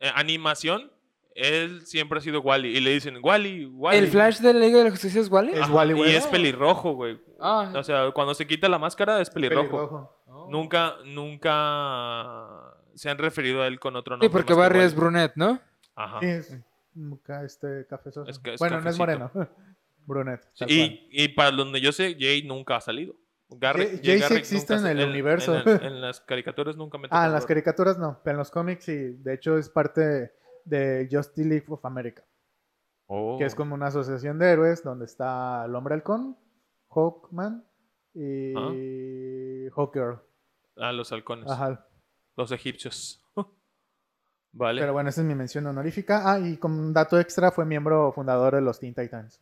eh, 0.00 0.10
animación, 0.14 0.90
él 1.34 1.86
siempre 1.86 2.18
ha 2.18 2.22
sido 2.22 2.40
Wally. 2.40 2.76
Y 2.76 2.80
le 2.80 2.90
dicen, 2.90 3.18
Wally, 3.22 3.66
Wally. 3.66 3.98
¿El 3.98 4.08
Flash 4.08 4.38
de 4.38 4.54
la 4.54 4.60
Liga 4.60 4.78
de 4.78 4.84
la 4.84 4.90
Justicia 4.90 5.20
es 5.20 5.30
Wally? 5.30 5.52
Es 5.52 5.60
Ajá, 5.60 5.72
Wally 5.72 6.00
Y 6.00 6.14
es 6.14 6.26
pelirrojo, 6.26 6.94
güey. 6.94 7.20
Ah, 7.38 7.72
O 7.76 7.82
sea, 7.82 8.10
cuando 8.12 8.34
se 8.34 8.46
quita 8.46 8.68
la 8.68 8.78
máscara 8.78 9.20
es 9.20 9.30
pelirrojo. 9.30 9.68
Pelirrojo. 9.68 10.22
oh. 10.26 10.48
Nunca, 10.50 10.96
nunca 11.04 12.69
se 12.94 13.10
han 13.10 13.18
referido 13.18 13.62
a 13.62 13.66
él 13.66 13.78
con 13.80 13.96
otro 13.96 14.14
Sí, 14.16 14.20
nombre. 14.20 14.30
porque 14.30 14.54
más 14.54 14.56
que 14.56 14.60
Barry 14.74 14.84
es 14.84 14.94
brunette, 14.94 15.36
¿no? 15.36 15.60
Ajá. 15.96 16.20
Sí, 16.20 16.26
es 16.26 16.58
este 17.44 17.86
cafezoso. 17.86 18.28
Es 18.30 18.38
que 18.38 18.54
es 18.54 18.58
bueno, 18.60 18.80
no 18.80 18.90
es 18.90 18.98
moreno. 18.98 19.30
Brunet. 20.06 20.40
Y, 20.66 21.08
y 21.12 21.28
para 21.28 21.50
donde 21.52 21.80
yo 21.80 21.92
sé, 21.92 22.16
Jay 22.18 22.42
nunca 22.42 22.76
ha 22.76 22.80
salido. 22.80 23.14
Garrick, 23.48 23.88
Jay- 23.88 24.00
Jay 24.02 24.20
Jay 24.20 24.28
sí 24.28 24.34
existe 24.36 24.74
en 24.74 24.86
el 24.86 25.08
universo. 25.08 25.56
En, 25.60 25.68
el- 25.68 25.82
en 25.84 26.00
las 26.00 26.20
caricaturas 26.20 26.76
nunca 26.76 26.98
me 26.98 27.08
Ah, 27.10 27.26
en 27.26 27.32
las 27.32 27.46
caricaturas 27.46 27.98
no, 27.98 28.20
pero 28.24 28.34
en 28.34 28.38
los 28.38 28.50
cómics 28.50 28.84
sí. 28.84 28.94
De 29.18 29.34
hecho, 29.34 29.58
es 29.58 29.68
parte 29.68 30.32
de 30.64 31.08
Justice 31.10 31.48
League 31.48 31.66
of 31.68 31.84
America, 31.84 32.24
Oh. 33.06 33.36
que 33.38 33.44
es 33.44 33.54
como 33.56 33.74
una 33.74 33.88
asociación 33.88 34.38
de 34.38 34.50
héroes 34.52 34.82
donde 34.84 35.04
está 35.04 35.64
el 35.66 35.74
hombre 35.74 35.94
halcón, 35.94 36.36
Hawkman 36.90 37.64
y 38.14 39.68
Hawkgirl. 39.74 40.20
Ah, 40.76 40.92
los 40.92 41.12
halcones. 41.12 41.50
Ajá. 41.50 41.86
Los 42.36 42.52
egipcios. 42.52 43.22
vale. 44.52 44.80
Pero 44.80 44.92
bueno, 44.92 45.10
esa 45.10 45.20
es 45.20 45.26
mi 45.26 45.34
mención 45.34 45.66
honorífica. 45.66 46.32
Ah, 46.32 46.38
y 46.40 46.56
como 46.56 46.78
un 46.80 46.92
dato 46.92 47.18
extra, 47.20 47.50
fue 47.50 47.64
miembro 47.66 48.12
fundador 48.12 48.54
de 48.54 48.60
los 48.62 48.78
Teen 48.80 48.94
Titans, 48.94 49.40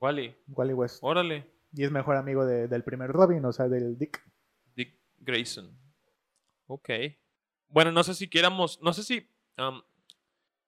Wally. 0.00 0.34
Wally 0.48 0.72
West. 0.74 0.98
Órale. 1.02 1.46
Y 1.72 1.84
es 1.84 1.90
mejor 1.90 2.16
amigo 2.16 2.44
de- 2.46 2.66
del 2.68 2.82
primer 2.82 3.10
Robin, 3.10 3.44
o 3.44 3.52
sea, 3.52 3.68
del 3.68 3.96
Dick. 3.98 4.20
Dick 4.74 4.96
Grayson. 5.18 5.70
Ok. 6.66 6.88
Bueno, 7.68 7.92
no 7.92 8.02
sé 8.02 8.14
si 8.14 8.28
quieramos. 8.28 8.80
No 8.82 8.92
sé 8.92 9.02
si. 9.04 9.28
um, 9.58 9.80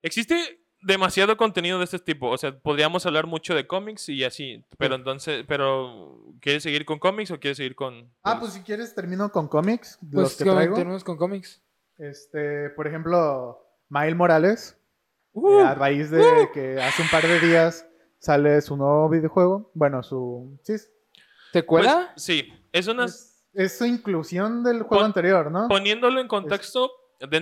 existe 0.03 0.62
demasiado 0.83 1.37
contenido 1.37 1.79
de 1.79 1.85
este 1.85 1.99
tipo. 1.99 2.29
O 2.29 2.39
sea, 2.39 2.59
podríamos 2.59 3.05
hablar 3.07 3.27
mucho 3.27 3.55
de 3.55 3.67
cómics 3.67 4.09
y 4.09 4.25
así. 4.25 4.65
Pero 4.79 4.95
entonces. 4.97 5.45
Pero. 5.49 6.19
¿Quieres 6.41 6.63
seguir 6.65 6.85
con 6.85 6.99
cómics 6.99 7.31
o 7.31 7.39
quieres 7.41 7.57
seguir 7.57 7.75
con.? 7.75 8.11
Ah, 8.25 8.39
pues 8.41 8.53
si 8.55 8.61
quieres 8.63 8.95
termino 8.95 9.31
con 9.31 9.49
cómics, 9.49 9.99
los 10.11 10.25
Pues 10.25 10.37
que 10.37 10.45
como 10.45 10.57
traigo. 10.57 10.75
tenemos 10.77 11.05
con 11.05 11.17
cómics. 11.17 11.63
Este, 11.99 12.71
por 12.71 12.87
ejemplo, 12.87 13.59
Miles 13.89 14.17
Morales, 14.17 14.79
Uh, 15.35 15.61
eh, 15.61 15.63
a 15.63 15.75
raíz 15.75 16.11
de 16.11 16.23
que 16.53 16.79
hace 16.79 17.01
un 17.01 17.09
par 17.09 17.23
de 17.27 17.41
días 17.41 17.87
sale 18.19 18.61
su 18.61 18.77
nuevo 18.77 19.09
videojuego, 19.09 19.71
bueno, 19.73 20.03
su 20.03 20.59
sí, 20.63 20.75
es, 20.75 20.93
¿Secuela? 21.55 22.11
pues, 22.13 22.23
sí. 22.23 22.53
Es 22.71 22.87
una. 22.87 23.07
es- 23.07 23.43
es 23.55 23.79
su 23.79 23.85
inclusión 23.87 24.63
del 24.63 24.83
juego 24.83 24.97
Pon- 25.03 25.05
anterior, 25.07 25.51
¿no? 25.51 25.69
Poniéndolo 25.69 26.21
en 26.21 26.29
contexto, 26.29 26.91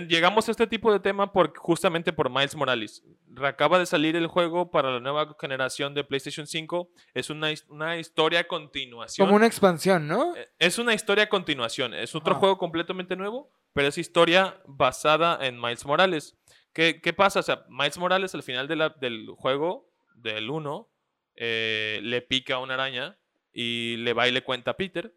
llegamos 0.07 0.47
a 0.47 0.51
este 0.51 0.67
tipo 0.67 0.91
de 0.91 0.99
tema 0.99 1.31
por, 1.31 1.55
justamente 1.57 2.13
por 2.13 2.29
Miles 2.29 2.55
Morales. 2.55 3.03
Acaba 3.43 3.79
de 3.79 3.85
salir 3.85 4.15
el 4.15 4.27
juego 4.27 4.69
para 4.71 4.91
la 4.91 4.99
nueva 4.99 5.35
generación 5.39 5.93
de 5.93 6.03
PlayStation 6.03 6.45
5. 6.47 6.89
Es 7.13 7.29
una, 7.29 7.49
una 7.69 7.97
historia 7.97 8.41
a 8.41 8.43
continuación. 8.45 9.25
Como 9.27 9.35
una 9.37 9.47
expansión, 9.47 10.07
¿no? 10.07 10.35
Eh, 10.35 10.49
Es 10.59 10.77
una 10.77 10.93
historia 10.93 11.25
a 11.25 11.29
continuación. 11.29 11.93
Es 11.93 12.13
otro 12.15 12.33
Ajá. 12.33 12.39
juego 12.39 12.57
completamente 12.57 13.15
nuevo, 13.15 13.51
pero 13.73 13.87
es 13.87 13.97
historia 13.97 14.61
basada 14.67 15.45
en 15.45 15.59
Miles 15.59 15.85
Morales. 15.85 16.37
¿Qué, 16.73 17.01
qué 17.01 17.13
pasa? 17.13 17.39
O 17.39 17.43
sea, 17.43 17.65
Miles 17.69 17.97
Morales 17.97 18.33
al 18.35 18.43
final 18.43 18.67
de 18.67 18.75
la- 18.75 18.89
del 18.89 19.27
juego, 19.35 19.89
del 20.15 20.49
1, 20.49 20.89
eh, 21.35 21.99
le 22.03 22.21
pica 22.21 22.59
una 22.59 22.75
araña 22.75 23.17
y 23.51 23.97
le 23.97 24.13
va 24.13 24.27
y 24.27 24.31
le 24.31 24.43
cuenta 24.43 24.71
a 24.71 24.77
Peter. 24.77 25.13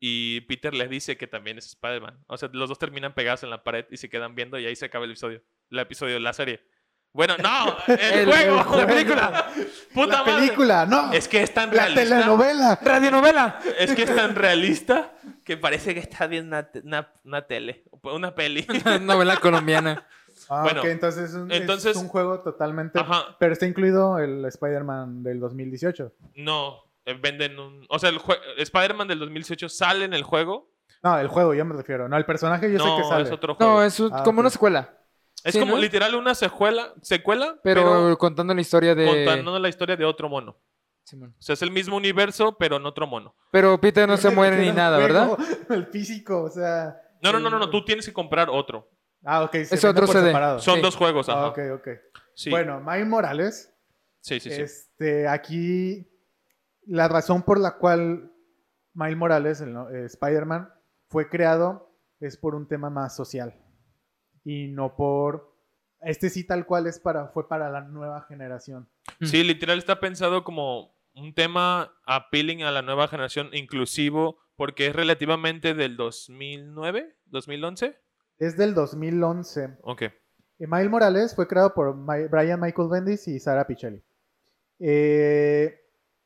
Y 0.00 0.42
Peter 0.42 0.72
les 0.74 0.88
dice 0.90 1.16
que 1.16 1.26
también 1.26 1.58
es 1.58 1.66
Spider-Man. 1.66 2.18
O 2.28 2.36
sea, 2.36 2.48
los 2.52 2.68
dos 2.68 2.78
terminan 2.78 3.14
pegados 3.14 3.42
en 3.42 3.50
la 3.50 3.64
pared 3.64 3.84
y 3.90 3.96
se 3.96 4.08
quedan 4.08 4.34
viendo 4.34 4.58
y 4.58 4.66
ahí 4.66 4.76
se 4.76 4.84
acaba 4.86 5.04
el 5.04 5.10
episodio. 5.10 5.42
El 5.70 5.78
episodio 5.80 6.14
de 6.14 6.20
la 6.20 6.32
serie. 6.32 6.60
Bueno, 7.12 7.34
no, 7.42 7.76
el, 7.88 7.98
El- 8.00 8.26
juego, 8.26 8.72
el 8.74 8.78
la 8.80 8.86
película. 8.86 9.50
Puta 9.94 10.18
La 10.18 10.24
madre. 10.24 10.34
película, 10.46 10.86
no. 10.86 11.12
Es 11.12 11.26
que 11.26 11.42
es 11.42 11.52
tan 11.52 11.74
la 11.74 11.86
realista. 11.86 12.02
telenovela. 12.20 12.78
¡Radionovela! 12.80 13.58
Es 13.78 13.94
que 13.94 14.02
es 14.02 14.14
tan 14.14 14.34
realista 14.36 15.14
que 15.44 15.56
parece 15.56 15.94
que 15.94 16.00
está 16.00 16.26
viendo 16.26 16.56
una, 16.56 16.70
una- 16.84 17.12
una 17.24 17.42
tele, 17.46 17.84
una 18.02 18.34
peli. 18.34 18.66
Novela 19.00 19.36
colombiana. 19.38 20.06
Ah, 20.50 20.62
Bueno, 20.62 20.80
ok, 20.82 20.86
entonces, 20.86 21.30
es 21.30 21.34
un, 21.34 21.50
es 21.50 21.60
entonces- 21.62 21.96
un 21.96 22.06
juego 22.08 22.40
totalmente 22.40 23.00
Ajá. 23.00 23.36
pero 23.40 23.52
está 23.54 23.66
incluido 23.66 24.18
el 24.18 24.44
Spider-Man 24.44 25.22
del 25.24 25.40
2018. 25.40 26.14
No, 26.36 26.84
venden 27.14 27.58
un... 27.58 27.86
O 27.88 27.98
sea, 27.98 28.10
el 28.10 28.18
jue- 28.18 28.38
Spider-Man 28.58 29.08
del 29.08 29.18
2018 29.20 29.68
sale 29.68 30.04
en 30.04 30.14
el 30.14 30.22
juego. 30.22 30.70
No, 31.02 31.18
el 31.18 31.28
juego, 31.28 31.54
yo 31.54 31.64
me 31.64 31.74
refiero, 31.76 32.08
no, 32.08 32.16
el 32.16 32.24
personaje 32.24 32.72
yo 32.72 32.78
sé 32.78 32.84
que 32.84 33.00
no, 33.02 33.08
sale. 33.08 33.24
es 33.24 33.30
otro 33.32 33.54
juego. 33.54 33.72
No, 33.74 33.82
es 33.84 34.00
un- 34.00 34.12
Ah, 34.12 34.22
como 34.24 34.40
una 34.40 34.50
secuela. 34.50 34.98
es 35.44 35.52
sí, 35.54 35.60
como 35.60 35.76
¿no? 35.76 35.80
literal 35.80 36.14
una 36.16 36.34
secuela, 36.34 36.92
secuela 37.02 37.58
Pero, 37.62 37.82
pero, 37.82 38.18
contando 38.18 38.52
la 38.54 38.60
historia 38.60 38.94
de. 38.94 39.06
contando 39.24 39.58
la 39.58 39.68
historia 39.68 39.96
de 39.96 40.04
otro 40.04 40.28
mono. 40.28 40.56
Simón. 41.04 41.34
O 41.38 41.42
sea, 41.42 41.54
es 41.54 41.62
el 41.62 41.70
mismo 41.70 41.96
universo, 41.96 42.56
pero 42.58 42.76
en 42.76 42.84
otro 42.84 43.06
mono. 43.06 43.34
Pero 43.50 43.80
Peter 43.80 44.06
no 44.06 44.16
se 44.18 44.28
muere 44.30 44.58
ni 44.58 44.72
nada, 44.72 44.98
¿verdad? 44.98 45.38
El 45.70 45.86
físico, 45.86 46.42
o 46.42 46.50
sea. 46.50 47.00
No, 47.22 47.32
no, 47.32 47.38
no, 47.40 47.48
no, 47.48 47.58
no, 47.58 47.70
tú 47.70 47.82
tienes 47.84 48.04
que 48.04 48.12
comprar 48.12 48.48
otro. 48.50 48.90
Ah, 49.24 49.42
ok. 49.44 49.52
se 49.64 49.74
Es 49.76 49.84
otro 49.84 50.06
CD. 50.06 50.26
separado. 50.26 50.58
Son 50.58 50.76
Sí. 50.76 50.80
dos 50.82 50.96
juegos, 50.96 51.28
ajá. 51.28 51.44
Ah, 51.44 51.46
ok, 51.48 51.58
ok. 51.76 51.88
Sí, 52.34 52.50
Bueno, 52.50 52.80
Miles 52.80 53.06
Morales, 53.06 53.74
sí, 54.20 54.38
sí. 54.38 54.50
sí. 54.50 54.60
este, 54.60 55.26
aquí 55.26 56.06
la 56.88 57.06
razón 57.06 57.42
por 57.42 57.60
la 57.60 57.76
cual 57.78 58.32
Miles 58.94 59.16
Morales, 59.16 59.60
el 59.60 59.76
eh, 59.76 60.06
Spider-Man, 60.06 60.72
fue 61.08 61.28
creado 61.28 61.88
es 62.20 62.36
por 62.36 62.54
un 62.54 62.66
tema 62.66 62.90
más 62.90 63.14
social 63.14 63.54
y 64.44 64.68
no 64.68 64.96
por 64.96 65.54
este 66.00 66.30
sí 66.30 66.44
tal 66.44 66.66
cual 66.66 66.86
es 66.86 66.98
para 66.98 67.28
fue 67.28 67.48
para 67.48 67.70
la 67.70 67.82
nueva 67.82 68.22
generación. 68.22 68.88
Sí, 69.20 69.44
literal 69.44 69.78
está 69.78 70.00
pensado 70.00 70.44
como 70.44 70.96
un 71.14 71.34
tema 71.34 71.92
appealing 72.06 72.62
a 72.62 72.70
la 72.70 72.82
nueva 72.82 73.08
generación, 73.08 73.50
inclusivo, 73.52 74.38
porque 74.56 74.86
es 74.86 74.96
relativamente 74.96 75.74
del 75.74 75.96
2009, 75.96 77.16
2011. 77.26 77.98
Es 78.38 78.56
del 78.56 78.74
2011. 78.74 79.78
Ok. 79.82 80.02
Y 80.60 80.66
Miles 80.66 80.90
Morales 80.90 81.34
fue 81.34 81.48
creado 81.48 81.74
por 81.74 81.96
Brian 82.30 82.60
Michael 82.60 82.88
Bendis 82.88 83.26
y 83.28 83.40
Sara 83.40 83.66
Pichelli. 83.66 84.02
Eh, 84.80 85.80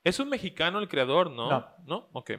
Es 0.05 0.18
un 0.20 0.28
mexicano 0.28 0.78
el 0.78 0.88
creador, 0.88 1.30
¿no? 1.30 1.48
No. 1.50 1.66
¿No? 1.86 2.09
Ok. 2.12 2.32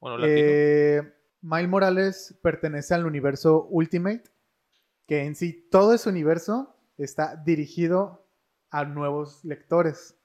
Bueno, 0.00 0.18
latino. 0.18 0.38
Eh, 0.40 1.02
Miles 1.42 1.68
Morales 1.68 2.38
pertenece 2.42 2.94
al 2.94 3.04
universo 3.06 3.66
Ultimate, 3.70 4.24
que 5.06 5.24
en 5.24 5.34
sí 5.36 5.68
todo 5.70 5.92
ese 5.94 6.08
universo 6.08 6.74
está 6.96 7.36
dirigido 7.36 8.26
a 8.70 8.84
nuevos 8.84 9.44
lectores. 9.44 10.16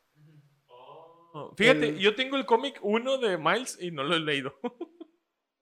Oh, 0.69 1.53
Fíjate, 1.57 1.89
el- 1.89 1.99
yo 1.99 2.15
tengo 2.15 2.37
el 2.37 2.45
cómic 2.45 2.79
1 2.81 3.17
de 3.17 3.37
Miles 3.37 3.77
y 3.81 3.91
no 3.91 4.03
lo 4.03 4.15
he 4.15 4.19
leído. 4.19 4.53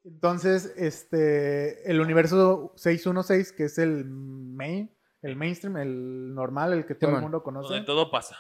Entonces, 0.04 0.72
este, 0.78 1.90
el 1.90 2.00
universo 2.00 2.74
616, 2.76 3.52
que 3.54 3.64
es 3.64 3.78
el 3.80 4.06
main, 4.06 4.96
el 5.24 5.36
mainstream, 5.36 5.78
el 5.78 6.36
normal, 6.36 6.74
el 6.74 6.86
que 6.86 6.94
todo 6.94 7.16
el 7.16 7.22
mundo 7.22 7.42
conoce, 7.42 7.70
Donde 7.74 7.86
todo 7.88 8.12
pasa. 8.12 8.38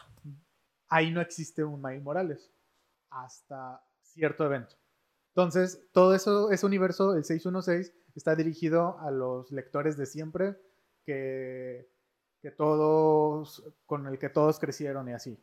Ahí 0.89 1.11
no 1.11 1.21
existe 1.21 1.63
un 1.63 1.81
Miles 1.81 2.03
Morales 2.03 2.51
hasta 3.09 3.83
cierto 4.01 4.45
evento. 4.45 4.75
Entonces, 5.29 5.88
todo 5.91 6.15
eso, 6.15 6.51
ese 6.51 6.65
universo, 6.65 7.15
el 7.15 7.23
616, 7.23 7.93
está 8.15 8.36
dirigido 8.36 8.97
a 8.99 9.11
los 9.11 9.51
lectores 9.51 9.97
de 9.97 10.05
siempre 10.05 10.55
que, 11.03 11.89
que 12.41 12.51
todos, 12.51 13.63
con 13.86 14.07
el 14.07 14.17
que 14.17 14.29
todos 14.29 14.59
crecieron 14.59 15.09
y 15.09 15.13
así. 15.13 15.38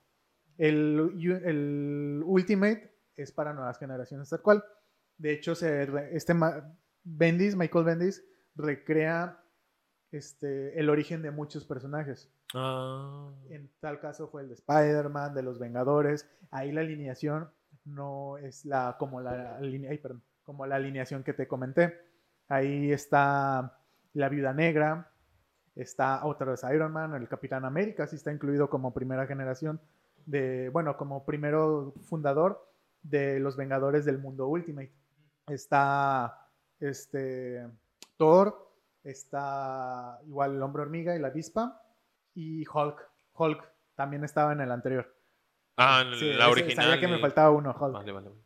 El, 0.57 1.12
el 1.45 2.22
Ultimate 2.24 2.97
es 3.16 3.32
para 3.32 3.53
nuevas 3.53 3.78
generaciones 3.78 4.30
tal 4.30 4.43
cual. 4.43 4.64
De 5.18 5.32
hecho, 5.32 5.53
este 5.53 6.34
Bendis, 7.05 7.57
Michael 7.57 7.84
Bendis, 7.84 8.24
recrea 8.55 9.43
este, 10.11 10.78
el 10.78 10.90
origen 10.90 11.22
de 11.22 11.30
muchos 11.30 11.64
personajes. 11.64 12.30
Ah. 12.55 13.30
En 13.50 13.70
tal 13.80 14.00
caso 14.00 14.28
fue 14.28 14.42
el 14.42 14.48
de 14.48 14.55
Spider-Man, 14.55 15.34
de 15.34 15.42
los 15.42 15.59
Vengadores. 15.59 16.28
Ahí 16.50 16.72
la 16.72 16.82
alineación 16.82 17.50
no 17.84 18.38
es 18.38 18.64
la 18.64 18.96
como 18.98 19.20
la, 19.20 19.57
ay, 19.57 19.98
perdón, 19.98 20.22
como 20.44 20.66
la 20.66 20.76
alineación 20.76 21.22
que 21.22 21.32
te 21.32 21.48
comenté. 21.48 21.98
Ahí 22.48 22.92
está 22.92 23.78
la 24.14 24.28
Viuda 24.28 24.53
Negra, 24.53 25.11
está 25.74 26.24
otra 26.26 26.50
vez 26.50 26.62
Iron 26.72 26.92
Man, 26.92 27.14
el 27.14 27.28
Capitán 27.28 27.64
América, 27.64 28.07
sí 28.07 28.16
está 28.16 28.32
incluido 28.32 28.68
como 28.68 28.92
primera 28.92 29.26
generación 29.26 29.80
de, 30.26 30.68
bueno, 30.68 30.96
como 30.96 31.24
primero 31.24 31.94
fundador 32.03 32.68
de 33.03 33.40
los 33.40 33.57
Vengadores 33.57 34.05
del 34.05 34.18
mundo 34.18 34.48
Ultimate. 34.48 34.92
Está 35.48 36.48
este 36.78 37.66
Thor, 38.16 38.70
está 39.03 40.20
igual 40.26 40.55
el 40.55 40.62
Hombre 40.62 40.82
Hormiga 40.82 41.16
y 41.16 41.18
la 41.18 41.28
Avispa 41.28 41.82
y 42.35 42.64
Hulk. 42.66 42.99
Hulk 43.35 43.64
también 43.95 44.24
estaba 44.24 44.53
en 44.53 44.61
el 44.61 44.70
anterior. 44.70 45.14
Ah, 45.76 46.05
en 46.07 46.14
Sí, 46.18 46.26
la 46.33 46.45
ese- 46.45 46.53
original. 46.53 46.85
Sabía 46.87 47.01
que 47.01 47.09
me 47.09 47.18
faltaba 47.18 47.51
uno, 47.51 47.70
Hulk. 47.78 47.93
Vale, 47.95 48.12
vale. 48.12 48.28
vale. 48.28 48.41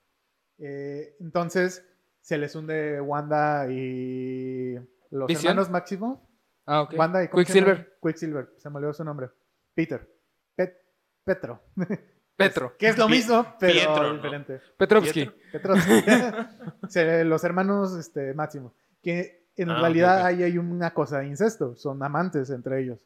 Eh, 0.58 1.16
entonces 1.20 1.86
se 2.20 2.38
les 2.38 2.54
hunde 2.54 3.00
Wanda 3.00 3.66
y 3.70 4.74
los 5.10 5.30
hermanos 5.30 5.70
Máximo. 5.70 6.28
Ah, 6.66 6.82
ok. 6.82 6.94
Wanda 6.96 7.22
y. 7.22 7.28
Quicksilver. 7.28 7.98
Quicksilver, 8.02 8.48
se 8.56 8.70
me 8.70 8.76
olvidó 8.76 8.92
su 8.92 9.04
nombre. 9.04 9.28
Peter. 9.74 10.08
Pet- 10.56 10.76
Petro. 11.24 11.60
Petro. 12.36 12.76
Que 12.76 12.88
es 12.88 12.98
lo 12.98 13.08
mismo, 13.08 13.46
pero 13.58 13.72
Pietro, 13.72 14.02
¿no? 14.08 14.14
diferente. 14.14 14.60
Petrovsky. 14.76 15.30
Pietro. 15.52 15.74
Petro. 15.74 15.74
Se- 16.88 17.24
los 17.24 17.42
hermanos 17.44 17.96
este, 17.96 18.34
Máximo. 18.34 18.74
Que 19.02 19.46
en 19.56 19.70
Ah, 19.70 19.80
realidad 19.80 20.24
ahí 20.26 20.42
hay 20.42 20.58
una 20.58 20.92
cosa 20.92 21.20
de 21.20 21.28
incesto. 21.28 21.76
Son 21.76 22.02
amantes 22.02 22.50
entre 22.50 22.80
ellos. 22.82 22.98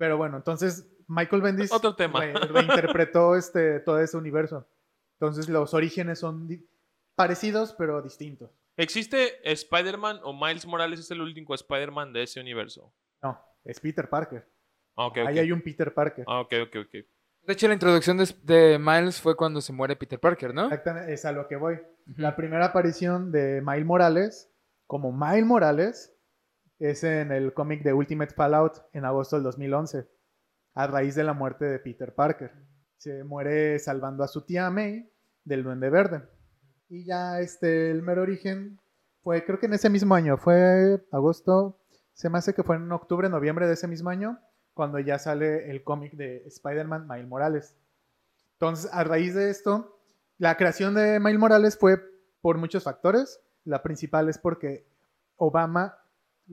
Pero 0.00 0.16
bueno, 0.16 0.38
entonces 0.38 0.88
Michael 1.08 1.42
Bendis 1.42 1.70
Otro 1.70 1.94
tema. 1.94 2.20
re- 2.20 2.32
reinterpretó 2.32 3.36
este, 3.36 3.80
todo 3.80 4.00
ese 4.00 4.16
universo. 4.16 4.66
Entonces 5.20 5.46
los 5.50 5.74
orígenes 5.74 6.18
son... 6.18 6.48
parecidos, 7.14 7.74
pero 7.76 8.00
distintos. 8.00 8.50
¿Existe 8.78 9.38
Spider-Man 9.52 10.20
o 10.22 10.32
Miles 10.32 10.64
Morales 10.64 11.00
es 11.00 11.10
el 11.10 11.20
último 11.20 11.54
Spider-Man 11.54 12.14
de 12.14 12.22
ese 12.22 12.40
universo? 12.40 12.90
No, 13.22 13.38
es 13.62 13.78
Peter 13.78 14.08
Parker. 14.08 14.48
Ah, 14.96 15.06
ok, 15.08 15.18
ok. 15.20 15.28
Ahí 15.28 15.38
hay 15.40 15.52
un 15.52 15.60
Peter 15.60 15.92
Parker. 15.92 16.24
Ah, 16.26 16.40
ok, 16.40 16.54
ok, 16.62 16.76
ok. 16.86 16.92
De 17.42 17.52
hecho, 17.52 17.68
la 17.68 17.74
introducción 17.74 18.16
de, 18.16 18.34
de 18.44 18.78
Miles 18.78 19.20
fue 19.20 19.36
cuando 19.36 19.60
se 19.60 19.74
muere 19.74 19.96
Peter 19.96 20.18
Parker, 20.18 20.54
¿no? 20.54 20.64
Exactamente, 20.64 21.12
es 21.12 21.24
a 21.26 21.32
lo 21.32 21.46
que 21.46 21.56
voy. 21.56 21.74
Ujú. 21.74 22.14
La 22.22 22.36
primera 22.36 22.66
aparición 22.66 23.30
de 23.32 23.60
Miles 23.62 23.84
Morales, 23.84 24.50
como 24.86 25.12
Miles 25.12 25.44
Morales, 25.44 26.14
es 26.80 27.04
en 27.04 27.30
el 27.30 27.52
cómic 27.52 27.82
de 27.82 27.92
Ultimate 27.92 28.34
Fallout 28.34 28.82
en 28.94 29.04
agosto 29.04 29.36
del 29.36 29.44
2011, 29.44 30.08
a 30.74 30.86
raíz 30.86 31.14
de 31.14 31.24
la 31.24 31.34
muerte 31.34 31.66
de 31.66 31.78
Peter 31.78 32.14
Parker. 32.14 32.52
Se 32.96 33.22
muere 33.22 33.78
salvando 33.78 34.24
a 34.24 34.28
su 34.28 34.46
tía 34.46 34.70
May 34.70 35.12
del 35.44 35.62
Duende 35.62 35.90
Verde. 35.90 36.22
Y 36.88 37.04
ya 37.04 37.38
este, 37.40 37.90
el 37.90 38.02
mero 38.02 38.22
origen 38.22 38.80
fue, 39.22 39.44
creo 39.44 39.58
que 39.58 39.66
en 39.66 39.74
ese 39.74 39.90
mismo 39.90 40.14
año, 40.14 40.38
fue 40.38 41.04
agosto, 41.12 41.78
se 42.14 42.30
me 42.30 42.38
hace 42.38 42.54
que 42.54 42.62
fue 42.62 42.76
en 42.76 42.90
octubre, 42.90 43.28
noviembre 43.28 43.66
de 43.66 43.74
ese 43.74 43.86
mismo 43.86 44.08
año, 44.08 44.38
cuando 44.72 44.98
ya 44.98 45.18
sale 45.18 45.70
el 45.70 45.84
cómic 45.84 46.14
de 46.14 46.44
Spider-Man 46.46 47.06
Miles 47.06 47.28
Morales. 47.28 47.76
Entonces, 48.54 48.90
a 48.92 49.04
raíz 49.04 49.34
de 49.34 49.50
esto, 49.50 50.00
la 50.38 50.56
creación 50.56 50.94
de 50.94 51.20
Miles 51.20 51.38
Morales 51.38 51.76
fue 51.78 52.00
por 52.40 52.56
muchos 52.56 52.84
factores. 52.84 53.42
La 53.64 53.82
principal 53.82 54.30
es 54.30 54.38
porque 54.38 54.86
Obama 55.36 55.99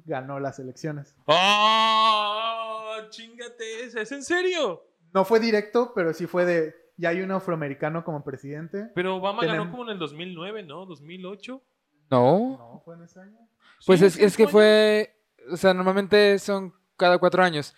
ganó 0.05 0.39
las 0.39 0.59
elecciones. 0.59 1.15
¡Oh! 1.25 2.95
¡Chingate 3.09 3.83
esa! 3.85 4.01
¿Es 4.01 4.11
en 4.11 4.23
serio? 4.23 4.83
No 5.13 5.25
fue 5.25 5.39
directo, 5.39 5.91
pero 5.95 6.13
sí 6.13 6.27
fue 6.27 6.45
de, 6.45 6.75
ya 6.97 7.09
hay 7.09 7.21
un 7.21 7.31
afroamericano 7.31 8.03
como 8.03 8.23
presidente. 8.23 8.89
Pero 8.93 9.15
Obama 9.17 9.41
Tenem- 9.43 9.47
ganó 9.57 9.71
como 9.71 9.83
en 9.83 9.89
el 9.91 9.99
2009, 9.99 10.63
¿no? 10.63 10.85
¿2008? 10.85 11.61
No. 12.09 12.57
No, 12.57 12.81
fue 12.85 12.95
en 12.95 13.03
ese 13.03 13.19
año. 13.19 13.37
Pues 13.85 13.99
Sí, 13.99 14.23
es, 14.23 14.37
que 14.37 14.47
fue. 14.47 15.15
O 15.51 15.57
sea, 15.57 15.73
normalmente 15.73 16.39
son 16.39 16.73
cada 16.95 17.17
cuatro 17.17 17.43
años. 17.43 17.75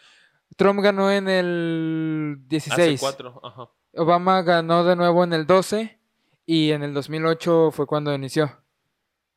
Trump 0.56 0.80
ganó 0.82 1.12
en 1.12 1.28
el 1.28 2.36
Hace 2.40 2.48
16. 2.50 3.00
cuatro, 3.00 3.40
ajá. 3.44 3.70
Obama 3.96 4.42
ganó 4.42 4.84
de 4.84 4.96
nuevo 4.96 5.24
en 5.24 5.34
el 5.34 5.46
12. 5.46 6.00
Y 6.46 6.72
en 6.72 6.82
el 6.84 6.94
2008 6.94 7.70
fue 7.72 7.86
cuando 7.86 8.14
inició. 8.14 8.50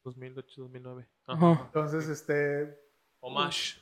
2008, 0.05 0.63
2009. 0.63 1.09
Ajá. 1.27 1.51
Ajá. 1.53 1.63
Entonces, 1.67 2.09
este. 2.09 2.79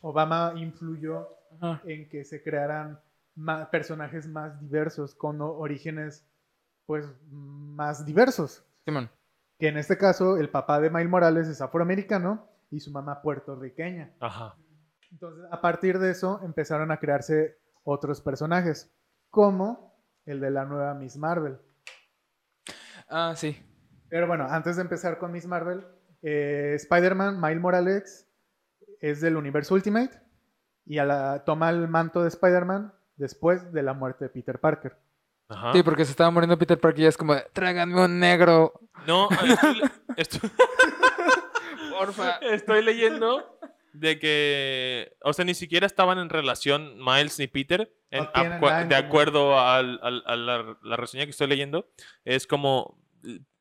Obama 0.03 0.53
influyó 0.57 1.29
Ajá. 1.61 1.81
en 1.85 2.09
que 2.11 2.25
se 2.25 2.43
crearan 2.43 3.01
ma- 3.35 3.71
personajes 3.71 4.27
más 4.29 4.61
diversos, 4.61 5.15
con 5.15 5.41
orígenes, 5.41 6.27
pues, 6.87 7.07
más 7.31 8.05
diversos. 8.05 8.63
Simón. 8.85 9.09
Que 9.59 9.69
en 9.69 9.79
este 9.79 9.97
caso, 9.97 10.37
el 10.37 10.51
papá 10.51 10.79
de 10.81 10.91
Miles 10.91 11.09
Morales 11.09 11.49
es 11.49 11.61
afroamericano 11.63 12.47
y 12.71 12.81
su 12.81 12.91
mamá 12.91 13.23
puertorriqueña. 13.23 14.13
Ajá. 14.21 14.57
Entonces, 15.11 15.45
a 15.51 15.61
partir 15.61 15.99
de 15.99 16.11
eso, 16.11 16.41
empezaron 16.45 16.91
a 16.93 16.99
crearse 16.99 17.59
otros 17.83 18.21
personajes, 18.21 18.95
como 19.31 19.95
el 20.27 20.39
de 20.41 20.51
la 20.51 20.65
nueva 20.67 20.93
Miss 20.95 21.17
Marvel. 21.17 21.59
Ah, 23.09 23.33
sí. 23.37 23.57
Pero 24.09 24.27
bueno, 24.27 24.47
antes 24.49 24.77
de 24.77 24.83
empezar 24.83 25.19
con 25.19 25.33
Miss 25.33 25.47
Marvel, 25.47 25.85
eh, 26.23 26.73
Spider-Man, 26.77 27.41
Miles 27.41 27.61
Morales, 27.61 28.27
es 29.01 29.21
del 29.21 29.37
universo 29.37 29.75
Ultimate 29.75 30.21
y 30.87 30.99
a 30.99 31.05
la, 31.05 31.45
toma 31.45 31.71
el 31.71 31.89
manto 31.89 32.23
de 32.23 32.29
Spider-Man 32.29 32.93
después 33.17 33.73
de 33.73 33.83
la 33.83 33.95
muerte 33.95 34.25
de 34.27 34.31
Peter 34.31 34.59
Parker. 34.59 34.97
Ajá. 35.49 35.73
Sí, 35.73 35.83
porque 35.83 36.05
se 36.05 36.11
estaba 36.13 36.31
muriendo 36.31 36.57
Peter 36.59 36.79
Parker 36.79 37.01
y 37.01 37.03
ya 37.05 37.09
es 37.09 37.17
como, 37.17 37.35
tráiganme 37.53 38.05
un 38.05 38.19
negro. 38.21 38.73
No, 39.07 39.29
estoy, 40.17 40.49
Porfa. 41.99 42.37
estoy 42.43 42.85
leyendo 42.85 43.59
de 43.93 44.19
que, 44.19 45.17
o 45.23 45.33
sea, 45.33 45.45
ni 45.45 45.55
siquiera 45.55 45.87
estaban 45.87 46.19
en 46.19 46.29
relación 46.29 46.97
Miles 46.99 47.39
ni 47.39 47.47
Peter. 47.49 47.93
En- 48.11 48.25
No 48.25 48.31
tienen 48.33 48.89
de 48.89 48.97
acuerdo 48.97 49.59
al- 49.59 49.99
al- 50.03 50.23
a 50.27 50.37
la, 50.37 50.79
la 50.83 50.97
reseña 50.97 51.25
que 51.25 51.31
estoy 51.31 51.49
leyendo, 51.49 51.89
es 52.25 52.47
como 52.47 52.99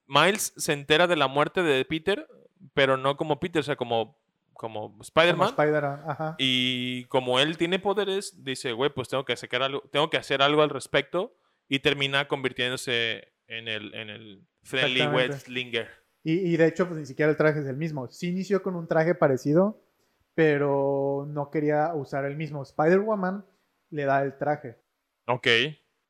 Miles 0.08 0.54
se 0.58 0.74
entera 0.74 1.08
de 1.08 1.16
la 1.16 1.28
muerte 1.28 1.64
de 1.64 1.84
Peter, 1.86 2.28
pero 2.74 2.98
no 2.98 3.18
como 3.18 3.40
Peter, 3.40 3.60
o 3.60 3.64
sea, 3.64 3.76
como, 3.76 4.18
como 4.54 4.98
Spider-Man. 5.02 5.54
Ajá. 6.08 6.36
Y 6.38 7.06
como 7.06 7.40
él 7.40 7.58
tiene 7.58 7.80
poderes, 7.80 8.44
dice, 8.44 8.74
güey, 8.74 8.90
pues 8.90 9.10
tengo 9.10 9.26
que, 9.26 9.36
sacar 9.36 9.64
algo, 9.64 9.82
tengo 9.92 10.10
que 10.10 10.18
hacer 10.18 10.42
algo 10.42 10.62
al 10.62 10.70
respecto. 10.70 11.36
Y 11.72 11.80
termina 11.80 12.28
convirtiéndose 12.28 13.32
en 13.48 13.68
el, 13.68 13.94
en 13.94 14.10
el 14.10 14.48
Friendly 14.64 15.02
Exactamente. 15.02 15.34
Wet 15.34 15.40
Slinger. 15.40 15.88
Y, 16.24 16.54
y 16.54 16.58
de 16.58 16.68
hecho, 16.68 16.88
pues 16.88 17.00
ni 17.00 17.06
siquiera 17.06 17.30
el 17.30 17.38
traje 17.38 17.60
es 17.60 17.68
el 17.68 17.78
mismo. 17.78 18.08
Sí 18.08 18.30
inició 18.30 18.64
con 18.64 18.76
un 18.76 18.88
traje 18.88 19.14
parecido, 19.14 19.80
pero 20.34 21.28
no 21.30 21.52
quería 21.52 21.94
usar 21.94 22.26
el 22.26 22.38
mismo. 22.38 22.64
Spider-Woman 22.64 23.46
le 23.92 24.06
da 24.06 24.24
el 24.24 24.38
traje. 24.38 24.78
Ok. 25.28 25.48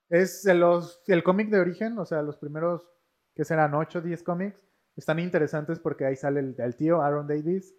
Es 0.09 0.45
los, 0.45 1.01
el 1.07 1.23
cómic 1.23 1.49
de 1.49 1.59
origen, 1.59 1.97
o 1.99 2.05
sea, 2.05 2.21
los 2.21 2.37
primeros 2.37 2.87
que 3.35 3.45
serán 3.45 3.73
8 3.73 3.99
o 3.99 4.01
10 4.01 4.23
cómics, 4.23 4.59
están 4.99 5.19
interesantes 5.19 5.79
porque 5.79 6.05
ahí 6.05 6.15
sale 6.15 6.39
el, 6.39 6.55
el 6.57 6.75
tío 6.75 7.01
Aaron 7.01 7.27
Davis. 7.27 7.73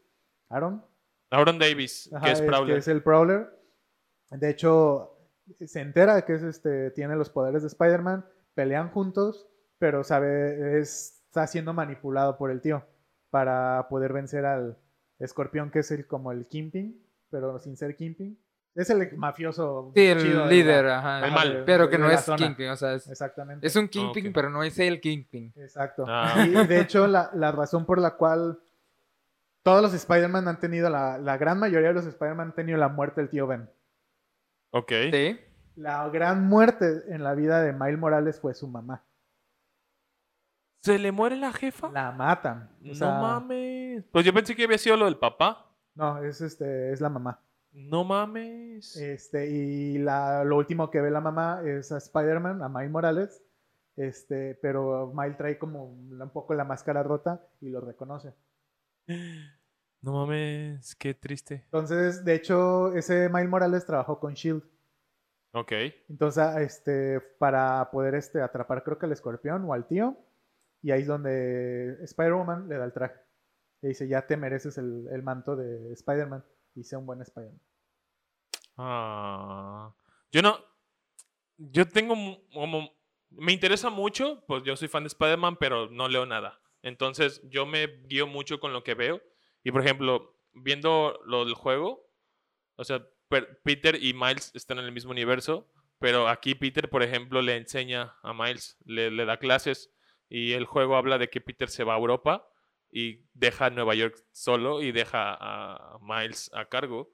Aaron, 0.49 0.85
Aaron 1.31 1.59
Davis, 1.59 2.11
Ajá, 2.13 2.27
que 2.27 2.33
es 2.33 2.43
Prowler. 2.43 2.77
es 2.79 2.89
el 2.89 3.03
Prowler. 3.03 3.49
De 4.31 4.51
hecho, 4.51 5.17
se 5.65 5.81
entera 5.81 6.25
que 6.25 6.35
es 6.35 6.43
este, 6.43 6.91
tiene 6.91 7.17
los 7.17 7.31
poderes 7.31 7.63
de 7.63 7.69
Spider-Man, 7.69 8.25
pelean 8.55 8.91
juntos, 8.91 9.49
pero 9.79 10.03
sabe, 10.05 10.81
es- 10.81 11.23
está 11.27 11.47
siendo 11.47 11.73
manipulado 11.73 12.37
por 12.37 12.51
el 12.51 12.61
tío 12.61 12.85
para 13.31 13.87
poder 13.89 14.13
vencer 14.13 14.45
al 14.45 14.77
escorpión, 15.21 15.71
que 15.71 15.81
es 15.81 15.91
el, 15.93 16.07
como 16.09 16.33
el 16.33 16.47
Kingpin, 16.49 17.01
pero 17.31 17.59
sin 17.61 17.77
ser 17.77 17.95
Kingpin. 17.97 18.37
Es 18.75 18.89
el 18.89 19.17
mafioso. 19.17 19.93
Sí, 19.95 20.07
el 20.07 20.19
chido 20.21 20.47
líder, 20.47 20.87
ajá. 20.89 21.27
El 21.27 21.33
mal. 21.33 21.63
Pero 21.67 21.89
que 21.91 21.99
no 21.99 22.09
es 22.11 22.21
zona. 22.21 22.37
Kingpin, 22.39 22.69
o 22.69 22.77
sea, 22.77 22.95
es, 22.95 23.09
Exactamente. 23.09 23.67
es 23.67 23.75
un 23.77 23.89
Kingpin, 23.89 24.33
pero 24.33 24.49
no 24.49 24.63
es 24.63 24.79
el 24.79 25.01
Kingpin. 25.01 25.53
Exacto. 25.57 26.05
Ah. 26.09 26.45
Y 26.47 26.67
de 26.67 26.81
hecho, 26.81 27.07
la, 27.07 27.31
la 27.35 27.51
razón 27.53 27.85
por 27.85 27.99
la 27.99 28.17
cual 28.17 28.61
todos 29.63 29.83
los 29.83 29.93
Spider-Man 29.93 30.47
han 30.49 30.61
tenido, 30.61 30.89
la, 30.89 31.19
la 31.19 31.37
gran 31.37 31.59
mayoría 31.59 31.89
de 31.89 31.95
los 31.95 32.07
Spider-Man 32.07 32.49
han 32.49 32.55
tenido 32.55 32.79
la 32.79 32.89
muerte 32.89 33.21
del 33.21 33.29
tío 33.31 33.47
Ben. 33.47 33.69
Ok. 34.71 34.93
Sí. 35.13 35.41
La 35.77 36.09
gran 36.09 36.47
muerte 36.47 37.03
en 37.09 37.25
la 37.25 37.35
vida 37.35 37.61
de 37.63 37.73
Miles 37.73 37.99
Morales 37.99 38.41
fue 38.41 38.55
su 38.55 38.69
mamá. 38.69 39.03
¿Se 40.83 40.99
le 40.99 41.13
muere 41.13 41.37
la 41.37 41.53
jefa? 41.53 41.91
La 41.91 42.13
matan. 42.13 42.71
O 42.83 42.95
no 42.95 43.21
mames. 43.21 44.05
Pues 44.13 44.25
yo 44.25 44.33
pensé 44.33 44.55
que 44.55 44.65
había 44.65 44.79
sido 44.79 44.97
lo 44.97 45.05
del 45.05 45.19
papá. 45.19 45.67
No, 45.95 46.23
es, 46.23 46.41
este, 46.41 46.93
es 46.93 47.01
la 47.01 47.11
mamá. 47.11 47.39
No 47.73 48.05
mames. 48.05 48.97
Este, 48.97 49.49
y 49.51 49.99
la, 49.99 50.45
lo 50.45 50.57
último 50.57 50.91
que 50.91 51.01
ve 51.01 51.11
la 51.11 51.21
mamá 51.21 51.63
es 51.65 51.93
a 51.93 51.99
Spider-Man, 51.99 52.63
a 52.63 52.69
Miles 52.69 52.91
Morales. 52.91 53.43
Este, 53.97 54.55
pero 54.57 55.13
Miles 55.15 55.37
trae 55.37 55.59
como 55.59 55.85
un 55.85 56.31
poco 56.33 56.55
la 56.55 56.65
máscara 56.65 57.03
rota 57.03 57.47
y 57.61 57.69
lo 57.69 57.81
reconoce. 57.81 58.35
No 60.03 60.15
mames, 60.15 60.95
qué 60.95 61.13
triste. 61.13 61.57
Entonces, 61.67 62.25
de 62.25 62.35
hecho, 62.35 62.95
ese 62.95 63.29
Miles 63.29 63.51
Morales 63.51 63.85
trabajó 63.85 64.19
con 64.19 64.33
Shield. 64.33 64.63
Ok. 65.53 65.73
Entonces, 66.09 66.57
este, 66.57 67.21
para 67.21 67.91
poder 67.91 68.15
este, 68.15 68.41
atrapar, 68.41 68.83
creo 68.83 68.99
que 68.99 69.05
al 69.05 69.13
escorpión 69.13 69.63
o 69.67 69.75
al 69.75 69.87
tío. 69.87 70.17
Y 70.81 70.91
ahí 70.93 71.03
es 71.03 71.07
donde 71.07 72.03
Spider-Woman 72.03 72.67
le 72.67 72.79
da 72.79 72.87
el 72.87 72.95
traje. 72.95 73.21
Le 73.83 73.91
dice, 73.91 74.09
ya 74.09 74.27
te 74.27 74.39
mereces 74.39 74.79
el, 74.79 75.07
el 75.13 75.23
manto 75.23 75.55
de 75.55 75.93
Spider-Man. 75.93 76.43
Y 76.75 76.85
sea 76.85 76.99
un 76.99 77.07
buen 77.07 77.21
Spider-Man. 77.21 77.61
Ah. 78.77 79.95
Yo 80.33 80.43
no. 80.43 80.59
Yo 81.59 81.89
tengo 81.89 82.15
como. 82.53 82.93
Me 83.31 83.53
interesa 83.53 83.91
mucho, 83.91 84.45
pues 84.47 84.65
yo 84.65 84.77
soy 84.77 84.89
fan 84.89 85.05
de 85.05 85.09
Spider-Man, 85.09 85.57
pero 85.57 85.89
no 85.89 86.09
leo 86.09 86.27
nada. 86.27 86.61
Entonces 86.83 87.41
yo 87.49 87.67
me 87.67 87.87
guío 88.07 88.27
mucho 88.27 88.59
con 88.59 88.73
lo 88.73 88.83
que 88.83 88.95
veo. 88.95 89.23
Y 89.63 89.71
por 89.71 89.83
ejemplo, 89.83 90.35
viendo 90.53 91.21
lo 91.27 91.45
del 91.45 91.55
juego, 91.55 92.11
o 92.77 92.85
sea, 92.85 93.07
Peter 93.63 94.03
y 94.03 94.15
Miles 94.15 94.51
están 94.55 94.79
en 94.79 94.87
el 94.87 94.93
mismo 94.93 95.13
universo, 95.13 95.71
pero 96.01 96.29
aquí 96.29 96.55
Peter, 96.55 96.89
por 96.91 97.03
ejemplo, 97.03 97.43
le 97.43 97.57
enseña 97.57 98.17
a 98.23 98.33
Miles, 98.33 98.77
le, 98.85 99.11
le 99.11 99.25
da 99.25 99.37
clases. 99.37 99.93
Y 100.29 100.53
el 100.53 100.65
juego 100.65 100.97
habla 100.97 101.19
de 101.19 101.29
que 101.29 101.41
Peter 101.41 101.69
se 101.69 101.85
va 101.85 101.95
a 101.95 101.99
Europa 101.99 102.49
y 102.93 103.25
deja 103.35 103.67
a 103.67 103.71
Nueva 103.71 103.95
York 103.95 104.17
solo 104.33 104.83
y 104.83 104.93
deja 104.93 105.37
a 105.39 105.99
Miles 106.03 106.51
a 106.55 106.65
cargo. 106.67 107.11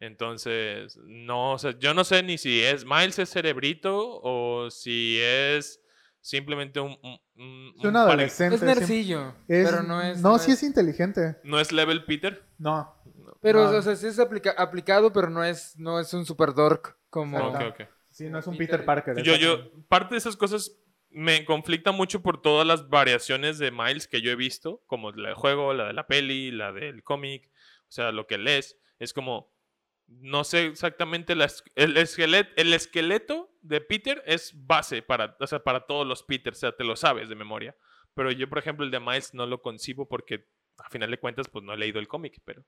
Entonces, 0.00 0.98
no, 1.04 1.52
o 1.52 1.58
sea, 1.58 1.78
yo 1.78 1.94
no 1.94 2.02
sé 2.04 2.22
ni 2.24 2.36
si 2.36 2.60
es 2.60 2.84
Miles 2.84 3.18
es 3.20 3.30
cerebrito 3.30 4.20
o 4.22 4.68
si 4.70 5.18
es 5.20 5.80
simplemente 6.20 6.80
un... 6.80 6.98
un- 7.02 7.20
un- 7.36 7.74
Es 7.78 7.84
un 7.84 7.96
adolescente. 7.96 8.56
Es 8.56 8.62
nercillo, 8.62 9.34
es- 9.48 9.68
pero 9.70 9.82
no 9.84 10.02
es... 10.02 10.20
No, 10.20 10.38
sí 10.38 10.50
es 10.52 10.62
inteligente. 10.64 11.36
¿No 11.44 11.60
es 11.60 11.70
level 11.72 12.04
Peter? 12.04 12.44
No. 12.58 12.94
Pero, 13.40 13.70
no. 13.70 13.78
o 13.78 13.82
sea, 13.82 13.94
sí 13.96 14.06
es 14.08 14.18
aplica- 14.18 14.54
aplicado, 14.58 15.12
pero 15.12 15.30
no 15.30 15.42
es, 15.44 15.76
no 15.78 15.98
es 16.00 16.12
un 16.14 16.26
super 16.26 16.52
dork 16.52 16.96
como... 17.08 17.38
Ok, 17.38 17.54
Exacto. 17.54 17.84
ok. 17.84 17.90
Sí, 18.10 18.28
no 18.28 18.38
es 18.40 18.46
un 18.46 18.56
Peter- 18.58 18.80
Peter 18.80 18.84
Parker. 18.84 19.22
Yo, 19.22 19.36
yo, 19.36 19.70
parte 19.88 20.14
de 20.14 20.18
esas 20.18 20.36
cosas 20.36 20.76
me 21.12 21.44
conflicta 21.44 21.92
mucho 21.92 22.22
por 22.22 22.40
todas 22.40 22.66
las 22.66 22.88
variaciones 22.88 23.58
de 23.58 23.70
Miles 23.70 24.08
que 24.08 24.22
yo 24.22 24.30
he 24.30 24.36
visto, 24.36 24.82
como 24.86 25.12
la 25.12 25.28
del 25.28 25.36
juego, 25.36 25.74
la 25.74 25.86
de 25.86 25.92
la 25.92 26.06
peli, 26.06 26.50
la 26.50 26.72
del 26.72 27.02
cómic, 27.02 27.50
o 27.88 27.90
sea, 27.90 28.12
lo 28.12 28.26
que 28.26 28.38
lees. 28.38 28.78
Es 28.98 29.12
como, 29.12 29.52
no 30.06 30.44
sé 30.44 30.66
exactamente, 30.66 31.34
la 31.34 31.50
el, 31.74 31.96
esqueleto, 31.96 32.50
el 32.56 32.72
esqueleto 32.72 33.54
de 33.60 33.80
Peter 33.80 34.22
es 34.26 34.52
base 34.66 35.02
para, 35.02 35.36
o 35.38 35.46
sea, 35.46 35.62
para 35.62 35.86
todos 35.86 36.06
los 36.06 36.22
Peters, 36.22 36.58
o 36.58 36.60
sea, 36.60 36.72
te 36.72 36.84
lo 36.84 36.96
sabes 36.96 37.28
de 37.28 37.34
memoria. 37.34 37.76
Pero 38.14 38.30
yo, 38.30 38.48
por 38.48 38.58
ejemplo, 38.58 38.84
el 38.84 38.90
de 38.90 39.00
Miles 39.00 39.34
no 39.34 39.46
lo 39.46 39.62
concibo 39.62 40.08
porque, 40.08 40.46
a 40.78 40.88
final 40.90 41.10
de 41.10 41.18
cuentas, 41.18 41.48
pues 41.48 41.64
no 41.64 41.72
he 41.72 41.78
leído 41.78 41.98
el 41.98 42.08
cómic, 42.08 42.40
pero, 42.44 42.64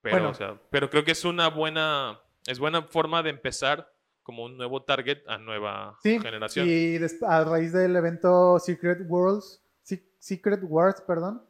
pero, 0.00 0.16
Bueno. 0.16 0.30
o 0.30 0.34
sea, 0.34 0.60
pero 0.70 0.90
creo 0.90 1.04
que 1.04 1.12
es 1.12 1.24
una 1.24 1.48
buena, 1.48 2.20
es 2.46 2.58
buena 2.58 2.82
forma 2.82 3.22
de 3.22 3.30
empezar 3.30 3.93
como 4.24 4.44
un 4.44 4.56
nuevo 4.56 4.82
target 4.82 5.18
a 5.28 5.38
nueva 5.38 5.96
Sí, 6.02 6.18
generación. 6.18 6.66
y 6.68 6.96
a 7.26 7.44
raíz 7.44 7.72
del 7.72 7.94
evento 7.94 8.58
Secret 8.58 9.06
Worlds, 9.08 9.62
Se- 9.82 10.02
Secret 10.18 10.60
Wars, 10.64 11.00
perdón, 11.02 11.42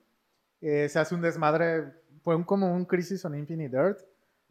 eh, 0.61 0.89
se 0.91 0.99
hace 0.99 1.14
un 1.14 1.22
desmadre, 1.22 1.95
fue 2.22 2.35
un, 2.37 2.45
como 2.45 2.75
un 2.75 2.85
Crisis 2.85 3.25
on 3.25 3.35
Infinite 3.39 3.75
Earth 3.77 4.01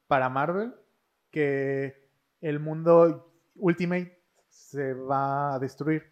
para 0.08 0.30
Marvel, 0.30 0.74
que 1.30 2.08
el 2.42 2.60
mundo 2.60 3.32
Ultimate 3.56 4.20
se 4.50 4.94
va 4.94 5.56
a 5.56 5.60
destruir 5.60 6.04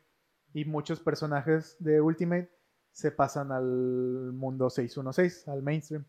y 0.54 0.66
muchos 0.66 1.00
personajes 1.00 1.78
de 1.80 2.02
Ultimate 2.02 2.52
se 2.92 3.12
pasan 3.12 3.52
al 3.54 4.34
mundo 4.34 4.70
616, 4.70 5.48
al 5.48 5.62
mainstream, 5.64 6.04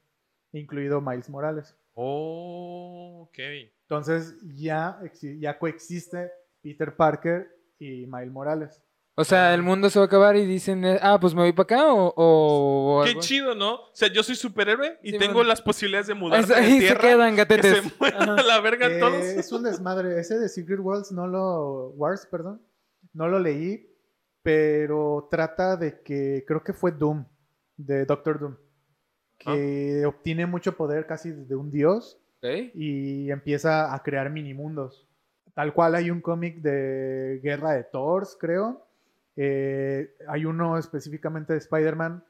incluido 0.52 1.00
Miles 1.00 1.30
Morales. 1.30 1.76
Oh, 1.94 3.22
ok. 3.28 3.38
Entonces 3.82 4.34
ya, 4.54 4.98
ya 5.38 5.58
coexiste 5.58 6.30
Peter 6.62 6.94
Parker 6.96 7.48
y 7.78 8.06
Miles 8.06 8.30
Morales. 8.32 8.82
O 9.14 9.24
sea, 9.24 9.52
el 9.52 9.62
mundo 9.62 9.90
se 9.90 9.98
va 9.98 10.04
a 10.04 10.06
acabar 10.06 10.36
y 10.36 10.46
dicen, 10.46 10.86
eh, 10.86 10.98
ah, 11.02 11.18
pues 11.20 11.34
me 11.34 11.42
voy 11.42 11.52
para 11.52 11.64
acá 11.64 11.92
o... 11.92 12.14
o- 12.16 13.00
o 13.00 13.04
Qué 13.04 13.10
algo. 13.10 13.20
chido, 13.20 13.54
¿no? 13.54 13.74
O 13.74 13.90
sea, 13.92 14.08
yo 14.08 14.22
soy 14.22 14.36
superhéroe 14.36 14.98
y 15.02 15.10
Sí, 15.12 15.18
tengo 15.18 15.34
bueno. 15.34 15.48
las 15.48 15.60
posibilidades 15.60 16.06
de 16.06 16.14
mudarme 16.14 16.54
Ahí 16.54 16.64
de 16.64 16.72
se 16.72 16.78
tierra. 16.94 17.00
quedan 17.00 17.30
que 17.32 17.36
gatetes. 17.36 17.82
se 17.84 17.92
mueran 18.00 18.22
Ajá. 18.22 18.34
a 18.40 18.42
la 18.42 18.60
verga 18.60 18.86
Eh, 18.86 18.98
todos. 18.98 19.22
es 19.22 19.52
un 19.52 19.64
desmadre. 19.64 20.18
Ese 20.18 20.38
de 20.38 20.48
Secret 20.48 20.80
Worlds 20.80 21.12
no 21.12 21.26
lo. 21.26 21.88
Wars, 21.90 22.26
perdón. 22.30 22.62
No 23.12 23.28
lo 23.28 23.38
leí. 23.38 23.86
Pero 24.42 25.28
trata 25.30 25.76
de 25.76 26.00
que. 26.02 26.44
Creo 26.46 26.64
que 26.64 26.72
fue 26.72 26.90
Doom. 26.92 27.26
De 27.76 28.06
Doctor 28.06 28.40
Doom. 28.40 28.56
Que 29.44 30.04
obtiene 30.06 30.46
mucho 30.46 30.76
poder 30.76 31.06
casi 31.06 31.32
de 31.32 31.54
un 31.54 31.70
dios. 31.70 32.18
Y 32.74 33.30
empieza 33.30 33.94
a 33.94 34.02
crear 34.02 34.30
minimundos. 34.30 35.06
Tal 35.54 35.72
cual 35.74 35.94
hay 35.94 36.10
un 36.10 36.20
cómic 36.20 36.60
de 36.60 37.40
Guerra 37.42 37.72
de 37.72 37.84
Thors, 37.84 38.36
creo. 38.38 38.86
Eh, 39.36 40.14
hay 40.28 40.44
uno 40.44 40.78
específicamente 40.78 41.52
de 41.52 41.58
Spider-Man. 41.60 42.24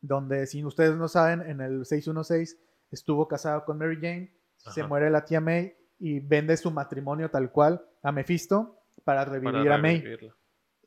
Donde, 0.00 0.46
si 0.46 0.64
ustedes 0.64 0.96
no 0.96 1.08
saben, 1.08 1.42
en 1.42 1.60
el 1.60 1.84
616 1.84 2.56
estuvo 2.90 3.26
casado 3.28 3.64
con 3.64 3.78
Mary 3.78 3.96
Jane. 3.96 4.32
Se 4.56 4.82
muere 4.84 5.10
la 5.10 5.24
tía 5.24 5.40
May 5.40 5.74
y 5.98 6.20
vende 6.20 6.56
su 6.56 6.70
matrimonio 6.70 7.30
tal 7.30 7.50
cual 7.50 7.84
a 8.02 8.12
Mephisto 8.12 8.80
para 9.04 9.24
revivir 9.24 9.64
para 9.64 9.74
a 9.74 9.78
May. 9.78 10.04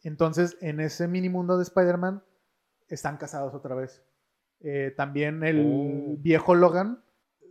Entonces, 0.04 0.58
en 0.62 0.80
ese 0.80 1.08
mini 1.08 1.30
mundo 1.30 1.58
de 1.58 1.64
Spider-Man, 1.64 2.24
están 2.88 3.18
casados 3.18 3.54
otra 3.54 3.76
vez. 3.76 4.04
Eh, 4.64 4.94
también 4.96 5.44
el 5.44 5.60
Oh. 5.66 6.16
viejo 6.20 6.54
Logan 6.56 7.04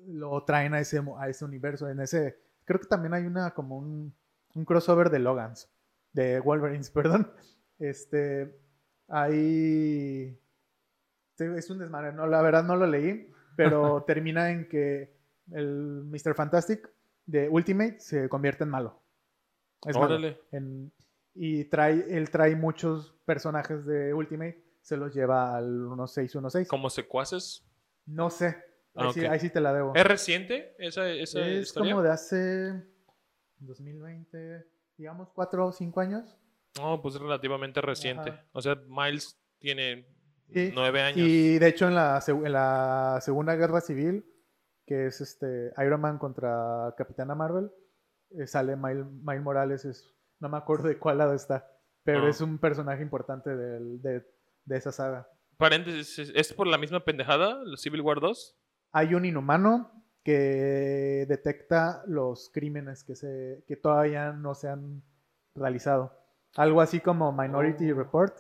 lo 0.07 0.43
traen 0.45 0.75
a 0.75 0.81
ese, 0.81 1.01
a 1.19 1.29
ese 1.29 1.45
universo. 1.45 1.89
En 1.89 2.01
ese, 2.01 2.39
creo 2.65 2.81
que 2.81 2.87
también 2.87 3.15
hay 3.15 3.25
una 3.27 3.51
como 3.53 3.77
un, 3.79 4.15
un 4.55 4.65
crossover 4.65 5.11
de 5.11 5.19
Logans, 5.19 5.69
de 6.13 6.41
Wolverines, 6.41 6.91
perdón. 6.93 7.31
Este, 7.79 8.57
este, 11.29 11.59
es 11.59 11.71
un 11.71 11.79
desmadre. 11.79 12.13
No, 12.13 12.27
la 12.27 12.43
verdad 12.43 12.65
no 12.65 12.77
lo 12.77 12.87
leí, 12.87 13.31
pero 13.57 14.03
termina 14.07 14.51
en 14.51 14.69
que 14.69 15.13
el 15.53 16.05
Mr. 16.05 16.35
Fantastic 16.35 16.89
de 17.27 17.49
Ultimate 17.49 17.99
se 18.01 18.29
convierte 18.29 18.65
en 18.65 18.71
malo. 18.71 19.01
Es 19.87 19.97
malo. 19.97 20.15
Órale. 20.17 20.39
En- 20.53 20.93
y 21.35 21.65
trae, 21.67 22.05
él 22.11 22.29
trae 22.31 22.57
muchos 22.57 23.15
personajes 23.25 23.87
de 23.87 24.13
Ultimate, 24.13 24.63
se 24.91 24.97
los 24.97 25.15
lleva 25.15 25.57
al 25.57 25.67
1616. 25.69 26.67
Como 26.69 26.91
secuaces. 26.91 27.65
No 28.07 28.29
sé, 28.29 28.47
ahí, 28.97 29.07
Ah, 29.07 29.13
sí, 29.15 29.25
ahí 29.25 29.39
sí 29.39 29.51
te 29.51 29.61
la 29.61 29.73
debo. 29.73 29.93
¿Es 29.95 30.05
reciente 30.05 30.75
esa, 30.79 31.09
esa 31.09 31.47
Es 31.47 31.69
historia? 31.69 31.93
como 31.93 32.03
de 32.03 32.11
hace 32.11 32.85
2020, 33.59 34.67
digamos, 34.97 35.31
4 35.33 35.67
o 35.67 35.73
5 35.73 36.01
años. 36.01 36.37
No, 36.79 37.01
pues 37.01 37.15
es 37.15 37.21
relativamente 37.21 37.81
reciente. 37.81 38.31
Ajá. 38.31 38.45
O 38.53 38.61
sea, 38.61 38.75
Miles 38.89 39.39
tiene 39.59 40.07
Sí, 40.53 40.73
nueve 40.75 41.01
años. 41.03 41.19
Y 41.19 41.59
de 41.61 41.69
hecho 41.69 41.87
en 41.87 41.95
la, 41.95 42.19
seg- 42.21 42.45
en 42.45 42.53
la 42.53 43.19
Segunda 43.21 43.55
Guerra 43.55 43.81
Civil, 43.81 44.25
que 44.87 45.07
es 45.07 45.21
este 45.21 45.73
Iron 45.79 46.01
Man 46.01 46.19
contra 46.19 46.93
Capitana 46.99 47.37
Marvel, 47.37 47.71
eh, 48.31 48.49
sale 48.49 48.75
Miles, 48.75 49.07
Miles 49.07 49.43
Morales, 49.45 49.85
es, 49.85 50.13
no 50.41 50.49
me 50.49 50.57
acuerdo 50.59 50.89
de 50.89 50.99
cuál 50.99 51.19
lado 51.19 51.35
está, 51.35 51.71
pero 52.03 52.27
Ah. 52.27 52.31
es 52.31 52.41
un 52.41 52.59
personaje 52.59 53.01
importante 53.03 53.55
del- 53.55 54.03
de, 54.03 54.27
de 54.65 54.77
esa 54.77 54.93
saga. 54.93 55.29
Paréntesis, 55.57 56.19
¿es- 56.19 56.33
¿es 56.35 56.53
por 56.55 56.67
la 56.67 56.79
misma 56.79 57.01
pendejada, 57.05 57.61
la 57.65 57.77
Civil 57.77 58.01
War 58.01 58.21
2? 58.21 58.57
Hay 58.93 59.15
un 59.15 59.25
inhumano 59.25 59.93
que 60.25 61.25
detecta 61.29 62.03
los 62.07 62.51
crímenes 62.53 63.05
que, 63.05 63.15
se, 63.17 63.65
que 63.67 63.77
todavía 63.77 64.33
no 64.33 64.55
se 64.55 64.69
han 64.69 65.03
realizado. 65.55 66.17
Algo 66.57 66.81
así 66.81 67.01
como 67.01 67.33
Minority 67.33 67.93
Oh. 67.93 67.97
Report, 67.97 68.37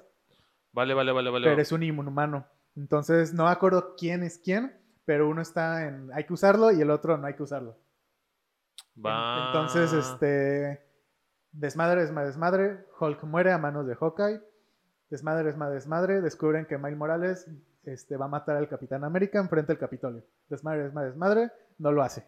Vale, 0.72 0.94
vale, 0.94 1.10
vale, 1.12 1.30
vale. 1.30 1.48
pero 1.48 1.60
es 1.62 1.72
un 1.72 1.82
inhumano. 1.82 2.46
Entonces 2.76 3.34
no 3.34 3.44
me 3.44 3.50
acuerdo 3.50 3.94
quién 3.98 4.22
es 4.22 4.38
quién, 4.38 4.76
pero 5.04 5.28
uno 5.28 5.42
está 5.42 5.86
en 5.88 6.10
hay 6.12 6.24
que 6.24 6.32
usarlo 6.32 6.70
y 6.70 6.80
el 6.80 6.90
otro 6.90 7.16
no 7.18 7.26
hay 7.26 7.34
que 7.34 7.42
usarlo. 7.42 7.76
Va. 9.04 9.46
Entonces, 9.48 9.92
este. 9.92 10.80
Desmadre, 11.52 12.02
desmadre, 12.02 12.28
desmadre. 12.28 12.86
Hulk 13.00 13.24
muere 13.24 13.52
a 13.52 13.58
manos 13.58 13.86
de 13.86 13.96
Hawkeye. 13.96 14.40
Desmadre, 15.10 15.44
desmadre, 15.44 15.74
desmadre. 15.74 16.20
Descubren 16.20 16.66
que 16.66 16.78
Miles 16.78 16.96
Morales 16.98 17.46
este, 17.84 18.16
va 18.16 18.26
a 18.26 18.28
matar 18.28 18.56
al 18.56 18.68
Capitán 18.68 19.04
América 19.04 19.38
enfrente 19.40 19.72
del 19.72 19.78
Capitolio. 19.80 20.24
Desmadre, 20.48 20.84
desmadre, 20.84 21.08
desmadre. 21.10 21.50
No 21.78 21.92
lo 21.92 22.02
hace. 22.02 22.24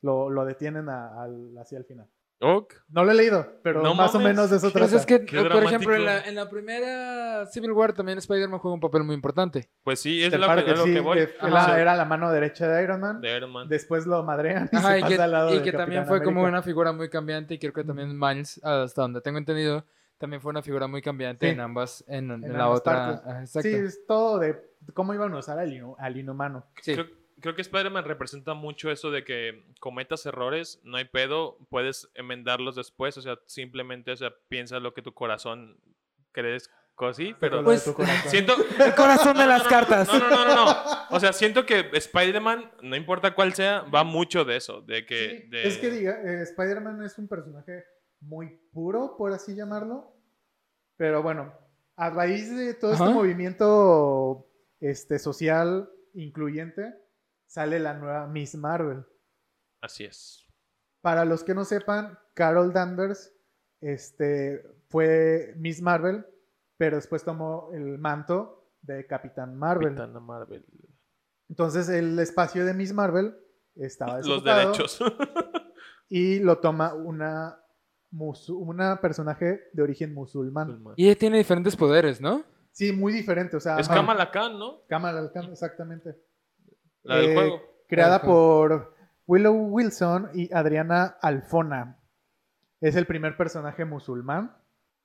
Lo, 0.00 0.30
lo 0.30 0.44
detienen 0.44 0.88
a- 0.88 1.22
al- 1.22 1.56
hacia 1.58 1.78
el 1.78 1.84
final. 1.84 2.08
Ok. 2.44 2.74
No 2.88 3.04
lo 3.04 3.12
he 3.12 3.14
leído, 3.14 3.46
pero 3.62 3.82
No 3.84 3.94
más 3.94 4.12
o 4.16 4.18
menos 4.18 4.50
de 4.50 4.56
eso 4.56 4.72
trata. 4.72 4.88
Pues 4.88 4.92
es 4.94 5.06
que, 5.06 5.24
Qué 5.24 5.44
por 5.44 5.62
ejemplo, 5.62 5.94
en 5.94 6.04
la, 6.04 6.22
en 6.22 6.34
la 6.34 6.50
primera 6.50 7.46
Civil 7.46 7.70
War 7.70 7.92
también 7.92 8.18
Spider-Man 8.18 8.58
juega 8.58 8.74
un 8.74 8.80
papel 8.80 9.04
muy 9.04 9.14
importante. 9.14 9.70
Pues 9.84 10.00
sí, 10.00 10.24
es 10.24 10.32
que, 10.32 10.40
Parker, 10.40 10.70
es 10.72 10.78
lo 10.80 10.84
sí, 10.84 10.92
que 10.94 11.00
voy. 11.00 11.18
que 11.18 11.30
era, 11.40 11.94
la 11.94 12.04
mano 12.04 12.32
derecha 12.32 12.66
de 12.66 12.82
Iron 12.82 13.00
Man. 13.00 13.20
De 13.20 13.36
Iron 13.36 13.52
Man. 13.52 13.68
Después 13.68 14.06
lo 14.08 14.24
madrean 14.24 14.68
y 14.72 14.76
Ajá, 14.76 14.88
se 14.92 14.98
y 14.98 15.02
pasa 15.02 15.14
que, 15.16 15.22
al 15.22 15.30
lado 15.30 15.54
y 15.54 15.62
que 15.62 15.72
también 15.72 16.04
fue 16.06 16.20
como 16.20 16.42
una 16.42 16.62
figura 16.62 16.90
muy 16.92 17.08
cambiante 17.08 17.54
y 17.54 17.58
creo 17.60 17.72
que 17.72 17.84
también 17.84 18.18
Miles, 18.18 18.60
hasta 18.64 19.02
donde 19.02 19.20
tengo 19.20 19.38
entendido, 19.38 19.84
también 20.22 20.40
fue 20.40 20.50
una 20.50 20.62
figura 20.62 20.86
muy 20.86 21.02
cambiante 21.02 21.46
Sí. 21.46 21.52
en 21.52 21.60
ambas, 21.60 22.04
en, 22.08 22.30
en 22.30 22.44
En 22.44 22.56
la 22.56 22.68
otra. 22.70 23.44
Sí, 23.46 23.68
es 23.68 24.06
todo 24.06 24.38
de 24.38 24.56
cómo 24.94 25.12
iban 25.14 25.34
a 25.34 25.38
usar 25.38 25.58
al, 25.58 25.70
inu- 25.72 25.96
al 25.98 26.16
inhumano. 26.16 26.64
Sí. 26.80 26.94
Creo, 26.94 27.06
creo 27.40 27.54
que 27.54 27.62
Spider-Man 27.62 28.04
representa 28.04 28.54
mucho 28.54 28.90
eso 28.90 29.10
de 29.10 29.24
que 29.24 29.64
cometas 29.80 30.24
errores, 30.26 30.80
no 30.84 30.96
hay 30.96 31.04
pedo, 31.06 31.58
puedes 31.70 32.08
enmendarlos 32.14 32.76
después, 32.76 33.18
o 33.18 33.22
sea, 33.22 33.38
simplemente, 33.46 34.12
o 34.12 34.16
sea, 34.16 34.32
piensa 34.48 34.78
lo 34.80 34.94
que 34.94 35.02
tu 35.02 35.12
corazón 35.12 35.76
crees 36.30 36.70
así, 37.08 37.34
pero 37.40 37.56
Lo 37.56 37.62
de 37.62 37.64
Pues, 37.64 37.84
tu 37.84 37.94
corazón. 37.94 38.16
siento... 38.30 38.54
El 38.78 38.94
corazón 38.94 39.36
de 39.36 39.44
las 39.46 39.64
cartas. 39.64 40.06
No, 40.06 40.20
no, 40.20 40.30
no, 40.30 40.44
no, 40.46 40.54
no. 40.54 40.76
O 41.10 41.18
sea, 41.18 41.32
siento 41.32 41.66
que 41.66 41.90
Spider-Man, 41.92 42.70
no 42.82 42.94
importa 42.94 43.34
cuál 43.34 43.54
sea, 43.54 43.80
va 43.92 44.04
mucho 44.04 44.44
de 44.44 44.56
eso, 44.56 44.82
de 44.82 45.04
que... 45.04 45.40
Sí, 45.42 45.48
de- 45.48 45.66
Es 45.66 45.78
que 45.78 45.90
diga, 45.90 46.12
eh, 46.22 46.42
Spider-Man 46.42 47.02
es 47.02 47.18
un 47.18 47.26
personaje 47.26 47.84
muy 48.22 48.60
puro, 48.72 49.16
por 49.16 49.32
así 49.32 49.54
llamarlo. 49.54 50.14
Pero 50.96 51.22
bueno, 51.22 51.52
a 51.96 52.10
raíz 52.10 52.54
de 52.54 52.74
todo 52.74 52.92
Ajá. 52.92 53.04
este 53.04 53.14
movimiento 53.14 54.48
este, 54.80 55.18
social 55.18 55.90
incluyente, 56.14 56.94
sale 57.46 57.78
la 57.78 57.94
nueva 57.94 58.26
Miss 58.26 58.54
Marvel. 58.54 59.04
Así 59.80 60.04
es. 60.04 60.46
Para 61.00 61.24
los 61.24 61.44
que 61.44 61.54
no 61.54 61.64
sepan, 61.64 62.18
Carol 62.34 62.72
Danvers 62.72 63.34
este, 63.80 64.62
fue 64.88 65.54
Miss 65.56 65.82
Marvel, 65.82 66.24
pero 66.76 66.96
después 66.96 67.24
tomó 67.24 67.70
el 67.72 67.98
manto 67.98 68.70
de 68.80 69.06
Capitán 69.06 69.56
Marvel. 69.56 69.94
Capitana 69.94 70.20
Marvel. 70.20 70.64
Entonces 71.48 71.88
el 71.88 72.18
espacio 72.18 72.64
de 72.64 72.74
Miss 72.74 72.92
Marvel 72.92 73.36
estaba 73.74 74.20
Los 74.20 74.44
derechos. 74.44 74.98
y 76.08 76.38
lo 76.40 76.58
toma 76.58 76.94
una, 76.94 77.61
una 78.12 79.00
personaje 79.00 79.60
de 79.72 79.82
origen 79.82 80.14
musulmán. 80.14 80.82
Y 80.96 81.06
ella 81.06 81.18
tiene 81.18 81.38
diferentes 81.38 81.76
poderes, 81.76 82.20
¿no? 82.20 82.44
Sí, 82.70 82.92
muy 82.92 83.12
diferente, 83.12 83.56
o 83.56 83.60
sea, 83.60 83.78
es 83.78 83.88
Kamala 83.88 84.30
Khan, 84.30 84.58
¿no? 84.58 84.80
Kamala 84.88 85.30
Khan, 85.32 85.50
exactamente. 85.50 86.16
La 87.02 87.16
del 87.16 87.30
Eh, 87.30 87.34
juego. 87.34 87.60
Creada 87.88 88.16
Ajá. 88.16 88.26
por 88.26 88.94
Willow 89.26 89.54
Wilson 89.54 90.30
y 90.34 90.52
Adriana 90.54 91.16
Alfona. 91.20 91.98
Es 92.80 92.96
el 92.96 93.06
primer 93.06 93.36
personaje 93.36 93.84
musulmán 93.84 94.56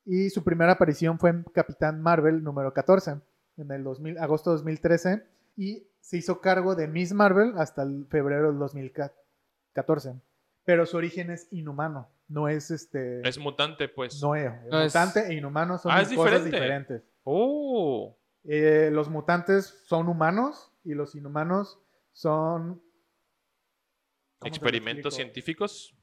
Y 0.05 0.29
su 0.29 0.43
primera 0.43 0.71
aparición 0.73 1.19
fue 1.19 1.31
en 1.31 1.43
Capitán 1.53 2.01
Marvel 2.01 2.41
número 2.41 2.71
14, 2.73 3.19
en 3.57 3.71
el 3.71 3.83
2000, 3.83 4.17
agosto 4.19 4.51
de 4.51 4.55
2013. 4.57 5.27
Y 5.57 5.85
se 5.99 6.17
hizo 6.17 6.39
cargo 6.39 6.75
de 6.75 6.87
Miss 6.87 7.11
Marvel 7.11 7.53
hasta 7.57 7.83
el 7.83 8.05
febrero 8.09 8.47
del 8.49 8.57
2014. 8.57 10.15
Pero 10.63 10.85
su 10.85 10.95
origen 10.95 11.29
es 11.31 11.47
inhumano, 11.51 12.09
no 12.27 12.47
es 12.47 12.71
este... 12.71 13.27
Es 13.27 13.37
mutante, 13.37 13.87
pues. 13.87 14.21
no 14.21 14.35
es, 14.35 14.51
No 14.69 14.81
es- 14.81 14.93
mutante 14.93 15.27
e 15.27 15.33
inhumano 15.35 15.77
son 15.77 15.91
Ah, 15.91 16.01
es 16.01 16.09
cosas 16.13 16.43
diferente. 16.45 16.55
diferentes. 16.57 17.03
Oh. 17.23 18.17
Eh, 18.43 18.89
los 18.91 19.09
mutantes 19.09 19.81
son 19.85 20.07
humanos 20.07 20.71
y 20.83 20.93
los 20.93 21.15
inhumanos 21.15 21.79
son... 22.13 22.81
¿cómo 24.39 24.39
te 24.39 24.49
lo 24.49 24.55
Experimentos 24.55 25.15
científicos. 25.15 25.95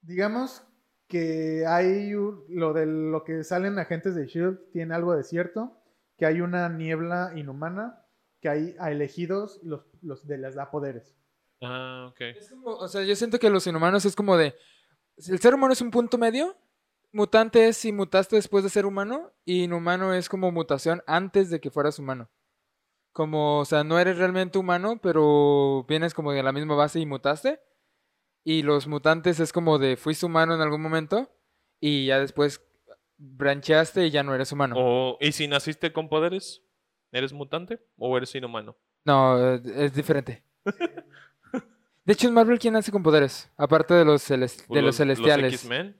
Digamos 0.00 0.62
que 1.08 1.64
hay 1.66 2.10
lo 2.48 2.72
de 2.72 2.86
lo 2.86 3.24
que 3.24 3.44
salen 3.44 3.78
agentes 3.78 4.14
de 4.14 4.26
Shield 4.26 4.70
tiene 4.72 4.94
algo 4.94 5.14
de 5.14 5.24
cierto, 5.24 5.76
que 6.16 6.26
hay 6.26 6.40
una 6.40 6.68
niebla 6.68 7.32
inhumana, 7.36 8.06
que 8.40 8.48
hay 8.48 8.76
a 8.78 8.90
elegidos 8.90 9.60
los, 9.62 9.84
los 10.00 10.26
de 10.26 10.38
les 10.38 10.54
da 10.54 10.70
poderes. 10.70 11.14
Ah, 11.60 12.06
ok. 12.10 12.20
Es 12.36 12.50
como, 12.50 12.70
o 12.70 12.88
sea, 12.88 13.02
yo 13.04 13.14
siento 13.14 13.38
que 13.38 13.50
los 13.50 13.66
inhumanos 13.66 14.04
es 14.04 14.16
como 14.16 14.36
de. 14.36 14.54
El 15.28 15.38
ser 15.40 15.54
humano 15.54 15.72
es 15.72 15.80
un 15.80 15.90
punto 15.90 16.18
medio. 16.18 16.56
Mutante 17.12 17.68
es 17.68 17.76
si 17.76 17.92
mutaste 17.92 18.36
después 18.36 18.64
de 18.64 18.70
ser 18.70 18.86
humano. 18.86 19.32
Y 19.44 19.64
inhumano 19.64 20.14
es 20.14 20.28
como 20.28 20.50
mutación 20.50 21.02
antes 21.06 21.50
de 21.50 21.60
que 21.60 21.70
fueras 21.70 21.98
humano. 21.98 22.30
Como, 23.12 23.60
o 23.60 23.64
sea, 23.64 23.84
no 23.84 23.98
eres 23.98 24.16
realmente 24.16 24.58
humano, 24.58 24.98
pero 25.02 25.84
vienes 25.86 26.14
como 26.14 26.32
de 26.32 26.42
la 26.42 26.52
misma 26.52 26.74
base 26.74 26.98
y 27.00 27.06
mutaste. 27.06 27.60
Y 28.44 28.62
los 28.62 28.86
mutantes 28.86 29.38
es 29.38 29.52
como 29.52 29.78
de 29.78 29.96
fuiste 29.96 30.26
humano 30.26 30.54
en 30.54 30.60
algún 30.60 30.80
momento. 30.80 31.30
Y 31.80 32.06
ya 32.06 32.18
después 32.18 32.62
brancheaste 33.18 34.06
y 34.06 34.10
ya 34.10 34.22
no 34.22 34.34
eres 34.34 34.50
humano. 34.52 34.74
O, 34.78 35.18
¿Y 35.20 35.32
si 35.32 35.46
naciste 35.46 35.92
con 35.92 36.08
poderes? 36.08 36.62
¿Eres 37.12 37.32
mutante 37.32 37.80
o 37.98 38.16
eres 38.16 38.34
inhumano? 38.34 38.76
No, 39.04 39.54
es 39.54 39.94
diferente. 39.94 40.44
De 42.04 42.12
hecho, 42.14 42.28
en 42.28 42.34
Marvel, 42.34 42.58
¿quién 42.58 42.74
nace 42.74 42.90
con 42.90 43.02
poderes? 43.02 43.50
Aparte 43.56 43.94
de 43.94 44.04
los, 44.04 44.22
celes- 44.28 44.66
de 44.68 44.82
los 44.82 44.96
celestiales. 44.96 45.54
X-Men. 45.54 45.96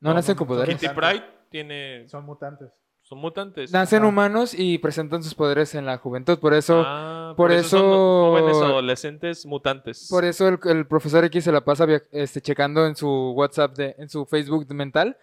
no, 0.00 0.10
No, 0.10 0.14
nacen 0.14 0.34
no, 0.34 0.38
con 0.38 0.48
poderes. 0.48 0.78
Kitty. 0.78 0.92
Pryde 0.94 1.24
tiene... 1.50 2.08
Son 2.08 2.24
mutantes. 2.24 2.70
Son 3.02 3.18
mutantes. 3.18 3.72
Nacen 3.72 4.04
humanos 4.04 4.52
y 4.52 4.76
presentan 4.78 5.22
sus 5.22 5.34
poderes 5.34 5.74
en 5.74 5.86
la 5.86 5.96
juventud. 5.96 6.38
Por 6.38 6.52
eso, 6.54 6.82
Ah, 6.84 7.32
por 7.36 7.52
eso- 7.52 7.78
jóvenes 7.78 8.56
adolescentes 8.58 9.46
mutantes. 9.46 10.08
por 10.10 10.24
eso 10.24 10.48
el, 10.48 10.58
el 10.64 10.86
profesor 10.86 11.24
X 11.24 11.44
se 11.44 11.52
la 11.52 11.62
pasa 11.64 11.86
este, 12.10 12.40
checando 12.42 12.84
en 12.86 12.96
su 12.96 13.08
WhatsApp, 13.36 13.76
de, 13.76 13.94
en 13.96 14.08
su 14.10 14.26
Facebook 14.26 14.66
mental 14.74 15.16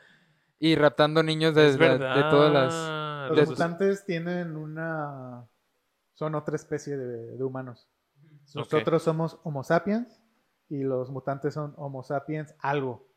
y 0.59 0.76
raptando 0.76 1.22
niños 1.22 1.53
de, 1.53 1.68
Es 1.68 1.78
de- 1.78 1.88
todas 2.32 2.51
las... 2.53 3.30
Los 3.30 3.38
de- 3.38 3.45
mutantes 3.47 4.05
tienen 4.05 4.55
una... 4.55 5.45
Son 6.16 6.34
otra 6.36 6.55
especie 6.55 6.95
de, 6.97 7.36
de 7.38 7.43
humanos. 7.43 7.88
Nosotros 8.54 9.02
somos 9.04 9.39
Homo 9.43 9.64
sapiens 9.64 10.22
y 10.70 10.84
los 10.84 11.10
mutantes 11.10 11.54
son 11.54 11.74
Homo 11.78 12.04
sapiens 12.04 12.54
algo. 12.60 13.08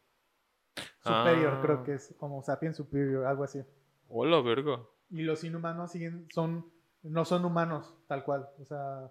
Superior, 1.00 1.54
Ah. 1.56 1.60
creo 1.62 1.82
que 1.84 1.94
es 1.94 2.14
Homo 2.20 2.42
sapiens 2.42 2.76
superior, 2.76 3.26
algo 3.26 3.44
así. 3.44 3.62
Hola, 4.08 4.40
verga. 4.40 4.80
Y 5.10 5.22
los 5.22 5.42
inhumanos 5.44 5.92
siguen, 5.92 6.26
son, 6.32 6.66
no 7.02 7.24
son 7.24 7.44
humanos, 7.44 7.94
tal 8.06 8.24
cual. 8.24 8.48
O 8.60 8.64
sea, 8.64 9.10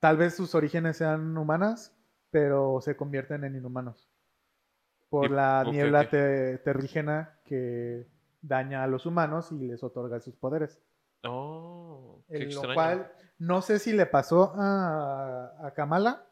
tal 0.00 0.16
vez 0.16 0.34
sus 0.34 0.54
orígenes 0.54 0.96
sean 0.98 1.36
humanas, 1.36 1.96
pero 2.30 2.80
se 2.80 2.96
convierten 2.96 3.44
en 3.44 3.56
inhumanos. 3.56 4.08
Por 5.08 5.26
Y- 5.30 5.34
la 5.34 5.64
niebla 5.64 6.02
ok. 6.02 6.10
te- 6.10 6.58
terrígena 6.58 7.38
que 7.44 8.06
daña 8.42 8.82
a 8.82 8.86
los 8.86 9.06
humanos 9.06 9.52
y 9.52 9.58
les 9.66 9.82
otorga 9.82 10.20
sus 10.20 10.34
poderes. 10.36 10.80
Oh, 11.22 12.13
En 12.28 12.54
lo 12.54 12.62
cual, 12.74 13.12
no 13.38 13.62
sé 13.62 13.78
si 13.78 13.92
le 13.92 14.06
pasó 14.06 14.52
a, 14.56 15.66
a 15.66 15.74
Kamala, 15.74 16.26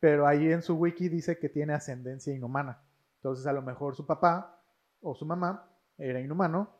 pero 0.00 0.26
ahí 0.26 0.50
en 0.52 0.62
su 0.62 0.76
wiki 0.76 1.08
dice 1.08 1.38
que 1.38 1.48
tiene 1.48 1.74
ascendencia 1.74 2.32
inhumana. 2.34 2.82
Entonces, 3.16 3.46
a 3.46 3.52
lo 3.52 3.62
mejor 3.62 3.94
su 3.94 4.06
papá 4.06 4.60
o 5.00 5.14
su 5.14 5.24
mamá 5.26 5.68
era 5.98 6.20
inhumano 6.20 6.76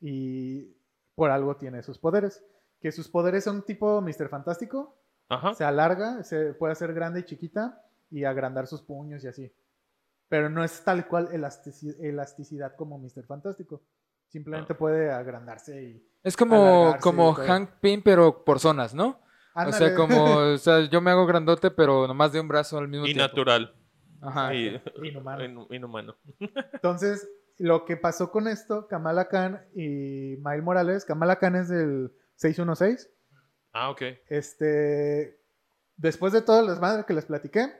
y 0.00 0.74
por 1.14 1.30
algo 1.30 1.56
tiene 1.56 1.82
sus 1.82 1.98
poderes. 1.98 2.44
Que 2.80 2.92
sus 2.92 3.08
poderes 3.08 3.44
son 3.44 3.62
tipo 3.64 4.00
Mr. 4.00 4.28
Fantástico, 4.28 4.96
Ajá. 5.28 5.54
se 5.54 5.64
alarga, 5.64 6.22
se 6.24 6.54
puede 6.54 6.72
hacer 6.72 6.94
grande 6.94 7.20
y 7.20 7.24
chiquita 7.24 7.82
y 8.10 8.24
agrandar 8.24 8.66
sus 8.66 8.82
puños 8.82 9.22
y 9.24 9.28
así. 9.28 9.52
Pero 10.28 10.48
no 10.48 10.64
es 10.64 10.82
tal 10.84 11.06
cual 11.08 11.28
elastici- 11.30 11.96
elasticidad 12.00 12.74
como 12.76 12.98
Mr. 12.98 13.24
Fantástico. 13.26 13.82
Simplemente 14.30 14.72
Ah. 14.72 14.78
puede 14.78 15.10
agrandarse 15.12 15.82
y... 15.82 16.06
Es 16.22 16.36
como, 16.36 16.96
como 17.00 17.32
y. 17.32 17.46
Hank 17.46 17.70
Pym, 17.80 18.02
pero 18.02 18.44
por 18.44 18.58
zonas, 18.60 18.94
¿no? 18.94 19.08
O 19.08 19.18
Ándale. 19.54 19.76
sea, 19.88 19.94
como, 19.94 20.24
o 20.54 20.58
sea, 20.58 20.80
yo 20.88 21.00
me 21.00 21.10
hago 21.10 21.26
grandote, 21.26 21.70
pero 21.70 22.06
nomás 22.06 22.32
de 22.32 22.40
un 22.40 22.48
brazo 22.48 22.78
al 22.78 22.88
mismo 22.88 23.06
Y 23.06 23.12
tiempo. 23.14 23.26
natural. 23.28 23.74
Ajá. 24.22 24.54
Y- 24.54 24.80
Inhumano. 25.02 25.44
in- 25.44 25.66
inhumano. 25.70 26.16
Entonces, 26.72 27.28
lo 27.58 27.84
que 27.84 27.96
pasó 27.96 28.30
con 28.30 28.48
esto, 28.48 28.86
Kamala 28.86 29.28
Khan 29.28 29.62
y 29.74 30.36
Miles 30.44 30.62
Morales, 30.62 31.04
Kamala 31.04 31.36
Khan 31.36 31.56
es 31.56 31.68
del 31.68 32.12
616. 32.36 33.10
Ah, 33.72 33.90
ok. 33.90 34.02
Este, 34.28 35.38
después 35.96 36.32
de 36.32 36.42
todo 36.42 36.60
el 36.60 36.66
desmadre 36.68 37.04
que 37.06 37.14
les 37.14 37.24
platiqué, 37.26 37.72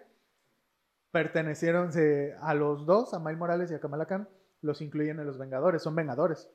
pertenecieron 1.11 1.93
se- 1.93 2.35
a 2.41 2.55
los 2.55 2.87
dos, 2.87 3.13
a 3.15 3.19
Miles 3.21 3.39
Morales 3.39 3.71
y 3.71 3.75
a 3.75 3.81
Kamala 3.81 4.07
Khan, 4.07 4.29
los 4.63 4.81
incluyen 4.81 5.19
en 5.21 5.27
los 5.27 5.39
Vengadores, 5.39 5.83
son 5.83 5.95
Vengadores. 5.95 6.49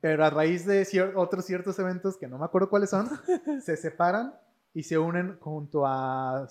Pero 0.00 0.24
a 0.24 0.30
raíz 0.30 0.64
de 0.66 0.82
cier- 0.82 1.12
otros 1.16 1.44
ciertos 1.44 1.78
eventos 1.78 2.16
que 2.16 2.26
no 2.28 2.38
me 2.38 2.44
acuerdo 2.44 2.70
cuáles 2.70 2.90
son, 2.90 3.08
se 3.62 3.76
separan 3.76 4.34
y 4.72 4.82
se 4.84 4.98
unen 4.98 5.38
junto 5.40 5.84
a 5.86 6.46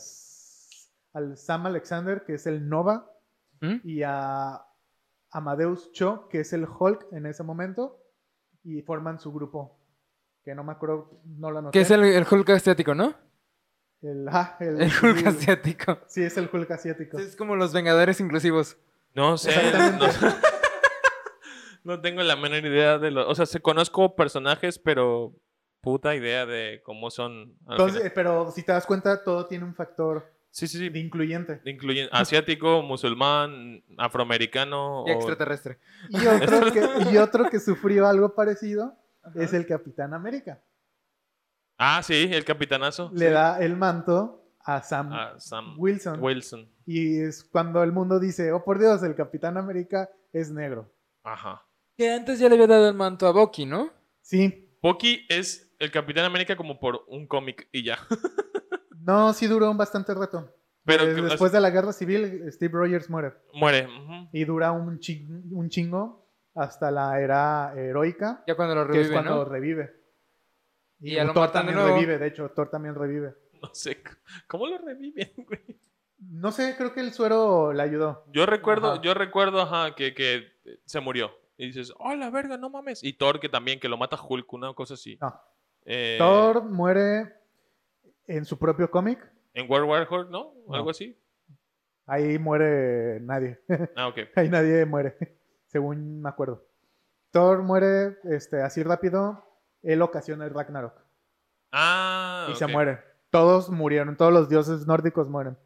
al 1.14 1.38
Sam 1.38 1.66
Alexander, 1.66 2.24
que 2.24 2.36
es 2.36 2.46
el 2.46 2.70
Nova, 2.70 3.12
¿Mm? 3.62 3.76
y 3.84 4.04
a 4.04 4.62
Amadeus 5.32 5.92
Cho, 5.92 6.28
que 6.30 6.42
es 6.42 6.54
el 6.54 6.66
Hulk 6.68 7.08
en 7.14 7.26
ese 7.26 7.42
momento, 7.44 8.00
y 8.64 8.82
forman 8.84 9.20
su 9.20 9.32
grupo, 9.34 9.80
que 10.44 10.54
no 10.54 10.64
me 10.64 10.72
acuerdo, 10.74 11.20
no 11.26 11.50
lo 11.50 11.60
anoté. 11.60 11.78
Que 11.80 11.82
es 11.82 11.90
el, 11.92 12.04
el 12.04 12.26
Hulk 12.30 12.50
asiático, 12.52 12.94
¿no? 12.94 13.16
El, 14.02 14.28
ah, 14.30 14.56
el- 14.60 14.82
El 14.82 14.92
Hulk 14.92 15.18
sí, 15.18 15.26
asiático. 15.26 15.98
sí, 16.08 16.24
es 16.24 16.38
el 16.38 16.50
Hulk 16.54 16.70
asiático. 16.72 17.18
Es 17.18 17.36
como 17.36 17.56
los 17.56 17.74
Vengadores 17.74 18.20
inclusivos. 18.20 18.78
No 19.14 19.38
sé. 19.38 19.52
No, 19.74 20.08
no 21.84 22.02
tengo 22.02 22.22
la 22.24 22.36
menor 22.36 22.66
idea 22.66 22.98
de 22.98 23.12
lo. 23.12 23.28
O 23.28 23.36
sea, 23.36 23.46
se 23.46 23.62
conozco 23.62 24.16
personajes, 24.16 24.80
pero 24.80 25.34
puta 25.82 26.16
idea 26.16 26.46
de 26.46 26.82
cómo 26.84 27.10
son. 27.12 27.58
Entonces, 27.70 28.12
pero 28.14 28.52
si 28.52 28.64
te 28.64 28.72
das 28.72 28.86
cuenta, 28.86 29.24
todo 29.24 29.48
tiene 29.48 29.66
un 29.66 29.76
factor 29.76 30.32
sí, 30.52 30.68
sí, 30.68 30.78
sí. 30.78 30.90
de 30.90 31.00
incluyente. 31.00 31.62
Incluyen 31.66 32.10
asiático, 32.12 32.82
musulmán, 32.82 33.84
afroamericano. 33.98 35.04
Y 35.08 35.12
o- 35.12 35.14
extraterrestre. 35.14 35.80
Y 36.10 36.26
otro, 36.28 36.72
que, 36.72 36.82
y 37.12 37.18
otro 37.18 37.50
que 37.50 37.60
sufrió 37.60 38.08
algo 38.08 38.36
parecido 38.36 38.96
es 39.36 39.54
el 39.54 39.66
Capitán 39.66 40.14
América. 40.14 40.62
Ah, 41.78 42.02
sí, 42.04 42.30
el 42.32 42.44
capitanazo. 42.44 43.10
Le 43.14 43.28
sí. 43.28 43.32
da 43.32 43.60
el 43.60 43.78
manto 43.78 44.49
a 44.66 44.82
Sam 44.82 45.12
Sam 45.40 45.76
Wilson. 45.78 46.22
Wilson. 46.22 46.70
Y 46.86 47.20
es 47.22 47.44
cuando 47.44 47.82
el 47.84 47.92
mundo 47.92 48.20
dice, 48.20 48.52
oh 48.52 48.64
por 48.64 48.80
Dios, 48.80 49.02
el 49.04 49.16
Capitán 49.16 49.58
América 49.58 50.10
es 50.34 50.52
negro. 50.52 50.92
Ajá. 51.24 51.66
Que 51.98 52.12
antes 52.12 52.40
ya 52.40 52.48
le 52.50 52.56
había 52.56 52.68
dado 52.68 52.88
el 52.90 52.96
manto 52.96 53.28
a 53.28 53.32
Bucky, 53.32 53.66
¿no? 53.66 53.92
Sí, 54.22 54.70
Bucky 54.82 55.26
es 55.30 55.74
el 55.80 55.92
Capitán 55.92 56.26
América 56.26 56.56
como 56.56 56.80
por 56.80 57.04
un 57.08 57.28
cómic 57.28 57.68
y 57.72 57.84
ya. 57.84 57.98
no, 59.02 59.34
sí 59.34 59.48
duró 59.48 59.70
un 59.72 59.78
bastante 59.78 60.14
rato. 60.14 60.54
Pero 60.86 61.04
Eh, 61.04 61.16
que- 61.16 61.22
después 61.22 61.52
de 61.52 61.60
la 61.62 61.70
guerra 61.70 61.92
civil, 61.94 62.44
Steve 62.52 62.74
Rogers 62.74 63.10
muere. 63.10 63.34
muere. 63.54 63.88
Y 64.32 64.46
dura 64.46 64.72
un, 64.72 65.00
un 65.52 65.70
chingo 65.70 66.26
hasta 66.56 66.90
la 66.92 67.20
era 67.20 67.74
heroica, 67.76 68.44
Ya 68.48 68.56
cuando 68.56 68.76
lo 68.76 68.86
que 68.88 69.02
es 69.02 69.08
revive, 69.08 69.14
cuando 69.14 69.44
¿no? 69.44 69.46
revive. 69.50 69.94
Y 71.02 71.16
lo 71.16 71.34
Thor 71.34 71.48
de 71.48 71.54
también 71.54 71.78
revive, 71.78 72.18
de 72.18 72.28
hecho, 72.28 72.50
Thor 72.50 72.70
también 72.70 72.96
revive. 72.96 73.34
No 73.64 73.74
sé. 73.74 74.02
¿Cómo 74.48 74.68
lo 74.68 74.78
reviven, 74.78 75.32
güey? 75.38 75.80
No 76.20 76.52
sé, 76.52 76.76
creo 76.78 76.94
que 76.94 77.00
el 77.00 77.14
suero 77.14 77.72
le 77.74 77.82
ayudó. 77.82 78.26
Yo 78.32 78.46
recuerdo, 78.46 78.94
Ajá. 78.94 79.02
yo 79.02 79.14
recuerdo, 79.14 79.62
ajá, 79.62 79.96
que, 79.96 80.14
que 80.14 80.48
se 80.86 81.00
murió. 81.00 81.32
Y 81.58 81.68
dices, 81.68 81.94
oh, 81.98 82.14
la 82.16 82.30
verga, 82.30 82.58
no 82.58 82.70
mames. 82.70 83.04
Y 83.04 83.14
Thor, 83.14 83.40
que 83.40 83.50
también, 83.50 83.80
que 83.80 83.90
lo 83.90 83.98
mata 83.98 84.18
Hulk, 84.22 84.52
una 84.54 84.74
cosa 84.74 84.94
así. 84.96 85.18
No. 85.22 85.34
Eh, 85.86 86.16
Thor 86.18 86.64
muere 86.64 87.34
en 88.28 88.46
su 88.46 88.58
propio 88.58 88.90
cómic. 88.92 89.20
En 89.54 89.70
World 89.70 89.90
War 89.90 90.08
Hulk, 90.10 90.30
¿no? 90.30 90.54
No. 90.68 90.74
Algo 90.76 90.90
así. 90.90 91.18
Ahí 92.06 92.38
muere 92.40 93.20
nadie. 93.22 93.60
Ah, 93.96 94.08
ok. 94.08 94.18
Ahí 94.36 94.50
nadie 94.50 94.86
muere, 94.86 95.16
según 95.68 96.22
me 96.22 96.30
acuerdo. 96.30 96.66
Thor 97.32 97.62
muere 97.64 98.18
este, 98.24 98.62
así 98.62 98.84
rápido. 98.84 99.46
Él 99.84 100.02
ocasiona 100.02 100.46
el 100.46 100.54
Ragnarok 100.54 100.94
Ah, 101.72 102.48
y 102.52 102.56
se 102.56 102.68
muere. 102.68 103.00
Todos 103.32 103.70
murieron, 103.70 104.18
todos 104.18 104.34
los 104.34 104.50
dioses 104.50 104.88
nórdicos 104.88 105.30
mueren. 105.30 105.58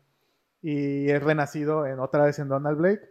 Y 0.62 1.10
es 1.10 1.22
renacido 1.24 1.86
en, 1.86 2.00
otra 2.00 2.26
vez 2.26 2.40
en 2.40 2.48
Donald 2.50 2.78
Blake. 2.78 3.02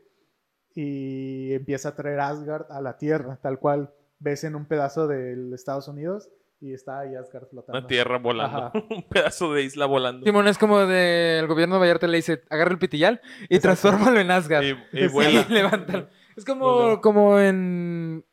y 0.74 1.52
empieza 1.52 1.90
a 1.90 1.94
traer 1.94 2.20
Asgard 2.20 2.70
a 2.70 2.80
la 2.80 2.96
Tierra, 2.96 3.38
tal 3.42 3.58
cual 3.58 3.92
ves 4.18 4.44
en 4.44 4.54
un 4.54 4.66
pedazo 4.66 5.06
del 5.06 5.52
Estados 5.52 5.86
Unidos 5.88 6.30
y 6.60 6.72
está 6.72 7.00
ahí 7.00 7.14
Asgard 7.14 7.48
flotando. 7.50 7.78
Una 7.78 7.86
tierra 7.88 8.18
volando. 8.18 8.56
Ajá. 8.56 8.72
Un 8.90 9.02
pedazo 9.08 9.52
de 9.52 9.62
isla 9.64 9.84
volando. 9.86 10.24
Simón 10.24 10.46
es 10.48 10.56
como 10.58 10.78
del 10.86 11.46
gobierno 11.48 11.74
de 11.74 11.80
Vallarta 11.80 12.06
le 12.06 12.18
dice, 12.18 12.42
agarra 12.50 12.70
el 12.70 12.78
pitillal 12.78 13.20
y 13.48 13.56
Exacto. 13.56 13.60
transfórmalo 13.88 14.20
en 14.20 14.30
Asgard. 14.30 14.62
Y, 14.64 14.70
Y, 14.70 14.76
y 15.04 15.08
vuela. 15.08 15.44
levántalo. 15.48 16.08
Es 16.36 16.44
como, 16.44 16.72
Vuela. 16.74 17.00
como 17.00 17.38
en, 17.40 18.24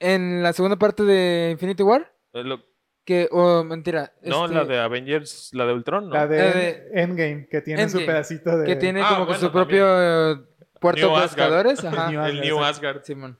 en 0.00 0.42
la 0.42 0.52
segunda 0.54 0.76
parte 0.76 1.02
de 1.04 1.50
Infinity 1.52 1.82
War. 1.82 2.10
Es 2.32 2.44
lo- 2.44 2.60
Que, 3.04 3.28
o 3.30 3.62
mentira. 3.64 4.12
No, 4.22 4.44
este, 4.46 4.56
la 4.56 4.64
de 4.64 4.78
Avengers, 4.80 5.50
la 5.52 5.66
de 5.66 5.74
Ultron, 5.74 6.08
¿no? 6.08 6.14
La 6.14 6.26
de, 6.26 6.38
La 6.38 6.50
de- 6.52 6.90
Endgame, 6.94 7.48
que 7.50 7.60
tiene 7.60 7.88
su 7.88 7.98
pedacito 7.98 8.56
de... 8.56 8.64
Que 8.66 8.76
tiene 8.76 9.02
Ah, 9.02 9.10
como 9.18 9.26
que 9.26 9.34
su 9.34 9.52
propio 9.52 9.84
eh, 10.32 10.36
puerto 10.80 11.00
de 11.08 11.14
Asgard. 11.16 11.22
pescadores. 11.28 11.84
Ajá. 11.84 12.10
New 12.10 12.22
El 12.24 12.40
New 12.40 12.58
Asgard, 12.64 12.96
Asgard. 12.96 13.04
Simón. 13.04 13.38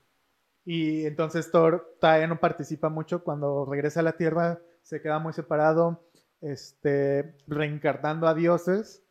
Y 0.67 1.07
entonces 1.07 1.51
Thor 1.51 1.97
todavía 2.01 2.27
no 2.27 2.41
participa 2.41 2.91
mucho. 2.91 3.25
Cuando 3.25 3.65
regresa 3.65 4.01
a 4.01 4.03
la 4.03 4.17
Tierra, 4.19 4.61
se 4.83 5.01
queda 5.01 5.19
muy 5.19 5.33
separado, 5.33 6.07
este, 6.43 7.35
reencarnando 7.47 8.27
a 8.27 8.35
dioses 8.35 9.03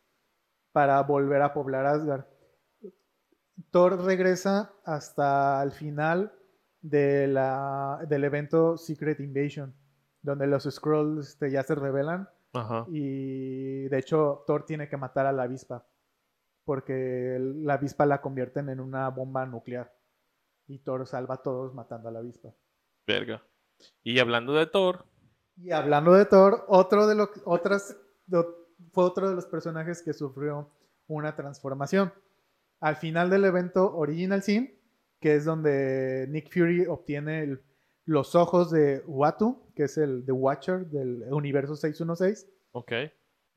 para 0.70 1.00
volver 1.02 1.42
a 1.42 1.52
poblar 1.52 1.86
Asgard. 1.86 2.26
Thor 3.70 4.04
regresa 4.04 4.72
hasta 4.84 5.60
el 5.62 5.72
final 5.72 6.32
de 6.80 7.26
la, 7.28 8.00
del 8.08 8.24
evento 8.24 8.76
Secret 8.76 9.20
Invasion, 9.20 9.74
donde 10.24 10.46
los 10.46 10.64
Skrulls 10.64 11.28
este, 11.28 11.50
ya 11.50 11.62
se 11.62 11.74
revelan. 11.74 12.28
Ajá. 12.54 12.86
Y 12.88 13.84
de 13.88 13.98
hecho, 13.98 14.42
Thor 14.46 14.64
tiene 14.64 14.88
que 14.88 14.96
matar 14.96 15.26
a 15.26 15.32
la 15.32 15.44
avispa. 15.44 15.86
Porque 16.64 17.36
la 17.40 17.74
avispa 17.74 18.06
la 18.06 18.20
convierten 18.22 18.70
en 18.70 18.80
una 18.80 19.08
bomba 19.10 19.44
nuclear. 19.44 19.92
Y 20.66 20.78
Thor 20.78 21.06
salva 21.06 21.34
a 21.34 21.42
todos 21.42 21.74
matando 21.74 22.08
a 22.08 22.12
la 22.12 22.20
avispa. 22.20 22.54
Verga. 23.06 23.42
Y 24.02 24.18
hablando 24.18 24.54
de 24.54 24.66
Thor, 24.66 25.04
Y 25.56 25.72
hablando 25.72 26.14
de 26.14 26.24
Thor, 26.24 26.64
otro 26.68 27.06
de, 27.06 27.14
lo, 27.16 27.28
otras, 27.44 27.96
fue 28.92 29.04
otro 29.04 29.28
de 29.28 29.34
los 29.34 29.44
personajes 29.46 30.02
que 30.02 30.14
sufrió 30.14 30.70
una 31.06 31.36
transformación. 31.36 32.12
Al 32.80 32.96
final 32.96 33.28
del 33.28 33.44
evento 33.44 33.94
Original 33.94 34.42
Sin, 34.42 34.74
que 35.20 35.34
es 35.34 35.44
donde 35.44 36.26
Nick 36.30 36.50
Fury 36.52 36.86
obtiene 36.86 37.42
el- 37.42 37.62
los 38.04 38.34
ojos 38.34 38.70
de 38.70 39.02
Uatu, 39.06 39.72
que 39.74 39.84
es 39.84 39.96
el 39.98 40.24
The 40.26 40.32
Watcher 40.32 40.86
del 40.86 41.22
universo 41.32 41.74
616, 41.76 42.46
ok. 42.72 42.92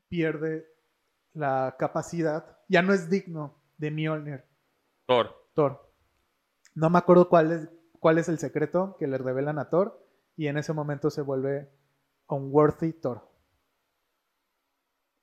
pierde 0.08 0.66
la 1.34 1.76
capacidad, 1.78 2.58
ya 2.68 2.82
no 2.82 2.92
es 2.94 3.10
digno 3.10 3.62
de 3.76 3.90
Mjolnir, 3.90 4.44
Thor. 5.06 5.34
Thor. 5.54 5.92
No 6.74 6.90
me 6.90 6.98
acuerdo 6.98 7.28
cuál 7.28 7.52
es, 7.52 7.68
cuál 8.00 8.18
es 8.18 8.28
el 8.28 8.38
secreto 8.38 8.96
que 8.98 9.06
le 9.06 9.18
revelan 9.18 9.58
a 9.58 9.68
Thor, 9.68 10.04
y 10.36 10.46
en 10.46 10.56
ese 10.56 10.72
momento 10.72 11.10
se 11.10 11.22
vuelve 11.22 11.68
unworthy 12.28 12.92
Thor. 12.92 13.28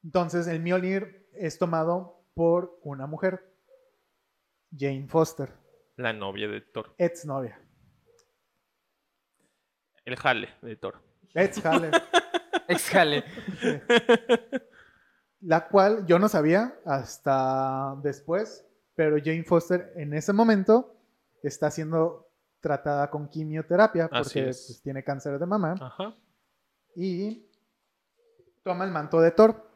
Entonces 0.04 0.48
el 0.48 0.62
Mjolnir 0.62 1.28
es 1.34 1.58
tomado 1.58 2.24
por 2.36 2.80
una 2.84 3.08
mujer, 3.08 3.54
Jane 4.78 5.08
Foster, 5.08 5.50
La 5.96 6.14
novia 6.14 6.48
de 6.48 6.62
Thor. 6.62 6.94
ex 6.98 7.26
novia. 7.26 7.60
El 10.06 10.16
jale 10.16 10.50
de 10.62 10.76
Thor. 10.76 11.02
Ex 11.34 11.66
Halle, 11.66 11.92
Exhale. 12.68 13.24
la 15.42 15.68
cual 15.68 16.06
yo 16.08 16.18
no 16.18 16.30
sabía 16.30 16.76
hasta 16.86 17.96
después, 18.02 18.66
pero 18.96 19.18
Jane 19.18 19.44
Foster 19.44 19.92
en 19.96 20.14
ese 20.14 20.34
momento 20.34 20.96
está 21.44 21.70
siendo 21.70 22.30
tratada 22.62 23.10
con 23.10 23.30
quimioterapia 23.30 24.08
porque 24.08 24.50
es. 24.50 24.66
pues, 24.68 24.82
tiene 24.82 25.04
cáncer 25.04 25.38
de 25.38 25.46
mama 25.46 25.76
Ajá. 25.80 26.16
y 26.96 27.46
toma 28.64 28.86
el 28.86 28.92
manto 28.92 29.22
de 29.22 29.32
Thor. 29.32 29.70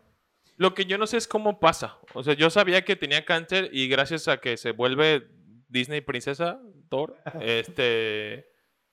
Lo 0.57 0.73
que 0.73 0.85
yo 0.85 0.97
no 0.97 1.05
sé 1.05 1.17
es 1.17 1.27
cómo 1.27 1.59
pasa. 1.59 1.97
O 2.13 2.23
sea, 2.23 2.33
yo 2.33 2.49
sabía 2.49 2.83
que 2.83 2.95
tenía 2.95 3.25
cáncer 3.25 3.69
y 3.71 3.87
gracias 3.87 4.27
a 4.27 4.37
que 4.37 4.57
se 4.57 4.71
vuelve 4.71 5.29
Disney 5.67 6.01
princesa, 6.01 6.59
Thor, 6.89 7.15
este 7.41 8.48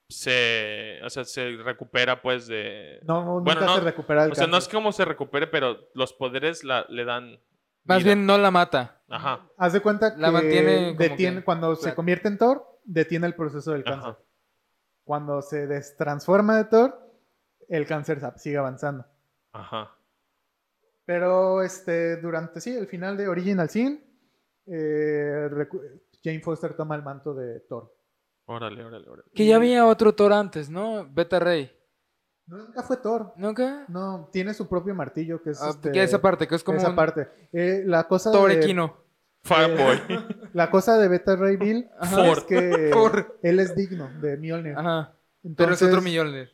se, 0.09 0.99
o 1.03 1.09
sea, 1.09 1.25
se 1.25 1.57
recupera 1.57 2.21
pues 2.21 2.47
de 2.47 2.99
No, 3.03 3.25
no, 3.25 3.41
Bueno, 3.41 3.61
nunca 3.61 3.73
no, 3.73 3.75
se 3.75 3.81
recupera 3.81 4.25
el 4.25 4.31
O 4.31 4.35
sea, 4.35 4.47
no 4.47 4.57
es 4.57 4.67
como 4.67 4.91
se 4.91 5.05
recupere, 5.05 5.47
pero 5.47 5.89
los 5.93 6.13
poderes 6.13 6.63
la, 6.63 6.85
le 6.89 7.03
dan 7.03 7.39
Más 7.83 7.99
vida. 7.99 8.13
bien 8.13 8.25
no 8.25 8.37
la 8.37 8.51
mata. 8.51 9.01
Ajá. 9.09 9.49
Haz 9.57 9.73
de 9.73 9.81
cuenta 9.81 10.15
que 10.15 10.21
La 10.21 10.31
mantiene 10.31 10.87
como 10.87 10.97
detiene, 10.99 11.37
que 11.37 11.43
cuando 11.43 11.75
se 11.75 11.93
convierte 11.93 12.27
en 12.29 12.37
Thor, 12.37 12.79
detiene 12.83 13.27
el 13.27 13.35
proceso 13.35 13.71
del 13.71 13.83
cáncer. 13.83 14.11
Ajá. 14.11 14.19
Cuando 15.03 15.41
se 15.41 15.67
destransforma 15.67 16.57
de 16.57 16.65
Thor, 16.65 16.99
el 17.67 17.85
cáncer 17.85 18.19
sigue 18.37 18.57
avanzando. 18.57 19.05
Ajá. 19.51 19.91
Pero 21.05 21.61
este, 21.63 22.17
durante 22.17 22.59
sí, 22.59 22.75
el 22.75 22.87
final 22.87 23.15
de 23.15 23.29
Original 23.29 23.69
Sin, 23.69 24.03
eh, 24.65 25.49
Jane 26.23 26.41
Foster 26.41 26.73
toma 26.75 26.95
el 26.95 27.03
manto 27.03 27.33
de 27.33 27.61
Thor. 27.61 27.96
Órale, 28.49 28.83
órale, 28.83 29.07
órale. 29.09 29.29
Que 29.33 29.45
ya 29.45 29.57
había 29.57 29.85
otro 29.85 30.15
Thor 30.15 30.33
antes, 30.33 30.69
¿no? 30.69 31.05
Beta 31.11 31.39
Ray. 31.39 31.71
Nunca 32.45 32.81
fue 32.81 32.97
Thor. 32.97 33.33
¿Nunca? 33.35 33.83
No, 33.89 34.29
tiene 34.31 34.53
su 34.53 34.69
propio 34.69 34.95
martillo, 34.95 35.41
que 35.41 35.49
es 35.51 35.61
Ah, 35.61 35.69
este, 35.71 35.91
que 35.91 36.01
esa 36.01 36.21
parte, 36.21 36.47
que 36.47 36.55
es 36.55 36.63
como 36.63 36.77
esa 36.77 36.89
un 36.91 36.95
parte. 36.95 37.27
Eh, 37.51 37.83
la 37.85 38.07
cosa 38.07 38.31
Thor 38.31 38.49
de, 38.49 38.55
equino. 38.61 38.95
Fireboy. 39.43 39.99
la 40.53 40.69
cosa 40.71 40.97
de 40.97 41.07
Beta 41.09 41.35
Ray 41.35 41.57
Bill 41.57 41.89
Ajá. 41.99 42.31
es 42.31 42.43
que 42.45 42.89
Thor. 42.93 43.37
él 43.43 43.59
es 43.59 43.75
digno 43.75 44.09
de 44.21 44.37
Mjolnir. 44.37 44.77
Ajá. 44.77 45.13
Pero 45.57 45.73
es 45.73 45.81
otro 45.81 46.01
Mjolnir. 46.01 46.51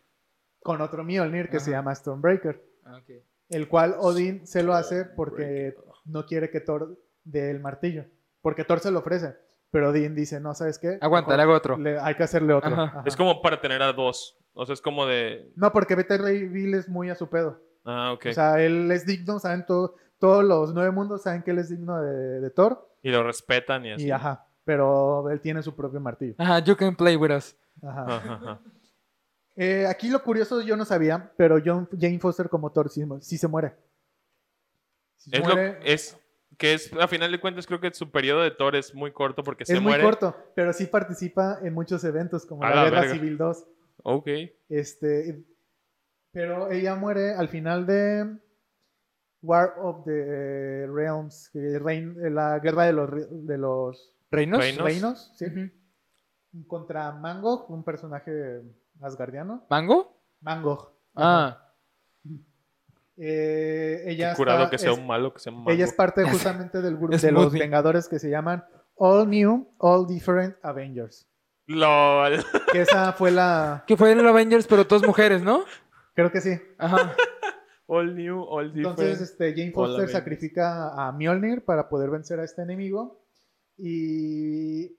con 0.64 0.82
otro 0.82 1.04
Mjolnir 1.04 1.50
que 1.50 1.60
se 1.60 1.72
llama 1.72 1.94
Stormbreaker, 1.94 2.62
Ah, 2.86 2.98
ok. 2.98 3.10
el 3.50 3.68
cual 3.68 3.96
Odin 4.00 4.46
se 4.48 4.64
lo 4.64 4.74
hace 4.74 5.06
porque 5.06 5.76
no 6.06 6.26
quiere 6.26 6.50
que 6.50 6.60
Thor 6.60 7.00
dé 7.24 7.50
el 7.52 7.60
martillo, 7.60 8.06
porque 8.42 8.64
Thor 8.66 8.80
se 8.80 8.92
lo 8.92 9.00
ofrece, 9.00 9.36
pero 9.74 9.90
Odin 9.90 10.14
dice, 10.16 10.40
no, 10.40 10.54
¿sabes 10.54 10.78
qué? 10.78 11.00
Aguanta, 11.02 11.36
le 11.36 11.42
hago 11.44 11.54
otro. 11.54 11.78
le- 11.78 12.00
hay 12.00 12.14
que 12.16 12.24
hacerle 12.24 12.54
otro. 12.54 12.72
Ajá. 12.72 12.84
Ajá. 12.84 13.04
Es 13.06 13.18
como 13.18 13.42
para 13.42 13.60
tener 13.60 13.82
a 13.82 13.92
dos. 13.92 14.38
O 14.54 14.66
sea, 14.66 14.74
es 14.74 14.82
como 14.82 15.06
de. 15.08 15.52
No, 15.56 15.74
porque 15.74 15.96
Beta 15.96 16.16
Ray 16.16 16.48
Bill 16.48 16.76
es 16.76 16.88
muy 16.88 17.10
a 17.10 17.16
su 17.16 17.28
pedo. 17.28 17.60
Ah, 17.84 18.14
ok. 18.14 18.28
O 18.30 18.34
sea, 18.34 18.62
él 18.62 18.90
es 18.92 19.06
digno, 19.06 19.40
saben 19.40 19.66
todo, 19.66 19.96
todos 20.20 20.44
los 20.44 20.74
nueve 20.76 20.92
mundos 20.92 21.24
saben 21.24 21.42
que 21.42 21.52
él 21.52 21.58
es 21.60 21.70
digno 21.70 22.00
de, 22.02 22.40
de 22.40 22.50
Thor, 22.52 22.88
y 23.02 23.10
lo 23.12 23.24
respetan 23.24 23.84
y 23.86 23.92
así. 23.94 24.06
y 24.06 24.12
ajá, 24.12 24.46
pero 24.64 25.30
él 25.32 25.42
tiene 25.42 25.62
su 25.64 25.76
propio 25.76 26.00
martillo. 26.00 26.36
Ajá, 26.38 26.60
you 26.60 26.78
can 26.78 26.96
play 26.96 27.16
with 27.18 27.32
us. 27.36 27.58
Ajá. 27.82 28.06
Ajá, 28.06 28.34
ajá. 28.36 28.60
Eh, 29.56 29.86
aquí 29.88 30.10
lo 30.10 30.24
curioso 30.24 30.62
yo 30.62 30.78
no 30.78 30.86
sabía, 30.86 31.32
pero 31.36 31.58
John, 31.64 31.90
Jane 32.00 32.20
Foster 32.20 32.48
como 32.48 32.72
Thor 32.72 32.90
sí, 32.90 33.04
sí 33.22 33.38
se 33.38 33.48
muere. 33.48 33.76
Sí 35.18 35.30
se 35.30 35.38
Es, 35.38 35.48
lo, 35.48 35.54
muere. 35.56 35.80
es 35.84 36.18
que 36.58 36.74
es, 36.74 36.92
a 36.94 37.08
final 37.08 37.32
de 37.32 37.40
cuentas, 37.40 37.66
creo 37.68 37.80
que 37.80 37.94
su 37.94 38.12
periodo 38.12 38.42
de 38.42 38.52
Thor 38.52 38.76
es 38.76 38.94
muy 38.94 39.12
corto 39.12 39.44
porque 39.44 39.66
se 39.66 39.74
es 39.74 39.82
muy 39.82 39.90
muere. 39.92 40.04
corto, 40.04 40.36
pero 40.56 40.72
sí 40.74 40.86
participa 40.86 41.60
en 41.64 41.74
muchos 41.74 42.04
eventos 42.04 42.46
como 42.46 42.64
A 42.64 42.70
la, 42.70 42.76
la 42.76 42.84
Guerra 42.86 43.00
verga. 43.02 43.14
Civil 43.16 43.38
2. 43.38 43.68
Ok. 44.04 44.28
Este, 44.70 45.44
pero 46.32 46.72
ella 46.72 46.96
muere 46.96 47.34
al 47.34 47.48
final 47.50 47.86
de 47.86 48.38
War 49.42 49.74
of 49.82 50.06
the 50.06 50.88
Realms, 50.88 51.50
que 51.52 51.60
rein- 51.80 52.16
la 52.32 52.60
guerra 52.60 52.86
de 52.86 52.94
los, 52.94 53.10
de 53.48 53.58
los 53.58 54.16
¿Reinos? 54.32 54.60
Reinos. 54.60 54.84
reinos, 54.86 55.34
¿sí? 55.38 55.46
Contra 56.68 57.12
Mangog, 57.12 57.70
un 57.72 57.84
personaje 57.84 58.62
asgardiano. 59.02 59.66
¿Mango? 59.70 60.22
Mangog. 60.42 60.92
Ah. 61.16 61.73
Eh, 63.18 64.04
ella 64.08 64.32
Qué 64.32 64.38
curado 64.38 64.60
está- 64.64 64.72
que 64.72 64.78
sea 64.80 64.92
es- 64.92 64.98
un 64.98 65.06
malo, 65.08 65.34
que 65.34 65.40
sea 65.40 65.54
un 65.54 65.60
malo. 65.64 65.72
Ella 65.76 65.86
es 65.86 65.94
parte 65.94 66.24
justamente 66.30 66.82
del 66.82 66.98
grupo 66.98 67.16
de 67.18 67.32
los. 67.32 67.54
Vengadores 67.54 68.08
que 68.10 68.20
se 68.20 68.30
llaman 68.30 68.64
All 68.96 69.30
New, 69.30 69.74
All 69.78 70.08
Different 70.08 70.56
Avengers. 70.64 71.28
LOL. 71.68 72.44
Que 72.72 72.82
esa 72.82 73.14
fue 73.14 73.32
la. 73.32 73.84
Que 73.88 73.96
fue 73.98 74.12
en 74.12 74.20
el 74.20 74.28
Avengers, 74.28 74.68
pero 74.68 74.86
todas 74.88 75.06
mujeres, 75.06 75.42
¿no? 75.44 75.64
Creo 76.16 76.32
que 76.32 76.42
sí. 76.42 76.52
Ajá. 76.78 77.16
All 77.86 78.16
new, 78.16 78.42
all 78.44 78.74
different. 78.74 79.00
Entonces, 79.00 79.22
este, 79.22 79.52
Jane 79.54 79.72
Foster 79.72 80.10
sacrifica 80.10 80.90
a 80.94 81.12
Mjolnir 81.12 81.64
para 81.66 81.90
poder 81.90 82.10
vencer 82.10 82.40
a 82.40 82.44
este 82.44 82.62
enemigo. 82.64 83.24
Y. 83.78 84.98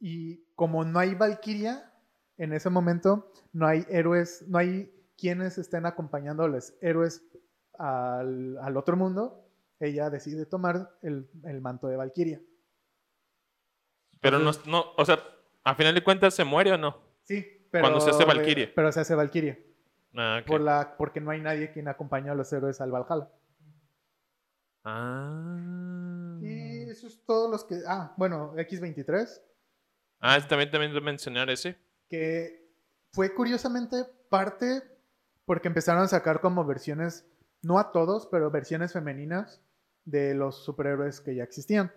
Y 0.00 0.44
como 0.54 0.84
no 0.84 0.98
hay 0.98 1.14
Valkyria 1.14 1.90
en 2.36 2.52
ese 2.52 2.68
momento, 2.68 3.30
no 3.52 3.66
hay 3.66 3.86
héroes, 3.88 4.44
no 4.48 4.58
hay 4.58 4.90
quienes 5.16 5.58
estén 5.58 5.86
acompañando 5.86 6.44
a 6.44 6.48
los 6.48 6.74
héroes 6.80 7.22
al, 7.78 8.58
al 8.58 8.76
otro 8.76 8.96
mundo. 8.96 9.40
Ella 9.80 10.08
decide 10.10 10.46
tomar 10.46 10.96
el, 11.02 11.28
el 11.44 11.60
manto 11.60 11.88
de 11.88 11.96
Valkyria. 11.96 12.40
Pero 14.20 14.38
no, 14.38 14.52
no, 14.66 14.84
o 14.96 15.04
sea, 15.04 15.18
a 15.64 15.74
final 15.74 15.94
de 15.94 16.02
cuentas 16.04 16.34
se 16.34 16.44
muere 16.44 16.72
o 16.72 16.78
no. 16.78 16.98
Sí, 17.24 17.44
pero. 17.70 17.82
Cuando 17.82 18.00
se 18.00 18.10
hace 18.10 18.24
Valkyria. 18.24 18.72
Pero 18.74 18.92
se 18.92 19.00
hace 19.00 19.14
Valkyria. 19.14 19.58
Ah, 20.16 20.38
ok. 20.40 20.46
Por 20.46 20.60
la, 20.60 20.94
porque 20.96 21.20
no 21.20 21.30
hay 21.32 21.40
nadie 21.40 21.72
quien 21.72 21.88
acompañe 21.88 22.30
a 22.30 22.34
los 22.34 22.52
héroes 22.52 22.80
al 22.80 22.92
Valhalla. 22.92 23.28
Ah. 24.84 26.38
Y 26.40 26.82
es 26.82 26.98
eso 26.98 27.06
es 27.08 27.24
todo 27.24 27.50
los 27.50 27.64
que... 27.64 27.80
Ah, 27.86 28.12
bueno, 28.16 28.54
X23, 28.54 29.40
Ah, 30.20 30.38
también, 30.48 30.70
también 30.70 31.04
mencionar 31.04 31.50
ese. 31.50 31.76
que 32.08 32.70
fue 33.12 33.34
curiosamente 33.34 34.04
parte 34.28 34.82
porque 35.44 35.68
empezaron 35.68 36.02
a 36.02 36.08
sacar 36.08 36.40
como 36.40 36.64
versiones, 36.64 37.26
no 37.62 37.78
a 37.78 37.92
todos, 37.92 38.26
pero 38.26 38.50
versiones 38.50 38.92
femeninas 38.92 39.62
de 40.04 40.34
los 40.34 40.64
superhéroes 40.64 41.20
que 41.20 41.34
ya 41.34 41.44
existían. 41.44 41.92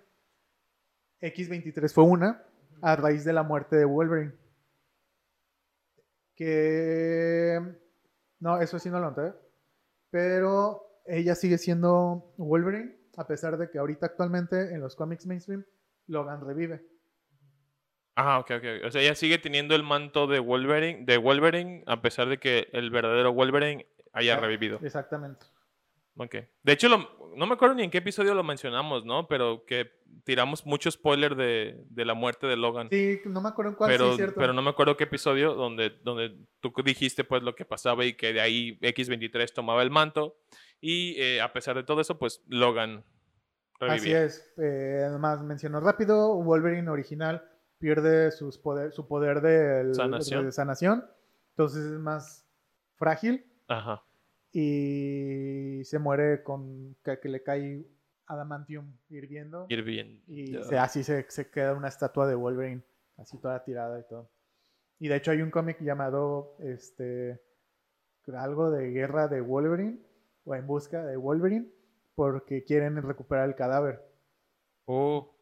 X23 1.22 1.92
fue 1.92 2.04
una, 2.04 2.44
a 2.82 2.96
raíz 2.96 3.24
de 3.24 3.34
la 3.34 3.44
muerte 3.44 3.76
de 3.76 3.86
Wolverine. 3.86 4.34
Que... 6.36 7.60
No, 8.40 8.62
eso 8.62 8.78
sí 8.78 8.90
no 8.90 9.00
lo 9.00 9.10
noté. 9.12 9.34
Pero 10.12 11.02
ella 11.06 11.36
sigue 11.36 11.58
siendo 11.58 12.34
Wolverine, 12.38 12.96
a 13.18 13.26
pesar 13.26 13.58
de 13.58 13.70
que 13.70 13.80
ahorita 13.80 14.06
actualmente 14.06 14.74
en 14.74 14.82
los 14.82 14.96
cómics 14.96 15.26
mainstream 15.26 15.66
Logan 16.08 16.46
revive. 16.46 16.86
Ah, 18.20 18.40
ok, 18.40 18.52
ok. 18.58 18.66
O 18.88 18.92
sea, 18.92 19.02
ella 19.02 19.14
sigue 19.14 19.38
teniendo 19.38 19.76
el 19.76 19.84
manto 19.84 20.26
de 20.26 20.40
Wolverine, 20.40 21.06
de 21.06 21.18
Wolverine, 21.18 21.84
a 21.86 22.02
pesar 22.02 22.28
de 22.28 22.40
que 22.40 22.68
el 22.74 22.90
verdadero 22.90 23.32
Wolverine 23.32 23.86
haya 24.12 24.36
Ah, 24.36 24.40
revivido. 24.40 24.80
Exactamente. 24.84 25.46
Ok. 26.16 26.36
De 26.64 26.74
hecho, 26.74 26.90
lo- 26.90 27.32
no 27.36 27.46
me 27.46 27.54
acuerdo 27.54 27.76
ni 27.76 27.84
en 27.84 27.92
qué 27.92 28.00
episodio 28.00 28.34
lo 28.34 28.44
mencionamos, 28.44 29.06
¿no? 29.06 29.28
Pero 29.28 29.66
que 29.68 29.92
tiramos 30.24 30.66
mucho 30.66 30.90
spoiler 30.90 31.36
de, 31.36 31.84
de 31.92 32.06
la 32.06 32.16
muerte 32.16 32.48
de 32.48 32.58
Logan. 32.58 32.88
Sí, 32.90 33.20
no 33.26 33.40
me 33.40 33.50
acuerdo 33.50 33.70
en 33.74 33.76
cuál, 33.78 33.92
sí, 33.92 33.98
pero, 34.00 34.10
es 34.10 34.16
cierto. 34.16 34.40
pero 34.40 34.52
no 34.54 34.64
me 34.64 34.72
acuerdo 34.72 34.98
qué 34.98 35.04
episodio 35.04 35.54
donde, 35.54 35.92
donde 36.02 36.36
tú 36.60 36.74
dijiste 36.84 37.24
pues 37.24 37.44
lo 37.44 37.54
que 37.54 37.66
pasaba 37.66 38.04
y 38.04 38.14
que 38.16 38.34
de 38.34 38.42
ahí 38.42 38.80
X23 38.82 39.54
tomaba 39.54 39.84
el 39.84 39.92
manto. 39.92 40.40
Y 40.82 41.22
eh, 41.22 41.40
a 41.40 41.54
pesar 41.54 41.76
de 41.76 41.84
todo 41.84 42.02
eso, 42.02 42.18
pues 42.18 42.42
Logan 42.48 43.04
Así 43.80 44.06
revivía. 44.10 44.24
es. 44.24 44.52
Eh, 44.58 45.04
además, 45.08 45.44
menciono 45.44 45.80
rápido, 45.82 46.34
Wolverine 46.42 46.90
original 46.90 47.44
pierde 47.78 48.32
sus 48.32 48.58
poder, 48.58 48.92
su 48.92 49.08
poder 49.08 49.42
de, 49.42 49.94
Sanación. 49.94 50.46
de 50.46 50.52
sanación. 50.52 51.06
Entonces 51.52 51.84
es 51.86 52.00
más 52.00 52.46
frágil 52.96 53.46
Ajá. 53.68 54.04
y 54.52 55.82
se 55.86 56.00
muere 56.00 56.44
con 56.44 56.96
que, 57.04 57.20
que 57.20 57.30
le 57.30 57.44
cae 57.44 57.86
adamantium 58.26 58.92
hirviendo. 59.10 59.66
Ir 59.70 59.84
bien. 59.84 60.22
Y 60.28 60.62
se- 60.64 60.78
así 60.78 61.04
se, 61.04 61.26
se 61.30 61.50
queda 61.50 61.74
una 61.74 61.88
estatua 61.88 62.28
de 62.28 62.36
Wolverine, 62.36 62.84
así 63.18 63.38
toda 63.40 63.64
tirada 63.64 64.00
y 64.00 64.04
todo. 64.08 64.30
Y 65.00 65.08
de 65.08 65.16
hecho 65.16 65.32
hay 65.32 65.42
un 65.42 65.52
cómic 65.52 65.80
llamado 65.82 66.56
este 66.60 67.42
algo 68.34 68.72
de 68.72 68.90
guerra 68.92 69.30
de 69.30 69.40
Wolverine 69.40 70.00
o 70.44 70.54
en 70.54 70.68
busca 70.68 71.06
de 71.06 71.16
Wolverine 71.16 71.70
porque 72.16 72.66
quieren 72.66 73.02
recuperar 73.02 73.48
el 73.48 73.56
cadáver. 73.56 74.04
Oh, 74.86 75.34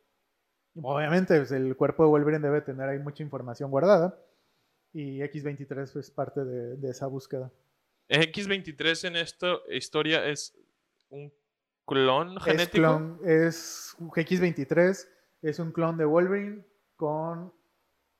Obviamente 0.81 1.37
pues, 1.37 1.51
el 1.51 1.75
cuerpo 1.75 2.03
de 2.03 2.09
Wolverine 2.09 2.45
debe 2.45 2.61
tener 2.61 2.89
ahí 2.89 2.99
mucha 2.99 3.23
información 3.23 3.71
guardada 3.71 4.17
y 4.93 5.19
X23 5.19 5.99
es 5.99 6.11
parte 6.11 6.43
de, 6.43 6.77
de 6.77 6.89
esa 6.89 7.07
búsqueda. 7.07 7.51
X23 8.09 9.07
en 9.07 9.15
esta 9.15 9.57
historia 9.69 10.25
es 10.25 10.55
un 11.09 11.31
clon 11.85 12.37
Es, 12.37 12.43
genético. 12.43 12.77
clon, 12.77 13.19
es 13.23 13.95
X23 13.99 15.07
es 15.41 15.59
un 15.59 15.71
clon 15.71 15.97
de 15.97 16.05
Wolverine 16.05 16.65
con 16.95 17.53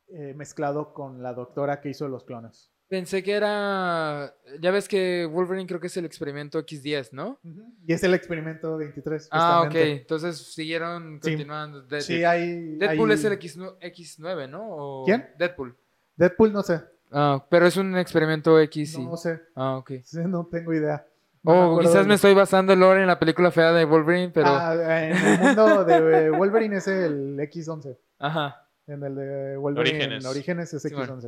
eh, 0.07 0.33
mezclado 0.35 0.93
con 0.93 1.23
la 1.23 1.33
doctora 1.33 1.81
que 1.81 1.89
hizo 1.89 2.07
los 2.07 2.23
clones. 2.23 2.71
Pensé 2.87 3.23
que 3.23 3.31
era. 3.33 4.35
Ya 4.59 4.69
ves 4.71 4.87
que 4.87 5.25
Wolverine 5.25 5.65
creo 5.67 5.79
que 5.79 5.87
es 5.87 5.97
el 5.97 6.05
experimento 6.05 6.59
X10, 6.63 7.09
¿no? 7.13 7.39
Y 7.87 7.93
es 7.93 8.03
el 8.03 8.13
experimento 8.13 8.77
23. 8.77 9.27
Ah, 9.31 9.63
ok. 9.65 9.73
Entonces 9.75 10.37
siguieron 10.53 11.19
Sí. 11.21 11.31
continuando. 11.31 11.81
De- 11.81 12.01
Sí, 12.01 12.23
hay. 12.23 12.75
Deadpool 12.77 13.09
hay- 13.09 13.15
es 13.15 13.23
el 13.25 13.33
X9, 13.33 13.77
X9, 13.81 14.47
¿no? 14.49 14.61
¿O- 14.69 15.03
¿Quién? 15.05 15.27
Deadpool. 15.39 15.75
Deadpool 16.15 16.53
no 16.53 16.61
sé. 16.61 16.81
Ah, 17.11 17.43
pero 17.49 17.65
es 17.65 17.75
un 17.77 17.97
experimento 17.97 18.59
X, 18.59 18.93
sí. 18.93 19.03
No 19.03 19.17
sé. 19.17 19.41
Ah, 19.55 19.77
ok. 19.77 19.91
Sí, 20.03 20.19
No 20.25 20.45
tengo 20.51 20.71
idea. 20.73 21.05
No 21.41 21.75
Oh, 21.75 21.79
quizás 21.79 22.03
de- 22.03 22.03
me 22.05 22.15
estoy 22.15 22.33
basando 22.33 22.73
en 22.73 22.79
lore 22.79 23.01
en 23.01 23.07
la 23.07 23.19
película 23.19 23.51
fea 23.51 23.71
de 23.71 23.85
Wolverine, 23.85 24.29
pero. 24.31 24.47
Ah, 24.49 24.73
en 25.05 25.15
el 25.15 25.39
mundo 25.39 25.83
de 25.85 26.29
Wolverine 26.31 26.77
es 26.77 26.87
el 26.87 27.39
X11. 27.39 27.97
Ajá. 28.19 28.67
En 28.87 29.03
el 29.03 29.15
de 29.15 29.57
Wolverine 29.57 29.97
Orígenes. 29.97 30.25
Orígenes 30.25 30.73
es 30.73 30.81
Sí, 30.83 30.93
bueno. 30.93 31.19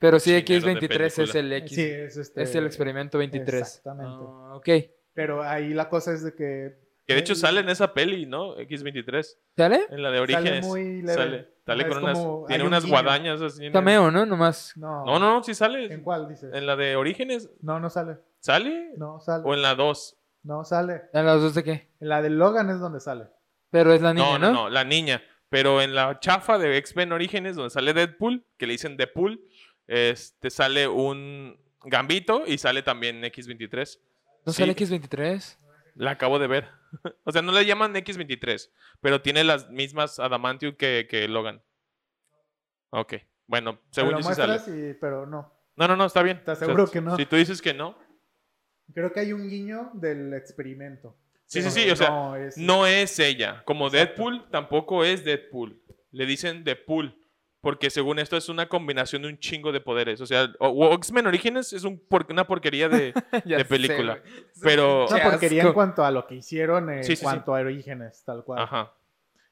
X11. 0.00 0.06
Pero 0.08 0.18
sí, 0.20 0.42
Chineros 0.44 0.64
de 0.64 0.88
X23 0.88 1.22
es 1.22 1.34
el 1.34 1.52
X. 1.52 1.74
Sí, 1.74 1.82
es, 1.82 2.16
este, 2.16 2.42
Es 2.42 2.54
el 2.54 2.66
experimento 2.66 3.18
23. 3.18 3.60
Exactamente. 3.60 4.24
Ah, 4.26 4.54
ok. 4.56 4.68
Pero 5.14 5.42
ahí 5.42 5.74
la 5.74 5.88
cosa 5.88 6.12
es 6.12 6.22
de 6.24 6.34
que. 6.34 6.90
Que 7.06 7.14
de 7.14 7.20
hecho 7.20 7.32
eh, 7.32 7.36
sale 7.36 7.60
en 7.60 7.68
esa 7.68 7.92
peli, 7.92 8.24
¿no? 8.24 8.56
X23. 8.56 9.36
¿Sale? 9.56 9.80
En 9.90 10.02
la 10.02 10.10
de 10.10 10.18
Sale 10.18 10.20
Orígenes. 10.20 10.66
muy 10.66 11.02
leve. 11.02 11.14
Sale, 11.14 11.48
sale 11.66 11.82
Ajá, 11.84 11.92
con 11.92 12.02
unas. 12.04 12.46
Tiene 12.48 12.62
un 12.62 12.68
unas 12.68 12.84
guiño. 12.84 12.94
guadañas 12.94 13.40
así. 13.42 13.58
en 13.60 13.66
el- 13.66 13.72
Cameo, 13.72 14.10
¿no? 14.10 14.24
Nomás. 14.26 14.72
No. 14.76 15.04
No, 15.04 15.18
no, 15.18 15.34
no, 15.36 15.42
sí 15.42 15.54
sale. 15.54 15.92
¿En 15.92 16.02
cuál 16.02 16.28
dices? 16.28 16.50
En 16.54 16.66
la 16.66 16.76
de 16.76 16.96
Orígenes. 16.96 17.50
No, 17.60 17.80
no 17.80 17.90
sale. 17.90 18.18
¿Sale? 18.38 18.92
No 18.96 19.18
sale. 19.20 19.42
¿O 19.44 19.54
en 19.54 19.62
la 19.62 19.74
2? 19.74 20.16
No 20.44 20.64
sale. 20.64 21.02
¿A 21.12 21.22
las 21.22 21.42
dos 21.42 21.54
de 21.54 21.62
qué? 21.64 21.88
En 22.00 22.08
la 22.08 22.22
de 22.22 22.30
Logan 22.30 22.70
es 22.70 22.80
donde 22.80 23.00
sale. 23.00 23.24
Pero 23.70 23.92
es 23.92 24.00
la 24.00 24.14
niña, 24.14 24.26
No, 24.26 24.38
¿no? 24.38 24.46
no, 24.46 24.52
no, 24.64 24.70
la 24.70 24.84
niña. 24.84 25.22
Pero 25.50 25.82
en 25.82 25.94
la 25.94 26.18
chafa 26.20 26.58
de 26.58 26.76
X-Men 26.78 27.12
Orígenes, 27.12 27.56
donde 27.56 27.70
sale 27.70 27.92
Deadpool, 27.92 28.44
que 28.56 28.66
le 28.66 28.72
dicen 28.72 28.96
Deadpool, 28.96 29.40
este 29.90 30.50
sale 30.50 30.86
un 30.88 31.58
Gambito 31.84 32.44
y 32.46 32.58
sale 32.58 32.82
también 32.82 33.22
X23. 33.22 33.98
¿No 34.46 34.52
Sí. 34.52 34.58
sale 34.62 34.76
X23? 34.76 35.56
La 35.96 36.12
acabo 36.12 36.38
de 36.38 36.46
ver. 36.46 36.68
o 37.24 37.32
sea, 37.32 37.42
no 37.42 37.52
le 37.52 37.66
llaman 37.66 37.94
X23, 37.94 38.70
pero 39.00 39.20
tiene 39.20 39.42
las 39.44 39.68
mismas 39.70 40.18
Adamantium 40.18 40.74
que, 40.76 41.06
que 41.10 41.26
Logan. 41.28 41.62
Ok. 42.90 43.14
Bueno, 43.46 43.80
según 43.90 44.12
yo 44.12 44.18
sí 44.18 44.34
sale. 44.34 44.52
muestras 44.52 44.68
y- 44.76 44.94
pero 45.00 45.26
no. 45.26 45.52
No, 45.76 45.88
no, 45.88 45.96
no, 45.96 46.04
está 46.06 46.22
bien. 46.22 46.36
¿Estás 46.38 46.58
O 46.58 46.60
sea, 46.60 46.66
seguro 46.66 46.90
que 46.90 47.00
no? 47.00 47.16
Si 47.16 47.26
tú 47.26 47.36
dices 47.36 47.60
que 47.62 47.74
no. 47.74 47.96
Creo 48.94 49.12
que 49.12 49.20
hay 49.20 49.32
un 49.32 49.48
guiño 49.48 49.90
del 49.94 50.34
experimento. 50.34 51.16
Sí, 51.46 51.62
sí, 51.62 51.70
sí, 51.70 51.90
o 51.90 51.96
sea, 51.96 52.10
no 52.10 52.36
es- 52.36 52.56
No 52.58 52.86
es 52.86 53.18
ella. 53.18 53.62
Como 53.64 53.86
Exacto. 53.88 54.06
Deadpool, 54.22 54.50
tampoco 54.50 55.04
es 55.04 55.24
Deadpool. 55.24 55.80
Le 56.12 56.26
dicen 56.26 56.62
Deadpool. 56.64 57.16
Porque 57.60 57.90
según 57.90 58.18
esto 58.18 58.36
es 58.38 58.48
una 58.48 58.68
combinación 58.68 59.22
de 59.22 59.28
un 59.28 59.38
chingo 59.38 59.70
de 59.70 59.80
poderes. 59.82 60.20
O 60.22 60.26
sea, 60.26 60.50
X-Men 60.94 61.26
Orígenes 61.26 61.72
es 61.74 61.84
un 61.84 61.98
por- 61.98 62.26
una 62.30 62.46
porquería 62.46 62.88
de, 62.88 63.12
sé, 63.46 63.64
película. 63.66 64.18
güey. 64.18 64.44
Pero. 64.62 65.06
Una 65.08 65.22
porquería 65.22 65.62
en 65.64 65.72
cuanto 65.74 66.04
a 66.04 66.10
lo 66.10 66.26
que 66.26 66.36
hicieron, 66.36 66.88
en 66.90 67.04
Sí, 67.04 67.10
sí, 67.12 67.16
sí. 67.16 67.22
cuanto 67.24 67.54
a 67.54 67.60
orígenes, 67.60 68.22
tal 68.24 68.44
cual. 68.44 68.60
Ajá. 68.62 68.94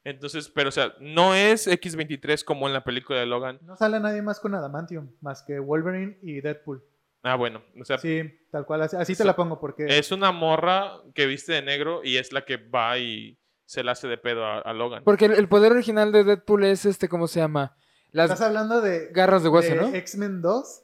Entonces, 0.03 0.49
pero 0.49 0.69
o 0.69 0.71
sea, 0.71 0.93
no 1.01 1.35
es 1.35 1.67
X23 1.67 2.43
como 2.43 2.65
en 2.67 2.73
la 2.73 2.83
película 2.83 3.19
de 3.19 3.25
Logan. 3.25 3.59
No 3.61 3.75
sale 3.75 3.99
nadie 3.99 4.21
más 4.21 4.39
con 4.39 4.55
Adamantium, 4.55 5.11
más 5.21 5.43
que 5.43 5.59
Wolverine 5.59 6.17
y 6.23 6.41
Deadpool. 6.41 6.83
Ah, 7.21 7.35
bueno. 7.35 7.61
O 7.79 7.83
sea, 7.83 7.97
Sí, 7.97 8.23
tal 8.49 8.65
cual. 8.65 8.81
Así, 8.83 8.95
así 8.95 9.15
te 9.15 9.25
la 9.25 9.35
pongo 9.35 9.59
porque 9.59 9.85
es 9.87 10.11
una 10.11 10.31
morra 10.31 10.93
que 11.13 11.27
viste 11.27 11.51
de 11.53 11.61
negro 11.61 12.01
y 12.03 12.15
es 12.17 12.31
la 12.31 12.45
que 12.45 12.55
va 12.57 12.97
y 12.97 13.37
se 13.65 13.83
la 13.83 13.91
hace 13.91 14.07
de 14.07 14.17
pedo 14.17 14.45
a, 14.45 14.59
a 14.59 14.73
Logan. 14.73 15.03
Porque 15.03 15.25
el, 15.25 15.33
el 15.33 15.47
poder 15.49 15.73
original 15.73 16.11
de 16.13 16.23
Deadpool 16.23 16.63
es 16.63 16.85
este, 16.85 17.07
¿cómo 17.09 17.27
se 17.27 17.41
llama? 17.41 17.75
Las 18.11 18.31
estás 18.31 18.47
hablando 18.47 18.81
de, 18.81 19.07
garras 19.11 19.43
de 19.43 19.49
hueso, 19.49 19.69
de 19.69 19.75
¿no? 19.75 19.87
X-Men 19.93 20.41
2. 20.41 20.83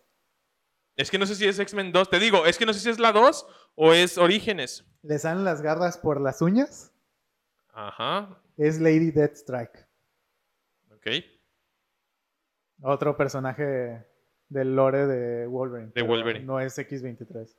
Es 0.97 1.11
que 1.11 1.17
no 1.17 1.25
sé 1.25 1.35
si 1.35 1.45
es 1.47 1.59
X-Men 1.59 1.91
2. 1.91 2.09
Te 2.09 2.19
digo, 2.19 2.45
es 2.45 2.57
que 2.57 2.65
no 2.65 2.73
sé 2.73 2.79
si 2.79 2.89
es 2.89 2.99
la 2.99 3.11
2 3.11 3.47
o 3.75 3.93
es 3.93 4.17
Orígenes. 4.17 4.85
Le 5.01 5.19
salen 5.19 5.43
las 5.43 5.61
garras 5.61 5.97
por 5.97 6.21
las 6.21 6.41
uñas. 6.41 6.91
Ajá. 7.73 8.41
Es 8.57 8.79
Lady 8.79 9.11
Deathstrike. 9.11 9.85
Ok. 10.91 11.07
Otro 12.81 13.17
personaje 13.17 14.05
del 14.49 14.75
lore 14.75 15.07
de 15.07 15.47
Wolverine. 15.47 15.91
pero 15.93 16.07
Wolverine. 16.07 16.45
No 16.45 16.59
es 16.59 16.77
X23. 16.77 17.55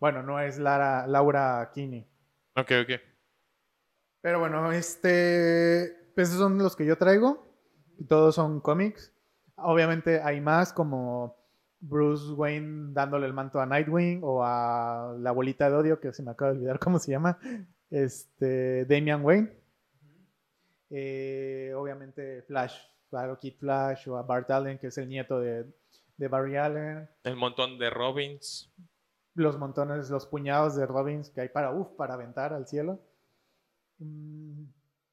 Bueno, 0.00 0.22
no 0.22 0.40
es 0.40 0.58
Lara, 0.58 1.06
Laura 1.06 1.70
Kinney. 1.72 2.06
Ok, 2.56 2.72
ok. 2.82 3.00
Pero 4.20 4.40
bueno, 4.40 4.72
este. 4.72 6.10
Pues 6.14 6.28
esos 6.28 6.40
son 6.40 6.58
los 6.58 6.74
que 6.74 6.84
yo 6.84 6.96
traigo. 6.98 7.51
Todos 8.08 8.34
son 8.34 8.60
cómics. 8.60 9.12
Obviamente 9.56 10.20
hay 10.22 10.40
más, 10.40 10.72
como 10.72 11.36
Bruce 11.80 12.32
Wayne 12.32 12.92
dándole 12.92 13.26
el 13.26 13.32
manto 13.32 13.60
a 13.60 13.66
Nightwing 13.66 14.20
o 14.22 14.42
a 14.44 15.14
la 15.18 15.32
bolita 15.32 15.68
de 15.68 15.76
odio, 15.76 16.00
que 16.00 16.12
se 16.12 16.22
me 16.22 16.30
acaba 16.30 16.52
de 16.52 16.58
olvidar 16.58 16.78
cómo 16.78 16.98
se 16.98 17.10
llama. 17.12 17.38
Este. 17.90 18.84
Damian 18.86 19.24
Wayne. 19.24 19.50
Eh, 20.90 21.72
obviamente 21.76 22.42
Flash. 22.42 22.76
Claro, 23.10 23.38
Kid 23.38 23.56
Flash 23.58 24.08
o 24.08 24.16
a 24.16 24.22
Bart 24.22 24.50
Allen, 24.50 24.78
que 24.78 24.86
es 24.86 24.96
el 24.96 25.08
nieto 25.08 25.38
de, 25.38 25.66
de 26.16 26.28
Barry 26.28 26.56
Allen. 26.56 27.08
El 27.24 27.36
montón 27.36 27.78
de 27.78 27.90
Robins. 27.90 28.72
Los 29.34 29.58
montones, 29.58 30.08
los 30.10 30.26
puñados 30.26 30.76
de 30.76 30.86
Robins 30.86 31.30
que 31.30 31.42
hay 31.42 31.48
para, 31.48 31.72
uf, 31.72 31.88
para 31.96 32.14
aventar 32.14 32.52
al 32.52 32.66
cielo. 32.66 33.00
Mm, 33.98 34.64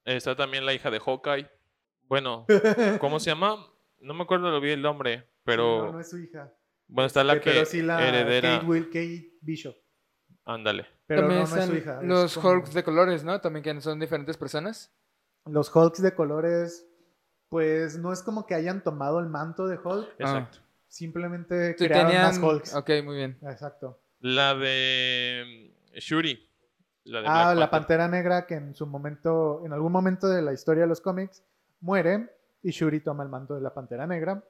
Está 0.05 0.35
también 0.35 0.65
la 0.65 0.73
hija 0.73 0.89
de 0.91 0.99
Hawkeye. 0.99 1.49
Bueno, 2.09 2.45
¿cómo 2.99 3.19
se 3.19 3.29
llama? 3.29 3.55
No 3.99 4.13
me 4.13 4.23
acuerdo 4.23 4.49
lo 4.51 4.59
vi 4.59 4.71
el 4.71 4.81
nombre, 4.81 5.29
pero 5.43 5.85
No, 5.85 5.91
no 5.93 5.99
es 5.99 6.09
su 6.09 6.17
hija. 6.17 6.51
bueno, 6.87 7.05
está 7.07 7.23
la 7.23 7.33
Eh, 7.35 7.41
que 7.41 7.51
pero 7.51 7.65
sí 7.65 7.81
la 7.81 8.05
heredera. 8.07 8.55
Kate, 8.57 8.65
Will, 8.65 8.85
Kate 8.87 9.37
Bishop. 9.41 9.75
Ándale. 10.45 10.87
Pero 11.05 11.21
También 11.21 11.41
no, 11.43 11.47
no 11.47 11.55
es 11.55 11.65
su 11.65 11.73
están 11.73 11.77
hija. 11.77 12.01
los 12.01 12.35
como- 12.35 12.49
Hulks 12.49 12.73
de 12.73 12.83
colores, 12.83 13.23
¿no? 13.23 13.39
También 13.41 13.63
que 13.63 13.81
son 13.81 13.99
diferentes 13.99 14.37
personas. 14.37 14.91
Los 15.45 15.73
Hulks 15.75 16.01
de 16.01 16.15
colores, 16.15 16.87
pues 17.49 17.97
no 17.99 18.11
es 18.11 18.23
como 18.23 18.45
que 18.47 18.55
hayan 18.55 18.83
tomado 18.83 19.19
el 19.19 19.27
manto 19.27 19.67
de 19.67 19.77
Hulk, 19.77 20.09
Exacto. 20.17 20.59
simplemente 20.87 21.75
Sí, 21.77 21.85
crearon 21.85 22.07
tenían- 22.11 22.25
más 22.27 22.37
Hulks. 22.39 22.73
Ok, 22.75 22.89
muy 23.03 23.17
bien. 23.17 23.37
Exacto. 23.43 24.01
La 24.19 24.55
de 24.55 25.71
mm, 25.93 25.97
Shuri. 25.99 26.47
La 27.05 27.21
de 27.21 27.27
Ah, 27.27 27.31
Black 27.31 27.57
la 27.59 27.69
Panther. 27.69 27.69
Pantera 27.69 28.07
Negra 28.07 28.45
que 28.47 28.55
en 28.55 28.75
su 28.75 28.85
momento, 28.85 29.63
en 29.65 29.73
algún 29.73 29.91
momento 29.91 30.27
de 30.27 30.41
la 30.41 30.53
historia 30.53 30.83
de 30.83 30.87
los 30.89 31.01
cómics, 31.01 31.43
muere 31.81 32.29
y 32.61 32.71
Shuri 32.71 32.99
toma 33.01 33.23
el 33.23 33.29
manto 33.29 33.55
de 33.55 33.61
la 33.61 33.73
Pantera 33.73 34.05
Negra. 34.07 34.43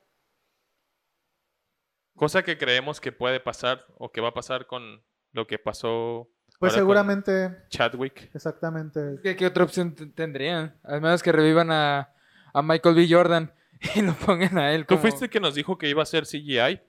Cosa 2.15 2.43
que 2.43 2.57
creemos 2.57 2.99
que 2.99 3.11
puede 3.11 3.39
pasar 3.39 3.85
o 3.97 4.11
que 4.11 4.21
va 4.21 4.29
a 4.29 4.33
pasar 4.33 4.67
con 4.67 5.03
lo 5.31 5.47
que 5.47 5.57
pasó 5.57 6.29
Pues 6.59 6.73
con 6.73 6.79
seguramente, 6.79 7.55
Chadwick. 7.69 8.29
exactamente. 8.35 9.19
¿Qué, 9.23 9.35
qué 9.35 9.45
otra 9.47 9.63
opción 9.63 9.95
tendrían? 10.13 10.77
Al 10.83 11.01
menos 11.01 11.23
que 11.23 11.31
revivan 11.31 11.71
a, 11.71 12.13
a 12.53 12.61
Michael 12.61 12.95
B. 12.95 13.07
Jordan 13.09 13.53
y 13.95 14.01
lo 14.01 14.13
pongan 14.13 14.57
a 14.57 14.73
él 14.73 14.81
¿Tú 14.85 14.95
como 14.95 15.01
fuiste 15.01 15.29
que 15.29 15.39
nos 15.39 15.55
dijo 15.55 15.77
que 15.77 15.87
iba 15.87 16.03
a 16.03 16.05
ser 16.05 16.25
CGI? 16.25 16.81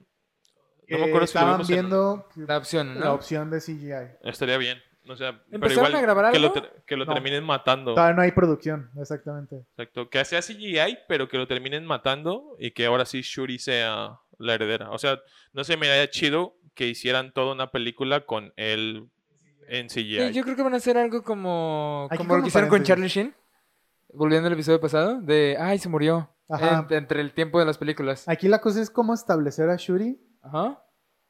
No 0.89 0.97
me 0.97 1.05
Eh, 1.05 1.07
acuerdo 1.09 1.27
si 1.27 1.33
lo 1.35 1.39
estaban 1.39 1.61
en- 1.61 1.67
viendo 1.67 2.27
la 2.35 2.57
opción, 2.57 2.99
la 2.99 3.05
¿no? 3.05 3.13
opción 3.13 3.49
de 3.49 3.61
CGI. 3.61 4.17
Estaría 4.29 4.57
bien. 4.57 4.81
O 5.09 5.15
sea, 5.15 5.31
pero 5.31 5.55
¿Empezaron 5.55 5.89
igual 5.89 5.95
a 5.95 6.01
grabar 6.01 6.31
que 6.31 6.39
lo, 6.39 6.47
algo? 6.49 6.61
ter- 6.61 6.83
que 6.85 6.95
lo 6.95 7.05
No. 7.05 7.13
terminen 7.13 7.43
matando. 7.43 7.93
Todavía 7.95 8.15
no 8.15 8.21
hay 8.21 8.31
producción, 8.31 8.91
exactamente. 8.99 9.65
Exacto. 9.71 10.09
Que 10.09 10.23
sea 10.25 10.41
CGI, 10.41 10.99
pero 11.07 11.27
que 11.27 11.37
lo 11.37 11.47
terminen 11.47 11.85
matando 11.85 12.55
y 12.59 12.71
que 12.71 12.85
ahora 12.85 13.05
sí 13.05 13.21
Shuri 13.21 13.57
sea 13.59 14.19
la 14.37 14.53
heredera. 14.53 14.91
O 14.91 14.97
sea, 14.99 15.19
no 15.53 15.63
se 15.63 15.75
me 15.77 15.89
haría 15.89 16.09
chido 16.09 16.55
que 16.75 16.87
hicieran 16.87 17.33
toda 17.33 17.53
una 17.53 17.71
película 17.71 18.25
con 18.25 18.53
él 18.57 19.09
en 19.67 19.87
CGI. 19.89 20.27
Sí, 20.27 20.33
yo 20.33 20.43
creo 20.43 20.55
que 20.55 20.63
van 20.63 20.73
a 20.75 20.77
hacer 20.77 20.97
algo 20.97 21.23
como, 21.23 22.07
Aquí 22.09 22.17
como 22.17 22.35
lo 22.37 22.41
que 22.43 22.49
hicieron 22.49 22.69
con. 22.69 22.83
Charlie 22.83 23.07
Sheen. 23.07 23.35
Volviendo 24.13 24.47
al 24.47 24.53
episodio 24.53 24.79
pasado, 24.81 25.21
de 25.21 25.57
ay, 25.59 25.79
se 25.79 25.89
murió. 25.89 26.29
Ajá. 26.49 26.85
en- 26.89 26.97
entre 26.97 27.21
el 27.21 27.33
tiempo 27.33 27.59
de 27.59 27.65
las 27.65 27.77
películas. 27.77 28.27
Aquí 28.27 28.49
la 28.49 28.59
cosa 28.59 28.81
es 28.81 28.89
cómo 28.89 29.13
establecer 29.13 29.69
a 29.69 29.77
Shuri 29.77 30.19
Ajá. 30.41 30.83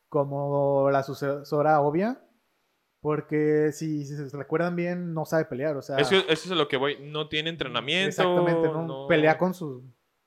como 0.10 0.90
la 0.92 1.04
sucesora 1.04 1.80
obvia. 1.80 2.20
Porque 3.02 3.72
si, 3.74 4.06
si 4.06 4.16
se 4.16 4.38
recuerdan 4.38 4.76
bien, 4.76 5.14
no 5.14 5.26
sabe 5.26 5.46
pelear. 5.46 5.76
O 5.76 5.82
sea, 5.82 5.98
Eso, 5.98 6.16
eso 6.16 6.30
es 6.30 6.52
a 6.52 6.56
lo 6.56 6.68
que 6.68 6.78
voy. 6.78 6.98
No 7.02 7.28
tiene 7.28 7.50
entrenamiento. 7.50 8.10
exactamente, 8.10 8.68
¿no? 8.68 8.86
no- 8.86 9.08
pelea 9.08 9.38
con 9.38 9.54
sus 9.54 9.82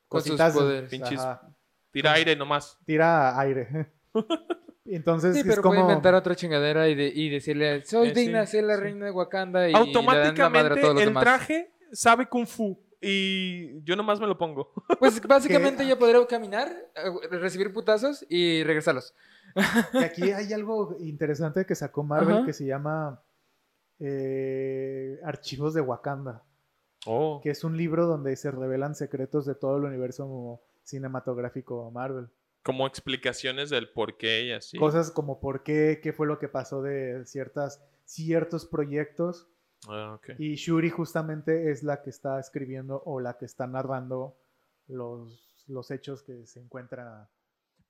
Con 0.08 0.20
sus 0.20 0.30
cositas. 0.32 0.54
poderes. 0.54 0.90
Pinches- 0.90 1.20
ajá, 1.20 1.48
Tira 1.92 2.12
aire 2.14 2.34
nomás. 2.34 2.76
tira 2.84 3.38
aire. 3.38 3.92
Entonces 4.86 5.34
Sí, 5.34 5.40
es 5.40 5.46
pero 5.46 5.62
como. 5.62 5.74
puede 5.74 5.82
inventar 5.82 6.14
otra 6.14 6.34
chingadera 6.34 6.88
y, 6.88 6.94
de- 6.94 7.12
y 7.14 7.30
decirle, 7.30 7.84
soy 7.84 8.08
Eh, 8.08 8.12
digna, 8.12 8.44
sí, 8.44 8.52
ser 8.58 8.64
la 8.64 8.76
sí. 8.76 8.82
reina 8.82 9.06
de 9.06 9.10
Wakanda 9.12 9.68
y, 9.68 9.70
y 9.70 9.72
le 9.72 9.78
dan 9.78 9.86
la 9.94 10.02
madre 10.02 10.20
a 10.20 10.24
Automáticamente 10.26 10.80
todos 10.80 10.94
los 10.94 11.02
el 11.02 11.08
demás. 11.08 11.22
traje 11.24 11.72
sabe 11.92 12.26
Kung 12.28 12.46
Fu. 12.46 12.78
Y 13.00 13.82
yo 13.84 13.96
nomás 13.96 14.18
me 14.18 14.26
lo 14.26 14.36
pongo. 14.36 14.72
Pues 14.98 15.20
básicamente 15.22 15.82
ella 15.84 15.98
podría 15.98 16.26
caminar, 16.26 16.68
eh, 16.96 17.28
recibir 17.30 17.72
putazos 17.72 18.24
y 18.28 18.62
regresarlos. 18.64 19.14
Y 19.92 20.04
aquí 20.04 20.32
hay 20.32 20.52
algo 20.52 20.96
interesante 21.00 21.66
que 21.66 21.74
sacó 21.74 22.02
Marvel 22.02 22.36
Ajá. 22.36 22.46
que 22.46 22.52
se 22.52 22.66
llama 22.66 23.22
eh, 24.00 25.20
Archivos 25.24 25.74
de 25.74 25.80
Wakanda. 25.80 26.42
Oh. 27.06 27.40
Que 27.42 27.50
es 27.50 27.64
un 27.64 27.76
libro 27.76 28.06
donde 28.06 28.34
se 28.36 28.50
revelan 28.50 28.94
secretos 28.94 29.44
de 29.46 29.54
todo 29.54 29.76
el 29.76 29.84
universo 29.84 30.60
cinematográfico 30.82 31.90
Marvel. 31.90 32.28
Como 32.62 32.86
explicaciones 32.86 33.68
del 33.68 33.90
por 33.90 34.16
qué 34.16 34.44
y 34.44 34.52
así. 34.52 34.78
Cosas 34.78 35.10
como 35.10 35.38
por 35.38 35.62
qué, 35.62 36.00
qué 36.02 36.12
fue 36.12 36.26
lo 36.26 36.38
que 36.38 36.48
pasó 36.48 36.82
de 36.82 37.24
ciertas, 37.26 37.82
ciertos 38.04 38.64
proyectos. 38.64 39.48
Ah, 39.86 40.14
ok. 40.14 40.30
Y 40.38 40.54
Shuri 40.54 40.88
justamente 40.88 41.70
es 41.70 41.82
la 41.82 42.00
que 42.00 42.08
está 42.08 42.40
escribiendo 42.40 43.02
o 43.04 43.20
la 43.20 43.36
que 43.36 43.44
está 43.44 43.66
narrando 43.66 44.38
los, 44.88 45.64
los 45.66 45.90
hechos 45.90 46.22
que 46.22 46.46
se 46.46 46.60
encuentran. 46.60 47.28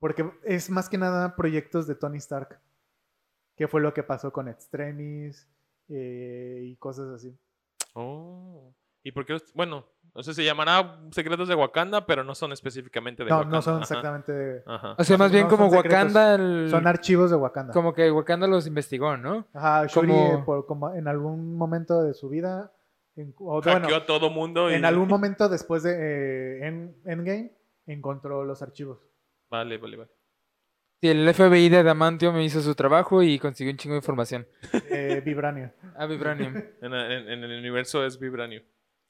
Porque 0.05 0.29
es 0.43 0.69
más 0.69 0.87
que 0.87 0.99
nada 0.99 1.35
proyectos 1.35 1.87
de 1.87 1.95
Tony 1.95 2.17
Stark. 2.19 2.59
¿Qué 3.55 3.67
fue 3.67 3.81
lo 3.81 3.91
que 3.91 4.03
pasó 4.03 4.31
con 4.31 4.47
Extremis? 4.47 5.47
eh, 5.89 6.61
y 6.63 6.75
cosas 6.75 7.07
así. 7.09 7.35
Oh. 7.93 8.71
¿Y 9.01 9.11
por 9.11 9.25
qué? 9.25 9.35
Bueno, 9.55 9.83
no 10.13 10.21
sé, 10.21 10.35
se 10.35 10.45
llamará 10.45 10.99
Secretos 11.09 11.47
de 11.47 11.55
Wakanda, 11.55 12.05
pero 12.05 12.23
no 12.23 12.35
son 12.35 12.51
específicamente 12.51 13.23
de 13.23 13.31
No, 13.31 13.37
Wakanda. 13.37 13.55
no 13.57 13.61
son 13.63 13.73
Ajá, 13.77 13.81
exactamente. 13.83 14.63
Ajá. 14.67 14.95
O 14.95 15.03
sea, 15.03 15.17
más 15.17 15.31
No, 15.31 15.33
bien 15.33 15.49
son 15.49 15.57
como. 15.57 15.71
Wakanda, 15.75 16.35
el- 16.35 16.67
Son 16.69 16.85
archivos 16.85 17.31
de 17.31 17.37
Wakanda. 17.37 17.73
como 17.73 17.95
que 17.95 18.11
Wakanda 18.11 18.45
los 18.45 18.67
investigó, 18.67 19.17
¿no? 19.17 19.47
Ajá, 19.53 19.87
Shuri 19.87 20.07
como- 20.09 20.45
por- 20.45 20.65
como 20.67 20.93
en 20.93 21.07
algún 21.07 21.55
momento 21.57 22.03
de 22.03 22.13
su 22.13 22.29
vida. 22.29 22.71
en- 23.15 23.33
o, 23.39 23.59
bueno, 23.59 23.87
a 23.95 24.05
todo 24.05 24.29
mundo. 24.29 24.69
Y... 24.69 24.75
en 24.75 24.85
algún 24.85 25.07
momento 25.07 25.49
después 25.49 25.81
de 25.81 25.93
eh, 26.59 26.67
en- 26.67 26.95
Endgame 27.05 27.53
encontró 27.87 28.43
los 28.43 28.61
archivos. 28.61 28.99
Vale, 29.57 29.77
vale, 29.77 29.97
vale. 29.97 30.09
Sí, 31.01 31.09
el 31.09 31.33
FBI 31.33 31.69
de 31.69 31.77
Adamantio 31.77 32.31
me 32.33 32.43
hizo 32.43 32.61
su 32.61 32.73
trabajo 32.75 33.21
y 33.21 33.37
consiguió 33.39 33.71
un 33.71 33.77
chingo 33.77 33.93
de 33.93 33.99
información. 33.99 34.47
Eh, 34.89 35.21
Vibranium. 35.23 35.69
A 35.97 36.05
Vibranium. 36.05 36.55
En, 36.81 36.93
en- 36.93 37.29
en 37.29 37.43
el 37.43 37.59
universo 37.59 38.05
es 38.05 38.17
Vibranium. 38.19 38.63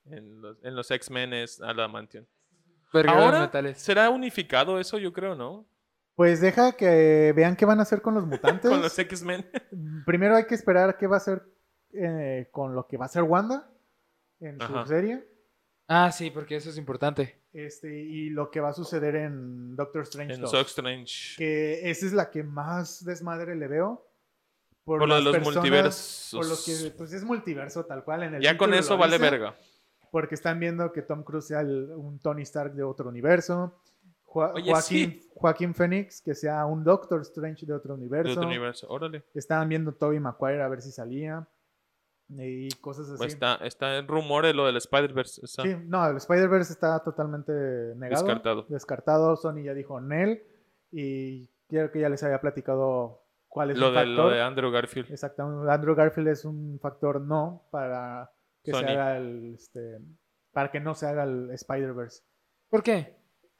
En 0.06 0.42
los, 0.42 0.58
en 0.64 0.76
los 0.76 0.92
X-Men 0.92 1.34
es 1.34 1.62
Adamantium. 1.62 2.26
Ahora 3.08 3.42
metales. 3.42 3.78
será 3.82 4.10
unificado 4.10 4.80
eso, 4.80 4.98
yo 4.98 5.12
creo, 5.14 5.36
¿no? 5.36 5.68
Pues 6.16 6.40
deja 6.42 6.72
que 6.74 7.34
vean 7.36 7.56
qué 7.56 7.66
van 7.66 7.80
a 7.80 7.82
hacer 7.84 8.02
con 8.02 8.14
los 8.14 8.26
mutantes. 8.26 8.70
Con 8.72 8.82
los 8.82 8.98
X-Men. 8.98 9.46
Primero 10.06 10.36
hay 10.38 10.46
que 10.46 10.56
esperar 10.56 10.98
qué 10.98 11.08
va 11.08 11.16
a 11.16 11.18
hacer 11.18 11.44
eh, 11.94 12.48
con 12.52 12.74
lo 12.76 12.88
que 12.88 12.98
va 12.98 13.06
a 13.06 13.08
hacer 13.08 13.24
Wanda 13.24 13.70
en 14.40 14.62
Ajá. 14.62 14.84
su 14.84 14.90
serie. 14.90 15.28
Ah, 15.88 16.12
sí, 16.12 16.32
porque 16.32 16.56
eso 16.56 16.70
es 16.70 16.78
importante. 16.78 17.40
Este, 17.54 17.96
y 17.96 18.30
lo 18.30 18.50
que 18.50 18.60
va 18.60 18.70
a 18.70 18.74
suceder 18.74 19.16
en 19.16 19.76
Doctor 19.76 20.02
Strange 20.04 20.34
en 20.34 20.42
2. 20.42 20.52
Doctor 20.52 20.66
Strange. 20.68 21.36
Que 21.38 21.90
esa 21.90 22.06
es 22.08 22.14
la 22.14 22.30
que 22.32 22.44
más 22.44 23.06
desmadre 23.06 23.56
le 23.56 23.68
veo. 23.68 24.06
Por 24.84 25.08
lo 25.08 25.16
de 25.16 25.22
los 25.22 25.34
personas- 25.36 25.56
multiversos. 25.56 26.30
Por 26.34 26.46
lo 26.48 26.56
que, 26.90 26.92
pues 26.98 27.14
es 27.14 27.24
multiverso 27.24 27.86
tal 27.86 28.04
cual. 28.04 28.24
En 28.24 28.36
el 28.36 28.42
Ya 28.42 28.58
con 28.58 28.74
eso 28.74 28.98
vale 28.98 29.18
dice, 29.18 29.30
verga. 29.32 29.56
Porque 30.12 30.36
están 30.36 30.60
viendo 30.60 30.92
que 30.92 31.02
Tom 31.02 31.24
Cruise 31.24 31.46
sea 31.48 31.62
el- 31.62 31.90
un 31.96 32.20
Tony 32.20 32.44
Stark 32.44 32.74
de 32.74 32.84
otro 32.84 33.10
universo. 33.10 33.76
Joa- 34.24 34.54
Oye, 34.54 34.70
Joaquín, 34.72 35.12
sí. 35.22 35.30
Joaquín 35.34 35.74
Phoenix, 35.74 36.22
que 36.22 36.36
sea 36.36 36.66
un 36.66 36.84
Doctor 36.84 37.22
Strange 37.22 37.66
de 37.66 37.74
otro 37.74 37.96
De 37.96 38.02
universo. 38.02 38.32
otro 38.34 38.48
universo. 38.48 38.88
Órale. 38.90 39.24
Estaban 39.34 39.70
viendo 39.70 39.94
Tobey 39.94 40.20
Maguire 40.20 40.62
a 40.62 40.68
ver 40.68 40.82
si 40.82 40.92
salía. 40.92 41.48
Y 42.30 42.70
cosas 42.82 43.08
así. 43.10 43.18
Pues 43.18 43.34
está, 43.34 43.56
está 43.58 43.98
en 43.98 44.08
rumores 44.08 44.56
lo 44.56 44.66
del 44.66 44.78
Spider-Verse. 44.78 45.42
está. 45.46 45.62
Sí, 45.64 45.76
no, 45.86 46.08
el 46.10 46.18
Spider-Verse 46.18 46.74
está 46.74 47.00
totalmente 47.04 47.52
negado. 47.96 48.24
Descartado. 48.24 48.66
Descartado. 48.70 49.36
Sony 49.36 49.64
ya 49.64 49.74
dijo 49.74 50.02
Nel. 50.02 50.42
Y 50.92 51.48
creo 51.68 51.92
que 51.92 52.00
ya 52.00 52.10
les 52.10 52.24
había 52.24 52.42
platicado 52.42 53.22
cuál 53.48 53.72
es 53.72 53.78
Lo 53.78 53.88
el 53.90 53.94
de, 53.94 54.00
factor. 54.00 54.16
lo 54.16 54.30
de 54.32 54.42
Andrew 54.42 54.72
Garfield. 54.72 55.12
Exactamente. 55.12 55.72
Andrew 55.72 55.94
Garfield 55.96 56.28
es 56.30 56.46
un 56.46 56.80
factor 56.82 57.22
no 57.22 57.64
para 57.72 58.32
que 58.64 58.72
se 58.74 58.78
haga 58.86 59.18
el. 59.18 59.54
Este, 59.56 60.00
para 60.52 60.72
que 60.72 60.80
no 60.80 60.96
se 60.96 61.06
haga 61.06 61.24
el 61.26 61.52
Spider-Verse. 61.52 62.24
¿Por 62.70 62.82
qué? 62.82 63.18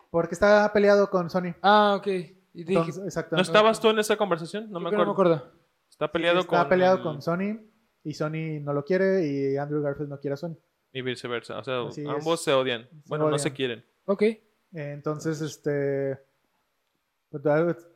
Porque 0.10 0.34
está 0.34 0.72
peleado 0.74 1.10
con 1.10 1.30
Sony. 1.30 1.54
Ah, 1.62 1.96
ok. 1.98 2.08
Y 2.08 2.64
dije, 2.64 2.80
Entonces, 2.80 3.26
¿No 3.32 3.42
estabas 3.42 3.80
tú 3.82 3.90
en 3.90 4.00
esa 4.00 4.16
conversación? 4.16 4.72
No 4.72 4.80
me 4.80 4.90
creo 4.90 5.04
que 5.06 5.12
acuerdo. 5.12 5.34
acuerdo. 5.36 5.60
Está 5.90 6.12
peleado 6.12 6.40
está 6.40 6.62
con. 6.62 6.70
peleado 6.70 6.98
el- 6.98 7.04
con 7.04 7.22
Sony. 7.22 7.60
Y 8.06 8.14
Sony 8.14 8.62
no 8.62 8.72
lo 8.72 8.86
quiere. 8.86 9.26
Y 9.28 9.58
Andrew 9.58 9.82
Garfield 9.82 10.10
no 10.10 10.20
quiere 10.20 10.36
a 10.36 10.38
Sony. 10.38 10.56
Y 10.94 11.02
viceversa. 11.02 11.60
O 11.60 11.64
sea, 11.66 11.82
Así 11.88 12.06
ambos 12.08 12.40
es. 12.40 12.46
se 12.46 12.54
odian. 12.54 12.88
bueno, 13.08 13.30
no 13.30 13.38
se 13.38 13.52
quieren. 13.52 13.84
Ok. 14.06 14.24
Entonces, 14.74 15.42
este. 15.42 16.18
pues, 17.30 17.44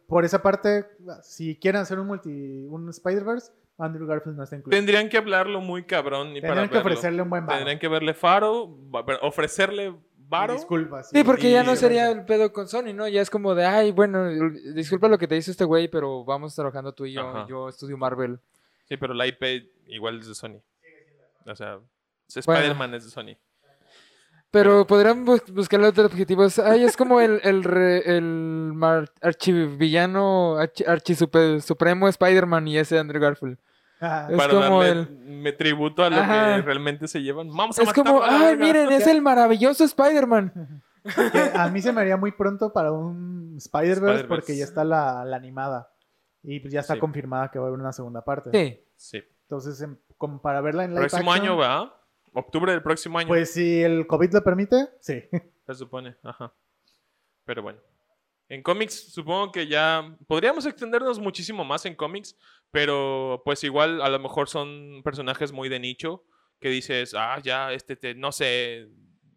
Por 0.07 0.25
esa 0.25 0.41
parte, 0.41 0.85
si 1.23 1.55
quieren 1.55 1.81
hacer 1.81 1.99
un 1.99 2.07
multi. 2.07 2.29
un 2.29 2.89
Spider-Verse, 2.89 3.51
Andrew 3.77 4.05
Garfield 4.07 4.35
no 4.37 4.43
está 4.43 4.55
incluido. 4.57 4.77
Tendrían 4.77 5.07
que 5.07 5.17
hablarlo 5.17 5.61
muy 5.61 5.83
cabrón. 5.83 6.35
Y 6.35 6.41
para 6.41 6.53
Tendrían 6.55 6.69
que 6.69 6.75
verlo. 6.75 6.89
ofrecerle 6.91 7.21
un 7.21 7.29
buen 7.29 7.45
varo. 7.45 7.59
Tendrían 7.59 7.79
que 7.79 7.87
verle 7.87 8.13
faro. 8.13 8.77
ofrecerle 9.21 9.95
varo. 10.17 10.53
Disculpas. 10.53 11.09
Sí, 11.09 11.23
porque 11.23 11.51
ya 11.51 11.63
no 11.63 11.75
sería 11.75 12.11
el 12.11 12.25
pedo 12.25 12.51
con 12.51 12.67
Sony, 12.67 12.93
¿no? 12.93 13.07
Ya 13.07 13.21
es 13.21 13.29
como 13.29 13.55
de, 13.55 13.65
ay, 13.65 13.91
bueno, 13.91 14.27
disculpa 14.75 15.07
lo 15.07 15.17
que 15.17 15.27
te 15.27 15.37
hizo 15.37 15.51
este 15.51 15.63
güey, 15.65 15.87
pero 15.87 16.23
vamos 16.25 16.53
trabajando 16.55 16.93
tú 16.93 17.05
y 17.05 17.13
yo. 17.13 17.21
Ajá. 17.27 17.45
Yo 17.47 17.69
estudio 17.69 17.97
Marvel. 17.97 18.39
Sí, 18.89 18.97
pero 18.97 19.13
la 19.13 19.27
IP 19.27 19.43
igual 19.87 20.19
es 20.19 20.27
de 20.27 20.35
Sony. 20.35 20.61
O 21.45 21.55
sea, 21.55 21.75
Bueno. 21.75 21.87
Spider-Man 22.59 22.93
es 22.95 23.05
de 23.05 23.11
Sony. 23.11 23.37
Pero 24.51 24.85
podrían 24.87 25.25
bus- 25.25 25.51
buscarle 25.53 25.87
otros 25.87 26.07
objetivos. 26.11 26.57
Ay, 26.57 26.83
es 26.83 26.97
como 26.97 27.21
el, 27.21 27.39
el, 27.43 27.63
re- 27.63 28.17
el 28.17 28.71
mar- 28.73 29.11
archivillano, 29.21 30.57
archi, 30.57 30.83
archisupe- 30.85 31.61
supremo 31.61 32.07
Spider-Man 32.07 32.67
y 32.67 32.77
ese 32.79 32.97
Andrew 32.97 33.21
Garfield. 33.21 33.59
Ah, 34.01 34.27
Es 34.31 34.37
para 34.37 34.53
como 34.53 34.81
darle 34.83 35.01
el- 35.01 35.09
me 35.41 35.51
tributo 35.51 36.03
a 36.03 36.09
lo 36.09 36.15
Ajá. 36.15 36.55
que 36.55 36.61
realmente 36.63 37.07
se 37.07 37.21
llevan. 37.21 37.49
Vamos 37.55 37.77
a 37.77 37.83
Es 37.83 37.87
matar 37.89 38.03
como, 38.03 38.23
ay, 38.23 38.55
verga". 38.55 38.65
miren, 38.65 38.91
es 38.91 39.05
el 39.07 39.21
maravilloso 39.21 39.83
Spider-Man. 39.83 40.81
a 41.53 41.69
mí 41.69 41.81
se 41.81 41.91
me 41.93 42.01
haría 42.01 42.17
muy 42.17 42.31
pronto 42.31 42.73
para 42.73 42.91
un 42.91 43.55
Spider-Verse 43.57 43.93
Spider-Verse. 44.21 44.27
porque 44.27 44.57
ya 44.57 44.63
está 44.63 44.83
la, 44.83 45.25
la 45.25 45.37
animada. 45.37 45.91
Y 46.43 46.59
pues 46.59 46.71
ya 46.73 46.79
está 46.81 46.93
Sí. 46.95 46.99
confirmada 46.99 47.49
que 47.51 47.59
va 47.59 47.65
a 47.65 47.67
haber 47.69 47.79
una 47.79 47.91
segunda 47.91 48.23
parte. 48.23 48.83
Sí. 48.95 49.21
Entonces, 49.43 49.81
em, 49.81 49.97
como 50.17 50.41
para 50.41 50.61
verla 50.61 50.83
en 50.85 50.91
live 50.91 51.07
Próximo 51.07 51.31
action, 51.31 51.47
año 51.47 51.57
va. 51.57 51.95
Octubre 52.33 52.71
del 52.71 52.83
próximo 52.83 53.17
año. 53.17 53.27
Pues 53.27 53.51
si 53.53 53.81
el 53.81 54.05
COVID 54.07 54.33
lo 54.33 54.43
permite, 54.43 54.87
sí. 55.01 55.23
Se 55.65 55.73
supone, 55.75 56.15
ajá. 56.23 56.53
Pero 57.45 57.63
bueno. 57.63 57.79
En 58.47 58.63
cómics, 58.63 59.11
supongo 59.13 59.51
que 59.51 59.67
ya 59.67 60.15
podríamos 60.27 60.65
extendernos 60.65 61.19
muchísimo 61.19 61.63
más 61.63 61.85
en 61.85 61.95
cómics, 61.95 62.35
pero 62.71 63.41
pues 63.45 63.63
igual 63.63 64.01
a 64.01 64.09
lo 64.09 64.17
mejor 64.19 64.47
son 64.49 65.01
personajes 65.03 65.51
muy 65.51 65.69
de 65.69 65.79
nicho 65.79 66.23
que 66.59 66.69
dices, 66.69 67.13
ah, 67.15 67.39
ya, 67.43 67.71
este, 67.73 67.95
te- 67.95 68.15
no 68.15 68.31
sé. 68.31 68.87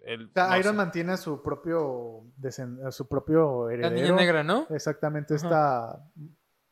el- 0.04 0.26
O 0.26 0.32
sea, 0.32 0.48
no 0.48 0.56
Iron 0.58 0.72
sé". 0.72 0.76
Man 0.76 0.90
tiene 0.90 1.16
su 1.16 1.42
propio, 1.42 2.24
su 2.90 3.06
propio 3.08 3.68
La 3.68 3.74
heredero. 3.74 3.94
niña 3.94 4.12
negra, 4.16 4.42
¿no? 4.42 4.66
Exactamente, 4.70 5.34
Ajá. 5.34 6.02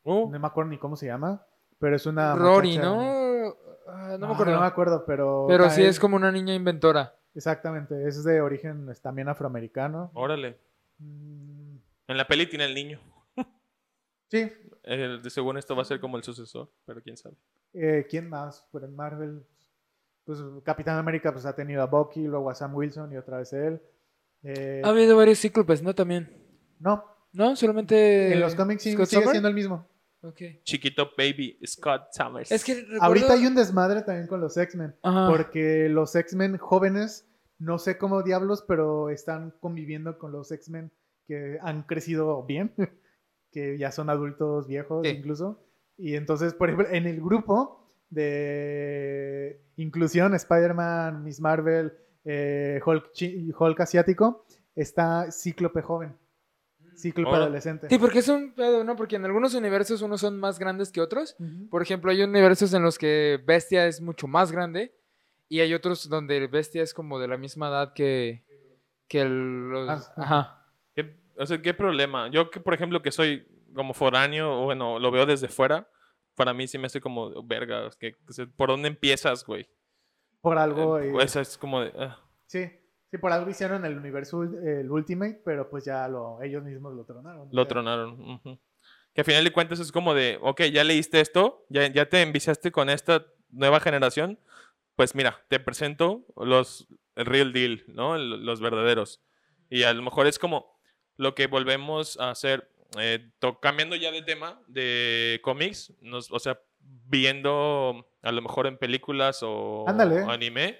Uh, 0.03 0.29
no 0.29 0.39
me 0.39 0.47
acuerdo 0.47 0.71
ni 0.71 0.77
cómo 0.77 0.95
se 0.95 1.05
llama, 1.07 1.45
pero 1.79 1.95
es 1.95 2.05
una 2.05 2.35
Rory, 2.35 2.69
muchacha- 2.77 2.85
¿no? 2.89 3.55
Ah, 3.87 4.17
no 4.19 4.27
me 4.27 4.27
Ah, 4.27 4.33
acuerdo. 4.33 4.53
No 4.53 4.61
me 4.61 4.65
acuerdo, 4.67 5.05
pero... 5.05 5.45
Pero 5.47 5.69
sí 5.69 5.83
es 5.83 5.99
como 5.99 6.15
una 6.15 6.31
niña 6.31 6.53
inventora. 6.53 7.15
Exactamente, 7.35 8.07
es 8.07 8.23
de 8.23 8.41
origen 8.41 8.89
es 8.89 9.01
también 9.01 9.29
afroamericano. 9.29 10.11
órale. 10.13 10.57
Mm, 10.99 11.75
En 12.07 12.17
la 12.17 12.27
peli 12.27 12.47
tiene 12.47 12.65
el 12.65 12.73
niño. 12.75 12.99
Sí, 14.29 14.49
El- 14.83 15.29
según 15.29 15.57
esto 15.57 15.75
va 15.75 15.81
a 15.81 15.85
ser 15.85 15.99
como 15.99 16.15
el 16.17 16.23
sucesor, 16.23 16.69
pero 16.85 17.01
quién 17.01 17.17
sabe. 17.17 17.35
eh, 17.73 18.05
¿quién 18.09 18.29
más? 18.29 18.65
Por 18.71 18.83
en 18.83 18.95
Marvel, 18.95 19.43
pues 20.25 20.39
Capitán 20.63 20.97
América 20.97 21.31
pues 21.33 21.45
ha 21.45 21.53
tenido 21.55 21.81
a 21.81 21.85
Bucky, 21.87 22.21
luego 22.27 22.49
a 22.49 22.55
Sam 22.55 22.73
Wilson 22.75 23.11
y 23.11 23.17
otra 23.17 23.37
vez 23.39 23.51
él. 23.53 23.81
Eh, 24.43 24.81
Ha 24.85 24.89
habido 24.89 25.17
varios 25.17 25.39
cíclopes, 25.39 25.81
¿no? 25.83 25.93
También. 25.93 26.29
no, 26.79 27.03
¿No? 27.33 27.55
Solamente. 27.55 28.33
en 28.33 28.39
los 28.41 28.55
cómics 28.55 28.83
sí- 28.83 28.91
sigue 29.05 29.27
siendo 29.27 29.47
el 29.49 29.53
mismo. 29.53 29.85
Ok. 30.23 30.41
Chiquito 30.63 31.09
baby 31.17 31.57
Scott 31.65 32.09
Summers. 32.11 32.51
Es 32.51 32.63
que 32.63 32.75
recuerdo- 32.75 33.03
Ahorita 33.03 33.33
hay 33.33 33.47
un 33.47 33.55
desmadre 33.55 34.01
también 34.03 34.27
con 34.27 34.39
los 34.41 34.55
X-Men. 34.57 34.95
Porque 35.01 35.89
los 35.89 36.15
X-Men 36.15 36.57
jóvenes, 36.57 37.27
no 37.57 37.79
sé 37.79 37.97
cómo 37.97 38.21
diablos, 38.23 38.63
pero 38.67 39.09
están 39.09 39.51
conviviendo 39.59 40.17
con 40.17 40.31
los 40.31 40.51
X-Men 40.51 40.91
que 41.27 41.57
han 41.61 41.83
crecido 41.83 42.43
bien, 42.45 42.73
que 43.51 43.77
ya 43.77 43.91
son 43.91 44.09
adultos 44.09 44.67
viejos 44.67 45.05
Sí. 45.07 45.13
incluso. 45.13 45.63
Y 45.97 46.15
entonces, 46.15 46.53
por 46.53 46.69
ejemplo, 46.69 46.87
en 46.93 47.05
el 47.07 47.21
grupo 47.21 47.93
de 48.09 49.61
inclusión, 49.77 50.33
Spider-Man, 50.35 51.23
Miss 51.23 51.39
Marvel, 51.41 51.93
eh, 52.25 52.79
Hulk, 52.85 53.11
Hulk 53.59 53.79
asiático, 53.81 54.45
está 54.75 55.31
Cíclope 55.31 55.81
joven, 55.81 56.15
Cíclope 57.01 57.29
Ahora- 57.29 57.43
adolescente. 57.45 57.87
Sí, 57.89 57.97
porque 57.97 58.19
es 58.19 58.27
un 58.27 58.53
pedo, 58.53 58.83
¿no? 58.83 58.95
Porque 58.95 59.15
en 59.17 59.25
algunos 59.25 59.53
universos 59.55 60.01
unos 60.01 60.21
son 60.21 60.39
más 60.39 60.59
grandes 60.59 60.91
que 60.91 61.01
otros. 61.01 61.35
Ujú. 61.39 61.69
Por 61.69 61.81
ejemplo, 61.81 62.11
hay 62.11 62.21
universos 62.21 62.73
en 62.73 62.83
los 62.83 62.97
que 62.97 63.39
Bestia 63.45 63.87
es 63.87 64.01
mucho 64.01 64.27
más 64.27 64.51
grande 64.51 64.93
y 65.49 65.59
hay 65.59 65.73
otros 65.73 66.07
donde 66.09 66.47
Bestia 66.47 66.83
es 66.83 66.93
como 66.93 67.19
de 67.19 67.27
la 67.27 67.37
misma 67.37 67.67
edad 67.69 67.93
que, 67.93 68.43
que 69.07 69.21
el- 69.21 69.69
los... 69.69 69.89
Ah, 69.89 70.13
Ajá. 70.17 70.65
¿Qué- 70.95 71.17
o 71.37 71.45
sea, 71.45 71.61
¿qué 71.61 71.73
problema? 71.73 72.29
Yo 72.29 72.49
que, 72.49 72.59
por 72.59 72.73
ejemplo, 72.73 73.01
que 73.01 73.11
soy 73.11 73.45
como 73.73 73.93
foráneo, 73.93 74.61
o 74.61 74.65
bueno, 74.65 74.99
lo 74.99 75.11
veo 75.11 75.25
desde 75.25 75.47
fuera, 75.47 75.87
para 76.35 76.53
mí 76.53 76.67
sí 76.67 76.77
me 76.77 76.87
hace 76.87 77.01
como, 77.01 77.41
verga, 77.43 77.89
que, 77.99 78.15
¿por 78.55 78.69
dónde 78.69 78.87
empiezas, 78.89 79.45
güey? 79.45 79.67
Por 80.41 80.57
algo. 80.57 80.97
Eh, 80.99 81.09
eh, 81.09 81.17
Eso 81.21 81.39
es 81.39 81.57
como 81.57 81.81
de... 81.81 81.91
ah. 81.97 82.19
Sí, 82.47 82.69
sí, 83.11 83.17
por 83.17 83.31
algo 83.31 83.49
hicieron 83.49 83.85
el 83.85 83.97
universo, 83.97 84.43
el 84.43 84.89
Ultimate, 84.89 85.41
pero 85.45 85.69
pues 85.69 85.85
ya 85.85 86.07
lo, 86.07 86.41
ellos 86.41 86.63
mismos 86.63 86.95
lo 86.95 87.03
tronaron. 87.03 87.49
Lo 87.51 87.67
tronaron. 87.67 88.19
ujú. 88.19 88.59
Que 89.13 89.21
a 89.21 89.23
final 89.25 89.43
de 89.43 89.51
cuentas 89.51 89.79
es 89.79 89.91
como 89.91 90.13
de, 90.13 90.39
ok, 90.41 90.61
ya 90.71 90.85
leíste 90.85 91.19
esto, 91.19 91.65
ya, 91.69 91.87
ya 91.87 92.07
te 92.07 92.21
enviciaste 92.21 92.71
con 92.71 92.89
esta 92.89 93.25
nueva 93.49 93.81
generación, 93.81 94.39
pues 94.95 95.15
mira, 95.15 95.43
te 95.49 95.59
presento 95.59 96.25
los 96.37 96.87
el 97.15 97.25
real 97.25 97.51
deal, 97.51 97.83
¿no? 97.87 98.17
Los 98.17 98.61
verdaderos. 98.61 99.21
Y 99.69 99.83
a 99.83 99.93
lo 99.93 100.01
mejor 100.01 100.27
es 100.27 100.39
como 100.39 100.79
lo 101.17 101.35
que 101.35 101.47
volvemos 101.47 102.17
a 102.19 102.31
hacer, 102.31 102.71
eh, 102.97 103.29
cambiando 103.61 103.95
ya 103.97 104.11
de 104.11 104.21
tema 104.21 104.61
de 104.67 105.39
cómics, 105.43 105.93
nos, 106.01 106.31
o 106.31 106.39
sea, 106.39 106.59
viendo 106.79 108.07
a 108.21 108.31
lo 108.31 108.41
mejor 108.41 108.67
en 108.67 108.77
películas 108.77 109.39
o 109.43 109.85
Ándale. 109.87 110.23
anime. 110.27 110.79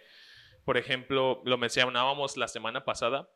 Por 0.65 0.77
ejemplo, 0.77 1.41
lo 1.45 1.57
mencionábamos 1.57 2.37
la 2.37 2.47
semana 2.47 2.85
pasada 2.85 3.29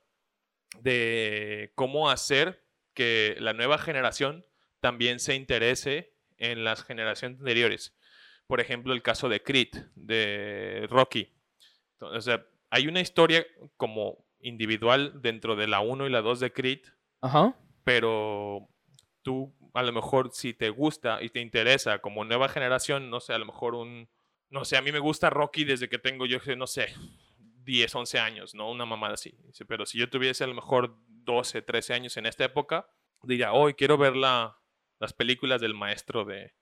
de 0.82 1.72
cómo 1.76 2.10
hacer 2.10 2.64
que 2.94 3.36
la 3.40 3.54
nueva 3.54 3.78
generación 3.78 4.46
también 4.80 5.20
se 5.20 5.36
interese 5.36 6.14
en 6.38 6.64
las 6.64 6.84
generaciones 6.84 7.40
anteriores. 7.40 7.96
Por 8.48 8.60
ejemplo, 8.60 8.94
el 8.94 9.02
caso 9.02 9.30
de 9.30 9.42
Creed, 9.42 9.70
de 9.96 10.88
Rocky. 10.90 11.34
O 12.00 12.22
sea, 12.22 12.46
hay 12.70 12.88
una 12.88 13.02
historia 13.02 13.46
como 13.78 14.26
individual 14.40 15.22
dentro 15.22 15.56
de 15.56 15.68
la 15.68 15.80
1 15.80 16.06
y 16.06 16.10
la 16.10 16.22
2 16.22 16.40
de 16.40 16.54
Creed, 16.54 16.82
Ajá. 17.22 17.56
pero 17.84 18.70
tú 19.24 19.54
a 19.74 19.82
lo 19.82 19.92
mejor 19.92 20.30
si 20.32 20.54
te 20.54 20.70
gusta 20.70 21.22
y 21.22 21.30
te 21.30 21.42
interesa 21.42 22.00
como 22.00 22.24
nueva 22.24 22.48
generación, 22.48 23.10
no 23.10 23.20
sé, 23.20 23.34
a 23.34 23.40
lo 23.40 23.46
mejor 23.46 23.76
un, 23.76 24.08
no 24.50 24.66
sé, 24.66 24.78
a 24.78 24.82
mí 24.82 24.92
me 24.92 25.00
gusta 25.00 25.30
Rocky 25.30 25.64
desde 25.64 25.90
que 25.90 25.98
tengo 26.00 26.26
yo, 26.26 26.38
no 26.58 26.68
sé, 26.68 26.88
10, 27.64 27.94
11 27.96 28.20
años, 28.20 28.54
¿no? 28.56 28.70
Una 28.72 28.86
mamada 28.86 29.16
así. 29.16 29.36
Dice, 29.46 29.66
Pero 29.66 29.86
si 29.86 29.98
yo 29.98 30.10
tuviese 30.10 30.44
a 30.44 30.48
lo 30.48 30.54
mejor 30.54 30.96
12, 31.08 31.62
13 31.62 31.94
años 31.94 32.16
en 32.18 32.26
esta 32.28 32.46
época, 32.46 32.88
diría, 33.24 33.54
hoy 33.54 33.74
quiero 33.74 33.98
ver 33.98 34.16
la- 34.16 34.58
las 35.00 35.14
películas 35.14 35.60
del 35.62 35.74
maestro 35.74 36.24
de, 36.26 36.54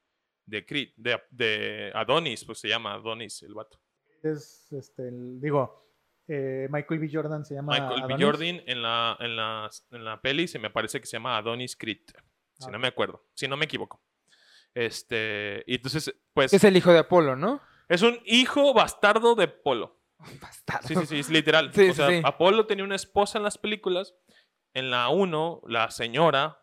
de 0.46 0.66
Creed, 0.66 0.90
de, 0.96 1.22
de 1.30 1.92
Adonis, 1.94 2.46
pues 2.46 2.60
se 2.60 2.68
llama 2.70 2.94
Adonis 2.94 3.44
el 3.44 3.54
vato. 3.54 3.80
Es, 4.24 4.72
este, 4.72 5.10
el- 5.10 5.40
digo, 5.42 5.86
eh, 6.28 6.68
Michael 6.72 7.00
B. 7.02 7.10
Jordan 7.12 7.46
se 7.46 7.56
llama. 7.56 7.74
Michael 7.74 8.04
B. 8.08 8.24
Jordan 8.24 8.62
en 8.66 8.82
la, 8.82 9.18
en, 9.20 9.36
la, 9.36 9.70
en 9.92 10.06
la 10.06 10.22
peli 10.22 10.48
se 10.48 10.58
me 10.58 10.70
parece 10.70 11.00
que 11.02 11.06
se 11.06 11.18
llama 11.18 11.36
Adonis 11.38 11.76
Creed, 11.76 12.00
si 12.58 12.68
Ah, 12.68 12.72
no 12.72 12.80
me 12.80 12.88
acuerdo, 12.88 13.28
si 13.34 13.48
no 13.48 13.58
me 13.58 13.66
equivoco. 13.66 14.02
Este, 14.74 15.64
y 15.68 15.76
entonces, 15.76 16.16
pues, 16.34 16.54
es 16.54 16.64
el 16.64 16.76
hijo 16.78 16.92
de 16.92 17.00
Apolo, 17.00 17.36
¿no? 17.36 17.62
Es 17.90 18.02
un 18.02 18.20
hijo 18.26 18.74
bastardo 18.74 19.36
de 19.36 19.48
Polo. 19.48 20.00
Bastardo. 20.42 20.88
Sí, 20.88 20.96
sí, 20.96 21.06
sí, 21.06 21.20
es 21.20 21.30
literal. 21.30 21.72
Sí, 21.74 21.82
o 21.82 21.86
sí, 21.86 21.94
sea, 21.94 22.08
sí. 22.10 22.22
Apolo 22.24 22.66
tenía 22.66 22.84
una 22.86 22.96
esposa 22.96 23.38
en 23.38 23.44
las 23.44 23.58
películas. 23.58 24.14
En 24.74 24.90
la 24.90 25.10
1, 25.10 25.62
la 25.68 25.92
señora 25.92 26.60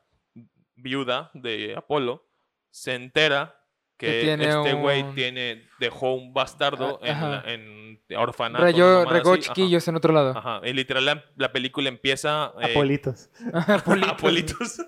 viuda 0.75 1.31
de 1.35 1.75
Apolo 1.77 2.27
se 2.71 2.95
entera 2.95 3.57
Que 3.99 4.07
que, 4.07 4.21
tiene 4.23 4.49
este 4.49 4.73
güey 4.73 5.03
un- 5.03 5.15
tiene, 5.15 5.69
dejó 5.79 6.15
un 6.15 6.33
bastardo 6.33 6.99
Ah, 7.05 7.43
en, 7.47 8.01
en 8.09 8.17
orfanato. 8.17 8.65
mamada 8.65 9.05
regó 9.05 9.33
así, 9.35 9.43
ajá. 9.43 9.53
chiquillos 9.55 9.87
en 9.89 9.97
otro 9.97 10.13
lado. 10.15 10.37
Ajá, 10.37 10.61
y 10.65 10.73
literal 10.73 11.05
la, 11.05 11.25
la 11.37 11.53
película 11.53 11.89
empieza... 11.89 12.53
eh, 12.63 12.71
Apolitos. 12.73 13.29
Apolitos. 13.53 14.11
Apolitos. 14.11 14.81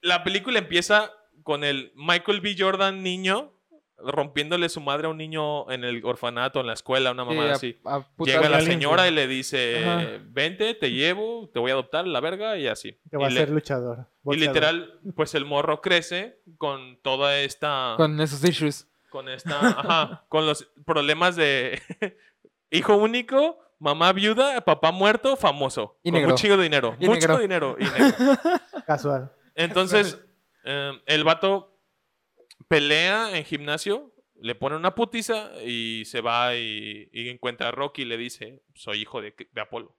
La 0.00 0.22
película 0.22 0.58
empieza 0.58 1.10
con 1.42 1.64
el 1.64 1.92
Michael 1.96 2.40
B. 2.40 2.54
Jordan 2.58 3.02
niño 3.02 3.55
rompiéndole 3.98 4.68
su 4.68 4.80
madre 4.80 5.06
a 5.06 5.10
un 5.10 5.16
niño 5.16 5.70
en 5.70 5.82
el 5.84 6.04
orfanato, 6.04 6.60
en 6.60 6.66
la 6.66 6.74
escuela, 6.74 7.12
una 7.12 7.24
Sí, 7.30 7.38
a- 7.38 7.52
así. 7.52 7.80
a 7.84 8.04
Llega 8.18 8.48
la 8.48 8.60
señora 8.60 9.08
y 9.08 9.10
le 9.10 9.26
dice, 9.26 9.84
Ajá. 9.84 10.06
vente, 10.28 10.74
te 10.74 10.90
llevo, 10.92 11.48
te 11.52 11.58
voy 11.58 11.70
a 11.70 11.74
adoptar, 11.74 12.06
la 12.06 12.20
verga, 12.20 12.56
y 12.58 12.66
así. 12.68 12.98
Que 13.10 13.16
va 13.16 13.24
y, 13.30 13.34
a 13.34 13.38
ser 13.38 13.50
luchador. 13.50 14.06
y 14.24 14.36
literal, 14.36 15.00
pues 15.14 15.34
el 15.34 15.44
morro 15.46 15.80
crece 15.80 16.40
con 16.58 16.98
toda 17.02 17.38
esta... 17.40 17.94
Con 17.96 18.20
esos 18.20 18.44
issues. 18.44 18.86
con 19.10 19.28
esta, 19.30 19.58
ajá, 19.60 20.24
con 20.28 20.46
los 20.46 20.68
problemas 20.84 21.36
de 21.36 21.80
hijo 22.70 22.96
único, 22.96 23.58
mamá 23.78 24.12
viuda, 24.12 24.60
papá 24.60 24.92
muerto, 24.92 25.36
famoso. 25.36 25.98
Y 26.02 26.10
con 26.10 26.20
negro. 26.20 26.30
mucho 26.32 26.56
dinero. 26.58 26.96
Y 27.00 27.06
mucho 27.06 27.28
negro. 27.28 27.38
dinero. 27.38 27.76
Y 27.78 27.84
negro. 27.98 28.14
Casual. 28.86 29.32
Entonces, 29.54 30.18
eh, 30.64 30.92
el 31.06 31.24
vato 31.24 31.75
pelea 32.68 33.36
en 33.36 33.44
gimnasio, 33.44 34.12
le 34.34 34.54
pone 34.54 34.76
una 34.76 34.94
putiza 34.94 35.50
y 35.64 36.04
se 36.06 36.20
va 36.20 36.54
y, 36.56 37.08
y 37.12 37.28
encuentra 37.28 37.68
a 37.68 37.72
Rocky 37.72 38.02
y 38.02 38.06
le 38.06 38.16
dice, 38.16 38.62
soy 38.74 39.02
hijo 39.02 39.20
de, 39.22 39.34
de 39.52 39.60
Apolo. 39.60 39.96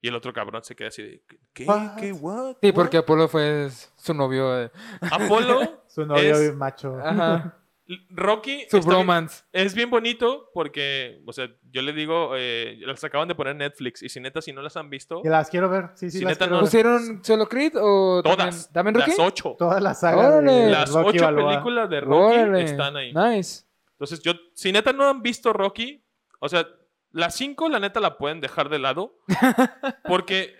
Y 0.00 0.08
el 0.08 0.16
otro 0.16 0.32
cabrón 0.32 0.64
se 0.64 0.74
queda 0.74 0.88
así 0.88 1.02
de, 1.02 1.22
¿qué? 1.52 1.64
What? 1.64 1.96
¿Qué? 1.96 2.12
¿What? 2.12 2.56
Sí, 2.60 2.68
¿What?". 2.68 2.74
porque 2.74 2.96
Apolo 2.96 3.28
fue 3.28 3.68
su 3.96 4.14
novio. 4.14 4.60
eh. 4.64 4.70
Apolo, 5.02 5.84
Su 5.88 6.04
novio 6.06 6.34
Es- 6.36 6.54
macho. 6.56 6.98
Ajá. 6.98 7.61
Rocky 8.10 8.64
Su 8.70 8.80
bromance. 8.80 9.42
Es 9.52 9.74
bien 9.74 9.90
bonito 9.90 10.50
porque, 10.54 11.20
o 11.26 11.32
sea, 11.32 11.48
yo 11.70 11.82
le 11.82 11.92
digo, 11.92 12.32
eh, 12.36 12.78
las 12.86 13.02
acaban 13.04 13.26
de 13.28 13.34
poner 13.34 13.52
en 13.52 13.58
Netflix 13.58 14.02
y 14.02 14.08
si 14.08 14.20
neta, 14.20 14.40
si 14.40 14.52
no 14.52 14.62
las 14.62 14.76
han 14.76 14.88
visto, 14.88 15.20
Y 15.24 15.28
las 15.28 15.50
quiero 15.50 15.68
ver. 15.68 15.90
Sí, 15.94 16.10
sí, 16.10 16.18
Si 16.18 16.24
las 16.24 16.34
neta 16.34 16.46
no- 16.46 16.52
ver. 16.56 16.60
¿Pusieron 16.62 17.24
solo 17.24 17.48
Creed 17.48 17.72
o 17.76 18.22
todas, 18.22 18.36
también, 18.38 18.72
¿también 18.72 18.94
Rocky? 18.94 19.10
las 19.10 19.18
ocho, 19.18 19.56
Toda 19.58 19.80
la 19.80 19.94
saga 19.94 20.28
Órale. 20.28 20.52
de 20.52 20.70
las 20.70 20.90
Rocky 20.92 21.08
ocho 21.16 21.24
Balboa. 21.24 21.50
películas 21.50 21.90
de 21.90 22.00
Rocky 22.00 22.38
Órale, 22.38 22.62
están 22.64 22.96
ahí. 22.96 23.12
Nice. 23.12 23.64
Entonces, 23.92 24.20
yo, 24.22 24.32
si 24.54 24.72
neta 24.72 24.92
no 24.92 25.08
han 25.08 25.20
visto 25.22 25.52
Rocky, 25.52 26.04
o 26.40 26.48
sea, 26.48 26.66
las 27.10 27.34
cinco, 27.34 27.68
la 27.68 27.78
neta, 27.78 28.00
la 28.00 28.16
pueden 28.16 28.40
dejar 28.40 28.68
de 28.68 28.78
lado. 28.78 29.16
Porque, 30.04 30.54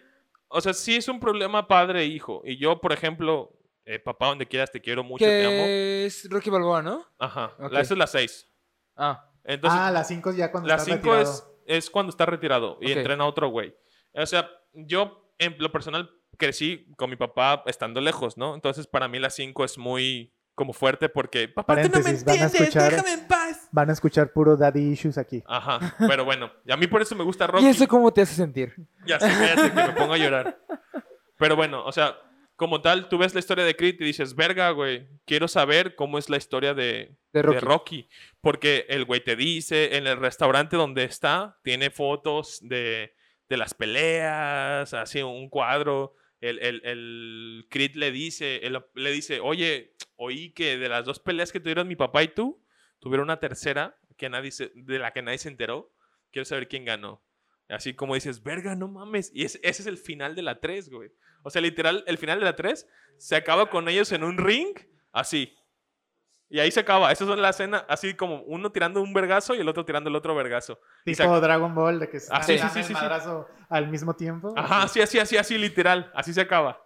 o 0.48 0.60
sea, 0.60 0.74
sí 0.74 0.96
es 0.96 1.08
un 1.08 1.18
problema 1.20 1.66
padre-hijo. 1.66 2.42
Y 2.44 2.56
yo, 2.58 2.80
por 2.80 2.92
ejemplo, 2.92 3.52
eh, 3.84 3.98
papá, 3.98 4.26
donde 4.28 4.46
quieras, 4.46 4.70
te 4.70 4.80
quiero 4.80 5.02
mucho, 5.04 5.24
te 5.24 5.44
amo. 5.44 5.64
Que 5.64 6.06
es 6.06 6.28
Rocky 6.30 6.50
Balboa, 6.50 6.82
¿no? 6.82 7.04
Ajá, 7.18 7.52
Ok. 7.58 7.72
la, 7.72 7.80
esa 7.80 7.94
es 7.94 7.98
la 7.98 8.06
seis. 8.06 8.48
Ah. 8.96 9.28
Entonces, 9.44 9.80
ah, 9.82 9.90
las 9.90 10.06
5 10.06 10.32
ya 10.32 10.52
cuando 10.52 10.68
la 10.68 10.74
estás 10.76 10.86
5 10.86 10.96
retirado. 10.98 11.22
es, 11.22 11.44
es 11.66 11.90
cuando 11.90 12.10
está 12.10 12.26
retirado 12.26 12.78
y 12.80 12.92
Ok. 12.92 12.98
entrena 12.98 13.24
a 13.24 13.26
otro 13.26 13.48
güey. 13.48 13.74
O 14.14 14.24
sea, 14.26 14.48
yo 14.72 15.32
en 15.38 15.56
lo 15.58 15.72
personal 15.72 16.10
crecí 16.38 16.86
con 16.96 17.10
mi 17.10 17.16
papá 17.16 17.62
estando 17.66 18.00
lejos, 18.00 18.36
¿no? 18.38 18.54
Entonces 18.54 18.86
para 18.86 19.08
mí 19.08 19.18
la 19.18 19.30
5 19.30 19.64
es 19.64 19.78
muy 19.78 20.32
como 20.54 20.72
fuerte 20.74 21.08
porque 21.08 21.48
papá 21.48 21.74
tú 21.74 21.80
no 21.80 21.84
me 21.84 21.90
Paréntesis, 21.90 22.24
van 22.24 22.38
a 22.38 22.42
entiendes, 22.44 22.68
escuchar- 22.68 22.90
déjame 22.92 23.12
en 23.14 23.26
paz. 23.26 23.68
Van 23.72 23.90
a 23.90 23.92
escuchar 23.94 24.32
puro 24.32 24.56
daddy 24.56 24.92
issues 24.92 25.18
aquí. 25.18 25.42
Ajá, 25.46 25.96
pero 26.06 26.24
bueno, 26.24 26.52
y 26.64 26.70
a 26.72 26.76
mí 26.76 26.86
por 26.86 27.02
eso 27.02 27.16
me 27.16 27.24
gusta 27.24 27.46
Rocky. 27.48 27.64
¿Y 27.64 27.68
eso 27.70 27.88
cómo 27.88 28.12
te 28.12 28.20
hace 28.20 28.34
sentir? 28.36 28.74
Ya 29.06 29.18
sé, 29.18 29.26
cállate, 29.28 29.70
que 29.72 29.74
me 29.88 29.92
pongo 29.94 30.12
a 30.12 30.18
llorar. 30.18 30.58
Pero 31.38 31.56
bueno, 31.56 31.84
o 31.84 31.90
sea, 31.90 32.14
como 32.62 32.80
tal, 32.80 33.08
tú 33.08 33.18
ves 33.18 33.34
la 33.34 33.40
historia 33.40 33.64
de 33.64 33.74
Creed 33.74 33.96
y 34.00 34.04
dices, 34.04 34.36
verga, 34.36 34.70
güey, 34.70 35.08
quiero 35.26 35.48
saber 35.48 35.96
cómo 35.96 36.16
es 36.16 36.30
la 36.30 36.36
historia 36.36 36.74
de, 36.74 37.16
De 37.32 37.42
de 37.42 37.42
Rocky. 37.42 37.58
Rocky. 37.60 38.08
Porque 38.40 38.86
el 38.88 39.04
güey 39.04 39.22
te 39.24 39.34
dice, 39.34 39.96
en 39.96 40.06
el 40.06 40.16
restaurante 40.18 40.76
donde 40.76 41.02
está, 41.02 41.58
tiene 41.64 41.90
fotos 41.90 42.58
de, 42.62 43.14
de 43.48 43.56
las 43.56 43.74
peleas, 43.74 44.94
así 44.94 45.22
un 45.22 45.48
cuadro. 45.48 46.14
El, 46.40 46.58
el, 46.60 46.80
el 46.84 47.66
Creed 47.68 47.96
le 47.96 48.12
dice, 48.12 48.60
él 48.66 48.78
le 48.94 49.10
dice, 49.10 49.40
oye, 49.40 49.94
oí 50.16 50.50
que 50.50 50.78
de 50.78 50.88
las 50.88 51.04
dos 51.04 51.18
peleas 51.18 51.50
que 51.52 51.60
tuvieron 51.60 51.88
mi 51.88 51.96
papá 51.96 52.22
y 52.22 52.28
tú, 52.28 52.64
tuvieron 53.00 53.24
una 53.24 53.40
tercera 53.40 53.98
que 54.16 54.28
nadie 54.28 54.52
se- 54.52 54.70
de 54.74 54.98
la 55.00 55.12
que 55.12 55.22
nadie 55.22 55.38
se 55.38 55.48
enteró. 55.48 55.92
Quiero 56.30 56.44
saber 56.44 56.68
quién 56.68 56.84
ganó. 56.84 57.22
Así 57.72 57.94
como 57.94 58.14
dices, 58.14 58.42
verga, 58.42 58.74
no 58.74 58.88
mames. 58.88 59.30
Y 59.34 59.44
es- 59.44 59.58
ese 59.62 59.82
es 59.82 59.86
el 59.86 59.98
final 59.98 60.34
de 60.34 60.42
la 60.42 60.60
3, 60.60 60.90
güey. 60.90 61.10
O 61.42 61.50
sea, 61.50 61.60
literal, 61.62 62.04
el 62.06 62.18
final 62.18 62.38
de 62.38 62.44
la 62.44 62.54
3 62.54 62.86
se 63.16 63.34
acaba 63.36 63.70
con 63.70 63.88
ellos 63.88 64.12
en 64.12 64.24
un 64.24 64.36
ring, 64.38 64.76
así. 65.12 65.56
Y 66.48 66.60
ahí 66.60 66.70
se 66.70 66.80
acaba. 66.80 67.10
Esa 67.10 67.24
es 67.24 67.30
la 67.38 67.48
escena, 67.48 67.86
así 67.88 68.12
como 68.14 68.42
uno 68.42 68.70
tirando 68.70 69.00
un 69.00 69.14
vergazo 69.14 69.54
y 69.54 69.60
el 69.60 69.68
otro 69.68 69.86
tirando 69.86 70.10
el 70.10 70.16
otro 70.16 70.34
vergazo. 70.34 70.78
Tipo 71.04 71.40
Dragon 71.40 71.74
Ball, 71.74 71.98
de 71.98 72.10
que 72.10 72.20
se 72.20 72.28
Ah, 72.30 72.42
sí, 72.42 72.58
sí, 72.58 72.68
sí, 72.74 72.80
el 72.80 72.92
madrazo 72.92 73.48
al 73.70 73.88
mismo 73.88 74.14
tiempo. 74.14 74.52
Ajá, 74.56 74.82
así, 74.82 75.00
así, 75.00 75.18
así, 75.18 75.38
así, 75.38 75.56
literal. 75.56 76.10
Así 76.14 76.34
se 76.34 76.42
acaba. 76.42 76.78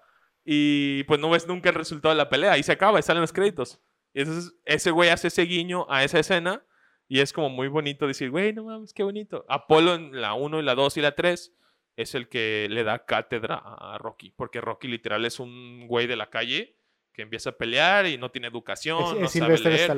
Y 0.45 1.03
pues 1.05 1.19
no 1.19 1.31
ves 1.31 1.49
nunca 1.49 1.71
el 1.71 1.75
resultado 1.75 2.15
de 2.15 2.19
la 2.19 2.29
pelea. 2.29 2.53
Ahí 2.53 2.63
se 2.63 2.71
acaba, 2.71 3.01
y 3.01 3.03
salen 3.03 3.23
los 3.23 3.33
créditos. 3.33 3.81
Y 4.15 4.21
entonces 4.21 4.55
ese 4.65 4.93
güey 4.93 5.11
hace 5.11 5.27
ese 5.29 5.43
guiño 5.43 5.85
a 5.91 6.05
esa 6.05 6.21
escena. 6.21 6.63
Y 7.09 7.21
es 7.21 7.33
como 7.33 7.51
muy 7.51 7.69
bonito 7.69 8.07
decir, 8.07 8.31
güey, 8.31 8.53
no 8.53 8.65
mames, 8.65 8.93
qué 8.93 9.03
bonito. 9.03 9.45
Apolo 9.49 9.95
en 9.95 10.21
la 10.21 10.35
1 10.35 10.61
y 10.61 10.63
la 10.63 10.75
2 10.75 10.97
y 10.97 11.01
la 11.01 11.15
3 11.15 11.55
es 11.97 12.15
el 12.15 12.29
que 12.29 12.67
le 12.71 12.85
da 12.85 13.05
cátedra 13.05 13.57
a 13.57 13.97
Rocky. 13.99 14.31
Porque 14.31 14.61
Rocky 14.61 14.89
literal 14.89 15.25
es 15.25 15.39
un 15.41 15.87
güey 15.87 16.07
de 16.07 16.17
la 16.17 16.31
calle 16.31 16.77
que 17.13 17.23
empieza 17.23 17.51
a 17.51 17.57
pelear 17.57 18.07
y 18.07 18.19
no 18.19 18.31
tiene 18.31 18.49
educación, 18.49 19.03
Es, 19.03 19.15
no 19.15 19.27
es 19.27 19.33
sabe 19.33 19.59
leer. 19.59 19.97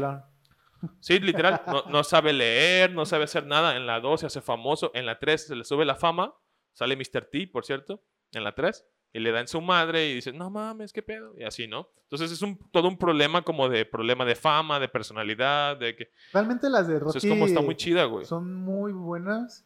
Sí, 1.00 1.18
literal. 1.18 1.62
No, 1.66 1.82
no 1.88 2.04
sabe 2.04 2.32
leer, 2.32 2.92
no 2.92 3.04
sabe 3.06 3.24
hacer 3.24 3.46
nada. 3.46 3.76
En 3.76 3.86
la 3.86 4.00
2 4.00 4.20
se 4.20 4.26
hace 4.26 4.40
famoso. 4.40 4.90
En 4.94 5.06
la 5.06 5.18
3 5.18 5.48
se 5.48 5.56
le 5.56 5.64
sube 5.64 5.84
la 5.84 5.96
fama. 5.96 6.34
Sale 6.72 6.94
Mr. 6.94 7.28
T, 7.30 7.48
por 7.48 7.64
cierto, 7.64 8.04
en 8.32 8.44
la 8.44 8.54
3. 8.54 8.86
Y 9.12 9.20
le 9.20 9.30
da 9.32 9.40
en 9.40 9.48
su 9.48 9.60
madre 9.60 10.08
y 10.10 10.14
dice, 10.14 10.32
no 10.32 10.50
mames, 10.50 10.92
qué 10.92 11.02
pedo. 11.02 11.34
Y 11.38 11.44
así, 11.44 11.66
¿no? 11.66 11.88
Entonces 12.02 12.30
es 12.30 12.42
un, 12.42 12.58
todo 12.70 12.88
un 12.88 12.98
problema 12.98 13.42
como 13.42 13.68
de 13.68 13.84
problema 13.86 14.24
de 14.24 14.34
fama, 14.34 14.78
de 14.80 14.88
personalidad, 14.88 15.76
de 15.78 15.96
que... 15.96 16.10
Realmente 16.32 16.68
las 16.70 16.86
de 16.88 16.98
Rocky 16.98 17.18
es 17.18 17.26
como 17.26 17.46
está 17.46 17.60
muy 17.62 17.74
chida, 17.76 18.04
güey. 18.04 18.24
son 18.26 18.54
muy 18.54 18.92
buenas 18.92 19.64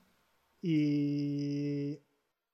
y, 0.60 1.92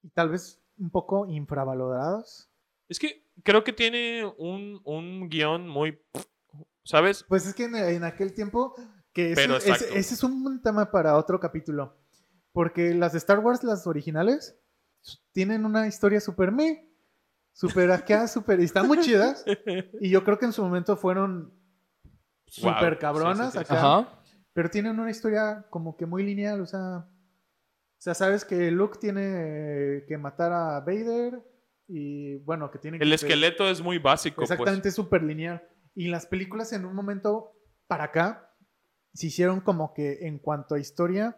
y 0.03 0.09
tal 0.15 0.31
vez 0.31 0.61
un 0.79 0.91
poco 0.91 1.27
infravaloradas. 1.27 2.49
Es 2.89 2.99
que 2.99 3.25
creo 3.43 3.65
que 3.65 3.73
tiene 3.73 4.25
un, 4.39 4.81
un 4.85 5.29
guion 5.29 5.69
muy... 5.69 5.99
¿Sabes? 6.85 7.25
Pues 7.29 7.47
es 7.47 7.55
que 7.55 7.65
en, 7.65 7.77
en 7.77 8.05
aquel 8.05 8.33
tiempo, 8.33 8.75
que 9.13 9.33
ese, 9.33 9.43
Pero 9.43 9.57
ese- 9.59 9.99
ese 9.99 10.15
es 10.15 10.23
un 10.23 10.63
tema 10.63 10.91
para 10.91 11.17
otro 11.19 11.39
capítulo. 11.39 11.95
Porque 12.53 12.95
las 12.95 13.13
de 13.13 13.19
Star 13.19 13.41
Wars, 13.41 13.63
las 13.63 13.87
originales, 13.87 14.57
tienen 15.33 15.65
una 15.65 15.87
historia 15.87 16.21
súper 16.21 16.53
me, 16.53 16.89
súper 17.53 17.91
acá, 17.91 18.29
súper... 18.29 18.61
y 18.61 18.65
están 18.65 18.87
muy 18.87 19.01
chidas. 19.01 19.45
Y 20.01 20.11
yo 20.11 20.25
creo 20.25 20.39
que 20.39 20.47
en 20.47 20.53
su 20.53 20.63
momento 20.63 20.97
fueron 20.97 21.57
Wow. 22.63 22.73
súper 22.73 22.99
cabronas 22.99 23.53
Sí, 23.53 23.59
sí, 23.59 23.65
sí, 23.65 23.75
acá. 23.75 23.75
Ajá. 23.79 24.21
Pero 24.55 24.71
tienen 24.71 24.99
una 24.99 25.11
historia 25.11 25.67
como 25.71 25.97
que 25.97 26.07
muy 26.07 26.23
lineal, 26.23 26.61
o 26.61 26.67
sea... 26.67 27.07
O 27.07 28.01
sea, 28.01 28.15
sabes 28.15 28.45
que 28.45 28.71
Luke 28.71 28.99
tiene 29.01 30.05
que 30.07 30.17
matar 30.19 30.53
a 30.53 30.81
Vader 30.81 31.43
y 31.89 32.37
bueno, 32.39 32.71
que 32.71 32.79
tiene 32.79 32.97
que... 32.99 33.05
El 33.05 33.13
esqueleto 33.13 33.69
es 33.69 33.81
muy 33.81 33.99
básico, 33.99 34.37
pues. 34.37 34.53
Exactamente, 34.53 34.91
es 34.91 34.95
súper 34.95 35.25
lineal. 35.25 35.67
Y 35.97 36.07
las 36.07 36.27
películas 36.27 36.73
en 36.73 36.85
un 36.85 36.95
momento 36.95 37.53
para 37.89 38.05
acá 38.05 38.55
se 39.13 39.27
hicieron 39.27 39.61
como 39.61 39.95
que 39.95 40.29
en 40.29 40.39
cuanto 40.39 40.77
a 40.77 40.79
historia 40.79 41.37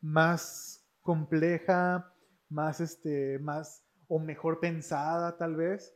más 0.00 0.84
compleja, 1.02 2.11
más 2.52 2.80
este, 2.80 3.38
más 3.40 3.84
o 4.08 4.18
mejor 4.18 4.60
pensada 4.60 5.36
tal 5.36 5.56
vez. 5.56 5.94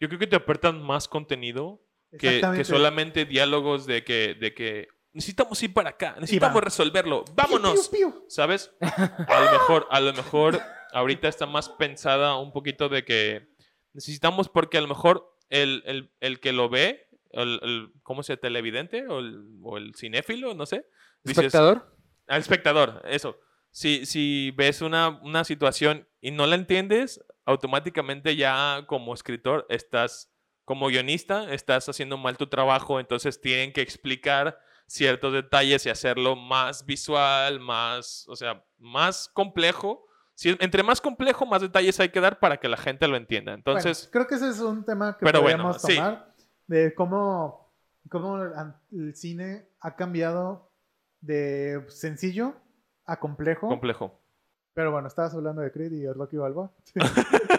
Yo 0.00 0.08
creo 0.08 0.18
que 0.20 0.26
te 0.26 0.36
aportan 0.36 0.82
más 0.82 1.08
contenido 1.08 1.82
que, 2.18 2.40
que 2.56 2.64
solamente 2.64 3.24
diálogos 3.24 3.84
de 3.86 4.04
que, 4.04 4.34
de 4.34 4.54
que 4.54 4.88
necesitamos 5.12 5.62
ir 5.62 5.74
para 5.74 5.90
acá, 5.90 6.14
necesitamos 6.20 6.62
resolverlo, 6.62 7.24
vámonos, 7.34 7.88
Piu, 7.88 7.98
piu, 8.00 8.10
piu. 8.12 8.24
¿sabes? 8.28 8.72
A 8.80 9.40
lo 9.44 9.52
mejor, 9.52 9.86
a 9.90 10.00
lo 10.00 10.12
mejor 10.12 10.60
ahorita 10.92 11.28
está 11.28 11.46
más 11.46 11.68
pensada 11.68 12.36
un 12.36 12.52
poquito 12.52 12.88
de 12.88 13.04
que 13.04 13.48
necesitamos 13.92 14.48
porque 14.48 14.78
a 14.78 14.80
lo 14.80 14.88
mejor 14.88 15.36
el, 15.50 15.82
el- 15.86 16.12
el 16.20 16.40
que 16.40 16.52
lo 16.52 16.68
ve, 16.68 17.08
el, 17.32 17.58
el- 17.62 17.92
¿cómo 18.02 18.22
se 18.22 18.32
llama? 18.32 18.40
televidente 18.42 19.06
o 19.08 19.18
el, 19.18 19.58
o 19.62 19.76
el 19.76 19.94
cinéfilo, 19.96 20.54
no 20.54 20.64
sé, 20.64 20.86
dices, 21.24 21.46
¿Espectador? 21.46 21.94
al 22.28 22.40
espectador, 22.40 23.02
eso. 23.06 23.38
Si, 23.78 24.06
si 24.06 24.50
ves 24.56 24.82
una, 24.82 25.20
una 25.22 25.44
situación 25.44 26.08
y 26.20 26.32
no 26.32 26.48
la 26.48 26.56
entiendes, 26.56 27.24
automáticamente 27.44 28.34
ya 28.34 28.82
como 28.88 29.14
escritor 29.14 29.66
estás, 29.68 30.32
como 30.64 30.88
guionista, 30.88 31.54
estás 31.54 31.88
haciendo 31.88 32.16
mal 32.18 32.36
tu 32.36 32.48
trabajo, 32.48 32.98
entonces 32.98 33.40
tienen 33.40 33.72
que 33.72 33.80
explicar 33.80 34.58
ciertos 34.88 35.32
detalles 35.32 35.86
y 35.86 35.90
hacerlo 35.90 36.34
más 36.34 36.86
visual, 36.86 37.60
más, 37.60 38.26
o 38.26 38.34
sea, 38.34 38.64
más 38.78 39.28
complejo. 39.28 40.04
Si, 40.34 40.56
entre 40.58 40.82
más 40.82 41.00
complejo, 41.00 41.46
más 41.46 41.62
detalles 41.62 42.00
hay 42.00 42.08
que 42.08 42.20
dar 42.20 42.40
para 42.40 42.56
que 42.56 42.66
la 42.66 42.78
gente 42.78 43.06
lo 43.06 43.16
entienda. 43.16 43.54
Entonces, 43.54 44.10
Bueno, 44.10 44.10
creo 44.10 44.26
que 44.26 44.34
ese 44.44 44.48
es 44.48 44.58
un 44.58 44.84
tema 44.84 45.16
que 45.16 45.24
Pero 45.24 45.40
bueno, 45.40 45.72
podríamos 45.72 45.82
sí. 45.82 45.94
tomar 45.94 46.34
de 46.66 46.94
cómo, 46.96 47.72
cómo 48.10 48.42
el 48.90 49.14
cine 49.14 49.68
ha 49.78 49.94
cambiado 49.94 50.72
de 51.20 51.84
sencillo 51.90 52.56
a 53.08 53.18
complejo. 53.18 53.66
complejo. 53.66 54.20
Pero 54.74 54.92
bueno, 54.92 55.08
estabas 55.08 55.34
hablando 55.34 55.62
de 55.62 55.72
Creed 55.72 55.92
y 55.92 56.06
Rocky 56.12 56.36
Balboa. 56.36 56.70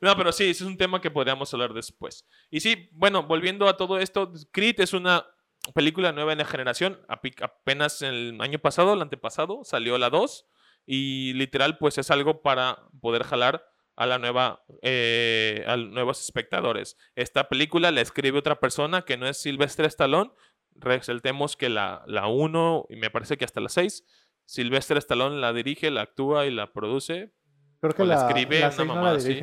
No, 0.00 0.16
pero 0.16 0.32
sí, 0.32 0.44
ese 0.44 0.64
es 0.64 0.70
un 0.70 0.76
tema 0.76 1.00
que 1.00 1.10
podríamos 1.10 1.52
hablar 1.52 1.72
después. 1.72 2.26
Y 2.50 2.60
sí, 2.60 2.88
bueno, 2.92 3.24
volviendo 3.24 3.68
a 3.68 3.76
todo 3.76 3.98
esto, 3.98 4.32
Creed 4.52 4.80
es 4.80 4.92
una 4.92 5.26
película 5.74 6.12
nueva 6.12 6.32
en 6.32 6.38
la 6.38 6.44
generación. 6.44 7.00
Apenas 7.08 8.02
el 8.02 8.38
año 8.40 8.58
pasado, 8.58 8.94
el 8.94 9.02
antepasado, 9.02 9.64
salió 9.64 9.98
la 9.98 10.10
2. 10.10 10.46
Y 10.86 11.32
literal, 11.34 11.78
pues 11.78 11.98
es 11.98 12.10
algo 12.10 12.42
para 12.42 12.84
poder 13.00 13.24
jalar 13.24 13.64
a 13.96 14.06
la 14.06 14.18
nueva, 14.18 14.64
eh, 14.82 15.64
a 15.66 15.76
los 15.76 15.90
nuevos 15.90 16.22
espectadores. 16.22 16.96
Esta 17.16 17.48
película 17.48 17.90
la 17.90 18.00
escribe 18.00 18.38
otra 18.38 18.60
persona 18.60 19.02
que 19.02 19.16
no 19.16 19.26
es 19.26 19.38
Sylvester 19.42 19.84
Stallone. 19.86 20.30
Resaltemos 20.76 21.56
que 21.56 21.68
la, 21.68 22.04
la 22.06 22.28
1 22.28 22.86
y 22.88 22.96
me 22.96 23.10
parece 23.10 23.36
que 23.36 23.44
hasta 23.44 23.60
la 23.60 23.68
6, 23.68 24.04
Sylvester 24.48 24.96
Stallone 24.96 25.40
la 25.40 25.52
dirige, 25.52 25.90
la 25.90 26.00
actúa 26.02 26.46
y 26.46 26.50
la 26.50 26.72
produce. 26.72 27.34
Creo 27.80 27.92
que 27.92 28.02
O 28.02 28.06
la 28.06 28.16
la, 28.16 28.26
escribe 28.28 28.60
la 28.60 28.66
una 28.68 28.70
seis 28.76 28.88
no 28.88 28.94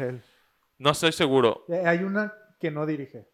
la 0.02 0.07
él. 0.10 0.23
No 0.80 0.90
estoy 0.90 1.11
seguro, 1.11 1.64
Eh, 1.69 1.84
Hay 1.86 1.99
una 1.99 2.34
que 2.60 2.72
no 2.72 2.86
dirige. 2.88 3.30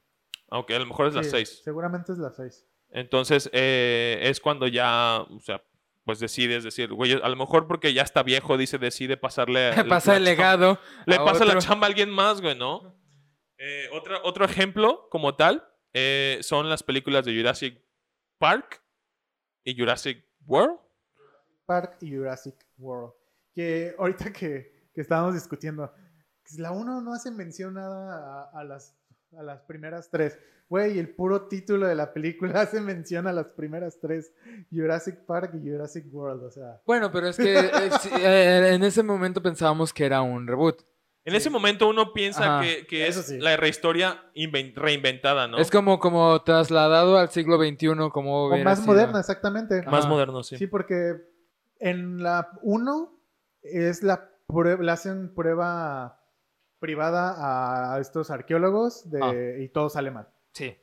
aunque 0.49 0.75
a 0.75 0.79
lo 0.79 0.85
mejor 0.85 1.07
es 1.07 1.13
la 1.15 1.23
Sí, 1.23 1.29
6. 1.31 1.61
Seguramente 1.63 2.11
es 2.11 2.17
la 2.17 2.29
6. 2.31 2.67
Entonces 2.89 3.49
eh, 3.53 4.19
es 4.23 4.41
cuando 4.41 4.67
ya, 4.67 5.21
o 5.29 5.39
sea, 5.39 5.63
pues 6.03 6.19
decides 6.19 6.65
decir, 6.65 6.91
güey, 6.91 7.13
a 7.13 7.29
lo 7.29 7.35
mejor 7.37 7.67
porque 7.67 7.93
ya 7.93 8.01
está 8.01 8.21
viejo, 8.21 8.57
dice, 8.57 8.77
decide 8.77 9.15
pasarle. 9.15 9.69
el- 9.85 9.87
Pasa 9.87 10.11
la 10.11 10.17
el 10.17 10.23
legado. 10.25 10.77
Le 11.05 11.15
pasa 11.17 11.45
la 11.45 11.51
otro. 11.51 11.61
chamba 11.61 11.87
a 11.87 11.89
alguien 11.89 12.09
más, 12.09 12.41
güey, 12.41 12.55
¿no? 12.57 12.99
Eh, 13.57 13.87
otra- 13.93 14.19
otro 14.23 14.43
ejemplo, 14.43 15.07
como 15.09 15.35
tal, 15.35 15.65
eh, 15.93 16.39
son 16.41 16.67
las 16.69 16.83
películas 16.83 17.23
de 17.23 17.33
Jurassic 17.37 17.81
Park 18.39 18.83
y 19.63 19.77
Jurassic 19.79 20.25
World. 20.45 20.77
Park 21.71 21.97
y 22.01 22.13
Jurassic 22.15 22.55
World. 22.77 23.13
Que 23.53 23.95
ahorita 23.97 24.33
que, 24.33 24.89
que 24.93 25.01
estábamos 25.01 25.33
discutiendo, 25.35 25.89
pues, 26.43 26.59
la 26.59 26.71
1 26.71 27.01
no 27.01 27.13
hace 27.13 27.31
mención 27.31 27.75
nada 27.75 28.49
a, 28.53 28.59
a 28.59 28.63
las, 28.65 28.95
a 29.37 29.43
las 29.43 29.61
primeras 29.61 30.09
tres. 30.09 30.37
Güey, 30.67 30.99
el 30.99 31.09
puro 31.15 31.47
título 31.47 31.85
de 31.87 31.95
la 31.95 32.11
película 32.13 32.51
hace 32.61 32.81
mención 32.81 33.27
a 33.27 33.31
las 33.33 33.47
primeras 33.47 33.99
tres. 34.01 34.33
Jurassic 34.71 35.19
Park 35.25 35.51
y 35.55 35.69
Jurassic 35.69 36.05
World, 36.13 36.43
o 36.43 36.51
sea. 36.51 36.81
Bueno, 36.85 37.09
pero 37.11 37.27
es 37.29 37.37
que 37.37 37.57
eh, 37.59 37.89
sí, 38.01 38.09
eh, 38.19 38.73
en 38.73 38.83
ese 38.83 39.01
momento 39.03 39.41
pensábamos 39.41 39.93
que 39.93 40.05
era 40.05 40.21
un 40.21 40.47
reboot. 40.47 40.81
En 41.23 41.35
ese 41.35 41.51
momento 41.51 41.87
uno 41.87 42.13
piensa 42.13 42.57
Ajá. 42.57 42.63
que, 42.65 42.87
que 42.87 43.05
es 43.07 43.15
Eso 43.15 43.21
sí. 43.29 43.37
la 43.37 43.55
rehistoria 43.55 44.23
inven- 44.33 44.73
reinventada, 44.73 45.47
¿no? 45.47 45.59
Es 45.59 45.69
como, 45.69 45.99
como 45.99 46.41
trasladado 46.41 47.17
al 47.19 47.29
siglo 47.29 47.57
XXI, 47.63 48.09
como 48.11 48.45
O 48.45 48.57
más 48.63 48.79
sido. 48.79 48.93
moderna, 48.93 49.19
exactamente. 49.19 49.83
Más 49.83 50.05
Ajá. 50.05 50.09
moderno, 50.09 50.41
sí. 50.41 50.57
Sí, 50.57 50.65
porque 50.65 51.13
en 51.81 52.23
la 52.23 52.51
1 52.61 53.19
es 53.63 54.03
la 54.03 54.29
prueba, 54.47 54.81
le 54.83 54.91
hacen 54.91 55.33
prueba 55.33 56.17
privada 56.79 57.93
a 57.95 57.99
estos 57.99 58.31
arqueólogos 58.31 59.09
de, 59.11 59.19
Ah. 59.21 59.33
y 59.63 59.69
todo 59.69 59.89
sale 59.89 60.11
mal. 60.11 60.27
Sí. 60.53 60.75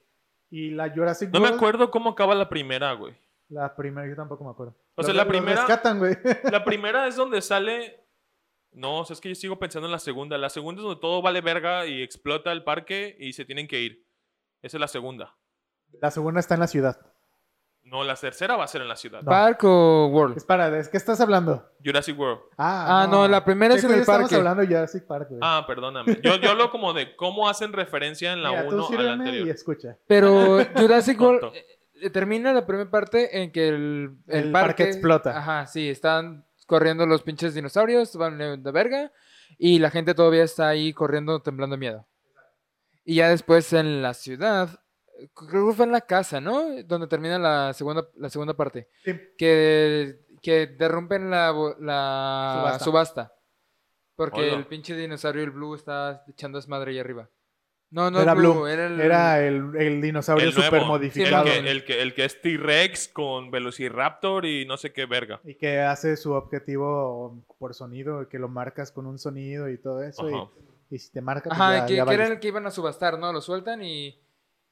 Y 0.51 0.71
la 0.71 0.91
Jurassic 0.91 1.31
No 1.33 1.41
me 1.41 1.49
acuerdo 1.49 1.91
cómo 1.91 2.11
acaba 2.11 2.35
la 2.35 2.49
primera, 2.49 2.93
güey. 2.93 3.15
La 3.49 3.75
primera, 3.75 4.07
yo 4.09 4.15
tampoco 4.15 4.45
me 4.45 4.51
acuerdo. 4.51 4.77
O 4.95 5.03
sea, 5.03 5.13
Los- 5.13 5.17
la 5.17 5.25
los 5.25 5.31
primera- 5.33 5.57
rescatan, 5.67 5.99
güey. 5.99 6.17
La 6.61 6.65
primera 6.65 7.07
es 7.07 7.17
donde 7.17 7.41
sale. 7.43 8.05
No, 8.73 9.01
o 9.01 9.05
sea, 9.05 9.15
es 9.15 9.21
que 9.21 9.31
yo 9.31 9.35
sigo 9.35 9.59
pensando 9.59 9.87
en 9.87 9.93
la 9.93 9.99
segunda. 9.99 10.37
La 10.39 10.51
segunda 10.51 10.81
es 10.81 10.85
donde 10.87 11.01
todo 11.01 11.23
vale 11.23 11.41
verga 11.41 11.87
y 11.87 12.03
explota 12.03 12.53
el 12.53 12.63
parque 12.65 13.17
y 13.19 13.33
se 13.33 13.45
tienen 13.45 13.67
que 13.67 13.81
ir. 13.81 14.07
Esa 14.63 14.77
es 14.77 14.81
la 14.81 14.89
segunda. 14.89 15.37
La 16.01 16.11
segunda 16.11 16.41
está 16.41 16.55
en 16.55 16.61
la 16.61 16.67
ciudad. 16.67 17.01
No, 17.91 18.05
la 18.05 18.15
tercera 18.17 18.57
va 18.57 18.65
a 18.65 18.69
ser 18.69 18.83
en 18.83 18.89
la 18.89 18.97
ciudad. 18.97 19.23
No. 19.23 19.31
¿Park 19.31 19.65
o 19.65 20.07
World? 20.09 20.37
Espera, 20.37 20.71
¿de 20.71 20.89
qué 20.91 20.97
estás 20.97 21.21
hablando? 21.21 21.65
Jurassic 21.85 22.19
World. 22.19 22.41
Ah, 22.57 23.03
Ah, 23.03 23.07
no, 23.11 23.27
la 23.27 23.45
primera 23.45 23.75
es 23.75 23.83
en 23.85 23.91
el 23.91 23.97
ya 23.97 24.01
estamos 24.03 24.21
parque. 24.23 24.35
hablando 24.37 24.61
de 24.63 24.67
Jurassic 24.69 25.07
Park, 25.07 25.29
güey. 25.31 25.41
Ah, 25.43 25.65
perdóname. 25.67 26.19
Yo, 26.23 26.37
yo 26.37 26.51
hablo 26.51 26.71
como 26.71 26.93
de 26.93 27.17
cómo 27.17 27.49
hacen 27.49 27.73
referencia 27.73 28.33
en 28.33 28.43
la 28.43 28.51
Mira, 28.51 28.69
tú 28.69 28.87
1 28.89 28.99
a 28.99 29.03
la 29.03 29.13
anterior. 29.15 29.47
y 29.47 29.51
escucha. 29.51 29.97
Pero 30.07 30.59
Jurassic 30.77 31.21
World 31.21 31.41
Tonto. 31.41 31.57
eh, 32.03 32.11
termina 32.11 32.53
la 32.53 32.67
primera 32.67 32.91
parte 32.91 33.43
en 33.43 33.51
que 33.53 33.69
el, 33.69 33.75
el, 34.27 34.45
El 34.47 34.53
parque, 34.53 34.69
parque 34.69 34.83
explota. 34.85 35.39
Ajá, 35.39 35.67
sí, 35.67 35.89
están 35.89 36.45
corriendo 36.67 37.07
los 37.07 37.23
pinches 37.23 37.55
dinosaurios, 37.55 38.15
van 38.17 38.37
de 38.37 38.59
de 38.59 38.71
verga, 38.71 39.11
y 39.57 39.79
la 39.79 39.91
gente 39.91 40.15
todavía 40.15 40.45
está 40.45 40.69
ahí 40.69 40.93
corriendo, 40.93 41.41
temblando 41.41 41.77
de 41.77 41.81
miedo. 41.81 42.07
Y 43.05 43.15
ya 43.17 43.31
después 43.31 43.73
en 43.73 44.03
la 44.03 44.13
ciudad, 44.13 44.69
eh, 44.69 44.79
creo 45.35 45.69
que 45.69 45.75
fue 45.75 45.85
en 45.87 45.93
la 45.93 46.01
casa, 46.01 46.41
¿no? 46.41 46.83
Donde 46.85 47.07
termina 47.07 47.39
la 47.39 47.73
segunda, 47.73 48.07
la 48.17 48.29
segunda 48.31 48.55
parte. 48.55 48.89
Sí. 49.05 49.13
Que, 49.37 50.21
que 50.43 50.67
derrumpen 50.67 51.31
la, 51.31 51.53
la 51.81 52.79
Subasta. 52.79 52.85
subasta. 52.85 53.33
Porque 54.17 54.41
Hola. 54.41 54.55
el 54.59 54.67
pinche 54.67 54.97
dinosaurio, 54.97 55.45
el 55.45 55.51
Blue, 55.51 55.75
está 55.75 56.25
echando 56.29 56.59
desmadre 56.59 56.91
ahí 56.93 56.99
arriba. 56.99 57.29
No, 57.91 58.11
no 58.11 58.21
Era 58.21 58.33
el 58.33 58.39
Blue, 58.39 58.53
Blue, 58.53 58.67
era 58.67 58.87
el... 58.87 59.01
Era 59.01 59.41
el, 59.47 59.71
el 59.77 60.03
dinosaurio 60.03 60.47
El 60.49 60.55
nuevo, 60.55 60.67
super 60.67 60.83
el 60.83 60.89
modificado. 60.89 61.45
que, 61.45 61.59
el, 61.59 61.85
que, 61.87 62.03
el 62.03 62.15
que 62.15 62.25
es 62.27 62.39
T-Rex 62.43 63.09
con 63.09 63.51
Velociraptor 63.51 64.45
y 64.45 64.67
no 64.67 64.77
sé 64.77 64.93
qué 64.93 65.07
verga. 65.07 65.41
Y 65.45 65.55
que 65.55 65.81
hace 65.81 66.17
su 66.19 66.33
objetivo 66.33 67.43
por 67.59 67.73
sonido, 67.75 68.29
que 68.29 68.39
lo 68.39 68.49
marcas 68.49 68.93
con 68.93 69.07
un 69.07 69.19
sonido 69.19 69.71
y 69.71 69.79
todo 69.79 70.03
eso. 70.03 70.27
Ajá. 70.27 70.51
Y, 70.91 70.97
y 70.97 70.99
si 70.99 71.11
te 71.13 71.23
marca, 71.23 71.49
pues 71.49 71.59
Ajá, 71.59 71.79
ya- 71.79 71.87
que, 71.87 71.95
ya 71.97 72.05
que 72.05 72.15
era 72.15 72.27
el 72.27 72.41
que 72.41 72.49
iban 72.49 72.67
a 72.67 72.71
subastar, 72.71 73.19
¿no? 73.19 73.33
Lo 73.33 73.41
sueltan 73.41 73.83
y, 73.83 74.21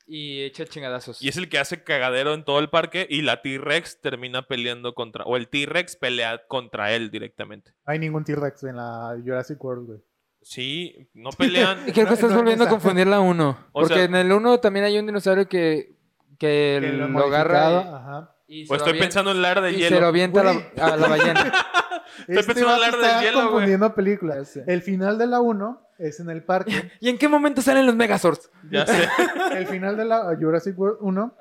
y 0.06 0.42
echa 0.42 0.64
chingadazos. 0.64 1.20
Y 1.20 1.28
es 1.28 1.36
el 1.36 1.48
que 1.48 1.58
hace 1.58 1.82
cagadero 1.82 2.34
en 2.34 2.44
todo 2.44 2.58
el 2.60 2.68
parque 2.70 3.06
y 3.10 3.22
la 3.22 3.42
T-Rex 3.42 4.00
termina 4.00 4.42
peleando 4.46 4.94
contra... 4.94 5.24
O 5.24 5.36
el 5.36 5.48
T-Rex 5.48 5.96
pelea 5.96 6.46
contra 6.46 6.92
él 6.92 7.10
directamente. 7.10 7.72
No 7.86 7.92
hay 7.92 7.98
ningún 7.98 8.24
T-Rex 8.24 8.62
en 8.64 8.76
la 8.76 9.16
Jurassic 9.24 9.62
World, 9.62 9.86
güey. 9.86 9.98
Sí, 10.42 11.08
no 11.12 11.30
pelean. 11.30 11.78
Creo 11.92 11.94
que 11.94 12.04
No, 12.04 12.12
estás 12.14 12.30
no, 12.30 12.36
volviendo 12.36 12.64
a 12.64 12.68
confundir 12.68 13.06
la 13.08 13.18
1. 13.20 13.48
O 13.72 13.80
Porque 13.80 13.94
sea- 13.94 14.04
en 14.04 14.14
el 14.14 14.30
1 14.30 14.60
también 14.60 14.84
hay 14.84 14.96
un 14.98 15.06
dinosaurio 15.06 15.48
que, 15.48 15.96
que, 16.38 16.78
Que 16.80 16.92
lo, 16.92 17.08
lo 17.08 17.24
agarra 17.24 18.30
y, 18.46 18.60
y 18.60 18.64
se 18.64 18.68
Pues 18.68 18.80
lo 18.80 18.86
estoy 18.86 19.00
pensando 19.00 19.32
en 19.32 19.42
la 19.42 19.50
era 19.50 19.60
de 19.60 19.72
y 19.72 19.74
se 19.74 19.80
hielo. 19.80 20.00
lo 20.02 20.06
avienta 20.06 20.40
a 20.42 20.44
la, 20.44 20.52
Güey. 20.52 20.64
a 20.78 20.96
la 20.96 21.08
ballena. 21.08 21.52
Estoy 22.28 22.54
pensando 22.54 22.74
en 22.84 22.90
del 22.92 23.00
está 23.00 23.20
hielo, 23.22 23.38
güey. 23.38 23.48
confundiendo 23.50 23.94
películas. 23.94 24.56
El 24.68 24.82
final 24.82 25.18
de 25.18 25.26
la 25.26 25.40
1 25.40 25.82
es 25.98 26.20
en 26.20 26.30
el 26.30 26.42
parque. 26.44 26.72
¿Y 27.00 27.08
en 27.08 27.18
qué 27.18 27.28
momento 27.28 27.62
salen 27.62 27.86
los 27.86 27.96
Megazords? 27.96 28.50
Ya 28.70 28.86
sé. 28.86 29.08
el 29.56 29.66
final 29.66 29.96
de 29.96 30.04
la 30.04 30.36
Jurassic 30.40 30.78
World 30.78 30.98
1 31.00 31.36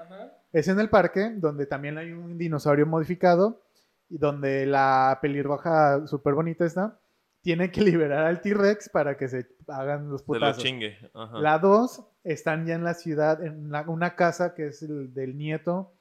es 0.54 0.68
en 0.68 0.80
el 0.80 0.90
parque, 0.90 1.32
donde 1.36 1.66
también 1.66 1.98
hay 1.98 2.12
un 2.12 2.38
dinosaurio 2.38 2.86
modificado 2.86 3.64
y 4.10 4.18
donde 4.18 4.66
la 4.66 5.20
pelirroja 5.22 6.06
súper 6.08 6.34
bonita 6.34 6.66
está. 6.66 7.00
Tiene 7.42 7.72
que 7.72 7.82
liberar 7.82 8.26
al 8.26 8.42
T-Rex 8.42 8.90
para 8.90 9.18
que 9.18 9.28
se 9.28 9.48
hagan 9.68 10.10
los 10.10 10.22
Se 10.22 10.26
lo 10.28 10.34
putazos. 10.34 10.64
chingue. 10.64 10.98
Ajá. 11.14 11.40
La 11.40 11.60
2 11.60 12.06
están 12.24 12.66
ya 12.66 12.76
en 12.76 12.84
la 12.84 12.94
ciudad, 12.94 13.44
en 13.44 13.70
la- 13.72 13.82
una 13.88 14.16
casa 14.16 14.54
que 14.56 14.68
es 14.68 14.82
el 14.82 15.14
del 15.14 15.38
nieto 15.38 15.94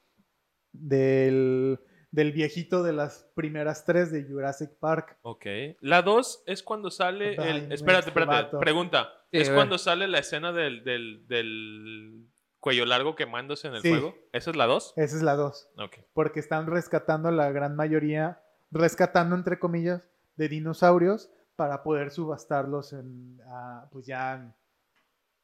del, 0.73 1.79
del 2.15 2.31
viejito 2.31 2.85
de 2.85 2.93
las 2.93 3.27
primeras 3.35 3.85
tres 3.85 4.13
de 4.13 4.23
Jurassic 4.23 4.71
Park. 4.79 5.19
Ok. 5.23 5.47
La 5.81 6.03
2 6.03 6.45
es 6.47 6.63
cuando 6.63 6.91
sale 6.91 7.37
Ay, 7.39 7.51
el... 7.51 7.73
Espérate, 7.73 8.09
este 8.09 8.11
espérate. 8.21 8.33
vato. 8.45 8.59
Pregunta. 8.61 9.09
Sí, 9.33 9.39
¿Es 9.41 9.51
cuando 9.51 9.79
sale 9.79 10.07
la 10.07 10.21
escena 10.21 10.53
del, 10.53 10.85
del, 10.85 11.27
del 11.27 12.29
cuello 12.61 12.87
largo 12.87 13.17
quemándose 13.17 13.67
en 13.67 13.75
el 13.75 13.83
Sí. 13.83 13.89
fuego? 13.91 14.15
¿Esa 14.33 14.51
es 14.51 14.57
la 14.57 14.67
2? 14.67 14.93
Esa 14.97 15.17
es 15.17 15.23
la 15.23 15.35
2. 15.35 15.71
Ok. 15.79 15.97
Porque 16.13 16.39
están 16.39 16.69
rescatando 16.69 17.33
la 17.33 17.51
gran 17.51 17.75
mayoría, 17.75 18.41
rescatando 18.71 19.35
entre 19.35 19.59
comillas, 19.59 20.09
de 20.37 20.49
dinosaurios 20.49 21.31
para 21.57 21.83
poder 21.83 22.13
subastarlos 22.13 22.93
en, 22.93 23.41
ah, 23.49 23.89
pues 23.91 24.07
ya, 24.07 24.55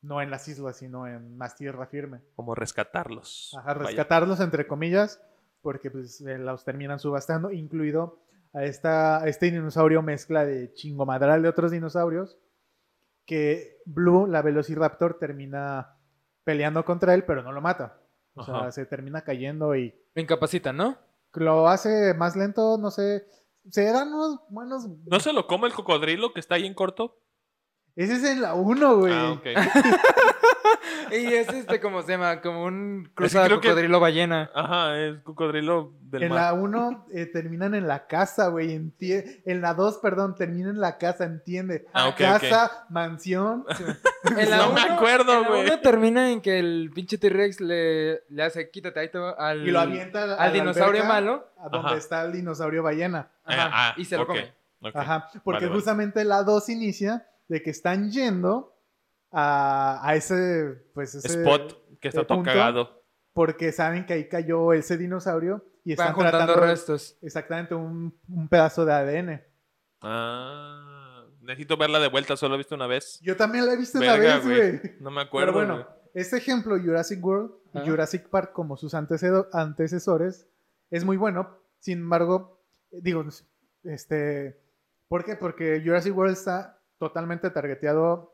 no 0.02 0.22
en 0.22 0.30
las 0.30 0.46
islas, 0.46 0.76
sino 0.76 1.08
en 1.08 1.36
más 1.36 1.56
tierra 1.56 1.86
firme. 1.86 2.20
Como 2.36 2.54
rescatarlos. 2.54 3.54
Ajá, 3.58 3.74
Vaya. 3.74 3.86
rescatarlos 3.88 4.38
entre 4.40 4.66
comillas, 4.68 5.20
porque 5.62 5.90
pues 5.90 6.20
los 6.20 6.64
terminan 6.64 6.98
subastando, 6.98 7.50
incluido 7.50 8.20
a, 8.52 8.64
esta, 8.64 9.22
a 9.22 9.28
este 9.28 9.50
dinosaurio 9.50 10.02
mezcla 10.02 10.44
de 10.44 10.72
chingomadral 10.72 11.42
de 11.42 11.48
otros 11.48 11.70
dinosaurios, 11.70 12.38
que 13.26 13.78
Blue, 13.84 14.26
la 14.26 14.42
Velociraptor, 14.42 15.18
termina 15.18 15.96
peleando 16.44 16.84
contra 16.84 17.14
él, 17.14 17.24
pero 17.24 17.42
no 17.42 17.52
lo 17.52 17.60
mata. 17.60 18.00
O 18.34 18.44
sea, 18.44 18.72
se 18.72 18.86
termina 18.86 19.22
cayendo 19.22 19.76
y 19.76 19.94
Lo 20.14 20.22
incapacitan, 20.22 20.76
¿no? 20.76 20.96
lo 21.34 21.68
hace 21.68 22.14
más 22.14 22.36
lento, 22.36 22.78
no 22.78 22.90
sé. 22.90 23.26
Se 23.70 23.84
dan 23.84 24.12
unos 24.12 24.40
buenos. 24.48 24.88
¿No 25.06 25.20
se 25.20 25.32
lo 25.32 25.46
come 25.46 25.68
el 25.68 25.74
cocodrilo 25.74 26.32
que 26.32 26.40
está 26.40 26.56
ahí 26.56 26.66
en 26.66 26.74
corto? 26.74 27.20
Ese 27.94 28.14
es 28.14 28.24
en 28.24 28.40
la 28.40 28.54
1, 28.54 28.96
güey. 28.96 29.12
Ah, 29.12 29.32
ok. 29.32 29.44
Y 31.20 31.26
es 31.34 31.48
este, 31.48 31.80
como 31.80 32.02
se 32.02 32.12
llama? 32.12 32.40
Como 32.40 32.64
un 32.64 33.02
Es 33.04 33.08
que 33.08 33.14
cruzado 33.14 33.60
que- 33.60 33.68
cocodrilo 33.68 34.00
ballena. 34.00 34.50
Ajá, 34.54 34.98
es 34.98 35.18
cocodrilo 35.20 35.92
del 36.02 36.24
En 36.24 36.28
mar. 36.30 36.38
la 36.40 36.52
1 36.54 37.06
eh, 37.12 37.26
terminan 37.26 37.74
en 37.74 37.86
la 37.86 38.06
casa, 38.06 38.48
güey. 38.48 38.70
entie- 38.76 39.42
En 39.46 39.60
la 39.60 39.74
2, 39.74 39.98
perdón, 39.98 40.34
terminan 40.34 40.70
en 40.70 40.80
la 40.80 40.98
casa, 40.98 41.24
entiende. 41.24 41.86
Ah, 41.92 42.08
ok, 42.08 42.16
casa, 42.18 42.86
mansión. 42.90 43.64
En 44.36 44.50
la 44.50 44.58
No 44.58 44.72
me 44.74 44.80
acuerdo, 44.82 45.32
en 45.38 45.42
la 45.42 45.48
güey. 45.48 45.64
uno 45.64 45.80
termina 45.80 46.30
en 46.30 46.40
que 46.42 46.58
el 46.58 46.90
pinche 46.94 47.16
T-Rex 47.16 47.60
le, 47.60 48.22
le 48.28 48.42
hace 48.42 48.70
quítate 48.70 49.00
ahí 49.00 49.08
te 49.10 49.18
va", 49.18 49.30
al, 49.30 49.66
Y 49.66 49.70
lo 49.70 49.80
avienta 49.80 50.34
al 50.36 50.52
dinosaurio 50.52 51.00
alberca, 51.02 51.08
malo. 51.08 51.48
A 51.58 51.68
donde 51.70 51.88
Ajá. 51.88 51.96
está 51.96 52.22
el 52.24 52.32
dinosaurio 52.32 52.82
ballena. 52.82 53.30
Ajá, 53.44 53.66
Eh, 53.66 53.70
ah, 53.72 53.94
y 53.96 54.04
se 54.04 54.18
lo 54.18 54.26
come. 54.26 54.52
Ajá. 54.94 55.28
Porque 55.42 55.56
Vale, 55.60 55.66
vale. 55.68 55.74
justamente 55.74 56.24
la 56.24 56.42
2 56.42 56.68
inicia 56.68 57.26
de 57.48 57.62
que 57.62 57.70
están 57.70 58.10
yendo 58.10 58.74
a, 59.30 60.00
a 60.02 60.14
ese, 60.16 60.84
pues 60.94 61.14
ese 61.14 61.40
Spot 61.40 61.98
que 62.00 62.08
está 62.08 62.22
eh, 62.22 62.24
todo 62.24 62.42
cagado. 62.42 63.02
Porque 63.32 63.72
saben 63.72 64.06
que 64.06 64.14
ahí 64.14 64.28
cayó 64.28 64.72
ese 64.72 64.96
dinosaurio 64.96 65.64
y 65.84 65.94
Van 65.94 66.08
están 66.08 66.14
juntando 66.14 66.38
tratando 66.46 66.66
restos. 66.66 67.16
exactamente 67.22 67.74
un, 67.74 68.18
un 68.28 68.48
pedazo 68.48 68.84
de 68.84 68.92
ADN. 68.92 69.42
Ah, 70.02 71.24
necesito 71.40 71.76
verla 71.76 72.00
de 72.00 72.08
vuelta, 72.08 72.36
solo 72.36 72.54
he 72.54 72.58
visto 72.58 72.74
una 72.74 72.86
vez. 72.86 73.20
Yo 73.22 73.36
también 73.36 73.66
la 73.66 73.74
he 73.74 73.76
visto 73.76 73.98
Verga, 73.98 74.14
una 74.40 74.48
vez, 74.48 74.80
güey. 74.80 74.96
No 75.00 75.10
me 75.10 75.20
acuerdo. 75.22 75.52
Pero 75.52 75.66
bueno, 75.66 75.86
este 76.14 76.38
ejemplo, 76.38 76.76
Jurassic 76.78 77.24
World 77.24 77.52
y. 77.74 77.88
Jurassic 77.88 78.28
Park 78.28 78.52
como 78.52 78.76
sus 78.76 78.94
antecesores, 78.94 80.48
es 80.90 81.04
muy 81.04 81.16
bueno. 81.16 81.56
Sin 81.78 81.98
embargo, 81.98 82.60
digo, 82.90 83.24
este, 83.84 84.60
¿por 85.08 85.24
qué? 85.24 85.36
Porque 85.36 85.80
Jurassic 85.84 86.16
World 86.16 86.32
está 86.32 86.82
totalmente 86.98 87.48
targeteado 87.50 88.29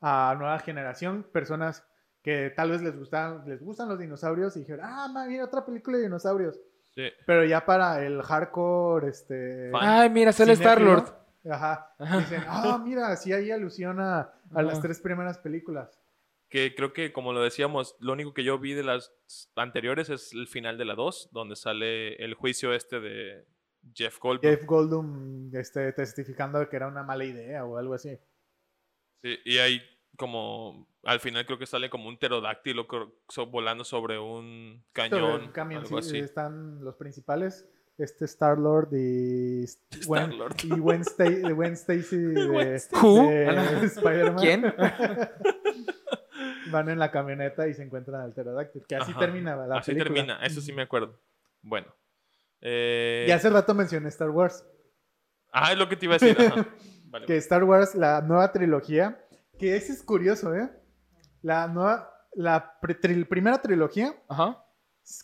a 0.00 0.34
nueva 0.38 0.58
generación, 0.60 1.26
personas 1.32 1.86
que 2.22 2.52
tal 2.54 2.70
vez 2.70 2.82
les 2.82 2.96
gustan, 2.96 3.42
les 3.46 3.62
gustan 3.62 3.88
los 3.88 3.98
dinosaurios 3.98 4.56
y 4.56 4.60
dijeron, 4.60 4.84
ah, 4.84 5.08
ma, 5.12 5.26
mira 5.26 5.44
otra 5.44 5.64
película 5.64 5.96
de 5.96 6.04
dinosaurios. 6.04 6.60
Sí. 6.94 7.08
Pero 7.26 7.44
ya 7.44 7.64
para 7.64 8.04
el 8.04 8.22
hardcore, 8.22 9.08
este... 9.08 9.70
Fan. 9.70 9.80
Ay, 9.82 10.10
mira, 10.10 10.32
sale 10.32 10.52
Star-Lord. 10.52 11.04
Ajá. 11.48 11.94
Ajá. 11.98 12.18
Dicen, 12.18 12.42
ah, 12.46 12.80
mira, 12.82 13.16
sí 13.16 13.32
hay 13.32 13.50
alusión 13.50 14.00
a, 14.00 14.18
a 14.18 14.32
Ajá. 14.52 14.62
las 14.62 14.80
tres 14.80 15.00
primeras 15.00 15.38
películas. 15.38 16.00
Que 16.48 16.74
creo 16.74 16.92
que, 16.92 17.12
como 17.12 17.32
lo 17.32 17.42
decíamos, 17.42 17.96
lo 18.00 18.12
único 18.12 18.34
que 18.34 18.42
yo 18.42 18.58
vi 18.58 18.74
de 18.74 18.82
las 18.82 19.14
anteriores 19.54 20.10
es 20.10 20.32
el 20.32 20.48
final 20.48 20.76
de 20.76 20.84
la 20.84 20.96
2, 20.96 21.30
donde 21.32 21.54
sale 21.54 22.16
el 22.16 22.34
juicio 22.34 22.74
este 22.74 22.98
de 22.98 23.46
Jeff 23.94 24.18
Goldblum. 24.18 24.52
Jeff 24.52 24.66
Goldblum 24.66 25.54
este, 25.54 25.92
testificando 25.92 26.68
que 26.68 26.76
era 26.76 26.88
una 26.88 27.04
mala 27.04 27.24
idea 27.24 27.64
o 27.64 27.78
algo 27.78 27.94
así. 27.94 28.18
Sí, 29.22 29.38
y 29.44 29.58
hay 29.58 29.82
como, 30.16 30.86
al 31.04 31.20
final 31.20 31.46
creo 31.46 31.58
que 31.58 31.66
sale 31.66 31.88
como 31.90 32.08
un 32.08 32.18
pterodáctilo 32.18 32.86
volando 33.50 33.84
sobre 33.84 34.18
un 34.18 34.82
Sobre 34.94 35.10
cañón. 35.10 35.42
el 35.42 35.52
camión, 35.52 35.82
algo 35.84 36.02
sí, 36.02 36.08
así. 36.10 36.18
están 36.18 36.84
los 36.84 36.96
principales. 36.96 37.66
este 37.98 38.24
Star-Lord 38.24 38.88
y... 38.92 39.64
Gwen- 40.06 40.30
Star-Lord. 40.30 40.56
Y 40.64 40.68
Gwen, 40.70 41.04
Sta- 41.04 41.52
Gwen 41.54 41.72
Stacy 41.74 42.16
de, 42.16 42.46
Gwen 42.46 42.76
Who? 43.02 43.28
de 43.28 43.46
Ah, 43.48 43.80
Spider-Man. 43.84 44.36
¿Quién? 44.38 44.74
Van 46.70 46.88
en 46.88 46.98
la 46.98 47.10
camioneta 47.10 47.66
y 47.68 47.74
se 47.74 47.82
encuentran 47.82 48.20
al 48.22 48.32
pterodáctil. 48.32 48.84
Que 48.88 48.96
así 48.96 49.10
Ajá. 49.10 49.20
termina 49.20 49.56
la 49.56 49.78
Así 49.78 49.92
película. 49.92 50.14
termina, 50.14 50.46
eso 50.46 50.60
sí 50.60 50.72
me 50.72 50.82
acuerdo. 50.82 51.18
Bueno. 51.62 51.86
Eh, 52.60 53.26
Y 53.28 53.30
hace 53.32 53.50
rato 53.50 53.74
mencioné 53.74 54.08
Star 54.08 54.30
Wars. 54.30 54.64
Ah, 55.52 55.72
es 55.72 55.78
lo 55.78 55.88
que 55.88 55.96
te 55.96 56.06
iba 56.06 56.14
a 56.14 56.18
decir. 56.18 56.40
ajá. 56.40 56.68
Vale, 57.10 57.26
Que 57.26 57.36
Star 57.36 57.64
Wars, 57.64 57.94
la 57.94 58.20
nueva 58.22 58.50
trilogía, 58.52 59.20
que 59.58 59.76
ese 59.76 59.92
es 59.92 60.02
curioso, 60.02 60.54
¿eh? 60.54 60.70
La 61.42 61.66
nueva, 61.66 62.10
la 62.34 62.78
pre- 62.80 62.98
tri- 63.00 63.26
primera 63.28 63.60
trilogía, 63.60 64.14
Ajá. 64.28 64.64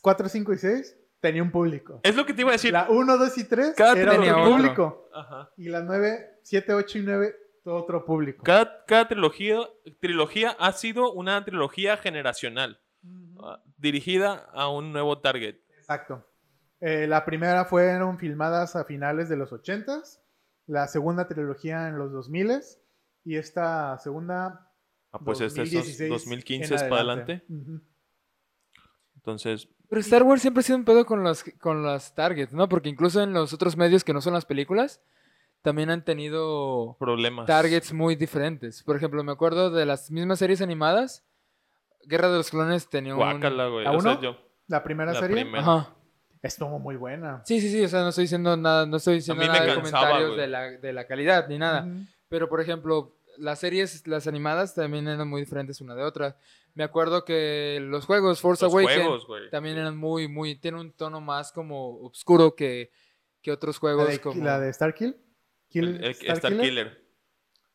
4, 0.02 0.28
5 0.28 0.52
y 0.52 0.58
6, 0.58 0.96
tenía 1.20 1.42
un 1.42 1.50
público. 1.50 2.00
Es 2.02 2.16
lo 2.16 2.26
que 2.26 2.34
te 2.34 2.40
iba 2.42 2.50
a 2.50 2.52
decir. 2.52 2.72
La 2.72 2.88
1, 2.90 3.16
2 3.18 3.38
y 3.38 3.44
3 3.44 3.74
Cada 3.76 3.96
era 3.98 4.12
tenía 4.12 4.36
otro 4.36 4.50
público. 4.50 5.08
Ajá. 5.14 5.50
Y 5.56 5.68
la 5.68 5.82
9, 5.82 6.40
7, 6.42 6.74
8 6.74 6.98
y 6.98 7.02
9, 7.02 7.34
todo 7.62 7.76
otro 7.76 8.04
público. 8.04 8.42
Cada, 8.44 8.84
cada 8.86 9.08
trilogía, 9.08 9.58
trilogía 10.00 10.56
ha 10.58 10.72
sido 10.72 11.12
una 11.12 11.44
trilogía 11.44 11.96
generacional, 11.96 12.80
ah, 13.40 13.62
dirigida 13.76 14.46
a 14.52 14.68
un 14.68 14.92
nuevo 14.92 15.20
target. 15.20 15.56
Exacto. 15.78 16.26
Eh, 16.80 17.06
la 17.06 17.24
primera 17.24 17.64
fueron 17.64 18.18
filmadas 18.18 18.76
a 18.76 18.84
finales 18.84 19.28
de 19.28 19.36
los 19.36 19.50
80s, 19.52 20.20
la 20.66 20.88
segunda 20.88 21.26
trilogía 21.28 21.88
en 21.88 21.98
los 21.98 22.12
2000s 22.12 22.78
y 23.24 23.36
esta 23.36 23.98
segunda 23.98 24.70
Ah, 25.12 25.18
pues 25.24 25.40
este 25.40 25.62
es 25.62 25.72
2016 25.72 26.10
2015 26.10 26.66
en 26.68 26.74
es 26.74 26.82
para 26.84 26.96
adelante. 26.96 27.44
Entonces, 29.14 29.68
Pero 29.88 30.00
Star 30.00 30.22
Wars 30.22 30.42
siempre 30.42 30.60
ha 30.60 30.62
sido 30.64 30.78
un 30.78 30.84
pedo 30.84 31.04
con 31.06 31.22
los, 31.22 31.44
con 31.60 31.82
las 31.84 32.14
targets, 32.14 32.52
¿no? 32.52 32.68
Porque 32.68 32.88
incluso 32.88 33.22
en 33.22 33.32
los 33.32 33.52
otros 33.52 33.76
medios 33.76 34.04
que 34.04 34.12
no 34.12 34.20
son 34.20 34.34
las 34.34 34.44
películas, 34.44 35.00
también 35.62 35.90
han 35.90 36.04
tenido 36.04 36.96
problemas. 36.98 37.46
targets 37.46 37.92
muy 37.92 38.14
diferentes. 38.14 38.82
Por 38.82 38.96
ejemplo, 38.96 39.22
me 39.24 39.32
acuerdo 39.32 39.70
de 39.70 39.86
las 39.86 40.10
mismas 40.10 40.38
series 40.38 40.60
animadas. 40.60 41.24
Guerra 42.04 42.28
de 42.30 42.36
los 42.36 42.50
Clones 42.50 42.88
tenía 42.88 43.14
un... 43.14 43.18
Guácala, 43.18 43.66
güey. 43.68 43.84
¿La 43.84 43.90
O 43.92 44.00
sea, 44.00 44.12
uno? 44.12 44.22
yo- 44.22 44.36
La 44.68 44.84
primera 44.84 45.12
La 45.12 45.18
serie 45.20 45.36
primera. 45.42 45.58
Ajá. 45.62 45.95
Estuvo 46.46 46.78
muy 46.78 46.96
buena. 46.96 47.42
Sí, 47.44 47.60
sí, 47.60 47.70
sí, 47.70 47.84
o 47.84 47.88
sea, 47.88 48.00
no 48.02 48.08
estoy 48.08 48.24
diciendo 48.24 48.56
nada, 48.56 48.86
no 48.86 48.96
estoy 48.96 49.16
diciendo 49.16 49.44
nada 49.44 49.60
de 49.64 49.74
cansaba, 49.74 50.08
comentarios 50.10 50.36
de 50.36 50.46
la, 50.46 50.62
de 50.70 50.92
la 50.92 51.06
calidad 51.06 51.48
ni 51.48 51.58
nada. 51.58 51.84
Ujú. 51.84 52.04
Pero, 52.28 52.48
por 52.48 52.60
ejemplo, 52.60 53.16
las 53.38 53.58
series, 53.58 54.06
las 54.06 54.26
animadas 54.26 54.74
también 54.74 55.06
eran 55.08 55.28
muy 55.28 55.42
diferentes 55.42 55.80
una 55.80 55.94
de 55.94 56.02
otra. 56.02 56.36
Me 56.74 56.84
acuerdo 56.84 57.24
que 57.24 57.78
los 57.82 58.04
juegos, 58.06 58.40
Force 58.40 58.64
Los 58.64 58.72
Awakens, 58.74 59.24
juegos, 59.24 59.50
también 59.50 59.76
eran 59.78 59.96
muy, 59.96 60.28
muy, 60.28 60.56
tiene 60.56 60.80
un 60.80 60.92
tono 60.92 61.20
más 61.20 61.52
como 61.52 61.98
oscuro 62.00 62.54
que, 62.54 62.90
que 63.42 63.50
otros 63.52 63.76
La 63.76 63.80
juegos 63.80 64.08
de, 64.08 64.20
como... 64.20 64.44
la 64.44 64.58
de 64.60 64.72
Starkill. 64.72 65.16
Kill, 65.68 65.88
El, 65.96 66.04
el- 66.04 66.10
Star 66.12 66.36
Star 66.36 66.52
Killer. 66.52 66.64
Killer. 66.68 67.06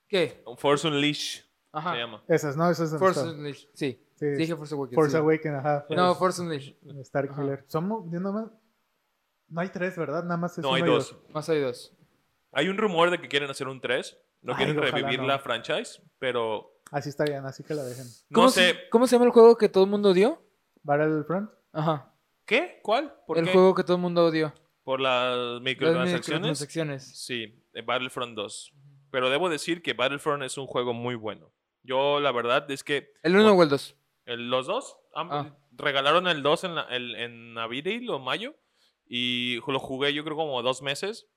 ¿Qué? 0.07 0.43
Force 0.57 0.87
Unleash 0.87 1.41
Ajá. 1.71 1.93
se 1.93 1.97
llama. 1.99 2.23
Esas, 2.27 2.57
no, 2.57 2.69
esas 2.69 2.89
son 2.89 2.99
Force 2.99 3.19
Star- 3.21 3.33
Unleashed, 3.35 3.69
sí. 3.73 4.05
sí, 4.15 4.25
Dije 4.27 4.55
Force 4.55 4.73
Awakens. 4.75 4.95
Force 4.95 5.11
sí. 5.11 5.17
Awakens, 5.17 5.55
ajá. 5.55 5.85
No, 5.89 6.15
Force 6.15 6.41
Unleashed. 6.41 6.75
Star 7.01 7.25
Ajá. 7.25 7.41
Killer. 7.41 7.63
Somos, 7.67 8.05
yo 8.11 8.19
nada 8.19 8.33
más- 8.33 8.51
No 9.51 9.61
hay 9.61 9.69
tres, 9.69 9.95
¿verdad? 9.97 10.23
Nada 10.23 10.37
más 10.37 10.57
es 10.57 10.63
No, 10.63 10.73
hay 10.73 10.81
uno 10.81 10.91
y 10.91 10.95
dos. 10.95 11.15
Más 11.33 11.47
hay 11.49 11.59
dos. 11.61 11.93
Hay 12.53 12.67
un 12.69 12.77
rumor 12.77 13.11
de 13.11 13.19
que 13.21 13.27
quieren 13.27 13.49
hacer 13.49 13.67
un 13.67 13.79
3. 13.79 14.17
No 14.41 14.53
Ay, 14.53 14.57
quieren 14.57 14.77
ojalá 14.79 14.91
revivir 14.91 15.19
no. 15.21 15.27
la 15.27 15.37
franchise, 15.39 16.01
pero 16.17 16.81
Así 16.91 17.09
está 17.09 17.23
bien, 17.25 17.45
así 17.45 17.63
que 17.63 17.73
la 17.75 17.83
dejen. 17.83 18.05
no 18.29 18.35
¿Cómo 18.35 18.49
sé. 18.49 18.71
Se, 18.71 18.89
¿Cómo 18.89 19.05
se 19.07 19.15
llama 19.15 19.25
el 19.25 19.31
juego 19.31 19.55
que 19.57 19.69
todo 19.69 19.83
el 19.83 19.89
mundo 19.91 20.09
odió? 20.09 20.41
Battlefront. 20.83 21.49
Ajá. 21.71 22.11
¿Qué? 22.45 22.79
¿Cuál? 22.81 23.13
¿Por 23.27 23.37
el 23.37 23.45
qué? 23.45 23.51
juego 23.51 23.75
que 23.75 23.83
todo 23.83 23.95
el 23.97 24.01
mundo 24.01 24.25
odió. 24.25 24.53
¿Por 24.83 24.99
las 24.99 25.35
Las 25.37 25.61
microtransacciones? 25.61 26.41
microtransacciones. 26.41 27.03
Sí, 27.25 27.63
de 27.73 27.81
Battlefront 27.83 28.35
2. 28.35 28.73
Pero 29.11 29.29
debo 29.29 29.47
decir 29.49 29.81
que 29.81 29.93
Battlefront 29.93 30.43
es 30.43 30.57
un 30.57 30.65
juego 30.67 30.93
muy 30.93 31.15
bueno. 31.15 31.51
Yo, 31.83 32.19
la 32.19 32.31
verdad, 32.31 32.69
es 32.71 32.83
que 32.83 33.13
¿El 33.23 33.35
1 33.35 33.53
o 33.53 33.63
el 33.63 33.69
2? 33.69 33.95
el- 34.25 34.49
los 34.49 34.65
dos 34.67 34.97
Ah. 35.15 35.49
regalaron 35.71 36.27
el 36.27 36.41
2 36.41 36.63
en, 36.63 36.75
la, 36.75 36.81
el- 36.83 37.15
en 37.15 37.57
abril 37.57 38.09
o 38.09 38.19
mayo. 38.19 38.55
Y 39.13 39.57
lo 39.67 39.77
jugué 39.77 40.13
yo 40.13 40.23
creo 40.23 40.37
como 40.37 40.61
dos 40.61 40.81
meses 40.81 41.27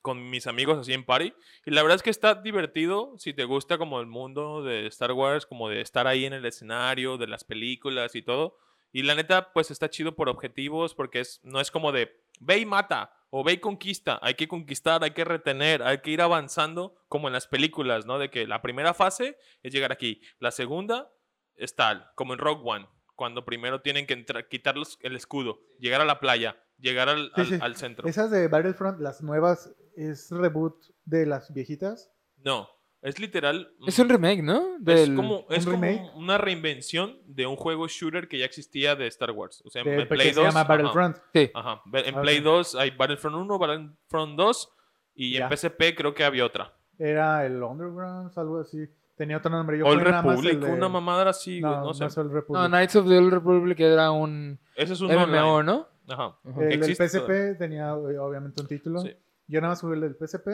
con 0.00 0.30
mis 0.30 0.46
amigos 0.46 0.78
así 0.78 0.94
en 0.94 1.04
party. 1.04 1.34
Y 1.66 1.70
la 1.72 1.82
verdad 1.82 1.96
es 1.96 2.02
que 2.02 2.08
está 2.08 2.34
divertido 2.36 3.12
si 3.18 3.34
te 3.34 3.44
gusta 3.44 3.76
como 3.76 4.00
el 4.00 4.06
mundo 4.06 4.62
de 4.62 4.86
Star 4.86 5.12
Wars, 5.12 5.44
como 5.44 5.68
de 5.68 5.82
estar 5.82 6.06
ahí 6.06 6.24
en 6.24 6.32
el 6.32 6.46
escenario, 6.46 7.18
de 7.18 7.26
las 7.26 7.44
películas 7.44 8.14
y 8.14 8.22
todo. 8.22 8.56
Y 8.92 9.02
la 9.02 9.14
neta, 9.14 9.52
pues 9.52 9.70
está 9.70 9.90
chido 9.90 10.16
por 10.16 10.30
objetivos, 10.30 10.94
porque 10.94 11.20
es, 11.20 11.38
no 11.44 11.60
es 11.60 11.70
como 11.70 11.92
de 11.92 12.18
ve 12.40 12.58
y 12.60 12.64
mata 12.64 13.12
o 13.28 13.44
ve 13.44 13.52
y 13.52 13.58
conquista. 13.58 14.18
Hay 14.22 14.32
que 14.34 14.48
conquistar, 14.48 15.04
hay 15.04 15.10
que 15.10 15.26
retener, 15.26 15.82
hay 15.82 15.98
que 15.98 16.12
ir 16.12 16.22
avanzando 16.22 16.94
como 17.08 17.28
en 17.28 17.34
las 17.34 17.46
películas, 17.46 18.06
¿no? 18.06 18.18
De 18.18 18.30
que 18.30 18.46
la 18.46 18.62
primera 18.62 18.94
fase 18.94 19.36
es 19.62 19.70
llegar 19.70 19.92
aquí, 19.92 20.22
la 20.38 20.50
segunda 20.50 21.12
es 21.56 21.74
tal, 21.76 22.10
como 22.14 22.32
en 22.32 22.38
Rogue 22.38 22.62
One, 22.64 22.88
cuando 23.14 23.44
primero 23.44 23.82
tienen 23.82 24.06
que 24.06 24.14
entrar, 24.14 24.48
quitar 24.48 24.78
los- 24.78 24.98
el 25.02 25.14
escudo, 25.14 25.60
llegar 25.78 26.00
a 26.00 26.04
la 26.06 26.20
playa, 26.20 26.62
llegar 26.78 27.08
al, 27.08 27.26
Sí, 27.34 27.40
al- 27.40 27.46
sí. 27.46 27.58
al 27.60 27.76
centro. 27.76 28.08
Esas 28.08 28.30
de 28.30 28.48
Battlefront, 28.48 29.00
las 29.00 29.22
nuevas, 29.22 29.74
¿es 29.96 30.30
reboot 30.30 30.76
de 31.04 31.26
las 31.26 31.52
viejitas? 31.52 32.10
No, 32.44 32.68
es 33.02 33.18
literal. 33.20 33.72
Es 33.86 33.98
un 33.98 34.08
remake, 34.08 34.42
¿no? 34.42 34.76
es 34.86 35.10
como, 35.10 35.46
es 35.50 35.64
¿un 35.66 35.72
como 35.72 35.84
remake? 35.86 36.10
una 36.16 36.38
reinvención 36.38 37.18
de 37.26 37.46
un 37.46 37.56
juego 37.56 37.86
shooter 37.88 38.28
que 38.28 38.38
ya 38.38 38.44
existía 38.44 38.94
de 38.96 39.06
Star 39.06 39.30
Wars. 39.30 39.62
O 39.64 39.70
sea, 39.70 39.82
en 39.82 39.88
De, 39.88 39.94
en 39.94 39.98
porque 40.08 40.14
Play 40.14 40.28
se 40.30 40.34
2. 40.40 40.44
llama 40.48 40.60
ajá, 40.60 40.68
Battlefront. 40.68 41.16
Sí. 41.32 41.50
Ajá. 41.54 41.82
En. 41.92 42.20
Play 42.20 42.40
2 42.40 42.74
hay 42.76 42.90
Battlefront 42.90 43.36
1, 43.36 43.58
Battlefront 43.58 44.36
2 44.36 44.72
y 45.14 45.32
Ya. 45.38 45.44
en 45.46 45.56
PSP 45.56 45.94
creo 45.96 46.14
que 46.14 46.24
había 46.24 46.44
otra. 46.44 46.72
Era 46.98 47.44
el 47.46 47.62
Underground, 47.62 48.32
algo 48.36 48.60
así. 48.60 48.78
Tenía 49.16 49.38
otro 49.38 49.50
nombre. 49.50 49.78
Yo 49.78 49.86
Old 49.86 49.98
jugué 50.00 50.10
nada 50.10 50.22
más 50.22 50.36
Republic, 50.36 50.54
el 50.54 50.60
de- 50.68 50.72
una 50.76 50.88
mamadera 50.90 51.30
así, 51.30 51.60
güey, 51.60 51.72
No, 51.72 51.80
no, 51.80 51.86
no, 51.86 51.94
sé. 51.94 52.20
No, 52.48 52.68
Knights 52.68 52.96
of 52.96 53.08
the 53.08 53.16
Old 53.18 53.32
Republic 53.32 53.80
era 53.80 54.10
un 54.10 54.58
Ese 54.74 54.92
es 54.92 55.00
un 55.00 55.10
MMO. 55.10 55.62
¿no? 55.62 55.88
Ajá. 56.08 56.38
Ajá. 56.44 56.62
el 56.62 56.68
del 56.80 56.90
existe 56.90 57.08
PSP 57.08 57.58
tenía 57.58 57.88
eh, 57.90 58.18
obviamente 58.18 58.60
un 58.62 58.68
título. 58.68 59.00
Sí. 59.00 59.14
Yo 59.48 59.60
nada 59.60 59.72
más 59.72 59.80
jugué 59.80 59.94
el 59.94 60.00
del 60.02 60.16
PSP 60.16 60.48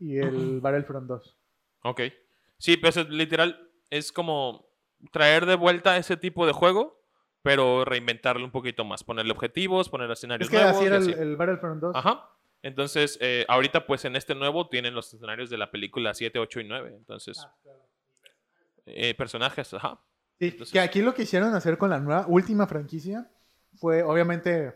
y 0.00 0.18
el 0.18 0.60
Battlefront 0.60 1.06
2. 1.08 1.38
Ok. 1.84 2.00
Sí, 2.58 2.76
pues 2.76 2.96
es 2.96 3.08
literal, 3.08 3.70
es 3.90 4.12
como 4.12 4.66
traer 5.12 5.46
de 5.46 5.54
vuelta 5.56 5.96
ese 5.96 6.16
tipo 6.16 6.46
de 6.46 6.52
juego, 6.52 7.02
pero 7.42 7.84
reinventarlo 7.84 8.44
un 8.44 8.50
poquito 8.50 8.84
más. 8.84 9.04
Ponerle 9.04 9.32
objetivos, 9.32 9.88
poner 9.88 10.10
escenarios 10.10 10.48
Es 10.48 10.50
que 10.50 10.56
nuevos. 10.62 10.76
así 10.76 10.86
era 10.86 10.96
el, 10.96 11.02
así. 11.02 11.12
el 11.12 11.36
Battlefront 11.36 11.80
2. 11.80 11.96
Ajá. 11.96 12.30
Entonces, 12.62 13.18
eh, 13.20 13.44
ahorita 13.48 13.86
pues 13.86 14.04
en 14.06 14.16
este 14.16 14.34
nuevo 14.34 14.68
tienen 14.68 14.94
los 14.94 15.12
escenarios 15.14 15.50
de 15.50 15.58
la 15.58 15.70
película 15.70 16.14
7, 16.14 16.38
8 16.38 16.60
y 16.60 16.64
9. 16.64 16.94
Entonces, 16.96 17.38
Ah, 17.46 17.54
eh, 18.86 19.14
personajes, 19.14 19.72
ajá. 19.74 20.00
Sí, 20.38 20.48
Entonces- 20.48 20.72
que 20.72 20.80
aquí 20.80 21.02
lo 21.02 21.14
que 21.14 21.22
hicieron 21.22 21.54
hacer 21.54 21.78
con 21.78 21.90
la 21.90 22.00
nueva 22.00 22.26
última 22.28 22.66
franquicia 22.66 23.30
fue 23.76 24.02
obviamente 24.02 24.74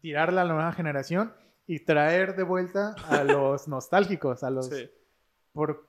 tirarla 0.00 0.42
a 0.42 0.44
la 0.44 0.54
nueva 0.54 0.72
generación 0.72 1.32
y 1.66 1.80
traer 1.80 2.36
de 2.36 2.42
vuelta 2.42 2.94
a 3.08 3.24
los 3.24 3.68
nostálgicos, 3.68 4.42
a 4.42 4.50
los 4.50 4.70
por 5.52 5.86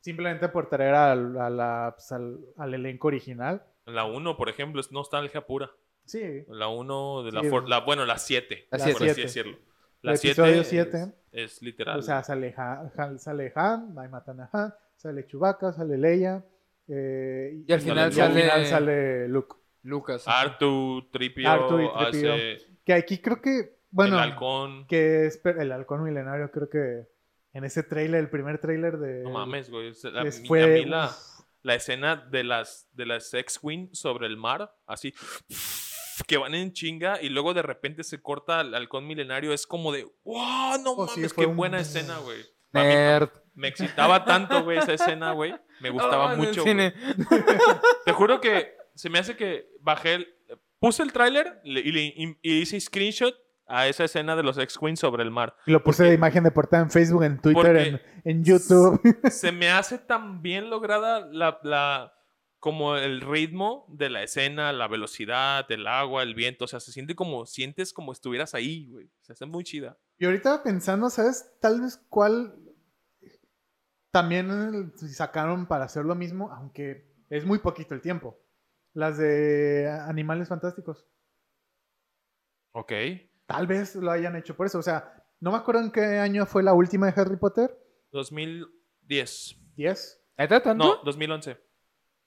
simplemente 0.00 0.48
por 0.48 0.68
traer 0.68 0.94
al, 0.94 1.38
a 1.38 1.50
la- 1.50 1.92
pues, 1.96 2.10
al, 2.12 2.40
al 2.56 2.74
elenco 2.74 3.08
original. 3.08 3.62
La 3.86 4.04
1, 4.04 4.36
por 4.36 4.48
ejemplo, 4.48 4.80
es 4.80 4.90
nostalgia 4.92 5.46
pura. 5.46 5.70
Sí, 6.04 6.44
La 6.48 6.68
1 6.68 7.22
de 7.24 7.32
la, 7.32 7.40
Sí, 7.42 7.48
for- 7.48 7.60
güey. 7.62 7.70
la 7.70 7.80
bueno, 7.80 8.04
la 8.04 8.18
7, 8.18 8.66
La 8.70 8.78
por 8.78 8.86
así 8.88 8.94
siete. 8.98 9.20
decirlo. 9.22 9.52
El 10.02 10.10
La 10.10 10.16
7 10.16 10.40
episodio 10.42 10.60
es, 10.62 10.66
siete. 10.68 11.12
es 11.30 11.62
literal. 11.62 12.00
o 12.00 12.02
sea, 12.02 12.22
sale 12.24 12.52
Han, 12.56 13.18
sale 13.20 13.52
Han, 13.54 13.94
matan 13.94 14.40
a 14.40 14.50
Han, 14.52 14.74
sale 14.96 15.26
Chewbacca, 15.26 15.72
sale 15.72 15.96
Leia. 15.96 16.44
eh, 16.88 17.62
Y 17.66 17.72
al 17.72 17.80
final 17.80 17.98
y 17.98 18.02
al 18.02 18.12
sale- 18.32 18.42
final 18.42 18.66
sale 18.66 19.28
Luke. 19.28 19.56
Lucas. 19.84 20.26
Artu, 20.28 21.08
Tripio, 21.12 21.48
Artu 21.48 21.80
y 21.80 21.88
Tripio. 22.10 22.34
hace 22.34 22.56
Que 22.84 22.92
aquí 22.94 23.18
creo 23.18 23.40
que, 23.40 23.76
bueno, 23.90 24.16
el 24.16 24.22
halcón. 24.22 24.86
que 24.86 25.26
es 25.26 25.40
el 25.44 25.70
halcón 25.72 26.02
milenario, 26.04 26.50
creo 26.50 26.68
que 26.68 27.06
en 27.52 27.64
ese 27.64 27.82
trailer, 27.82 28.20
el 28.20 28.30
primer 28.30 28.58
trailer 28.60 28.98
de... 28.98 29.22
No 29.22 29.30
mames, 29.30 29.70
güey. 29.70 29.92
La, 30.04 30.22
es- 30.22 30.42
fue- 30.46 30.62
a 30.62 30.66
mí 30.66 30.84
la, 30.86 31.14
la 31.62 31.74
escena 31.74 32.16
de 32.16 32.44
las, 32.44 32.88
de 32.92 33.06
las 33.06 33.32
X-Wing 33.34 33.90
sobre 33.92 34.26
el 34.26 34.36
mar, 34.36 34.74
así, 34.86 35.12
que 36.26 36.36
van 36.38 36.54
en 36.54 36.72
chinga 36.72 37.20
y 37.22 37.28
luego 37.28 37.54
de 37.54 37.62
repente 37.62 38.04
se 38.04 38.20
corta 38.22 38.60
al 38.60 38.74
halcón 38.74 39.06
milenario, 39.06 39.52
es 39.52 39.66
como 39.66 39.92
de, 39.92 40.04
wow, 40.24 40.78
no 40.82 40.92
Oh, 40.92 41.06
mames, 41.06 41.32
qué 41.34 41.46
un- 41.46 41.56
buena 41.56 41.78
escena, 41.80 42.18
güey. 42.18 42.38
Mí 42.72 42.80
Nerd. 42.80 43.28
Me 43.54 43.68
excitaba 43.68 44.24
tanto, 44.24 44.64
güey, 44.64 44.78
esa 44.78 44.94
escena, 44.94 45.32
güey. 45.32 45.54
Me 45.80 45.90
gustaba 45.90 46.32
Oh, 46.32 46.36
mucho. 46.38 46.64
Te 46.64 48.12
juro 48.12 48.40
que 48.40 48.74
se 48.94 49.10
me 49.10 49.18
hace 49.18 49.36
que 49.36 49.68
bajé 49.80 50.14
el... 50.14 50.28
Puse 50.82 51.02
el 51.02 51.12
tráiler 51.12 51.60
le- 51.64 51.80
y, 51.80 51.92
le- 51.92 52.02
y- 52.14 52.38
y 52.42 52.60
hice 52.60 52.78
screenshot 52.78 53.34
a 53.66 53.86
esa 53.88 54.04
escena 54.04 54.36
de 54.36 54.42
los 54.42 54.58
X-Wing 54.58 54.96
sobre 54.96 55.22
el 55.22 55.30
mar. 55.30 55.56
Y 55.66 55.70
lo 55.70 55.82
puse 55.82 56.04
de 56.04 56.12
imagen 56.14 56.44
de 56.44 56.50
portada 56.50 56.82
en 56.82 56.90
Facebook, 56.90 57.22
en 57.24 57.40
Twitter, 57.40 57.76
en, 57.76 58.00
en 58.24 58.44
YouTube. 58.44 59.00
se 59.30 59.52
me 59.52 59.70
hace 59.70 59.96
tan 59.96 60.42
bien 60.42 60.68
lograda 60.68 61.20
la, 61.30 61.58
la- 61.62 62.12
como 62.58 62.96
el 62.96 63.20
ritmo 63.22 63.86
de 63.88 64.10
la 64.10 64.22
escena, 64.22 64.72
la 64.72 64.86
velocidad, 64.88 65.64
el 65.72 65.86
agua, 65.86 66.22
el 66.22 66.34
viento. 66.34 66.66
O 66.66 66.68
sea, 66.68 66.78
se 66.80 66.92
siente 66.92 67.14
como, 67.16 67.46
sientes 67.46 67.92
como 67.92 68.12
estuvieras 68.12 68.54
ahí, 68.54 68.88
güey. 68.88 69.10
Sea, 69.22 69.32
está 69.34 69.46
muy 69.46 69.64
chida. 69.64 69.96
Y 70.18 70.26
ahorita 70.26 70.62
pensando, 70.62 71.10
¿sabes? 71.10 71.50
Tal 71.60 71.80
vez 71.80 72.00
cuál 72.08 72.54
también 74.10 74.92
sacaron 74.96 75.66
para 75.66 75.84
hacer 75.86 76.04
lo 76.04 76.14
mismo, 76.14 76.52
aunque 76.52 77.10
es 77.30 77.44
muy 77.44 77.58
poquito 77.60 77.94
el 77.94 78.00
tiempo. 78.00 78.38
Las 78.94 79.18
de 79.18 79.88
Animales 80.06 80.48
Fantásticos. 80.48 81.06
Ok. 82.72 82.92
Tal 83.46 83.66
vez 83.66 83.96
lo 83.96 84.10
hayan 84.10 84.36
hecho 84.36 84.56
por 84.56 84.66
eso. 84.66 84.78
O 84.78 84.82
sea, 84.82 85.24
no 85.40 85.50
me 85.50 85.56
acuerdo 85.56 85.82
en 85.82 85.90
qué 85.90 86.18
año 86.18 86.46
fue 86.46 86.62
la 86.62 86.74
última 86.74 87.10
de 87.10 87.20
Harry 87.20 87.36
Potter. 87.36 87.76
2010. 88.12 89.56
¿10? 89.76 90.18
¿Está 90.36 90.62
tanto? 90.62 90.84
No, 90.84 91.02
2011. 91.04 91.58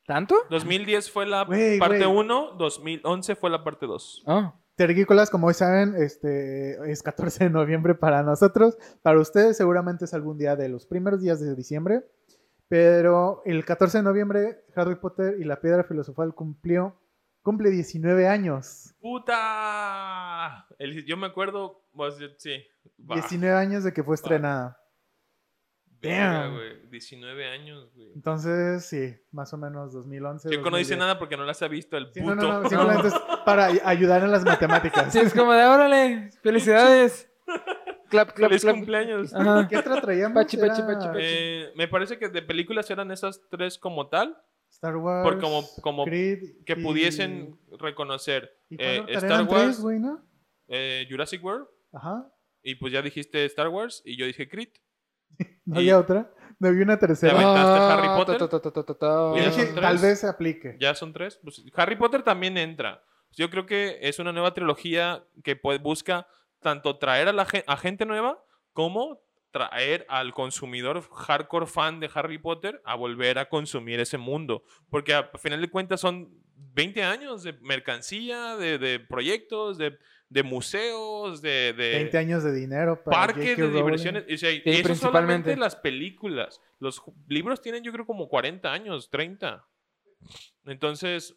¿Tanto? 0.05 0.35
2010 0.49 1.11
fue 1.11 1.25
la 1.25 1.45
parte 1.45 1.77
güey. 1.79 2.05
1, 2.05 2.55
2011 2.57 3.35
fue 3.35 3.49
la 3.49 3.63
parte 3.63 3.87
2. 3.87 4.23
Ah. 4.27 4.53
Terrícolas, 4.75 5.29
como 5.29 5.47
hoy 5.47 5.53
saben, 5.53 5.95
este, 5.95 6.91
es 6.91 7.01
14 7.01 7.45
de 7.45 7.49
noviembre 7.49 7.95
para 7.95 8.21
nosotros. 8.23 8.77
Para 9.01 9.19
ustedes 9.19 9.57
seguramente 9.57 10.05
es 10.05 10.13
algún 10.13 10.37
día 10.37 10.55
de 10.55 10.69
los 10.69 10.85
primeros 10.85 11.21
días 11.21 11.39
de 11.39 11.55
diciembre. 11.55 12.03
Pero 12.67 13.41
el 13.45 13.63
14 13.63 13.99
de 13.99 14.03
noviembre, 14.03 14.63
Harry 14.75 14.95
Potter 14.95 15.35
y 15.39 15.43
la 15.43 15.61
Piedra 15.61 15.83
Filosofal 15.83 16.33
cumplió, 16.33 16.99
cumple 17.43 17.69
19 17.69 18.27
años. 18.27 18.93
¡Puta! 18.99 20.65
El- 20.79 21.05
yo 21.05 21.15
me 21.17 21.27
acuerdo, 21.27 21.83
pues, 21.93 22.17
yo- 22.17 22.27
sí. 22.37 22.63
Va. 22.99 23.15
19 23.15 23.55
años 23.55 23.83
de 23.83 23.93
que 23.93 24.03
fue 24.03 24.15
estrenada. 24.15 24.79
Verga, 26.01 26.41
Damn. 26.43 26.53
güey, 26.55 26.89
19 26.89 27.47
años, 27.47 27.91
güey. 27.95 28.11
Entonces, 28.13 28.85
sí, 28.85 29.15
más 29.31 29.51
o 29.53 29.57
menos 29.57 29.93
2011. 29.93 30.49
Chico 30.49 30.69
no 30.69 30.77
dice 30.77 30.93
2010. 30.93 30.99
nada 30.99 31.19
porque 31.19 31.37
no 31.37 31.45
las 31.45 31.61
ha 31.63 31.67
visto 31.67 31.97
el 31.97 32.11
Sí, 32.13 32.21
puto. 32.21 32.35
no, 32.35 32.41
no, 32.41 32.59
no, 32.63 32.69
simplemente 32.69 33.07
es 33.07 33.13
para 33.45 33.65
ay- 33.67 33.81
ayudar 33.83 34.23
en 34.23 34.31
las 34.31 34.43
matemáticas. 34.43 35.11
Sí, 35.11 35.19
es 35.19 35.33
como 35.33 35.53
de, 35.53 35.63
órale, 35.65 36.29
felicidades. 36.43 37.31
Clap, 38.09 38.33
clap, 38.33 38.49
Feliz 38.49 38.61
clap. 38.61 38.75
cumpleaños. 38.75 39.33
Ajá. 39.33 39.67
¿Qué 39.69 39.77
otra 39.77 40.01
traíamos? 40.01 40.35
Pachi, 40.35 40.57
pachi, 40.57 40.81
Era 40.81 40.87
pachi, 40.93 41.07
pachi. 41.07 41.19
Eh, 41.21 41.71
me 41.75 41.87
parece 41.87 42.17
que 42.17 42.29
de 42.29 42.41
películas 42.41 42.89
eran 42.89 43.11
esas 43.11 43.41
tres 43.49 43.77
como 43.77 44.07
tal, 44.07 44.37
Star 44.69 44.95
Wars. 44.97 45.23
por 45.23 45.39
como, 45.41 45.63
como 45.81 46.05
Creed 46.05 46.63
que 46.65 46.73
y- 46.73 46.83
pudiesen 46.83 47.57
reconocer 47.79 48.51
¿Y 48.69 48.75
eh? 48.79 49.03
Star 49.09 49.43
Wars, 49.43 49.81
tres, 49.83 49.99
¿no? 50.01 50.23
eh, 50.67 51.07
Jurassic 51.09 51.43
World, 51.43 51.67
Ajá. 51.93 52.31
y 52.63 52.75
pues 52.75 52.91
ya 52.93 53.01
dijiste 53.01 53.45
Star 53.45 53.69
Wars, 53.69 54.01
y 54.05 54.17
yo 54.17 54.25
dije 54.25 54.47
Creed. 54.49 54.69
No 55.65 55.77
había 55.79 55.97
otra. 55.99 56.31
No 56.59 56.67
había 56.69 56.83
una 56.83 56.97
tercera. 56.99 57.33
Aventaste 57.33 57.93
Harry 57.93 58.07
Potter? 58.07 58.37
ta, 58.37 58.71
ta, 58.71 58.95
ta, 58.97 59.33
dije, 59.33 59.65
tal 59.73 59.97
vez 59.97 60.19
se 60.19 60.27
aplique. 60.27 60.77
Ya 60.79 60.93
son 60.95 61.11
tres. 61.11 61.37
Pues, 61.43 61.63
Harry 61.75 61.95
Potter 61.97 62.21
también 62.23 62.57
entra. 62.57 63.03
Yo 63.31 63.49
creo 63.49 63.65
que 63.65 63.97
es 64.01 64.19
una 64.19 64.31
nueva 64.31 64.53
trilogía 64.53 65.25
que 65.43 65.55
pues, 65.57 65.81
busca 65.81 66.27
tanto 66.65 66.97
traer 66.97 67.27
a, 67.27 67.31
la, 67.33 67.45
gen- 67.45 67.63
a 67.67 67.77
gente 67.77 68.05
nueva 68.07 68.43
como 68.73 69.21
traer 69.51 70.03
al 70.09 70.33
consumidor 70.33 71.01
hardcore 71.13 71.67
fan 71.67 71.99
de 71.99 72.09
Harry 72.13 72.39
Potter 72.39 72.81
a 72.83 72.95
volver 72.95 73.37
a 73.37 73.47
consumir 73.47 73.99
ese 73.99 74.17
mundo. 74.17 74.63
Porque 74.89 75.13
a 75.13 75.29
final 75.37 75.61
de 75.61 75.69
cuentas 75.69 76.01
son 76.01 76.27
20 76.73 77.03
años 77.03 77.43
de 77.43 77.53
mercancía, 77.61 78.57
de, 78.57 78.79
de 78.79 78.99
proyectos, 78.99 79.77
de, 79.77 79.97
de 80.29 80.43
museos, 80.43 81.41
de, 81.43 81.71
de 81.73 81.89
20 81.99 82.17
años 82.17 82.43
de 82.43 82.51
dinero 82.53 83.01
para 83.03 83.27
parques 83.27 83.55
de 83.57 83.69
diversiones. 83.69 84.25
Y, 84.27 84.33
o 84.33 84.37
sea, 84.39 84.51
y 84.51 84.57
eso 84.57 84.63
principalmente. 84.65 84.97
solamente 84.99 85.55
las 85.57 85.75
películas. 85.75 86.59
Los 86.79 87.01
libros 87.27 87.61
tienen 87.61 87.83
yo 87.83 87.91
creo 87.93 88.05
como 88.07 88.27
40 88.27 88.73
años, 88.73 89.09
30. 89.11 89.63
Entonces, 90.65 91.35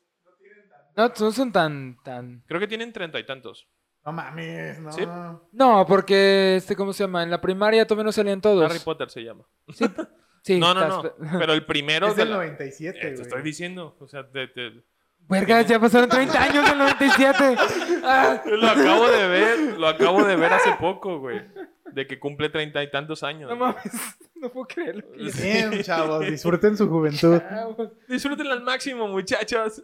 No, 0.97 1.09
no 1.21 1.31
son 1.33 1.53
tan, 1.53 1.99
tan... 2.03 2.43
creo 2.47 2.59
que 2.59 2.67
tienen 2.67 2.93
treinta 2.93 3.21
y 3.21 3.25
tantos. 3.27 3.69
No 4.09 4.13
mames, 4.13 4.81
no. 4.81 4.91
Sí. 4.93 5.03
No, 5.53 5.85
porque, 5.87 6.57
este, 6.57 6.75
¿cómo 6.75 6.95
se 6.95 7.05
llama? 7.05 7.23
En 7.23 7.31
la 7.31 7.41
primaria 7.43 7.87
todavía 7.87 8.05
no 8.05 8.13
salían 8.13 8.41
todos. 8.41 8.65
Harry 8.65 8.79
Potter 8.79 9.11
se 9.11 9.23
llama. 9.23 9.45
Sí, 10.43 10.59
no, 10.59 10.73
no, 10.73 10.81
estás- 10.81 11.13
no. 11.19 11.39
Pero 11.39 11.53
el 11.53 11.67
primero 11.67 12.07
Es 12.09 12.17
de 12.17 12.23
del 12.23 12.31
la- 12.31 12.37
97, 12.37 12.99
Eh, 12.99 13.11
te 13.17 13.23
estoy 13.23 13.43
diciendo. 13.43 13.97
O 14.01 14.09
sea, 14.09 14.27
te- 14.27 14.49
te- 14.49 14.83
Vergas, 15.29 15.67
ya 15.67 15.79
pasaron 15.79 16.09
30 16.09 16.43
años 16.43 16.67
del 16.71 16.79
97. 16.79 17.57
Ah. 18.03 18.43
lo 18.47 18.67
acabo 18.69 19.09
de 19.11 19.29
ver. 19.29 19.79
Lo 19.79 19.89
acabo 19.89 20.25
de 20.25 20.37
ver 20.37 20.51
hace 20.55 20.73
poco, 20.81 21.19
güey. 21.19 21.43
De 21.93 22.07
que 22.07 22.19
cumple 22.19 22.49
treinta 22.49 22.83
y 22.83 22.91
tantos 22.91 23.23
años. 23.23 23.51
No 23.51 23.57
mames, 23.57 23.93
no 24.37 24.49
puedo 24.51 24.67
creerlo. 24.67 25.05
Bien, 25.43 25.83
chavos, 25.83 26.25
disfruten 26.25 26.79
su 26.79 26.89
juventud. 26.89 27.43
Disfrútenla 28.09 28.55
al 28.55 28.63
máximo, 28.63 29.07
muchachos. 29.09 29.83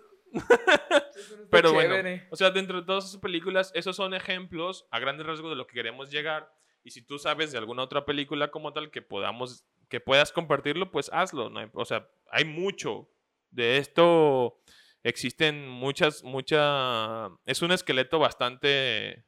Pero 1.50 1.72
bueno, 1.72 1.94
chévere. 1.94 2.26
o 2.30 2.36
sea, 2.36 2.50
dentro 2.50 2.80
de 2.80 2.86
todas 2.86 3.04
esas 3.08 3.20
películas, 3.20 3.70
esos 3.74 3.96
son 3.96 4.14
ejemplos 4.14 4.86
a 4.90 4.98
grandes 4.98 5.26
rasgos 5.26 5.50
de 5.50 5.56
lo 5.56 5.66
que 5.66 5.74
queremos 5.74 6.10
llegar. 6.10 6.52
Y 6.82 6.90
si 6.90 7.02
tú 7.02 7.18
sabes 7.18 7.52
de 7.52 7.58
alguna 7.58 7.82
otra 7.82 8.04
película 8.04 8.50
como 8.50 8.72
tal 8.72 8.90
que 8.90 9.02
podamos, 9.02 9.64
que 9.88 10.00
puedas 10.00 10.32
compartirlo, 10.32 10.90
pues 10.90 11.10
hazlo. 11.12 11.48
¿no? 11.50 11.60
O 11.74 11.84
sea, 11.84 12.08
hay 12.30 12.44
mucho 12.44 13.08
de 13.50 13.78
esto. 13.78 14.58
Existen 15.02 15.68
muchas, 15.68 16.22
mucha. 16.24 17.28
Es 17.46 17.62
un 17.62 17.72
esqueleto 17.72 18.18
bastante. 18.18 19.24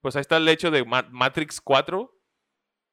Pues 0.00 0.16
ahí 0.16 0.20
está 0.20 0.36
el 0.36 0.48
hecho 0.48 0.70
de 0.70 0.84
Ma- 0.84 1.08
Matrix 1.10 1.60
4. 1.60 2.10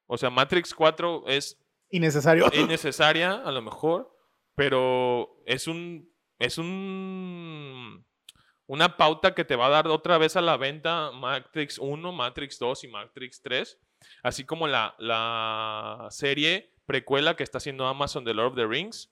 O 0.06 0.18
sea, 0.18 0.30
Matrix 0.30 0.74
4 0.74 1.24
es 1.26 1.58
Innecesario. 1.90 2.46
innecesaria 2.54 3.34
a 3.34 3.50
lo 3.52 3.60
mejor, 3.62 4.16
pero 4.54 5.42
es 5.46 5.66
un 5.68 6.11
es 6.42 6.58
un 6.58 8.04
una 8.66 8.96
pauta 8.96 9.34
que 9.34 9.44
te 9.44 9.56
va 9.56 9.66
a 9.66 9.70
dar 9.70 9.88
otra 9.88 10.18
vez 10.18 10.36
a 10.36 10.40
la 10.40 10.56
venta 10.56 11.10
Matrix 11.12 11.78
1, 11.78 12.12
Matrix 12.12 12.58
2 12.58 12.84
y 12.84 12.88
Matrix 12.88 13.42
3, 13.42 13.78
así 14.22 14.44
como 14.44 14.66
la, 14.66 14.94
la 14.98 16.08
serie 16.10 16.72
precuela 16.86 17.36
que 17.36 17.42
está 17.42 17.58
haciendo 17.58 17.86
Amazon 17.86 18.24
de 18.24 18.34
Lord 18.34 18.52
of 18.52 18.56
the 18.56 18.66
Rings, 18.66 19.11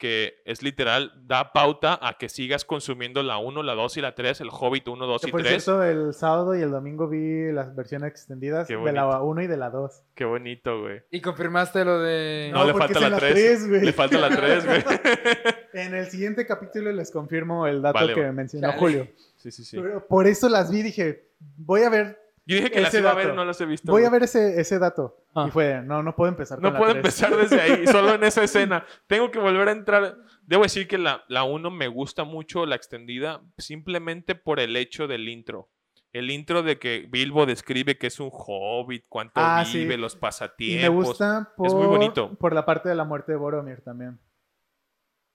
que 0.00 0.40
es 0.44 0.62
literal, 0.62 1.12
da 1.26 1.52
pauta 1.52 1.98
a 2.02 2.18
que 2.18 2.28
sigas 2.28 2.64
consumiendo 2.64 3.22
la 3.22 3.38
1, 3.38 3.62
la 3.62 3.74
2 3.74 3.98
y 3.98 4.00
la 4.00 4.14
3, 4.16 4.40
el 4.40 4.48
Hobbit 4.50 4.88
1, 4.88 5.06
2 5.06 5.20
Que 5.22 5.28
y 5.28 5.30
por 5.30 5.42
3. 5.42 5.62
cierto, 5.62 5.84
el 5.84 6.14
sábado 6.14 6.56
y 6.56 6.62
el 6.62 6.70
domingo 6.70 7.06
vi 7.06 7.52
las 7.52 7.76
versiones 7.76 8.10
extendidas 8.10 8.66
de 8.66 8.74
la 8.92 9.04
bonito. 9.04 9.24
1 9.24 9.42
y 9.42 9.46
de 9.46 9.56
la 9.58 9.70
2. 9.70 10.02
Qué 10.14 10.24
bonito, 10.24 10.80
güey. 10.80 11.02
Y 11.10 11.20
confirmaste 11.20 11.84
lo 11.84 12.00
de... 12.00 12.50
No, 12.52 12.60
No, 12.60 12.72
le 12.72 12.74
falta 12.74 12.98
la 12.98 13.06
en 13.06 13.12
la 13.12 13.18
3. 13.18 13.32
tres, 13.34 13.68
güey. 13.68 13.80
le 13.84 13.92
falta 13.92 14.18
la 14.18 14.28
3, 14.36 14.66
güey. 14.66 14.84
En 15.72 15.94
el 15.94 16.06
siguiente 16.06 16.46
capítulo 16.46 16.90
les 16.90 17.12
confirmo 17.12 17.66
el 17.68 17.80
dato 17.80 18.00
Vale, 18.00 18.14
que 18.14 18.22
va. 18.24 18.32
mencionó 18.32 18.68
Chale. 18.68 18.80
Julio. 18.80 19.08
sí, 19.36 19.52
sí, 19.52 19.62
sí. 19.64 19.78
Pero 19.80 20.04
por 20.08 20.26
eso 20.26 20.48
las 20.48 20.68
vi, 20.70 20.82
dije, 20.82 21.28
voy 21.58 21.82
a 21.82 21.90
ver, 21.90 22.18
Yo 22.46 22.56
dije 22.56 22.70
que 22.70 22.80
las 22.80 22.92
iba 22.94 23.10
a 23.10 23.14
ver, 23.14 23.34
no 23.34 23.44
las 23.44 23.60
he 23.60 23.66
visto. 23.66 23.92
voy 23.92 24.04
a 24.04 24.10
ver 24.10 24.24
ese, 24.24 24.60
ese 24.60 24.78
dato. 24.78 25.16
Ah. 25.34 25.44
Y 25.48 25.50
fue, 25.50 25.82
no, 25.82 26.02
no 26.02 26.16
puedo 26.16 26.30
empezar 26.30 26.60
No 26.60 26.74
puedo 26.76 26.90
empezar 26.92 27.36
desde 27.36 27.60
ahí, 27.60 27.86
solo 27.86 28.14
en 28.14 28.24
esa 28.24 28.42
escena. 28.42 28.84
Tengo 29.06 29.30
que 29.30 29.38
volver 29.38 29.68
a 29.68 29.72
entrar. 29.72 30.16
Debo 30.42 30.62
decir 30.64 30.88
que 30.88 30.98
la, 30.98 31.22
la 31.28 31.44
1 31.44 31.70
me 31.70 31.86
gusta 31.86 32.24
mucho, 32.24 32.66
la 32.66 32.74
extendida, 32.76 33.40
simplemente 33.58 34.34
por 34.34 34.58
el 34.58 34.76
hecho 34.76 35.06
del 35.06 35.28
intro. 35.28 35.68
El 36.12 36.28
intro 36.32 36.64
de 36.64 36.80
que 36.80 37.06
Bilbo 37.08 37.46
describe 37.46 37.96
que 37.96 38.08
es 38.08 38.18
un 38.18 38.30
hobbit, 38.32 39.04
cuánto 39.08 39.34
Ah, 39.36 39.64
sí. 39.64 39.78
vive, 39.78 39.96
los 39.96 40.14
Y 40.14 40.18
pasatiempos. 40.18 40.82
me 40.82 40.88
gusta 40.88 41.52
por, 41.56 41.66
Es 41.68 41.74
muy 41.74 41.86
bonito. 41.86 42.34
por 42.36 42.52
la 42.52 42.66
parte 42.66 42.88
de 42.88 42.96
la 42.96 43.04
muerte 43.04 43.30
de 43.30 43.38
Boromir 43.38 43.80
también. 43.82 44.18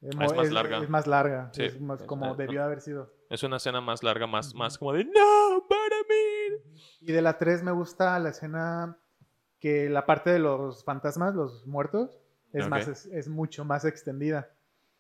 Es, 0.02 0.14
Ah, 0.20 0.26
es 0.26 0.34
más 0.36 0.52
larga. 0.52 0.78
Es 0.80 0.90
más 0.90 1.08
larga. 1.08 1.50
Sí. 1.54 1.64
Es 1.64 1.80
más 1.80 2.04
como 2.04 2.36
debió 2.36 2.62
haber 2.62 2.82
sido. 2.82 3.10
Es 3.30 3.42
una 3.44 3.56
escena 3.58 3.80
más 3.80 4.04
larga, 4.04 4.28
más, 4.28 4.54
más 4.54 4.78
como 4.78 4.92
de 4.92 5.06
¡No! 5.06 5.66
Y 7.06 7.12
de 7.12 7.22
la 7.22 7.38
3 7.38 7.64
me 7.64 7.72
gusta 7.72 8.18
la 8.20 8.30
escena 8.30 8.98
que 9.60 9.90
la 9.90 10.06
parte 10.06 10.32
de 10.32 10.40
los 10.40 10.84
fantasmas, 10.84 11.34
los 11.36 11.66
muertos, 11.68 12.18
es, 12.54 12.68
más, 12.68 12.88
es, 12.88 13.06
es 13.08 13.28
mucho 13.28 13.66
más 13.66 13.86
extendida. 13.86 14.50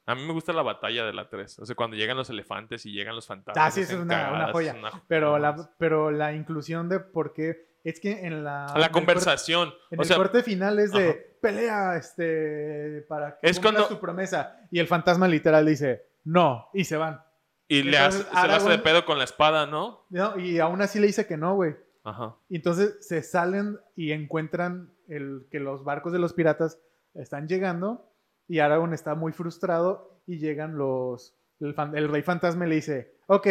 A 0.07 0.13
mí 0.13 0.21
me 0.23 0.33
gusta 0.33 0.53
la 0.53 0.61
batalla 0.61 1.03
de 1.05 1.13
la 1.13 1.29
3. 1.29 1.59
O 1.59 1.65
sea, 1.65 1.75
cuando 1.75 1.95
llegan 1.97 2.15
los 2.17 2.29
elefantes 2.29 2.85
y 2.85 2.91
llegan 2.91 3.15
los 3.15 3.25
fantasmas. 3.25 3.65
Ah, 3.65 3.71
sí, 3.71 3.81
es 3.81 3.91
una- 3.93 4.51
joya. 4.51 4.73
es 4.73 4.77
una- 4.77 5.03
Pero, 5.07 5.39
la, 5.39 5.71
pero 5.79 6.11
la 6.11 6.33
inclusión 6.33 6.89
de 6.89 6.99
por 6.99 7.33
qué... 7.33 7.73
Es 7.83 7.99
que 7.99 8.25
en 8.25 8.43
la... 8.43 8.71
La 8.75 8.89
conversación. 8.91 9.69
corte- 9.69 9.85
En 9.91 9.99
o 9.99 10.01
el 10.03 10.07
sea, 10.07 10.17
corte 10.17 10.43
final 10.43 10.79
es 10.79 10.91
de 10.91 11.09
ajá. 11.09 11.19
pelea 11.41 11.95
este, 11.97 13.05
para 13.07 13.37
que 13.39 13.47
Es 13.49 13.59
cuando- 13.59 13.87
tu 13.87 13.99
promesa. 13.99 14.59
Y 14.71 14.79
el 14.79 14.87
fantasma 14.87 15.27
literal 15.27 15.65
dice, 15.65 16.03
no, 16.23 16.67
y 16.73 16.83
se 16.85 16.97
van. 16.97 17.21
y 17.67 17.83
le 17.83 17.97
hace, 17.97 18.23
se 18.23 18.47
le 18.47 18.53
hace 18.53 18.69
de 18.69 18.77
pedo 18.79 19.05
con 19.05 19.17
la 19.19 19.23
espada, 19.23 19.65
¿no? 19.67 20.05
No, 20.09 20.37
y 20.39 20.59
aún 20.59 20.81
así 20.81 20.99
le 20.99 21.07
dice 21.07 21.25
que 21.27 21.37
no, 21.37 21.55
güey. 21.55 21.75
Ajá. 22.05 22.37
Y 22.47 22.55
entonces 22.55 23.05
se 23.05 23.21
salen 23.21 23.77
y 23.97 24.13
encuentran 24.13 24.93
el, 25.09 25.47
que 25.51 25.59
los 25.59 25.83
barcos 25.83 26.13
de 26.13 26.19
los 26.19 26.31
piratas 26.33 26.79
están 27.13 27.47
llegando 27.49 28.09
y 28.47 28.59
Aragorn 28.59 28.93
está 28.93 29.15
muy 29.15 29.33
frustrado 29.33 30.21
y 30.25 30.37
llegan 30.37 30.77
los... 30.77 31.35
El, 31.59 31.73
fan- 31.73 31.97
el 31.97 32.07
rey 32.09 32.21
fantasma 32.21 32.65
le 32.65 32.75
dice, 32.75 33.17
ok, 33.27 33.47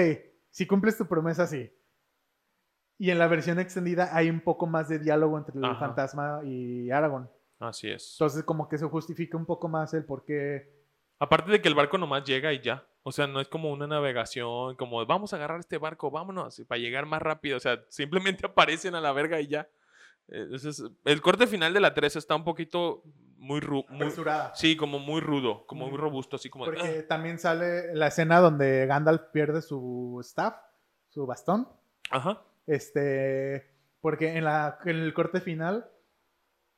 si 0.51 0.67
cumples 0.67 0.97
tu 0.97 1.07
promesa, 1.07 1.47
sí. 1.47 1.71
Y 2.97 3.11
en 3.11 3.19
la 3.19 3.27
versión 3.27 3.59
extendida 3.59 4.17
hay 4.17 4.31
un 4.31 4.41
poco 4.41 4.67
más 4.67 4.89
de 4.89 4.99
diálogo 5.01 5.37
entre 5.37 5.59
el 5.59 5.65
Ajá. 5.65 5.81
fantasma 5.81 6.41
y 6.45 6.91
Aragorn. 6.91 7.29
Así 7.59 7.91
es. 7.91 8.15
Entonces 8.19 8.45
como 8.45 8.69
que 8.69 8.79
se 8.79 8.87
justifica 8.87 9.37
un 9.37 9.47
poco 9.47 9.69
más 9.69 9.93
el 9.95 10.05
por 10.05 10.25
qué 10.25 10.73
Aparte 11.19 11.51
de 11.51 11.61
que 11.63 11.69
el 11.69 11.75
barco 11.75 11.97
nomás 11.99 12.25
llega 12.25 12.53
y 12.53 12.61
ya. 12.61 12.87
O 13.07 13.13
sea, 13.13 13.27
no 13.27 13.41
es 13.41 13.49
como 13.49 13.71
una 13.71 13.87
navegación, 13.87 14.77
como 14.77 15.05
vamos 15.07 15.33
a 15.33 15.37
agarrar 15.37 15.61
este 15.61 15.77
barco, 15.79 16.11
vámonos, 16.11 16.61
para 16.67 16.79
llegar 16.81 17.05
más 17.07 17.21
rápido. 17.23 17.59
O 17.59 17.61
sea, 17.61 17.79
simplemente 17.91 18.47
aparecen 18.47 18.95
a 18.95 19.01
la 19.01 19.13
verga 19.13 19.41
y 19.41 19.47
ya. 19.47 19.69
Eh, 20.29 20.41
Entonces, 20.45 20.83
el 21.05 21.21
corte 21.21 21.47
final 21.47 21.73
de 21.75 21.81
la 21.81 21.93
3 21.93 22.17
está 22.17 22.35
un 22.35 22.45
poquito 22.45 23.03
muy, 23.37 23.61
ru- 23.61 23.87
muy 23.91 23.97
Apresurada. 24.07 24.55
Sí, 24.55 24.75
como 24.75 24.99
muy 24.99 25.21
rudo, 25.21 25.67
como 25.67 25.87
muy 25.89 25.99
robusto, 25.99 26.37
así 26.37 26.49
como... 26.49 26.65
Porque 26.65 27.03
también 27.03 27.39
sale 27.39 27.95
la 27.95 28.07
escena 28.07 28.41
donde 28.41 28.87
Gandalf 28.87 29.21
pierde 29.33 29.61
su 29.61 30.19
staff, 30.23 30.55
su 31.11 31.27
bastón. 31.27 31.69
"Ah". 32.11 32.17
Ajá. 32.17 32.43
Este, 32.67 33.71
porque 34.01 34.39
en, 34.39 34.45
la, 34.45 34.79
en 34.87 34.97
el 34.97 35.13
corte 35.13 35.43
final 35.43 35.87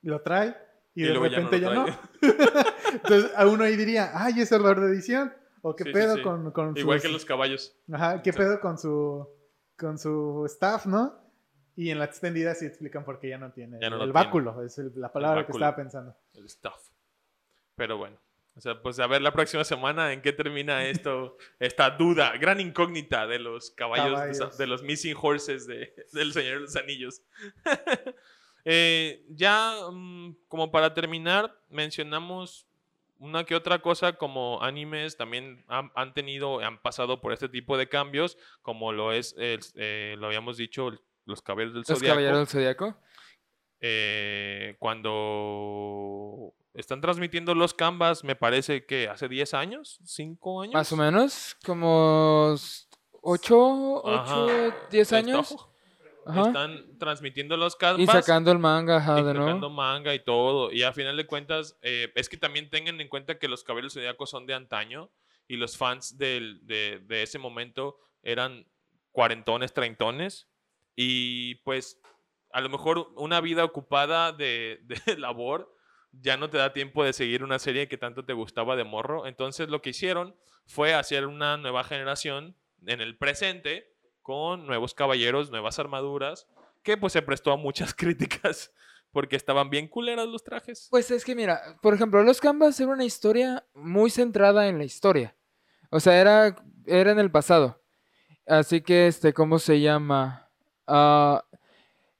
lo 0.02 0.22
trae 0.22 0.56
y, 0.96 1.02
Y 1.02 1.06
de 1.06 1.10
luego 1.10 1.26
ya 1.28 1.38
no 1.40 1.48
repente 1.50 1.60
ya 1.60 1.72
no. 1.74 1.86
Entonces 2.94 3.30
a 3.36 3.46
uno 3.46 3.62
ahí 3.62 3.76
diría, 3.76 4.10
ay, 4.14 4.40
es 4.40 4.50
error 4.50 4.80
de 4.80 4.88
edición. 4.88 5.32
O 5.68 5.74
qué 5.74 5.84
Sí, 5.84 5.92
pedo 5.92 6.14
sí. 6.16 6.22
con, 6.22 6.50
con 6.52 6.76
Igual 6.76 6.98
sus- 7.00 7.06
que 7.08 7.12
los 7.12 7.24
caballos. 7.24 7.76
Ajá, 7.92 8.22
qué 8.22 8.32
pedo 8.32 8.60
con 8.60 8.78
su 8.78 9.28
con 9.76 9.98
su 9.98 10.44
staff, 10.46 10.86
¿no? 10.86 11.18
Y 11.74 11.90
en 11.90 11.98
la 11.98 12.04
extendida 12.06 12.54
sí 12.54 12.64
explican 12.66 13.04
por 13.04 13.18
qué 13.18 13.28
ya 13.30 13.38
no 13.38 13.52
tiene 13.52 13.78
Ya 13.80 13.90
no 13.90 13.96
el 13.96 14.00
tiene. 14.02 14.12
báculo, 14.12 14.62
es 14.62 14.78
el- 14.78 14.92
la 14.96 15.12
palabra 15.12 15.40
que 15.42 15.48
báculo. 15.52 15.64
estaba 15.66 15.76
pensando. 15.76 16.16
el 16.34 16.48
stuff. 16.48 16.90
Pero 17.74 17.98
bueno, 17.98 18.16
o 18.54 18.60
sea, 18.60 18.80
pues 18.80 18.98
a 19.00 19.06
ver 19.06 19.20
la 19.20 19.32
próxima 19.32 19.64
semana 19.64 20.12
en 20.14 20.22
qué 20.22 20.32
termina 20.32 20.84
esto, 20.86 21.36
esta 21.58 21.90
duda, 21.90 22.32
gran 22.38 22.58
incógnita 22.60 23.26
de 23.26 23.38
los 23.40 23.70
caballos, 23.72 24.06
de 24.20 24.32
Caballos. 24.38 24.56
De, 24.56 24.66
los 24.66 24.82
missing 24.82 25.16
horses 25.20 25.66
de, 25.66 25.92
del 26.12 26.32
Señor 26.32 26.54
de 26.54 26.60
los 26.60 26.76
Anillos. 26.76 27.22
Eh, 28.68 29.24
ya, 29.28 29.74
mm, 29.92 30.34
como 30.48 30.72
para 30.72 30.92
terminar, 30.92 31.56
mencionamos 31.68 32.65
una 33.18 33.44
que 33.44 33.54
otra 33.54 33.80
cosa 33.80 34.12
como 34.14 34.62
animes 34.62 35.16
también 35.16 35.64
han, 35.68 35.90
han 35.94 36.12
tenido, 36.14 36.60
han 36.60 36.78
pasado 36.82 37.20
por 37.20 37.32
este 37.32 37.48
tipo 37.48 37.76
de 37.78 37.88
cambios, 37.88 38.36
como 38.62 38.92
lo 38.92 39.12
es, 39.12 39.34
el- 39.38 39.60
eh, 39.76 40.16
lo 40.18 40.26
habíamos 40.26 40.56
dicho, 40.56 40.88
el- 40.88 41.00
los 41.24 41.42
caballeros 41.42 41.74
del 41.74 41.80
Los 41.80 41.98
Zodiaco 41.98 42.08
caballeros 42.14 42.38
del 42.38 42.46
Zodiaco. 42.48 42.96
eh, 43.80 44.76
cuando 44.78 46.52
están 46.74 47.00
transmitiendo 47.00 47.54
los 47.54 47.74
canvas, 47.74 48.22
me 48.24 48.36
parece 48.36 48.84
que 48.86 49.08
hace 49.08 49.28
10 49.28 49.54
años, 49.54 49.98
5 50.04 50.62
años. 50.62 50.74
Más 50.74 50.92
o 50.92 50.96
menos, 50.96 51.56
como 51.64 52.54
8, 53.22 54.06
Ajá. 54.08 54.44
8, 54.44 54.74
10 54.90 55.02
Está- 55.12 55.16
años. 55.18 55.56
Ajá. 56.26 56.46
Están 56.48 56.98
transmitiendo 56.98 57.56
los 57.56 57.74
Y 57.74 57.78
canvas. 57.78 58.06
sacando 58.24 58.50
el 58.52 58.58
manga, 58.58 58.96
ajá, 58.96 59.20
y 59.20 59.22
de 59.22 59.32
sacando 59.32 59.52
nuevo. 59.54 59.70
manga 59.70 60.14
y 60.14 60.18
todo. 60.24 60.72
Y 60.72 60.82
a 60.82 60.92
final 60.92 61.16
de 61.16 61.26
cuentas, 61.26 61.78
eh, 61.82 62.12
es 62.14 62.28
que 62.28 62.36
también 62.36 62.68
tengan 62.70 63.00
en 63.00 63.08
cuenta 63.08 63.38
que 63.38 63.48
los 63.48 63.62
caballeros 63.64 63.94
zodiacos 63.94 64.28
son 64.30 64.46
de 64.46 64.54
antaño 64.54 65.10
y 65.48 65.56
los 65.56 65.76
fans 65.76 66.18
del- 66.18 66.60
de, 66.66 67.00
de 67.04 67.22
ese 67.22 67.38
momento 67.38 67.96
eran 68.22 68.66
cuarentones, 69.12 69.72
treintones. 69.72 70.48
Y 70.96 71.56
pues 71.56 72.00
a 72.52 72.60
lo 72.60 72.68
mejor 72.70 73.08
una 73.16 73.40
vida 73.40 73.64
ocupada 73.64 74.32
de, 74.32 74.80
de 75.06 75.18
labor 75.18 75.72
ya 76.12 76.36
no 76.38 76.48
te 76.48 76.56
da 76.56 76.72
tiempo 76.72 77.04
de 77.04 77.12
seguir 77.12 77.44
una 77.44 77.58
serie 77.58 77.88
que 77.88 77.98
tanto 77.98 78.24
te 78.24 78.32
gustaba 78.32 78.74
de 78.76 78.84
morro. 78.84 79.26
Entonces 79.26 79.68
lo 79.68 79.82
que 79.82 79.90
hicieron 79.90 80.34
fue 80.66 80.94
hacer 80.94 81.26
una 81.26 81.56
nueva 81.58 81.84
generación 81.84 82.56
en 82.86 83.00
el 83.00 83.16
presente 83.18 83.94
con 84.26 84.66
nuevos 84.66 84.92
caballeros, 84.92 85.52
nuevas 85.52 85.78
armaduras, 85.78 86.48
que 86.82 86.96
pues 86.96 87.12
se 87.12 87.22
prestó 87.22 87.52
a 87.52 87.56
muchas 87.56 87.94
críticas 87.94 88.72
porque 89.12 89.36
estaban 89.36 89.70
bien 89.70 89.86
culeras 89.86 90.26
los 90.26 90.42
trajes. 90.42 90.88
Pues 90.90 91.12
es 91.12 91.24
que 91.24 91.36
mira, 91.36 91.60
por 91.80 91.94
ejemplo, 91.94 92.20
los 92.24 92.40
canvas 92.40 92.78
era 92.80 92.90
una 92.90 93.04
historia 93.04 93.64
muy 93.72 94.10
centrada 94.10 94.66
en 94.66 94.78
la 94.78 94.84
historia. 94.84 95.36
O 95.90 96.00
sea, 96.00 96.20
era, 96.20 96.56
era 96.86 97.12
en 97.12 97.20
el 97.20 97.30
pasado. 97.30 97.80
Así 98.48 98.80
que, 98.80 99.06
este, 99.06 99.32
¿cómo 99.32 99.60
se 99.60 99.80
llama? 99.80 100.50
Ah, 100.88 101.44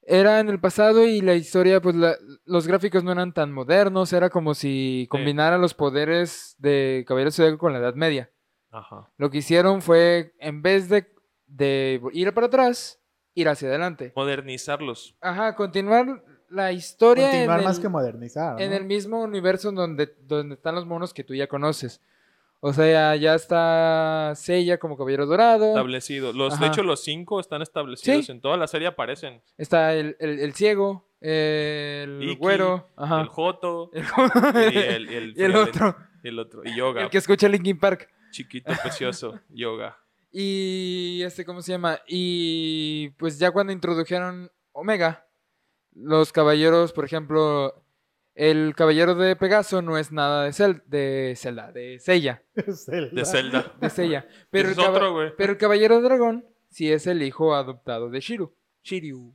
era 0.01 0.39
en 0.39 0.47
el 0.47 0.61
pasado 0.61 1.05
y 1.05 1.19
la 1.19 1.33
historia, 1.35 1.81
pues 1.81 1.95
la- 1.95 2.15
los 2.45 2.67
gráficos 2.67 3.03
no 3.03 3.11
eran 3.11 3.33
tan 3.33 3.51
modernos. 3.51 4.13
Era 4.13 4.29
como 4.29 4.53
si 4.53 5.07
combinaran 5.09 5.59
los 5.59 5.73
poderes 5.73 6.55
de 6.57 7.03
Caballero 7.05 7.31
Zodíaco 7.31 7.57
con 7.57 7.73
la 7.73 7.79
Edad 7.79 7.95
Media. 7.95 8.31
Ajá. 8.71 9.11
Lo 9.17 9.29
que 9.29 9.39
hicieron 9.39 9.81
fue, 9.81 10.33
en 10.39 10.61
vez 10.61 10.87
de, 10.87 11.13
de 11.47 12.01
ir 12.13 12.33
para 12.33 12.47
atrás, 12.47 12.99
ir 13.33 13.47
hacia 13.49 13.69
adelante. 13.69 14.13
Modernizarlos. 14.15 15.15
Ajá, 15.21 15.55
continuar 15.55 16.23
la 16.49 16.71
historia 16.71 17.25
en 17.25 17.31
Continuar 17.31 17.63
más 17.63 17.75
el- 17.77 17.81
que 17.81 17.89
modernizar. 17.89 18.61
en 18.61 18.73
el 18.73 18.85
mismo 18.85 19.21
universo 19.21 19.71
donde, 19.71 20.13
donde 20.21 20.55
están 20.55 20.75
los 20.75 20.85
monos 20.85 21.13
que 21.13 21.23
tú 21.23 21.33
ya 21.35 21.47
conoces. 21.47 22.01
O 22.59 22.73
sea, 22.73 23.15
ya 23.15 23.35
está 23.35 24.33
Seiya 24.35 24.79
como 24.79 24.97
Caballero 24.97 25.27
Dorado. 25.27 25.67
Establecido. 25.67 26.33
Los, 26.33 26.59
de 26.59 26.65
hecho, 26.67 26.81
los 26.81 27.03
cinco 27.03 27.39
están 27.39 27.61
establecidos. 27.61 28.25
Sí. 28.25 28.31
En 28.31 28.41
toda 28.41 28.57
la 28.57 28.65
serie 28.67 28.87
aparecen. 28.87 29.41
Está 29.57 29.93
el, 29.93 30.15
el- 30.19 30.39
el 30.39 30.53
ciego, 30.53 31.07
el 31.21 32.19
Iki, 32.23 32.35
güero, 32.37 32.87
ajá. 32.95 33.21
El 33.21 33.27
Joto 33.27 33.91
el, 33.93 34.03
y 34.73 34.77
el, 34.77 35.09
el, 35.09 35.33
y 35.37 35.43
el 35.43 35.55
otro, 35.55 35.95
y 36.23 36.27
el 36.29 36.39
otro. 36.39 36.61
Y 36.65 36.75
Yoga. 36.75 37.03
el 37.03 37.09
que 37.11 37.19
escucha 37.19 37.47
Linkin 37.47 37.77
Park. 37.79 38.09
Chiquito, 38.31 38.71
precioso. 38.81 39.39
Yoga. 39.49 39.97
Y 40.31 41.21
este, 41.23 41.45
¿cómo 41.45 41.61
se 41.61 41.71
llama? 41.71 41.99
Y 42.07 43.09
pues 43.17 43.39
ya 43.39 43.51
cuando 43.51 43.73
introdujeron 43.73 44.51
Omega, 44.71 45.27
los 45.93 46.31
caballeros, 46.31 46.93
por 46.93 47.05
ejemplo, 47.05 47.83
el 48.35 48.75
caballero 48.75 49.15
de 49.15 49.35
Pegaso 49.35 49.81
no 49.81 49.97
es 49.97 50.11
nada 50.11 50.43
de, 50.43 50.53
Cel 50.53 50.83
de 50.85 51.33
Zelda, 51.35 51.71
de. 51.73 51.99
Zelda. 51.99 52.43
De 52.55 53.25
Zelda. 53.25 53.73
de 53.81 53.89
Seiya. 53.89 54.27
Pero, 54.51 54.69
es 54.69 54.77
el 54.77 54.83
otro, 54.83 55.13
güey. 55.13 55.33
pero 55.35 55.53
el 55.53 55.57
caballero 55.57 56.01
dragón 56.01 56.45
sí 56.69 56.91
es 56.91 57.07
el 57.07 57.23
hijo 57.23 57.55
adoptado 57.55 58.09
de 58.09 58.19
Shiru. 58.19 58.53
Shiryu. 58.83 59.33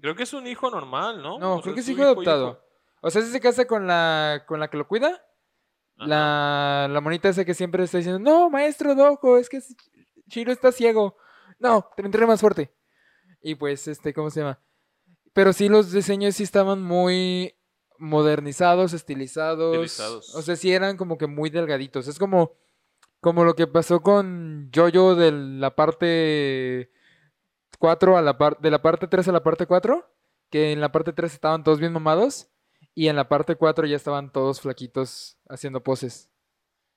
Creo 0.00 0.14
que 0.14 0.24
es 0.24 0.32
un 0.32 0.46
hijo 0.46 0.70
normal, 0.70 1.22
¿no? 1.22 1.38
No, 1.38 1.52
O 1.52 1.54
sea, 1.56 1.62
creo 1.62 1.74
que 1.74 1.80
es 1.80 1.88
hijo 1.88 2.02
adoptado. 2.02 2.62
O 3.00 3.10
sea, 3.10 3.22
si 3.22 3.30
se 3.30 3.40
casa 3.40 3.66
con 3.66 3.86
la, 3.86 4.44
con 4.46 4.60
la 4.60 4.68
que 4.68 4.76
lo 4.76 4.86
cuida. 4.86 5.24
Ajá. 5.96 6.06
La, 6.08 6.88
la 6.90 7.00
monita 7.00 7.28
esa 7.28 7.44
que 7.44 7.54
siempre 7.54 7.84
está 7.84 7.98
diciendo, 7.98 8.18
no, 8.18 8.50
maestro 8.50 8.94
Dojo, 8.94 9.38
es 9.38 9.48
que 9.48 9.60
Shiro 10.32 10.50
está 10.50 10.72
ciego. 10.72 11.16
No, 11.58 11.90
te 11.94 12.02
entré 12.02 12.26
más 12.26 12.40
fuerte. 12.40 12.74
Y 13.42 13.54
pues, 13.54 13.86
este, 13.86 14.14
¿cómo 14.14 14.30
se 14.30 14.40
llama? 14.40 14.62
Pero 15.34 15.52
sí, 15.52 15.68
los 15.68 15.92
diseños 15.92 16.36
sí 16.36 16.42
estaban 16.42 16.82
muy 16.82 17.54
modernizados, 17.98 18.94
estilizados. 18.94 19.74
Estilizados. 19.74 20.34
O 20.34 20.42
sea, 20.42 20.56
sí 20.56 20.72
eran 20.72 20.96
como 20.96 21.18
que 21.18 21.26
muy 21.26 21.50
delgaditos. 21.50 22.08
Es 22.08 22.18
como, 22.18 22.56
como 23.20 23.44
lo 23.44 23.54
que 23.54 23.66
pasó 23.66 24.00
con 24.00 24.70
Jojo 24.74 25.14
de 25.14 25.32
la 25.32 25.74
parte 25.76 26.90
4 27.78 28.16
a 28.16 28.22
la 28.22 28.38
parte, 28.38 28.62
de 28.62 28.70
la 28.70 28.80
parte 28.80 29.06
3 29.08 29.28
a 29.28 29.32
la 29.32 29.42
parte 29.42 29.66
4. 29.66 30.08
Que 30.50 30.72
en 30.72 30.80
la 30.80 30.92
parte 30.92 31.12
3 31.12 31.32
estaban 31.32 31.62
todos 31.62 31.78
bien 31.78 31.92
mamados. 31.92 32.48
Y 32.94 33.08
en 33.08 33.16
la 33.16 33.28
parte 33.28 33.56
4 33.56 33.86
ya 33.86 33.96
estaban 33.96 34.32
todos 34.32 34.62
flaquitos 34.62 35.38
haciendo 35.48 35.82
poses. 35.82 36.30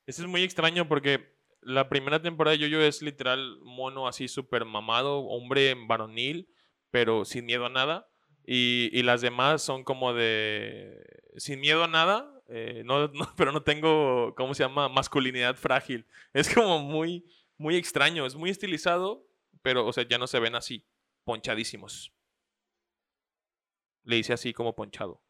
Eso 0.05 0.21
es 0.21 0.27
muy 0.29 0.43
extraño 0.43 0.87
porque 0.87 1.34
la 1.65 1.89
primera 1.89 2.21
temporada 2.21 2.55
de 2.55 2.59
Yoyo 2.63 2.81
es 2.81 3.01
literal 3.01 3.57
mono 3.61 4.07
así 4.07 4.27
súper 4.27 4.65
mamado, 4.65 5.19
hombre 5.19 5.75
varonil, 5.87 6.47
pero 6.91 7.25
sin 7.25 7.45
miedo 7.45 7.65
a 7.65 7.69
nada. 7.69 8.07
Y, 8.47 8.89
y 8.97 9.01
las 9.03 9.21
demás 9.21 9.61
son 9.63 9.83
como 9.83 10.13
de 10.13 11.03
sin 11.37 11.59
miedo 11.59 11.83
a 11.83 11.87
nada, 11.87 12.31
eh, 12.47 12.83
no, 12.85 13.07
no- 13.13 13.33
pero 13.35 13.51
no 13.51 13.63
tengo, 13.63 14.33
¿cómo 14.35 14.53
se 14.53 14.63
llama? 14.63 14.87
Masculinidad 14.89 15.55
frágil. 15.55 16.05
Es 16.33 16.53
como 16.53 16.79
muy, 16.79 17.25
muy 17.57 17.75
extraño, 17.75 18.25
es 18.25 18.35
muy 18.35 18.49
estilizado, 18.51 19.25
pero, 19.63 19.85
o 19.87 19.91
sea, 19.93 20.07
ya 20.07 20.17
no 20.19 20.27
se 20.27 20.39
ven 20.39 20.55
así, 20.55 20.85
ponchadísimos. 21.23 22.13
Le 24.03 24.17
hice 24.17 24.33
así 24.33 24.53
como 24.53 24.75
ponchado. 24.75 25.21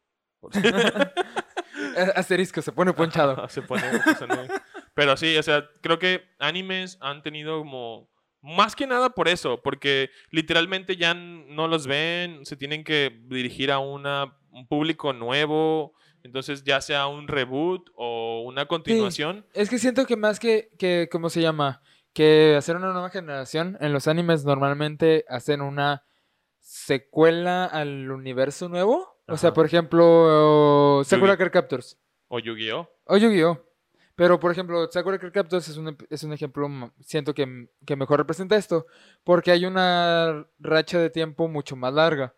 Asterisco, 2.14 2.60
se 2.62 2.72
pone 2.72 2.92
ponchado. 2.92 3.32
Ajá, 3.32 3.48
se 3.48 3.62
pone, 3.62 3.82
se 4.18 4.26
pone- 4.26 4.48
Pero 4.96 5.14
sí, 5.18 5.36
o 5.36 5.42
sea, 5.42 5.68
creo 5.82 5.98
que 5.98 6.22
animes 6.38 6.96
han 7.02 7.22
tenido 7.22 7.58
como... 7.58 8.08
Más 8.40 8.74
que 8.74 8.86
nada 8.86 9.10
por 9.10 9.28
eso, 9.28 9.60
porque 9.60 10.08
literalmente 10.30 10.96
ya 10.96 11.12
no 11.12 11.68
los 11.68 11.86
ven, 11.86 12.46
se 12.46 12.56
tienen 12.56 12.82
que 12.82 13.20
dirigir 13.24 13.72
a 13.72 13.78
una, 13.78 14.38
un 14.50 14.66
público 14.68 15.12
nuevo, 15.12 15.92
entonces 16.22 16.62
ya 16.64 16.80
sea 16.80 17.08
un 17.08 17.28
reboot 17.28 17.90
o 17.94 18.44
una 18.46 18.66
continuación. 18.66 19.44
Es 19.52 19.68
que 19.68 19.78
siento 19.78 20.06
que 20.06 20.16
más 20.16 20.38
que, 20.38 20.70
que, 20.78 21.08
¿cómo 21.10 21.28
se 21.28 21.42
llama? 21.42 21.82
Que 22.14 22.54
hacer 22.56 22.76
una 22.76 22.92
nueva 22.92 23.10
generación, 23.10 23.76
en 23.80 23.92
los 23.92 24.06
animes 24.06 24.44
normalmente 24.44 25.24
hacen 25.28 25.60
una 25.60 26.04
secuela 26.60 27.66
al 27.66 28.10
universo 28.10 28.68
nuevo. 28.68 29.18
O 29.26 29.36
sea, 29.36 29.52
por 29.52 29.66
ejemplo, 29.66 31.02
Sakura. 31.04 31.36
Card 31.36 31.50
Captors 31.50 31.98
O 32.28 32.38
Yu-Gi-Oh! 32.38 32.88
o 33.06 33.16
Yu-Gi-Oh! 33.16 33.66
Pero, 34.16 34.40
por 34.40 34.50
ejemplo, 34.50 34.88
Sakura 34.90 35.18
Card 35.18 35.32
Captors 35.32 35.68
es 35.68 35.76
un, 35.76 35.96
es 36.10 36.22
un 36.24 36.32
ejemplo, 36.32 36.66
m- 36.66 36.90
siento 37.00 37.34
que, 37.34 37.42
m- 37.42 37.68
que 37.86 37.96
mejor 37.96 38.18
representa 38.18 38.56
esto, 38.56 38.86
porque 39.24 39.50
hay 39.50 39.66
una 39.66 40.46
racha 40.58 40.98
de 40.98 41.10
tiempo 41.10 41.48
mucho 41.48 41.76
más 41.76 41.92
larga. 41.92 42.34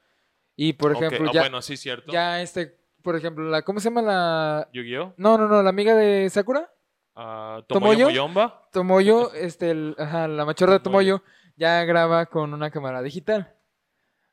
Y, 0.56 0.72
por 0.72 0.90
ejemplo, 0.92 1.28
ah, 1.28 1.32
ya, 1.32 1.40
bueno, 1.42 1.62
sí, 1.62 1.76
cierto. 1.76 2.10
ya 2.12 2.42
este, 2.42 2.76
por 3.02 3.14
ejemplo, 3.14 3.48
la, 3.48 3.62
¿cómo 3.62 3.78
se 3.78 3.90
llama 3.90 4.02
la...? 4.02 4.68
Yu-Gi-Oh! 4.72 5.14
No, 5.16 5.38
no, 5.38 5.46
no, 5.46 5.62
la 5.62 5.70
amiga 5.70 5.94
de 5.94 6.28
Sakura. 6.30 6.68
a 7.14 7.62
¿Tomoyo? 7.68 7.90
Tomoyo 7.92 8.06
Moyomba. 8.06 8.68
Tomoyo, 8.72 9.32
este, 9.34 9.70
el- 9.70 9.94
ajá, 9.98 10.26
la 10.26 10.44
machorra 10.44 10.72
de 10.74 10.80
Tomoyo 10.80 11.22
ya 11.56 11.84
graba 11.84 12.26
con 12.26 12.52
una 12.55 12.70
cámara 12.72 13.02
digital. 13.02 13.55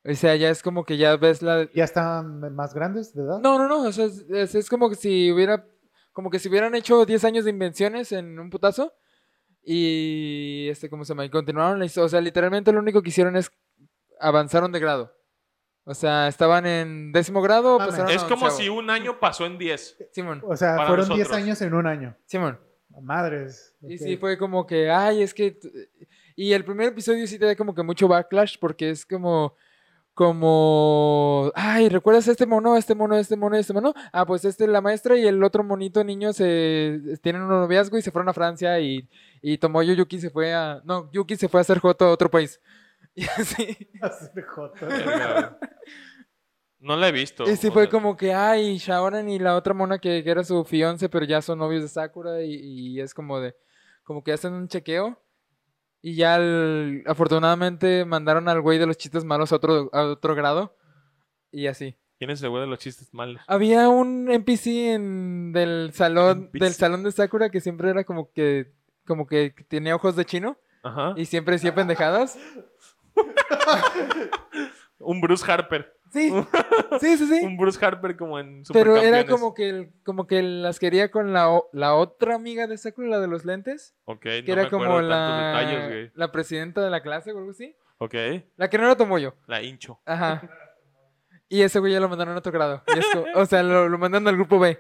O 0.04 0.14
sea, 0.16 0.36
ya 0.36 0.50
es 0.50 0.64
como 0.64 0.84
que 0.84 0.98
ya 0.98 1.16
ves 1.18 1.44
la... 1.44 1.68
¿Ya 1.74 1.84
están 1.84 2.54
más 2.56 2.74
grandes 2.74 3.14
de 3.14 3.22
edad? 3.24 3.40
No, 3.40 3.58
no, 3.60 3.68
no, 3.68 3.84
o 3.84 3.92
sea, 3.92 4.06
es, 4.06 4.26
es- 4.30 4.56
es 4.56 4.68
como 4.70 4.90
que 4.90 4.96
si 4.96 5.32
hubiera, 5.32 5.66
como 6.16 6.30
que 6.30 6.40
si 6.40 6.48
hubieran 6.48 6.74
hecho 6.76 7.06
10 7.06 7.26
años 7.26 7.44
de 7.44 7.52
invenciones 7.52 8.14
en 8.14 8.40
un 8.40 8.50
putazo 8.50 8.94
y, 9.62 10.68
este, 10.70 10.90
¿cómo 10.90 11.04
se 11.04 11.10
llama? 11.10 11.26
Y 11.26 11.30
continuaron 11.30 11.78
la 11.78 11.86
historia. 11.86 12.06
O 12.06 12.10
sea, 12.10 12.22
literalmente 12.22 12.72
lo 12.72 12.80
único 12.80 13.02
que 13.02 13.10
hicieron 13.10 13.36
es 13.36 13.52
avanzaron 14.20 14.72
de 14.72 14.80
grado. 14.80 15.14
O 15.84 15.94
sea, 15.94 16.28
estaban 16.30 16.66
en 16.66 17.12
décimo 17.12 17.42
grado, 17.42 17.78
Mames. 17.78 17.92
pasaron 17.96 18.12
a 18.12 18.16
Es 18.16 18.24
como 18.24 18.46
onceavo. 18.46 18.58
si 18.58 18.70
un 18.70 18.90
año 18.90 19.20
pasó 19.20 19.46
en 19.46 19.58
10. 19.58 19.98
Simón, 20.14 20.42
O 20.48 20.56
sea, 20.56 20.78
Para 20.78 20.88
fueron 20.88 21.08
10 21.10 21.20
nosotros. 21.20 21.38
años 21.38 21.62
en 21.62 21.74
un 21.74 21.86
año. 21.86 22.16
Simón. 22.26 22.60
Madres. 23.02 23.76
Y 23.82 23.96
ok. 23.96 24.02
sí, 24.02 24.18
fue 24.18 24.38
como 24.38 24.66
que, 24.66 24.90
ay, 24.90 25.22
es 25.22 25.34
que... 25.34 25.60
Y 26.38 26.54
el 26.54 26.64
primer 26.64 26.88
episodio 26.88 27.28
sí 27.28 27.38
te 27.38 27.46
da 27.46 27.56
como 27.56 27.76
que 27.76 27.84
mucho 27.84 28.08
backlash 28.08 28.56
porque 28.60 28.90
es 28.92 29.06
como... 29.06 29.56
Como... 30.16 31.52
Ay, 31.56 31.90
¿recuerdas 31.90 32.30
este 32.30 32.46
mono, 32.46 32.78
este 32.78 32.96
mono, 32.96 33.18
este 33.18 33.36
mono, 33.36 33.58
este 33.58 33.74
mono? 33.74 33.94
Ah, 34.14 34.26
pues 34.26 34.46
este, 34.46 34.66
la 34.66 34.80
maestra 34.80 35.18
y 35.18 35.28
el 35.28 35.44
otro 35.44 35.62
monito 35.62 36.06
niño 36.06 36.32
se 36.32 37.20
tienen 37.22 37.42
un 37.42 37.50
noviazgo 37.50 37.98
y 37.98 38.02
se 38.02 38.12
fueron 38.12 38.30
a 38.30 38.34
Francia 38.34 38.80
y, 38.80 39.10
y 39.42 39.58
Tomoyo 39.58 39.94
Yuki 39.94 40.22
se 40.22 40.30
fue 40.30 40.54
a... 40.54 40.82
No, 40.86 41.12
Yuki 41.12 41.36
se 41.36 41.50
fue 41.50 41.60
a 41.60 41.62
hacer 41.62 41.80
joto 41.80 42.06
a 42.06 42.12
otro 42.12 42.32
país. 42.32 42.62
Y 43.18 43.24
así... 43.26 43.90
Hacer 44.02 44.46
joto. 44.46 44.88
No 46.80 46.98
la 46.98 47.08
he 47.08 47.12
visto. 47.14 47.50
Y 47.50 47.56
sí 47.56 47.72
fue 47.72 47.84
sea, 47.84 47.92
como 47.92 48.18
que, 48.18 48.34
ay, 48.34 48.78
Shaoran 48.78 49.30
y 49.30 49.40
la 49.40 49.56
otra 49.56 49.74
mona 49.74 50.00
que, 50.00 50.22
que 50.22 50.30
era 50.30 50.44
su 50.44 50.66
fiance, 50.66 51.08
pero 51.08 51.26
ya 51.26 51.42
son 51.42 51.60
novios 51.60 51.82
de 51.82 51.88
Sakura 51.88 52.42
y, 52.42 52.56
y 52.56 53.00
es 53.00 53.14
como 53.14 53.40
de, 53.40 53.56
como 54.04 54.22
que 54.24 54.34
hacen 54.34 54.54
un 54.54 54.68
chequeo 54.68 55.18
y 56.08 56.14
ya 56.14 56.36
el- 56.36 57.02
afortunadamente 57.08 58.06
mandaron 58.06 58.48
al 58.48 58.62
güey 58.62 58.78
de 58.78 58.86
los 58.86 58.96
chistes 58.96 59.26
malos 59.26 59.52
a 59.52 59.56
otro, 59.56 59.90
a 59.92 60.04
otro 60.04 60.36
grado 60.36 60.76
y 61.52 61.66
así. 61.66 61.96
¿Quién 62.20 62.30
es 62.30 62.44
el 62.44 62.50
güey 62.52 62.62
de 62.62 62.68
los 62.68 62.78
chistes 62.78 63.12
malos? 63.12 63.42
Había 63.48 63.90
un 63.90 64.30
NPC 64.30 64.94
en 64.94 65.52
del 65.52 65.92
salón, 65.94 66.52
del 66.54 66.74
salón 66.74 67.02
de 67.02 67.12
Sakura 67.12 67.50
que 67.50 67.60
siempre 67.60 67.90
era 67.90 68.04
como 68.04 68.32
que, 68.32 68.72
como 69.08 69.26
que 69.26 69.56
tenía 69.68 69.96
ojos 69.96 70.16
de 70.16 70.26
chino 70.26 70.58
Ajá. 70.84 71.16
y 71.18 71.26
siempre 71.26 71.54
decía 71.56 71.74
pendejadas. 71.74 72.38
Un 75.00 75.22
Bruce 75.22 75.44
Harper. 75.52 75.95
Sí, 76.16 76.32
sí, 77.02 77.18
sí, 77.18 77.28
sí. 77.28 77.46
Un 77.46 77.58
Bruce 77.58 77.84
Harper 77.86 78.16
como 78.18 78.40
en 78.40 78.64
Pero 78.72 78.96
era 78.98 79.26
como 79.26 79.54
que, 79.54 79.70
el- 79.70 79.92
como 80.04 80.28
que 80.28 80.42
las 80.42 80.80
quería 80.80 81.12
con 81.12 81.34
la, 81.34 81.50
o- 81.52 81.70
la 81.74 81.94
otra 81.96 82.36
amiga 82.36 82.68
de 82.68 82.78
Sakura, 82.78 83.08
la 83.10 83.20
de 83.20 83.28
los 83.28 83.44
lentes. 83.46 83.94
Ok, 84.06 84.22
Que 84.22 84.44
no 84.48 84.54
era 84.54 84.64
me 84.64 84.70
como 84.70 84.86
acuerdo 84.86 85.02
la, 85.10 85.48
detalles, 85.60 85.88
güey. 85.90 86.12
la 86.16 86.32
presidenta 86.32 86.82
de 86.82 86.90
la 86.90 87.02
clase 87.04 87.32
o 87.34 87.38
algo 87.38 87.52
así. 87.52 87.76
Ok, 87.98 88.14
La 88.58 88.70
que 88.70 88.78
no 88.78 88.86
era 88.86 88.96
Tomoyo. 88.96 89.36
la 89.48 89.62
hincho. 89.62 90.00
Ajá. 90.06 90.42
Y 91.48 91.62
ese 91.62 91.80
güey 91.80 91.94
ya 91.94 92.00
lo 92.00 92.10
mandaron 92.10 92.34
a 92.36 92.40
otro 92.40 92.52
grado. 92.52 92.82
Y 92.96 93.00
es 93.00 93.06
como- 93.14 93.26
o 93.36 93.46
sea, 93.46 93.62
lo, 93.62 93.88
lo 93.90 93.98
mandaron 93.98 94.28
al 94.28 94.36
grupo 94.36 94.58
B. 94.60 94.80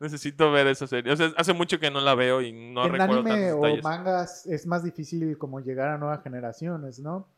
Necesito 0.00 0.52
ver 0.52 0.66
esa 0.68 0.86
serie. 0.86 1.12
O 1.12 1.16
sea, 1.16 1.32
hace 1.36 1.52
mucho 1.52 1.80
que 1.80 1.90
no 1.90 2.00
la 2.00 2.14
veo 2.14 2.40
y 2.40 2.52
no 2.52 2.84
en 2.86 2.92
recuerdo 2.92 3.14
anime 3.20 3.30
tantos 3.30 3.52
o 3.52 3.62
detalles. 3.62 3.84
mangas 3.84 4.46
es 4.46 4.66
más 4.66 4.84
difícil 4.84 5.36
como 5.38 5.58
llegar 5.60 5.88
a 5.88 5.98
nuevas 5.98 6.22
generaciones, 6.22 7.00
¿no? 7.00 7.28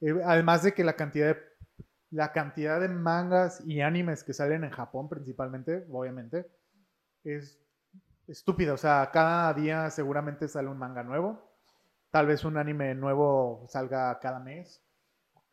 Eh, 0.00 0.14
además 0.24 0.62
de 0.62 0.72
que 0.72 0.84
la 0.84 0.92
cantidad 0.94 1.34
de, 1.34 1.40
la 2.10 2.32
cantidad 2.32 2.80
de 2.80 2.88
mangas 2.88 3.62
y 3.66 3.80
animes 3.80 4.24
que 4.24 4.32
salen 4.32 4.64
en 4.64 4.70
Japón 4.70 5.08
principalmente, 5.08 5.86
obviamente, 5.90 6.46
es 7.24 7.60
estúpida. 8.26 8.74
O 8.74 8.76
sea, 8.76 9.10
cada 9.12 9.52
día 9.54 9.90
seguramente 9.90 10.48
sale 10.48 10.68
un 10.68 10.78
manga 10.78 11.02
nuevo. 11.02 11.52
Tal 12.10 12.26
vez 12.26 12.44
un 12.44 12.56
anime 12.56 12.94
nuevo 12.94 13.66
salga 13.68 14.18
cada 14.20 14.38
mes 14.38 14.82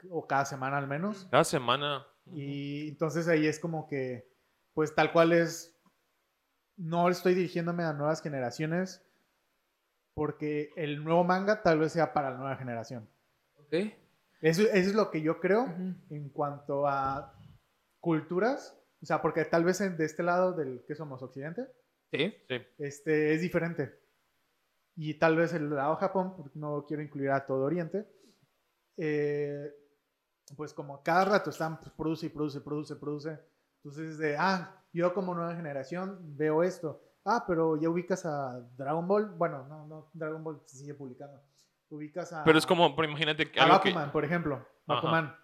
o 0.09 0.27
cada 0.27 0.45
semana 0.45 0.77
al 0.77 0.88
menos. 0.88 1.27
Cada 1.31 1.43
semana. 1.43 2.05
Y 2.34 2.89
entonces 2.89 3.27
ahí 3.27 3.47
es 3.47 3.59
como 3.59 3.88
que, 3.88 4.30
pues 4.73 4.95
tal 4.95 5.11
cual 5.11 5.34
es, 5.34 5.75
no 6.77 7.09
estoy 7.09 7.34
dirigiéndome 7.34 7.84
a 7.84 7.93
nuevas 7.93 8.21
generaciones 8.21 9.05
porque 10.13 10.71
el 10.75 11.03
nuevo 11.03 11.23
manga 11.23 11.63
tal 11.63 11.80
vez 11.80 11.91
sea 11.91 12.13
para 12.13 12.31
la 12.31 12.38
nueva 12.38 12.55
generación. 12.55 13.09
¿Ok? 13.55 13.75
Eso, 14.43 14.61
eso 14.63 14.89
es 14.89 14.93
lo 14.95 15.09
que 15.09 15.21
yo 15.21 15.39
creo 15.39 15.65
en 16.09 16.29
cuanto 16.29 16.85
a 16.87 17.33
culturas. 18.01 18.77
O 19.01 19.05
sea, 19.05 19.21
porque 19.21 19.45
tal 19.45 19.63
vez 19.63 19.79
en- 19.81 19.97
de 19.97 20.05
este 20.05 20.21
lado 20.23 20.53
del 20.53 20.83
que 20.87 20.95
somos 20.95 21.21
occidente, 21.23 21.65
Sí. 22.11 22.33
Sí. 22.47 22.55
este, 22.77 23.33
es 23.33 23.41
diferente. 23.41 23.99
Y 24.95 25.15
tal 25.17 25.37
vez 25.37 25.53
el 25.53 25.69
lado 25.69 25.95
Japón, 25.95 26.35
porque 26.37 26.59
no 26.59 26.85
quiero 26.85 27.01
incluir 27.01 27.31
a 27.31 27.45
todo 27.45 27.63
Oriente, 27.63 28.05
eh, 28.97 29.71
pues 30.55 30.73
como 30.73 31.01
cada 31.03 31.25
rato 31.25 31.49
están, 31.49 31.79
pues, 31.79 31.91
produce 31.91 32.25
y 32.27 32.29
produce, 32.29 32.61
produce, 32.61 32.95
produce. 32.97 33.39
Entonces, 33.83 34.17
de, 34.17 34.35
ah, 34.37 34.83
yo 34.93 35.13
como 35.13 35.33
nueva 35.33 35.55
generación 35.55 36.19
veo 36.37 36.63
esto. 36.63 37.01
Ah, 37.25 37.43
pero 37.47 37.77
ya 37.81 37.89
ubicas 37.89 38.25
a 38.25 38.59
Dragon 38.77 39.07
Ball. 39.07 39.31
Bueno, 39.37 39.65
no, 39.67 39.87
no, 39.87 40.11
Dragon 40.13 40.43
Ball 40.43 40.61
se 40.65 40.77
sigue 40.77 40.93
publicando. 40.93 41.41
Ubicas 41.93 42.33
a. 42.33 42.43
Pero 42.43 42.57
es 42.57 42.65
como, 42.65 42.95
pero 42.95 43.07
imagínate 43.07 43.51
A 43.59 43.65
algo 43.65 43.81
que... 43.81 43.89
Bakuman, 43.89 44.11
por 44.11 44.25
ejemplo. 44.25 44.55
Ajá. 44.55 44.67
Bakuman. 44.95 45.35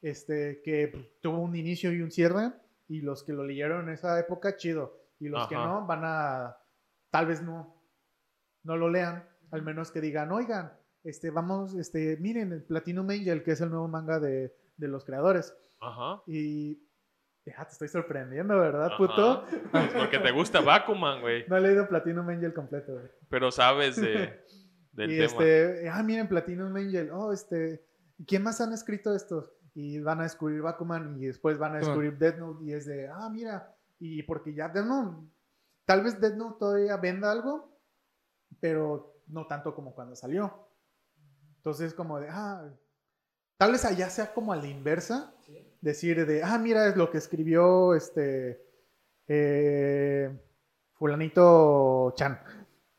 Este, 0.00 0.62
que 0.64 1.12
tuvo 1.20 1.40
un 1.40 1.54
inicio 1.54 1.92
y 1.92 2.00
un 2.00 2.10
cierre. 2.10 2.52
Y 2.88 3.02
los 3.02 3.22
que 3.22 3.34
lo 3.34 3.44
leyeron 3.44 3.88
en 3.88 3.94
esa 3.94 4.18
época, 4.18 4.56
chido. 4.56 4.98
Y 5.20 5.28
los 5.28 5.46
que 5.46 5.54
no, 5.54 5.86
van 5.86 6.00
a. 6.04 6.56
Tal 7.10 7.26
vez 7.26 7.42
no. 7.42 7.76
No 8.62 8.76
lo 8.76 8.88
lean. 8.88 9.28
Al 9.50 9.62
menos 9.62 9.90
que 9.90 10.00
digan, 10.00 10.32
oigan, 10.32 10.72
este, 11.04 11.30
vamos, 11.30 11.74
este, 11.74 12.16
miren, 12.18 12.52
el 12.52 12.62
Platinum 12.62 13.10
Angel, 13.10 13.42
que 13.42 13.52
es 13.52 13.60
el 13.60 13.70
nuevo 13.70 13.88
manga 13.88 14.18
de, 14.20 14.54
de 14.76 14.88
los 14.88 15.04
creadores. 15.04 15.54
Ajá. 15.80 16.22
Y. 16.26 16.82
Ya 17.46 17.64
te 17.64 17.72
estoy 17.72 17.88
sorprendiendo, 17.88 18.58
¿verdad, 18.58 18.86
Ajá. 18.86 18.96
puto? 18.96 19.44
Pues 19.70 19.92
porque 19.96 20.18
te 20.18 20.30
gusta 20.30 20.60
Bakuman, 20.60 21.20
güey. 21.20 21.46
No 21.48 21.56
he 21.56 21.60
leído 21.60 21.88
Platinum 21.88 22.28
Angel 22.28 22.52
completo, 22.54 22.92
güey. 22.92 23.06
Pero 23.28 23.50
sabes 23.50 23.96
de, 23.96 24.44
del 25.00 25.10
y 25.10 25.18
tema. 25.18 25.26
este, 25.26 25.88
ah, 25.88 26.02
miren, 26.02 26.28
Platinum 26.28 26.74
Angel, 26.76 27.10
oh, 27.12 27.32
este, 27.32 27.84
¿quién 28.26 28.42
más 28.42 28.60
han 28.60 28.72
escrito 28.72 29.14
estos? 29.14 29.50
Y 29.74 30.00
van 30.00 30.20
a 30.20 30.24
descubrir 30.24 30.62
Bakuman 30.62 31.16
y 31.20 31.26
después 31.26 31.58
van 31.58 31.74
a 31.74 31.78
descubrir 31.78 32.18
Death 32.18 32.38
Note 32.38 32.64
y 32.64 32.72
es 32.72 32.86
de, 32.86 33.08
ah, 33.08 33.28
mira, 33.30 33.74
y 33.98 34.22
porque 34.24 34.54
ya 34.54 34.68
Death 34.68 34.86
Note, 34.86 35.26
tal 35.84 36.02
vez 36.02 36.20
Death 36.20 36.34
Note 36.34 36.56
todavía 36.58 36.96
venda 36.96 37.30
algo, 37.30 37.76
pero 38.60 39.22
no 39.28 39.46
tanto 39.46 39.74
como 39.74 39.94
cuando 39.94 40.16
salió. 40.16 40.68
Entonces, 41.56 41.94
como 41.94 42.18
de, 42.20 42.28
ah, 42.30 42.68
tal 43.56 43.72
vez 43.72 43.84
allá 43.84 44.08
sea 44.10 44.32
como 44.32 44.52
a 44.52 44.56
la 44.56 44.66
inversa, 44.66 45.34
decir 45.80 46.26
de, 46.26 46.42
ah, 46.42 46.58
mira, 46.58 46.88
es 46.88 46.96
lo 46.96 47.10
que 47.10 47.18
escribió 47.18 47.94
este, 47.94 48.60
eh, 49.28 50.36
fulanito 50.94 52.12
Chan. 52.16 52.40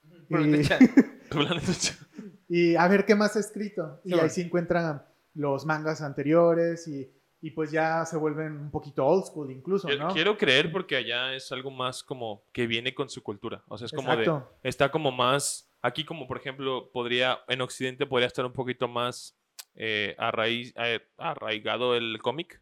Y- 0.04 0.26
Fulanito 0.28 0.70
Chan. 0.70 0.80
y 2.50 2.76
a 2.76 2.88
ver 2.88 3.06
qué 3.06 3.16
más 3.16 3.36
ha 3.36 3.40
escrito. 3.40 4.02
Y 4.04 4.14
Sí, 4.14 4.20
ahí 4.20 4.30
se 4.30 4.42
encuentran 4.42 5.06
los 5.34 5.66
mangas 5.66 6.02
anteriores 6.02 6.88
y, 6.88 7.10
y 7.42 7.52
pues 7.52 7.72
ya 7.72 8.06
se 8.06 8.18
vuelven 8.18 8.54
un 8.54 8.72
poquito 8.72 9.06
old 9.06 9.26
school 9.26 9.52
incluso, 9.52 9.88
¿no? 9.98 10.14
Quiero 10.14 10.38
creer 10.38 10.72
porque 10.72 10.96
allá 10.98 11.34
es 11.34 11.52
algo 11.52 11.72
más 11.72 12.04
como 12.04 12.44
que 12.52 12.68
viene 12.68 12.94
con 12.94 13.10
su 13.10 13.24
cultura. 13.24 13.64
O 13.68 13.78
sea, 13.78 13.86
es 13.86 13.92
como 13.92 14.12
de... 14.16 14.24
Exacto. 14.24 14.58
Está 14.64 14.92
como 14.92 15.12
más... 15.12 15.68
Aquí 15.82 16.04
como, 16.06 16.28
por 16.28 16.38
ejemplo, 16.38 16.92
podría... 16.92 17.40
En 17.48 17.62
Occidente 17.62 18.06
podría 18.06 18.28
estar 18.28 18.46
un 18.46 18.54
poquito 18.54 18.88
más 18.88 19.36
eh, 19.74 20.16
arraiz- 20.20 20.74
eh, 20.76 21.00
arraigado 21.18 21.96
el 21.96 22.20
cómic. 22.22 22.62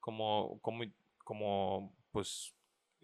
Como, 0.00 0.58
como, 0.62 0.84
como, 1.18 1.94
pues, 2.10 2.54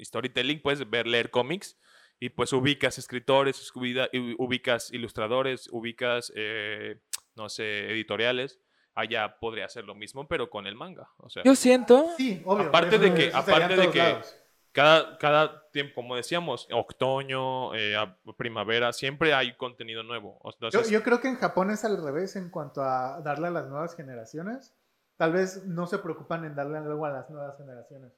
storytelling. 0.01 0.60
Puedes 0.62 0.89
ver, 0.89 1.06
leer 1.06 1.30
cómics. 1.30 1.78
Y 2.24 2.28
pues 2.31 2.53
ubicas 2.53 2.99
escritores, 2.99 3.73
ubicas 3.74 4.93
ilustradores, 4.93 5.69
ubicas, 5.73 6.32
eh, 6.36 7.01
no 7.35 7.49
sé, 7.49 7.90
editoriales. 7.90 8.61
Allá 8.94 9.39
podría 9.40 9.69
ser 9.69 9.86
lo 9.86 9.97
mismo, 9.97 10.28
pero 10.28 10.49
con 10.49 10.69
el 10.69 10.77
manga. 10.77 11.11
O 11.16 11.28
sea, 11.28 11.43
Yo 11.43 11.57
siento... 11.57 12.11
Sí, 12.16 12.40
obvio. 12.44 12.69
Aparte 12.69 12.99
de 13.01 13.12
que- 13.12 13.32
aparte 13.35 13.74
de 13.74 13.90
que- 13.90 13.99
lados. 13.99 14.36
cada, 14.70 15.19
cada 15.19 15.69
tiempo, 15.70 15.94
como 15.97 16.15
decíamos, 16.15 16.69
otoño, 16.73 17.74
eh, 17.74 17.97
primavera, 18.36 18.93
siempre 18.93 19.35
hay 19.35 19.57
contenido 19.57 20.05
nuevo. 20.05 20.39
O- 20.43 20.51
Yo, 20.53 20.57
Entonces, 20.69 20.90
yo 20.93 21.03
creo 21.03 21.20
que 21.20 21.27
en 21.27 21.36
Japón 21.36 21.73
es 21.73 21.85
al 21.85 22.01
revés 22.01 22.36
en 22.36 22.51
cuanto 22.51 22.82
a 22.82 23.20
darle 23.24 23.49
a 23.49 23.51
las 23.51 23.66
nuevas 23.69 23.97
generaciones. 23.97 24.73
Tal 25.16 25.32
vez 25.32 25.65
no 25.65 25.89
se 25.89 25.99
preocupan 25.99 26.44
en 26.44 26.55
darle 26.55 26.78
algo 26.78 27.05
a 27.05 27.11
las 27.11 27.28
nuevas 27.31 27.57
generaciones. 27.57 28.12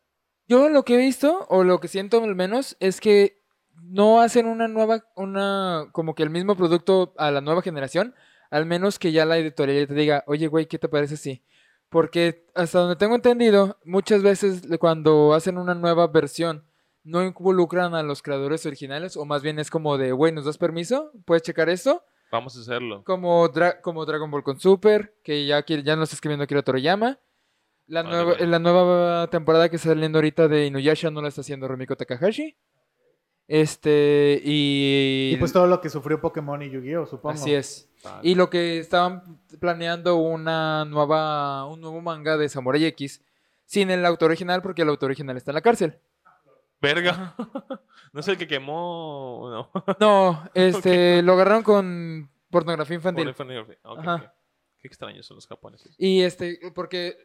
Yo 0.47 0.69
lo 0.69 0.83
que 0.85 0.97
he 0.97 0.99
visto, 0.99 1.47
o 1.49 1.65
lo 1.65 1.81
que 1.81 1.89
siento 1.89 2.23
al 2.23 2.35
menos, 2.35 2.77
es 2.81 3.01
que 3.01 3.43
no 3.83 4.21
hacen 4.21 4.47
una 4.47 4.69
nueva, 4.69 5.05
una, 5.17 5.89
como 5.93 6.15
que 6.15 6.23
el 6.23 6.31
mismo 6.31 6.57
producto 6.57 7.13
a 7.19 7.31
la 7.31 7.41
nueva 7.41 7.63
generación, 7.63 8.15
al 8.51 8.67
menos 8.67 8.99
que 8.99 9.13
ya 9.13 9.25
la 9.25 9.39
editorial 9.39 9.87
te 9.87 9.95
diga, 9.95 10.25
oye, 10.27 10.47
güey, 10.47 10.67
¿qué 10.67 10.79
te 10.79 10.89
parece 10.89 11.15
así? 11.15 11.43
Porque 11.89 12.47
hasta 12.55 12.79
donde 12.81 12.97
tengo 12.97 13.15
entendido, 13.15 13.79
muchas 13.85 14.23
veces 14.23 14.63
cuando 14.81 15.35
hacen 15.35 15.59
una 15.59 15.75
nueva 15.75 16.07
versión 16.09 16.65
no 17.05 17.23
involucran 17.23 17.95
a 17.95 18.03
los 18.03 18.23
creadores 18.23 18.65
originales, 18.67 19.17
o 19.17 19.25
más 19.27 19.43
bien 19.43 19.59
es 19.59 19.71
como 19.71 19.99
de, 19.99 20.13
güey, 20.13 20.33
¿nos 20.33 20.47
das 20.47 20.57
permiso? 20.59 21.11
¿Puedes 21.27 21.43
checar 21.43 21.69
esto? 21.69 22.03
Vamos 22.33 22.57
a 22.57 22.61
hacerlo. 22.61 23.05
Como, 23.05 23.49
Dra- 23.51 23.81
como 23.83 24.05
Dragon 24.07 24.31
Ball 24.31 24.43
con 24.43 24.59
Super, 24.59 25.15
que 25.23 25.47
ya, 25.47 25.63
quiere- 25.63 25.83
ya 25.83 25.95
no 25.97 26.03
está 26.05 26.15
escribiendo 26.17 26.45
Akira 26.45 26.63
Toriyama. 26.63 27.19
La, 27.87 28.03
Vale, 28.03 28.15
nueva, 28.17 28.33
vale. 28.33 28.47
la 28.47 28.59
nueva 28.59 29.27
temporada 29.31 29.69
que 29.69 29.77
está 29.77 29.91
saliendo 29.91 30.17
ahorita 30.19 30.49
de 30.49 30.67
Inuyasha 30.67 31.11
no 31.11 31.21
la 31.21 31.29
está 31.29 31.43
haciendo 31.43 31.69
Rumiko 31.69 31.95
Takahashi. 31.97 32.57
Este, 33.47 34.41
y... 34.43 35.33
Y 35.35 35.37
pues 35.37 35.53
todo 35.53 35.67
lo 35.67 35.81
que 35.81 35.91
sufrió 35.91 36.21
Pokémon 36.21 36.63
y 36.63 36.71
Yu-Gi-Oh, 36.71 37.07
supongo. 37.07 37.35
Así 37.35 37.55
es. 37.55 37.89
Vale. 38.03 38.21
Y 38.23 38.35
lo 38.35 38.51
que 38.51 38.79
estaban 38.79 39.41
planeando 39.61 40.17
una 40.17 40.85
nueva, 40.85 41.67
un 41.67 41.81
nuevo 41.81 42.01
manga 42.01 42.37
de 42.37 42.49
Samurai 42.49 42.85
X 42.87 43.23
sin 43.67 43.91
el 43.91 44.05
autor 44.05 44.31
original 44.31 44.63
porque 44.63 44.83
el 44.83 44.89
autor 44.89 45.09
original 45.09 45.37
está 45.37 45.51
en 45.51 45.57
la 45.57 45.61
cárcel. 45.61 45.99
Verga. 46.81 47.35
no 48.13 48.21
es 48.21 48.29
el 48.29 48.37
que 48.37 48.47
quemó. 48.47 49.71
No. 49.73 49.85
No, 50.01 50.51
este, 50.55 51.23
lo 51.23 51.33
agarraron 51.33 51.63
con 51.63 52.31
pornografía 52.51 52.97
infantil. 52.97 53.29
Ok, 53.29 53.99
Ajá. 53.99 54.15
ok. 54.17 54.23
Qué 54.81 54.89
extraños 54.89 55.27
son 55.27 55.37
los 55.37 55.47
japoneses. 55.47 55.95
Y 55.99 56.21
este, 56.21 56.59
porque 56.75 57.17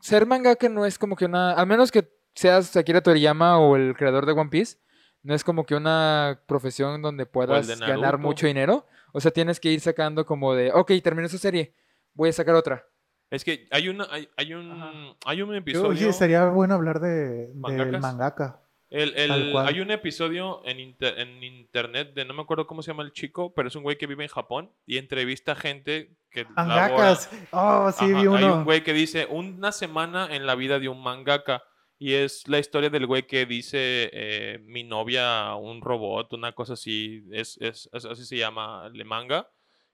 ser 0.00 0.26
mangaka 0.26 0.68
no 0.68 0.84
es 0.84 0.98
como 0.98 1.16
que 1.16 1.24
una, 1.24 1.52
al 1.52 1.66
menos 1.66 1.90
que 1.90 2.10
seas 2.34 2.76
Akira 2.76 3.00
Toriyama 3.00 3.58
o 3.58 3.76
el 3.76 3.96
creador 3.96 4.26
de 4.26 4.32
One 4.32 4.50
Piece, 4.50 4.76
no 5.22 5.34
es 5.34 5.44
como 5.44 5.64
que 5.66 5.74
una 5.74 6.40
profesión 6.46 7.02
donde 7.02 7.26
puedas 7.26 7.78
ganar 7.80 8.18
mucho 8.18 8.46
dinero. 8.46 8.86
O 9.12 9.20
sea, 9.20 9.30
tienes 9.30 9.58
que 9.60 9.70
ir 9.70 9.80
sacando 9.80 10.24
como 10.24 10.54
de, 10.54 10.70
ok, 10.72 10.92
terminé 11.02 11.26
esa 11.26 11.38
serie, 11.38 11.74
voy 12.14 12.28
a 12.28 12.32
sacar 12.32 12.54
otra. 12.54 12.86
Es 13.30 13.44
que 13.44 13.68
hay 13.70 13.88
una, 13.88 14.06
hay, 14.10 14.28
hay 14.36 14.54
un, 14.54 14.70
Ajá. 14.72 14.92
hay 15.26 15.42
un 15.42 15.54
episodio. 15.54 15.88
Oye, 15.90 16.08
estaría 16.08 16.46
bueno 16.46 16.74
hablar 16.74 17.00
de, 17.00 17.50
mangaka. 17.54 18.60
El, 18.88 19.14
el- 19.16 19.56
hay 19.56 19.80
un 19.80 19.92
episodio 19.92 20.62
en, 20.64 20.80
inter- 20.80 21.16
en 21.16 21.42
internet 21.44 22.12
de 22.12 22.24
no 22.24 22.34
me 22.34 22.42
acuerdo 22.42 22.66
cómo 22.66 22.82
se 22.82 22.90
llama 22.90 23.04
el 23.04 23.12
chico, 23.12 23.54
pero 23.54 23.68
es 23.68 23.76
un 23.76 23.84
güey 23.84 23.96
que 23.96 24.08
vive 24.08 24.24
en 24.24 24.28
Japón 24.30 24.72
y 24.84 24.98
entrevista 24.98 25.54
gente 25.54 26.16
que 26.28 26.44
labora- 26.44 26.56
Mangakas. 26.56 27.30
Oh, 27.52 27.92
sí, 27.92 28.04
Ajá, 28.06 28.12
vi 28.14 28.14
Hay 28.20 28.26
uno. 28.26 28.54
un 28.56 28.64
güey 28.64 28.82
que 28.82 28.92
dice 28.92 29.26
una 29.30 29.70
semana 29.70 30.26
en 30.34 30.44
la 30.44 30.56
vida 30.56 30.80
de 30.80 30.88
un 30.88 31.00
mangaka 31.00 31.62
y 32.00 32.14
es 32.14 32.48
la 32.48 32.58
historia 32.58 32.90
del 32.90 33.06
güey 33.06 33.26
que 33.28 33.46
dice 33.46 34.10
eh, 34.12 34.58
mi 34.64 34.82
novia, 34.84 35.54
un 35.54 35.82
robot, 35.82 36.32
una 36.32 36.52
cosa 36.52 36.72
así, 36.74 37.22
es, 37.30 37.58
es- 37.60 37.88
es- 37.92 38.04
así 38.06 38.24
se 38.24 38.38
llama 38.38 38.90
el 38.92 39.04
manga 39.04 39.48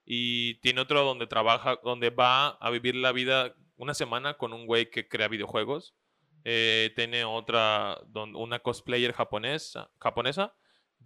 y 0.07 0.55
tiene 0.61 0.81
otro 0.83 1.03
donde 1.05 1.27
trabaja, 1.27 1.81
donde 1.85 2.11
va 2.11 2.49
a 2.51 2.71
vivir 2.71 2.95
la 2.95 3.13
vida 3.13 3.55
una 3.77 3.93
semana 3.95 4.35
con 4.39 4.53
un 4.55 4.67
güey 4.67 4.89
que 4.91 5.09
crea 5.09 5.29
videojuegos. 5.29 5.95
Eh, 6.45 6.93
tiene 6.95 7.25
otra, 7.25 8.01
don- 8.07 8.37
una 8.37 8.61
cosplayer 8.61 9.13
japonesa, 9.13 9.91
japonesa. 10.01 10.55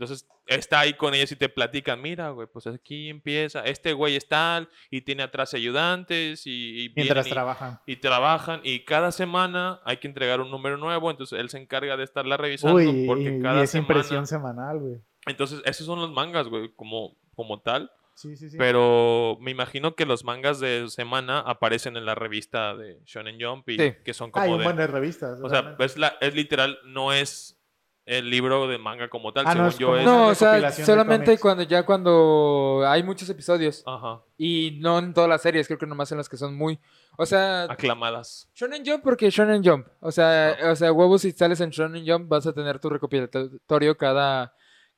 Entonces 0.00 0.26
está 0.46 0.80
ahí 0.80 0.94
con 0.94 1.12
ellos 1.14 1.30
y 1.30 1.36
te 1.36 1.50
platican, 1.50 2.00
mira, 2.00 2.30
güey, 2.30 2.48
pues 2.50 2.66
aquí 2.66 3.10
empieza, 3.10 3.60
este 3.66 3.92
güey 3.92 4.16
es 4.16 4.26
tal 4.26 4.70
y 4.90 5.02
tiene 5.02 5.22
atrás 5.22 5.52
ayudantes 5.52 6.46
y, 6.46 6.84
y 6.86 6.92
Mientras 6.96 7.26
y- 7.26 7.30
trabajan. 7.30 7.80
y 7.84 7.96
trabajan 7.96 8.60
y 8.64 8.86
cada 8.86 9.12
semana 9.12 9.80
hay 9.84 9.98
que 9.98 10.08
entregar 10.08 10.40
un 10.40 10.50
número 10.50 10.78
nuevo, 10.78 11.10
entonces 11.10 11.38
él 11.38 11.50
se 11.50 11.58
encarga 11.58 11.98
de 11.98 12.04
estarla 12.04 12.38
revisando 12.38 12.76
Uy, 12.76 13.04
porque 13.06 13.36
y, 13.36 13.42
cada 13.42 13.60
y 13.60 13.64
es 13.64 13.70
semana... 13.72 13.88
impresión 13.94 14.26
semanal, 14.26 14.78
güey. 14.78 14.94
Entonces, 15.26 15.60
esos 15.66 15.84
son 15.86 16.00
los 16.00 16.10
mangas, 16.12 16.48
güey, 16.48 16.72
como, 16.74 17.14
como 17.34 17.60
tal. 17.60 17.90
Sí, 18.14 18.36
sí, 18.36 18.48
sí. 18.48 18.56
Pero 18.56 19.36
me 19.42 19.50
imagino 19.50 19.94
que 19.94 20.06
los 20.06 20.24
mangas 20.24 20.60
de 20.60 20.86
semana 20.88 21.40
aparecen 21.40 21.98
en 21.98 22.06
la 22.06 22.14
revista 22.14 22.74
de 22.74 23.00
Shonen 23.04 23.36
Jump 23.38 23.68
y 23.68 23.76
Sí. 23.78 23.92
que 24.02 24.14
son 24.14 24.30
Hay 24.32 24.44
como 24.44 24.52
un 24.54 24.58
de... 24.60 24.64
buen 24.64 24.76
de 24.78 24.86
revistas. 24.86 25.38
O 25.42 25.48
sea, 25.50 25.76
es, 25.78 25.98
la, 25.98 26.16
es 26.22 26.34
literal, 26.34 26.78
no 26.86 27.12
es 27.12 27.59
el 28.06 28.28
libro 28.28 28.66
de 28.66 28.78
manga 28.78 29.08
como 29.08 29.32
tal, 29.32 29.46
Ah, 29.46 29.54
no, 29.54 29.70
según 29.70 29.72
es 29.72 29.78
yo 29.78 29.96
es... 29.96 30.04
No, 30.04 30.28
o 30.28 30.34
sea, 30.34 30.72
solamente 30.72 31.38
cuando 31.38 31.62
ya 31.62 31.84
cuando 31.84 32.82
hay 32.86 33.02
muchos 33.02 33.28
episodios 33.28 33.82
Ajá, 33.86 34.22
y 34.36 34.78
no 34.80 34.98
en 34.98 35.14
todas 35.14 35.28
las 35.28 35.42
series, 35.42 35.66
creo 35.66 35.78
que 35.78 35.86
nomás 35.86 36.10
en 36.10 36.18
las 36.18 36.28
que 36.28 36.36
son 36.36 36.56
muy, 36.56 36.80
o 37.16 37.26
sea, 37.26 37.64
aclamadas. 37.64 38.48
Shonen 38.54 38.84
Jump 38.84 39.02
porque 39.04 39.30
Shonen 39.30 39.62
Jump, 39.64 39.86
o 40.00 40.10
sea, 40.10 40.56
o 40.70 40.76
sea, 40.76 40.92
huevos 40.92 41.22
si 41.22 41.32
sales 41.32 41.60
en 41.60 41.70
Shonen 41.70 42.06
Jump 42.06 42.28
vas 42.28 42.46
a 42.46 42.52
tener 42.52 42.78
tu 42.78 42.90
recopilatorio 42.90 43.96
cada 43.96 44.54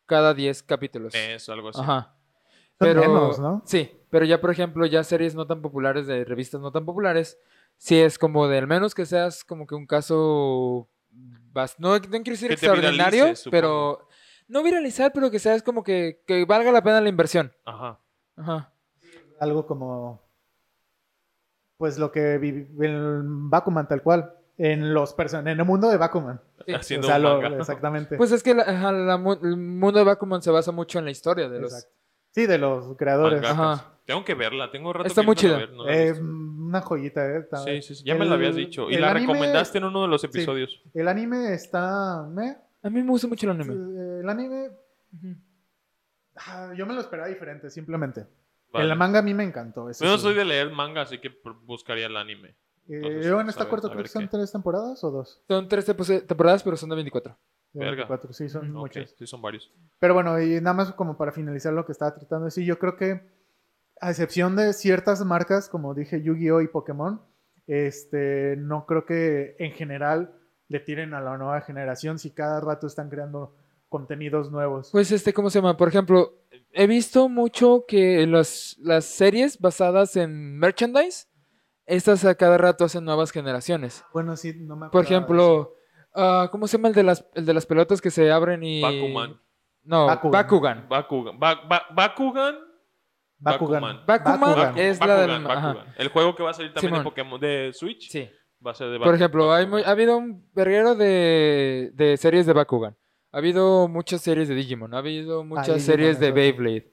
cada 0.06 0.34
10 0.34 0.62
capítulos. 0.64 1.14
Eso, 1.14 1.52
algo 1.52 1.70
así. 1.70 1.80
Ajá. 1.80 2.14
Pero 2.78 3.00
menos, 3.00 3.38
¿no? 3.38 3.62
sí, 3.64 3.90
pero 4.10 4.24
ya 4.24 4.40
por 4.40 4.50
ejemplo, 4.50 4.84
ya 4.86 5.04
series 5.04 5.34
no 5.34 5.46
tan 5.46 5.62
populares 5.62 6.06
de 6.06 6.24
revistas 6.24 6.60
no 6.60 6.72
tan 6.72 6.84
populares, 6.84 7.38
sí 7.76 7.98
es 7.98 8.18
como 8.18 8.48
de 8.48 8.58
al 8.58 8.66
menos 8.66 8.94
que 8.94 9.06
seas 9.06 9.44
como 9.44 9.66
que 9.66 9.74
un 9.74 9.86
caso 9.86 10.88
no, 11.78 11.94
no 11.96 12.00
quiero 12.00 12.22
decir 12.24 12.48
Que 12.48 12.54
extraordinario, 12.54 13.32
pero 13.50 14.08
no 14.48 14.62
viralizar, 14.62 15.12
pero 15.12 15.30
que 15.30 15.38
seas 15.38 15.62
como 15.62 15.82
que, 15.82 16.22
que 16.26 16.44
valga 16.44 16.72
la 16.72 16.82
pena 16.82 17.00
la 17.00 17.08
inversión. 17.08 17.52
Ajá. 17.64 17.98
Ajá. 18.36 18.72
Algo 19.40 19.66
como. 19.66 20.20
Pues 21.76 21.98
lo 21.98 22.12
que 22.12 22.38
vive 22.38 22.68
en 22.86 23.50
Bakuman, 23.50 23.88
tal 23.88 24.02
cual. 24.02 24.34
En 24.58 24.92
los 24.94 25.14
person 25.14 25.48
en 25.48 25.58
el 25.58 25.64
mundo 25.66 25.88
de 25.88 25.96
Bakuman. 25.96 26.40
Sí. 26.66 26.74
Haciendo 26.74 27.06
o 27.06 27.08
sea, 27.08 27.16
un 27.16 27.22
lo- 27.22 27.42
manga. 27.42 27.56
exactamente. 27.58 28.16
Pues 28.16 28.30
es 28.32 28.42
que 28.42 28.54
la- 28.54 28.92
la 28.92 29.16
mu- 29.16 29.32
el 29.42 29.56
mundo 29.56 29.98
de 29.98 30.04
Bakuman 30.04 30.42
se 30.42 30.50
basa 30.50 30.70
mucho 30.72 30.98
en 30.98 31.06
la 31.06 31.10
historia 31.10 31.48
de 31.48 31.58
los... 31.60 31.88
Sí, 32.32 32.46
de 32.46 32.58
los 32.58 32.96
creadores. 32.96 33.42
Ajá. 33.44 33.88
Tengo 34.04 34.24
que 34.24 34.34
verla, 34.34 34.70
tengo 34.70 34.92
rato 34.92 35.06
Está 35.06 35.22
muy 35.22 35.36
chida. 35.36 35.56
ver, 35.58 35.72
no 35.72 35.88
Eh, 35.88 36.12
una 36.20 36.80
joyita, 36.80 37.24
¿eh? 37.24 37.46
Sí, 37.64 37.82
sí, 37.82 37.94
sí, 37.94 38.04
ya 38.04 38.14
me 38.16 38.24
la 38.26 38.34
habías 38.34 38.56
dicho. 38.56 38.90
Y 38.90 38.96
la 38.96 39.10
anime- 39.12 39.32
recomendaste 39.32 39.78
en 39.78 39.84
uno 39.84 40.02
de 40.02 40.08
los 40.08 40.24
episodios. 40.24 40.82
El 40.92 41.06
anime 41.08 41.54
está. 41.54 42.26
¿me? 42.28 42.56
A 42.82 42.90
mí 42.90 43.02
me 43.02 43.08
gusta 43.10 43.28
mucho 43.28 43.46
el 43.48 43.52
anime. 43.60 43.74
El 44.20 44.28
anime. 44.28 44.70
Ah, 46.36 46.72
yo 46.76 46.86
me 46.86 46.94
lo 46.94 47.00
esperaba 47.00 47.28
diferente, 47.28 47.70
simplemente. 47.70 48.26
Vale. 48.72 48.90
El 48.90 48.96
manga 48.98 49.18
a 49.18 49.22
mí 49.22 49.34
me 49.34 49.44
encantó. 49.44 49.90
Yo 49.92 50.06
no 50.06 50.16
sí. 50.16 50.22
soy 50.22 50.34
de 50.34 50.44
leer 50.46 50.70
manga, 50.70 51.02
así 51.02 51.18
que 51.18 51.30
buscaría 51.64 52.06
el 52.06 52.16
anime. 52.16 52.56
Eh, 52.88 53.20
yo 53.22 53.40
en 53.40 53.48
esta 53.50 53.66
cuarta 53.66 53.88
creo 53.90 54.02
que 54.02 54.08
son 54.08 54.22
qué. 54.22 54.28
tres 54.28 54.50
temporadas 54.50 55.04
o 55.04 55.10
dos. 55.10 55.42
Son 55.46 55.68
tres 55.68 55.84
temporadas, 55.84 56.62
pero 56.62 56.76
son 56.76 56.88
de 56.88 56.96
24. 56.96 57.38
Verga. 57.74 58.06
24, 58.06 58.32
sí, 58.32 58.48
son 58.48 58.70
muchas. 58.72 59.14
sí, 59.18 59.26
son 59.26 59.40
varios. 59.42 59.72
Pero 59.98 60.14
bueno, 60.14 60.40
y 60.40 60.60
nada 60.60 60.74
más 60.74 60.92
como 60.92 61.16
para 61.16 61.32
finalizar 61.32 61.72
lo 61.72 61.86
que 61.86 61.92
estaba 61.92 62.14
tratando 62.14 62.44
de 62.44 62.48
decir, 62.48 62.64
yo 62.64 62.78
creo 62.78 62.96
que 62.96 63.20
a 64.00 64.10
excepción 64.10 64.56
de 64.56 64.72
ciertas 64.72 65.24
marcas, 65.24 65.68
como 65.68 65.94
dije, 65.94 66.22
Yu-Gi-Oh 66.22 66.60
y 66.60 66.68
Pokémon, 66.68 67.22
este, 67.66 68.56
no 68.58 68.84
creo 68.86 69.04
que 69.06 69.56
en 69.58 69.72
general 69.72 70.34
le 70.68 70.80
tiren 70.80 71.14
a 71.14 71.20
la 71.20 71.36
nueva 71.38 71.60
generación 71.60 72.18
si 72.18 72.30
cada 72.30 72.60
rato 72.60 72.86
están 72.86 73.08
creando 73.08 73.54
contenidos 73.88 74.50
nuevos. 74.50 74.90
Pues 74.90 75.12
este, 75.12 75.32
¿cómo 75.32 75.50
se 75.50 75.58
llama? 75.58 75.76
Por 75.76 75.88
ejemplo, 75.88 76.34
he 76.72 76.86
visto 76.86 77.28
mucho 77.28 77.84
que 77.86 78.26
los, 78.26 78.76
las 78.80 79.04
series 79.04 79.58
basadas 79.58 80.16
en 80.16 80.58
merchandise, 80.58 81.26
estas 81.86 82.24
a 82.24 82.34
cada 82.34 82.56
rato 82.58 82.84
hacen 82.84 83.04
nuevas 83.04 83.30
generaciones. 83.30 84.02
bueno, 84.12 84.36
sí, 84.36 84.54
no 84.60 84.76
me 84.76 84.88
Por 84.88 85.02
de 85.02 85.06
eso. 85.08 85.14
ejemplo, 85.14 85.74
ah, 86.14 86.48
¿cómo 86.50 86.66
se 86.66 86.76
llama 86.76 86.88
el 86.88 86.94
de 86.94 87.02
las, 87.02 87.26
el 87.34 87.46
de 87.46 87.54
las 87.54 87.66
pelotas 87.66 88.00
que 88.00 88.10
se 88.10 88.30
abren 88.30 88.62
y... 88.62 88.80
Bakuman. 88.82 89.40
No, 89.84 90.06
Bakugan. 90.06 90.32
Bakugan. 90.32 90.88
Bakugan. 90.88 91.38
Ba- 91.40 91.62
ba- 91.68 91.86
Bakugan. 91.94 92.54
Bakugan. 93.38 93.80
Bakuman. 93.82 94.06
Bakuman 94.06 94.40
Bakugan. 94.40 94.78
es 94.78 95.00
la 95.00 95.16
del... 95.20 95.30
Bakugan, 95.30 95.56
ajá. 95.58 95.66
Bakugan. 95.74 95.94
El 95.98 96.08
juego 96.08 96.34
que 96.36 96.42
va 96.42 96.50
a 96.50 96.54
salir 96.54 96.72
también 96.72 96.92
de 96.92 96.98
Simón. 96.98 97.04
Pokémon 97.04 97.40
de 97.40 97.70
Switch 97.74 98.08
Sí. 98.10 98.28
va 98.64 98.70
a 98.70 98.74
ser 98.74 98.88
de 98.90 98.98
Por 98.98 99.08
Baku- 99.08 99.14
ejemplo, 99.16 99.52
hay 99.52 99.64
Bakugan. 99.64 99.70
muy- 99.70 99.82
ha 99.88 99.90
habido 99.90 100.16
un 100.16 100.48
verguero 100.54 100.94
de, 100.94 101.90
de 101.94 102.16
series 102.16 102.46
de 102.46 102.52
Bakugan. 102.52 102.96
Ha 103.32 103.38
habido 103.38 103.88
muchas 103.88 104.20
series 104.20 104.46
de 104.48 104.54
Digimon. 104.54 104.94
Ha 104.94 104.98
habido 104.98 105.42
muchas 105.42 105.82
series 105.82 106.10
es 106.10 106.20
de. 106.20 106.30
Beyblade. 106.32 106.92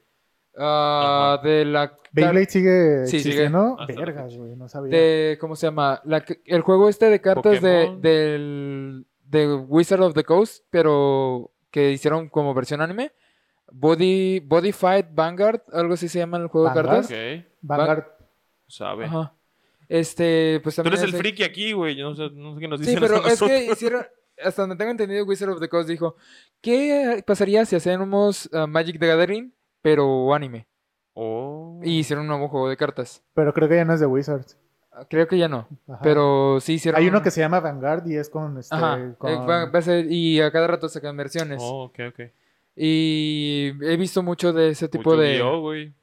Ah, 0.57 1.35
Ajá. 1.37 1.47
de 1.47 1.65
la... 1.65 1.93
Beyblade 2.11 2.45
sigue 2.47 3.05
Sí, 3.05 3.19
sigue. 3.19 3.49
la 3.49 3.75
Vergas, 3.87 4.35
güey, 4.35 4.55
no 4.55 4.67
sabía. 4.67 4.97
de 4.97 5.37
¿cómo 5.39 5.55
se 5.55 5.67
llama? 5.67 6.01
La 6.05 6.25
el 6.45 6.61
juego 6.61 6.89
este 6.89 7.05
de 7.09 7.21
cartas 7.21 7.61
de, 7.61 7.95
del 7.99 9.05
de 9.29 9.53
Wizard 9.55 10.01
of 10.01 10.13
the 10.13 10.23
Coast, 10.23 10.63
pero 10.69 11.51
que 11.71 11.91
hicieron 11.91 12.29
como 12.29 12.53
versión 12.53 12.81
anime. 12.81 13.11
Body 13.71 14.39
Body 14.39 14.71
Fight 14.71 15.07
Vanguard, 15.11 15.61
algo 15.71 15.93
así 15.93 16.07
se 16.07 16.19
llama 16.19 16.37
el 16.37 16.47
juego 16.47 16.67
Vanguard. 16.67 17.07
de 17.07 17.39
Ok, 17.39 17.45
Vanguard. 17.61 18.05
sabe. 18.67 19.03
cartas. 19.05 19.19
Ajá. 19.19 19.33
Este, 19.87 20.59
pues 20.63 20.75
Tú 20.75 20.83
también 20.83 20.93
eres 20.99 21.03
el 21.03 21.09
hace- 21.15 21.17
friki 21.19 21.43
aquí, 21.43 21.71
güey. 21.73 21.95
Yo 21.95 22.09
no 22.09 22.15
sé, 22.15 22.29
no 22.33 22.53
sé 22.55 22.59
qué 22.61 22.67
nos 22.67 22.79
Sí, 22.79 22.85
dicen 22.87 22.99
pero 22.99 23.23
a 23.23 23.27
es 23.29 23.39
que 23.39 23.65
hicieron 23.71 24.05
hasta 24.43 24.61
donde 24.63 24.75
tengo 24.77 24.91
entendido 24.91 25.25
Wizard 25.25 25.49
of 25.49 25.59
the 25.59 25.67
Coast 25.69 25.89
dijo, 25.89 26.15
¿qué 26.61 27.23
pasaría 27.27 27.65
si 27.65 27.75
hacemos 27.75 28.49
uh, 28.53 28.67
Magic 28.67 28.99
the 28.99 29.07
Gathering 29.07 29.53
pero 29.81 30.33
anime? 30.33 30.67
Oh. 31.13 31.79
Y 31.83 31.99
hicieron 31.99 32.23
un 32.23 32.29
nuevo 32.29 32.47
juego 32.47 32.69
de 32.69 32.77
cartas. 32.77 33.23
Pero 33.33 33.53
creo 33.53 33.67
que 33.67 33.75
ya 33.75 33.85
no 33.85 33.93
es 33.93 33.99
de 33.99 34.05
Wizards. 34.05 34.57
Ah, 35.01 35.05
Creo 35.09 35.27
que 35.27 35.37
ya 35.37 35.47
no, 35.47 35.67
Ajá. 35.87 35.99
pero 36.03 36.59
sí 36.59 36.73
hicieron 36.73 36.99
Hay 36.99 37.07
uno 37.07 37.17
un- 37.19 37.23
que 37.23 37.31
se 37.31 37.39
llama 37.41 37.59
Vanguard 37.59 38.05
y 38.07 38.15
es 38.15 38.29
con 38.29 38.57
este. 38.57 38.75
Ajá, 38.75 39.15
con- 39.17 39.31
eh, 39.31 39.35
va- 39.37 39.65
va 39.69 39.79
a 39.79 39.81
ser- 39.81 40.11
y 40.11 40.39
a 40.41 40.51
cada 40.51 40.67
rato 40.67 40.89
sacan 40.89 41.15
versiones. 41.17 41.59
Oh, 41.61 41.83
ok, 41.85 41.99
ok. 42.09 42.19
Y 42.75 43.73
he 43.81 43.97
visto 43.97 44.23
mucho 44.23 44.53
de 44.53 44.69
ese 44.69 44.87
tipo 44.87 45.09
Mucho 45.11 45.21
de 45.21 45.37
Yu-Gi-Oh, 45.37 45.59
güey. 45.61 45.93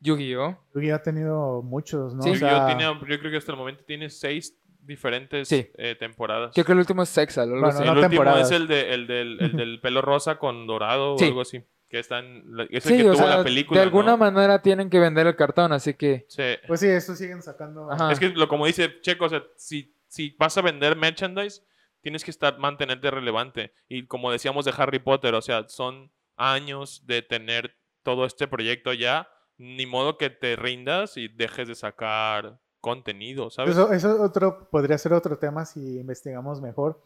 Yu-Gi-Oh. 0.00 0.58
Yu-Gi-Oh 0.74 0.94
ha 0.96 1.02
tenido 1.02 1.62
muchos, 1.62 2.14
¿no? 2.14 2.22
Sí. 2.22 2.30
O 2.30 2.34
Yu-Gi-Oh 2.34 2.66
tiene- 2.66 2.82
yo 2.84 3.18
creo 3.20 3.30
que 3.30 3.36
hasta 3.36 3.52
el 3.52 3.58
momento 3.58 3.84
tiene 3.84 4.10
seis 4.10 4.56
diferentes 4.82 5.46
Sí. 5.48 5.70
eh, 5.76 5.94
temporadas. 5.98 6.52
Creo 6.54 6.64
que 6.64 6.72
el 6.72 6.78
último 6.78 7.02
es 7.02 7.08
Sexal 7.10 7.50
o 7.50 7.54
algo 7.54 7.66
Bueno, 7.66 7.78
así. 7.78 7.82
el 7.82 7.86
no 7.86 7.92
último 8.00 8.08
temporadas. 8.10 8.50
es 8.50 8.56
el, 8.56 8.66
de, 8.66 8.94
el, 8.94 9.06
del, 9.06 9.38
el 9.40 9.52
del 9.56 9.80
pelo 9.80 10.02
rosa 10.02 10.38
con 10.38 10.66
dorado 10.66 11.16
Sí. 11.18 11.24
o 11.26 11.28
algo 11.28 11.40
así. 11.42 11.62
Que 11.88 11.98
están, 11.98 12.44
es 12.70 12.84
el 12.86 12.92
Sí, 12.92 13.02
que 13.02 13.08
o 13.10 13.12
tuvo 13.14 13.22
sea, 13.22 13.38
la 13.38 13.44
película. 13.44 13.80
de 13.80 13.84
alguna 13.84 14.12
¿no? 14.12 14.18
manera 14.18 14.60
tienen 14.60 14.90
que 14.90 14.98
vender 14.98 15.26
el 15.26 15.36
cartón, 15.36 15.72
así 15.72 15.94
que... 15.94 16.26
Sí. 16.28 16.42
Pues 16.66 16.80
sí, 16.80 16.86
eso 16.86 17.14
siguen 17.16 17.42
sacando. 17.42 17.90
Ajá. 17.90 18.12
Es 18.12 18.20
que 18.20 18.28
lo 18.28 18.46
como 18.46 18.66
dice 18.66 19.00
Checo, 19.00 19.24
o 19.24 19.28
sea, 19.28 19.42
si, 19.56 19.94
si 20.06 20.36
vas 20.38 20.58
a 20.58 20.62
vender 20.62 20.96
merchandise, 20.96 21.62
tienes 22.02 22.24
que 22.24 22.30
estar 22.30 22.58
mantenerte 22.58 23.10
relevante. 23.10 23.72
Y 23.88 24.06
como 24.06 24.30
decíamos 24.30 24.66
de 24.66 24.74
Harry 24.76 24.98
Potter, 24.98 25.34
o 25.34 25.40
sea, 25.42 25.66
son 25.68 26.10
años 26.36 27.06
de 27.06 27.22
tener 27.22 27.76
todo 28.02 28.26
este 28.26 28.46
proyecto 28.46 28.92
ya. 28.92 29.28
Ni 29.56 29.86
modo 29.86 30.18
que 30.18 30.30
te 30.30 30.54
rindas 30.56 31.16
y 31.16 31.26
dejes 31.28 31.66
de 31.66 31.74
sacar 31.74 32.60
contenido, 32.80 33.50
¿sabes? 33.50 33.72
Eso, 33.72 33.92
eso 33.92 34.22
otro, 34.22 34.68
podría 34.70 34.96
ser 34.98 35.12
otro 35.12 35.36
tema 35.38 35.64
si 35.64 35.98
investigamos 35.98 36.60
mejor. 36.60 37.02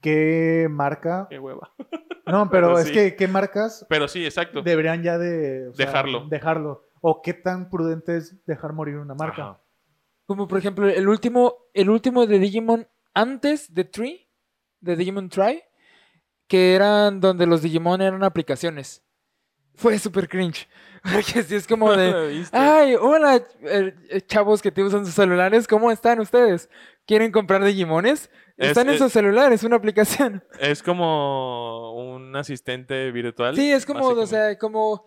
¿Qué 0.00 0.66
marca? 0.70 1.26
Qué 1.28 1.38
hueva. 1.38 1.72
No, 2.26 2.48
pero 2.50 2.68
Pero 2.68 2.78
es 2.78 2.86
sí. 2.88 2.92
que 2.92 3.16
¿qué 3.16 3.26
marcas 3.28 3.86
Pero 3.88 4.06
sí, 4.08 4.24
exacto. 4.24 4.62
deberían 4.62 5.02
ya 5.02 5.18
de 5.18 5.68
o 5.68 5.74
sea, 5.74 5.86
Dejarlo. 5.86 6.26
dejarlo? 6.28 6.84
¿O 7.00 7.22
qué 7.22 7.34
tan 7.34 7.70
prudente 7.70 8.16
es 8.16 8.44
dejar 8.46 8.72
morir 8.72 8.96
una 8.96 9.14
marca? 9.14 9.42
Ajá. 9.42 9.60
Como 10.26 10.46
por 10.46 10.58
ejemplo, 10.58 10.88
el 10.88 11.08
último, 11.08 11.54
el 11.72 11.88
último 11.88 12.26
de 12.26 12.38
Digimon 12.38 12.86
antes 13.14 13.72
de 13.72 13.84
Tree, 13.84 14.28
de 14.80 14.94
Digimon 14.96 15.28
Try, 15.30 15.62
que 16.46 16.74
eran 16.74 17.20
donde 17.20 17.46
los 17.46 17.62
Digimon 17.62 18.02
eran 18.02 18.22
aplicaciones. 18.22 19.02
Fue 19.74 19.98
súper 19.98 20.28
cringe. 20.28 20.68
Porque 21.02 21.42
sí 21.44 21.54
es 21.54 21.66
como 21.66 21.92
de... 21.96 22.28
¿Viste? 22.34 22.56
Ay, 22.56 22.94
hola, 22.96 23.36
eh, 23.62 23.94
eh, 24.10 24.20
chavos 24.22 24.60
que 24.60 24.72
te 24.72 24.82
usan 24.82 25.06
sus 25.06 25.14
celulares, 25.14 25.66
¿cómo 25.68 25.90
están 25.90 26.20
ustedes? 26.20 26.68
¿Quieren 27.06 27.30
comprar 27.32 27.64
Digimones? 27.64 28.30
Es- 28.58 28.68
Están 28.68 28.88
en 28.88 28.94
es- 28.94 29.00
sus 29.00 29.12
celulares, 29.12 29.62
una 29.64 29.76
aplicación. 29.76 30.42
Es 30.60 30.82
como 30.82 31.94
un 31.94 32.34
asistente 32.36 33.10
virtual. 33.12 33.56
Sí, 33.56 33.70
es 33.72 33.86
como, 33.86 34.06
o 34.08 34.26
sea, 34.26 34.58
como 34.58 35.06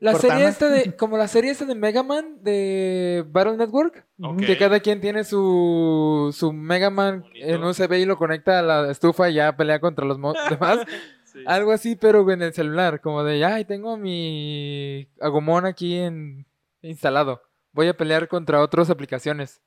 la 0.00 0.12
Cortana. 0.12 0.34
serie 0.34 0.48
esta 0.48 0.68
de, 0.68 0.96
como 0.96 1.16
la 1.16 1.26
serie 1.28 1.50
esta 1.50 1.64
de 1.64 1.74
Mega 1.74 2.02
Man 2.02 2.38
de 2.42 3.24
Battle 3.28 3.56
Network, 3.56 4.04
que 4.46 4.56
cada 4.58 4.78
quien 4.80 5.00
tiene 5.00 5.24
su, 5.24 6.34
su 6.36 6.52
Mega 6.52 6.90
Man 6.90 7.20
Bonito. 7.22 7.46
en 7.46 7.64
USB 7.64 7.92
y 7.94 8.04
lo 8.04 8.16
conecta 8.16 8.58
a 8.58 8.62
la 8.62 8.90
estufa 8.90 9.28
y 9.30 9.34
ya 9.34 9.56
pelea 9.56 9.80
contra 9.80 10.04
los 10.04 10.16
demás. 10.18 10.36
Sí. 11.30 11.40
Algo 11.46 11.72
así, 11.72 11.94
pero 11.94 12.28
en 12.30 12.40
el 12.40 12.54
celular, 12.54 13.02
como 13.02 13.22
de, 13.22 13.44
ay, 13.44 13.66
tengo 13.66 13.98
mi 13.98 15.06
Agumon 15.20 15.66
aquí 15.66 15.94
en, 15.98 16.46
instalado. 16.80 17.42
Voy 17.72 17.86
a 17.86 17.94
pelear 17.94 18.28
contra 18.28 18.62
otras 18.62 18.88
aplicaciones. 18.88 19.60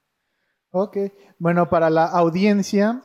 Ok. 0.72 0.98
Bueno, 1.38 1.70
para 1.70 1.91
la 1.91 2.06
audiencia, 2.06 3.03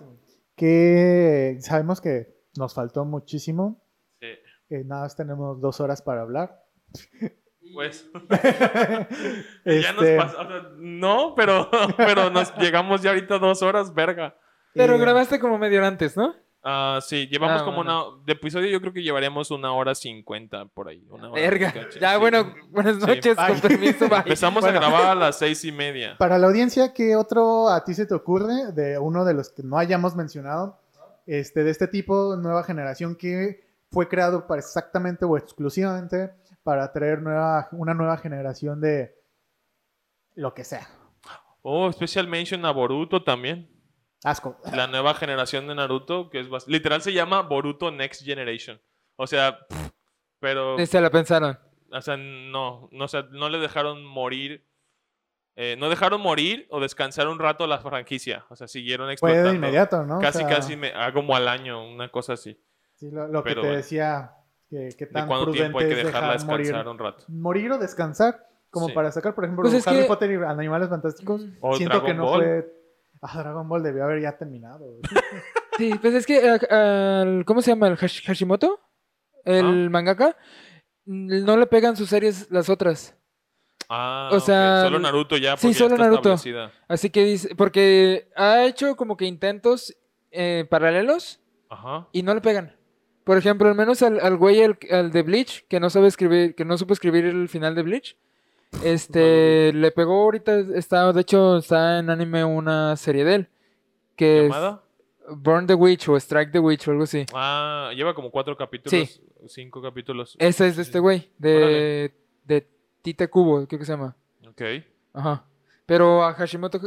que 0.56 1.58
sabemos 1.60 2.00
que 2.00 2.34
nos 2.56 2.74
faltó 2.74 3.04
muchísimo. 3.04 3.82
Sí. 4.20 4.28
que 4.68 4.82
nada 4.84 5.02
más 5.02 5.14
tenemos 5.14 5.60
dos 5.60 5.80
horas 5.80 6.02
para 6.02 6.22
hablar. 6.22 6.64
Pues 7.74 8.08
ya 9.64 9.92
nos 9.92 10.04
Este, 10.04 10.18
o 10.18 10.28
sea, 10.28 10.70
no, 10.78 11.34
pero, 11.34 11.70
pero 11.96 12.30
nos 12.30 12.56
llegamos 12.56 13.02
ya 13.02 13.10
ahorita 13.10 13.38
dos 13.38 13.62
horas, 13.62 13.94
verga. 13.94 14.36
Pero 14.74 14.94
eh, 14.94 14.98
grabaste 14.98 15.38
como 15.38 15.58
media 15.58 15.78
hora 15.78 15.88
antes, 15.88 16.16
¿no? 16.16 16.34
Ah, 16.68 16.98
sí, 17.00 17.28
llevamos 17.28 17.62
Ah, 17.62 17.64
como 17.64 17.76
bueno. 17.76 18.10
una. 18.16 18.24
De 18.24 18.32
episodio, 18.32 18.68
yo 18.68 18.80
creo 18.80 18.92
que 18.92 19.00
llevaríamos 19.02 19.52
una 19.52 19.72
hora 19.72 19.94
cincuenta 19.94 20.64
por 20.64 20.88
ahí. 20.88 21.06
Una 21.10 21.30
hora 21.30 21.40
Verga. 21.40 21.72
Ya, 22.00 22.14
sí. 22.14 22.18
bueno, 22.18 22.52
buenas 22.70 22.96
Sí. 22.96 23.06
noches, 23.06 23.36
Bye. 23.36 23.46
con 23.46 23.60
permiso, 23.60 24.08
bye. 24.08 24.18
Empezamos 24.18 24.62
Bueno. 24.62 24.78
a 24.78 24.80
grabar 24.80 25.04
a 25.06 25.14
las 25.14 25.38
seis 25.38 25.64
y 25.64 25.70
media. 25.70 26.16
Para 26.18 26.38
la 26.38 26.48
audiencia, 26.48 26.92
¿qué 26.92 27.14
otro 27.14 27.68
a 27.68 27.84
ti 27.84 27.94
se 27.94 28.04
te 28.04 28.14
ocurre 28.14 28.72
de 28.72 28.98
uno 28.98 29.24
de 29.24 29.34
los 29.34 29.50
que 29.50 29.62
no 29.62 29.78
hayamos 29.78 30.16
mencionado? 30.16 30.80
Este, 31.24 31.62
de 31.62 31.70
este 31.70 31.86
tipo, 31.86 32.34
nueva 32.36 32.64
generación 32.64 33.14
que 33.14 33.64
fue 33.92 34.08
creado 34.08 34.48
para 34.48 34.58
exactamente 34.60 35.24
o 35.24 35.36
exclusivamente 35.36 36.30
para 36.64 36.90
traer 36.92 37.22
nueva, 37.22 37.68
una 37.70 37.94
nueva 37.94 38.16
generación 38.16 38.80
de 38.80 39.14
lo 40.34 40.52
que 40.52 40.64
sea. 40.64 40.88
Oh, 41.62 41.90
special 41.92 42.26
mention 42.26 42.64
a 42.64 42.72
Boruto 42.72 43.22
también. 43.22 43.68
Asco. 44.24 44.58
La 44.72 44.86
nueva 44.86 45.14
generación 45.14 45.66
de 45.68 45.74
Naruto, 45.74 46.30
que 46.30 46.40
es 46.40 46.48
bas- 46.48 46.66
literal 46.66 47.02
se 47.02 47.12
llama 47.12 47.42
Boruto 47.42 47.90
Next 47.90 48.24
Generation. 48.24 48.80
O 49.16 49.26
sea, 49.26 49.58
pff, 49.68 49.90
pero. 50.40 50.76
Ni 50.76 50.86
se 50.86 51.00
la 51.00 51.10
pensaron. 51.10 51.58
O 51.92 52.00
sea, 52.00 52.16
no, 52.16 52.88
no, 52.92 53.04
o 53.04 53.08
sea, 53.08 53.22
no 53.30 53.48
le 53.48 53.58
dejaron 53.58 54.04
morir. 54.04 54.66
eh, 55.58 55.74
no 55.78 55.88
dejaron 55.88 56.20
morir 56.20 56.66
o 56.70 56.80
descansar 56.80 57.28
un 57.28 57.38
rato 57.38 57.66
la 57.66 57.78
franquicia. 57.78 58.44
O 58.50 58.56
sea, 58.56 58.68
siguieron 58.68 59.06
Fue 59.06 59.12
explotando. 59.12 59.48
de 59.50 59.56
inmediato, 59.56 60.02
¿no? 60.04 60.18
O 60.18 60.20
Casi, 60.20 60.38
sea, 60.40 60.48
casi 60.48 60.76
me, 60.76 60.92
ah, 60.94 61.12
como 61.14 61.34
al 61.34 61.48
año, 61.48 61.88
una 61.88 62.10
cosa 62.10 62.34
así. 62.34 62.60
sí, 62.96 63.10
lo, 63.10 63.26
lo 63.28 63.42
que 63.42 63.54
te 63.54 63.60
bueno. 63.60 63.74
decía, 63.76 64.32
que, 64.68 64.90
que 64.98 65.06
¿De 65.06 65.12
tan 65.12 65.26
cuánto 65.28 65.52
tiempo 65.52 65.78
hay 65.78 65.84
prudente 65.86 66.00
que 66.02 66.06
dejarla 66.08 66.32
dejar 66.34 66.46
morir, 66.46 66.66
descansar 66.66 66.88
un 66.92 66.98
rato? 66.98 67.24
morir 67.28 67.72
o 67.72 67.78
descansar, 67.78 68.46
como 68.68 68.88
Sí. 68.88 68.92
para 68.94 69.10
sacar, 69.12 69.34
por 69.34 69.44
ejemplo, 69.44 69.62
Pues 69.62 69.74
es 69.74 69.86
Harry 69.88 70.00
que- 70.00 70.04
Potter 70.06 70.30
y 70.32 70.34
Animales 70.44 70.88
Fantásticos. 70.90 71.42
O 71.62 71.76
Siento 71.76 71.94
Dragon 72.00 72.06
que 72.06 72.14
no 72.14 72.24
Ball. 72.26 72.42
fue... 72.42 72.75
Ah, 73.22 73.38
Dragon 73.42 73.68
Ball 73.68 73.82
debió 73.82 74.04
haber 74.04 74.20
ya 74.22 74.36
terminado. 74.36 74.78
güey. 74.86 75.00
Sí, 75.78 75.92
pues 76.00 76.14
es 76.14 76.24
que, 76.24 76.40
eh, 76.42 77.42
¿cómo 77.44 77.60
se 77.60 77.70
llama? 77.70 77.88
¿El 77.88 77.98
Hash- 77.98 78.22
Hashimoto? 78.24 78.80
El 79.44 79.90
mangaka. 79.90 80.34
No 81.04 81.56
le 81.58 81.66
pegan 81.66 81.96
sus 81.96 82.08
series 82.08 82.50
las 82.50 82.70
otras. 82.70 83.14
Ah, 83.90 84.30
O 84.32 84.40
sea, 84.40 84.80
solo 84.84 84.98
Naruto 84.98 85.36
ya. 85.36 85.54
sí, 85.58 85.68
ya 85.68 85.74
solo 85.74 85.94
está 85.96 86.04
Naruto. 86.04 86.32
establecida. 86.32 86.72
Así 86.88 87.10
que 87.10 87.24
dice, 87.26 87.54
porque 87.54 88.30
ha 88.36 88.64
hecho 88.64 88.96
como 88.96 89.18
que 89.18 89.26
intentos 89.26 89.94
eh, 90.30 90.66
paralelos 90.70 91.40
Ajá. 91.68 92.08
y 92.10 92.22
no 92.22 92.34
le 92.34 92.40
pegan. 92.40 92.74
Por 93.24 93.36
ejemplo, 93.36 93.68
al 93.68 93.74
menos 93.74 94.00
al, 94.02 94.18
al 94.20 94.36
güey, 94.38 94.62
al, 94.64 94.78
al 94.90 95.10
de 95.12 95.22
Bleach, 95.22 95.66
que 95.68 95.78
no 95.78 95.90
sabe 95.90 96.08
escribir, 96.08 96.54
que 96.54 96.64
no 96.64 96.78
supo 96.78 96.94
escribir 96.94 97.26
el 97.26 97.50
final 97.50 97.74
de 97.74 97.82
Bleach. 97.82 98.16
Este, 98.82 99.72
le 99.72 99.90
pegó 99.90 100.24
ahorita, 100.24 100.58
está, 100.74 101.12
de 101.12 101.20
hecho, 101.20 101.58
está 101.58 101.98
en 101.98 102.10
anime 102.10 102.44
una 102.44 102.96
serie 102.96 103.24
de 103.24 103.34
él. 103.34 103.48
Que 104.16 104.46
es 104.46 104.52
¿Llamada? 104.52 104.82
Burn 105.28 105.66
the 105.66 105.74
Witch 105.74 106.08
o 106.08 106.16
Strike 106.16 106.52
the 106.52 106.58
Witch 106.58 106.86
o 106.88 106.90
algo 106.92 107.04
así. 107.04 107.26
Ah, 107.34 107.90
lleva 107.94 108.14
como 108.14 108.30
cuatro 108.30 108.56
capítulos. 108.56 109.20
Cinco 109.48 109.82
capítulos. 109.82 110.36
Ese 110.38 110.68
es 110.68 110.76
de 110.76 110.82
este 110.82 110.98
güey, 110.98 111.30
de, 111.38 112.14
de 112.44 112.68
Tite 113.02 113.28
Kubo, 113.28 113.66
creo 113.66 113.78
que 113.78 113.84
se 113.84 113.92
llama. 113.92 114.16
Ok. 114.48 114.62
Ajá. 115.12 115.44
Pero 115.84 116.24
a 116.24 116.32
Hashimoto, 116.34 116.80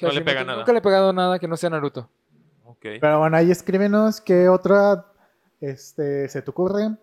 Hashimoto 0.00 0.24
pega 0.24 0.44
nada. 0.44 0.58
Nunca 0.58 0.72
le 0.72 0.78
he 0.78 0.82
pegado 0.82 1.12
nada 1.12 1.38
que 1.38 1.48
no 1.48 1.56
sea 1.56 1.70
Naruto. 1.70 2.08
Ok. 2.64 2.86
Pero 3.00 3.18
bueno, 3.18 3.36
ahí 3.36 3.50
escríbenos 3.50 4.20
qué 4.20 4.48
otra 4.48 5.06
este, 5.60 6.28
se 6.28 6.42
te 6.42 6.50
ocurre. 6.50 6.96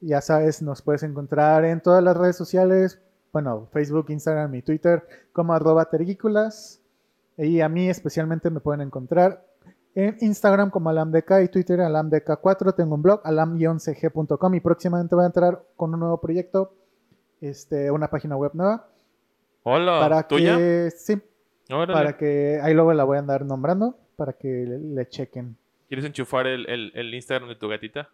Ya 0.00 0.20
sabes, 0.20 0.62
nos 0.62 0.82
puedes 0.82 1.02
encontrar 1.02 1.64
en 1.64 1.80
todas 1.80 2.02
las 2.02 2.16
redes 2.16 2.36
sociales. 2.36 3.00
Bueno, 3.34 3.68
Facebook, 3.72 4.06
Instagram 4.10 4.54
y 4.54 4.62
Twitter 4.62 5.02
como 5.32 5.52
arroba 5.52 5.84
tergícolas. 5.90 6.80
Y 7.36 7.60
a 7.60 7.68
mí 7.68 7.88
especialmente 7.90 8.48
me 8.48 8.60
pueden 8.60 8.80
encontrar 8.80 9.44
en 9.96 10.16
Instagram 10.20 10.70
como 10.70 10.88
alamdk 10.88 11.30
y 11.44 11.48
Twitter 11.48 11.80
alamdk4. 11.80 12.74
Tengo 12.76 12.94
un 12.94 13.02
blog 13.02 13.20
alam-cg.com 13.24 14.54
y 14.54 14.60
próximamente 14.60 15.16
voy 15.16 15.24
a 15.24 15.26
entrar 15.26 15.62
con 15.74 15.92
un 15.92 15.98
nuevo 16.00 16.20
proyecto, 16.20 16.74
este, 17.40 17.90
una 17.90 18.08
página 18.08 18.36
web 18.36 18.52
nueva. 18.54 18.88
Hola. 19.64 19.98
para 19.98 20.28
¿Tuya? 20.28 20.56
que, 20.56 20.90
sí, 20.96 21.20
Órale. 21.70 21.92
para 21.92 22.16
que, 22.16 22.60
ahí 22.62 22.72
luego 22.72 22.92
la 22.92 23.02
voy 23.02 23.16
a 23.16 23.20
andar 23.20 23.44
nombrando, 23.44 23.98
para 24.14 24.34
que 24.34 24.46
le, 24.46 24.78
le 24.78 25.08
chequen. 25.08 25.56
¿Quieres 25.88 26.04
enchufar 26.04 26.46
el, 26.46 26.68
el, 26.68 26.92
el 26.94 27.12
Instagram 27.14 27.48
de 27.48 27.56
tu 27.56 27.66
gatita? 27.68 28.08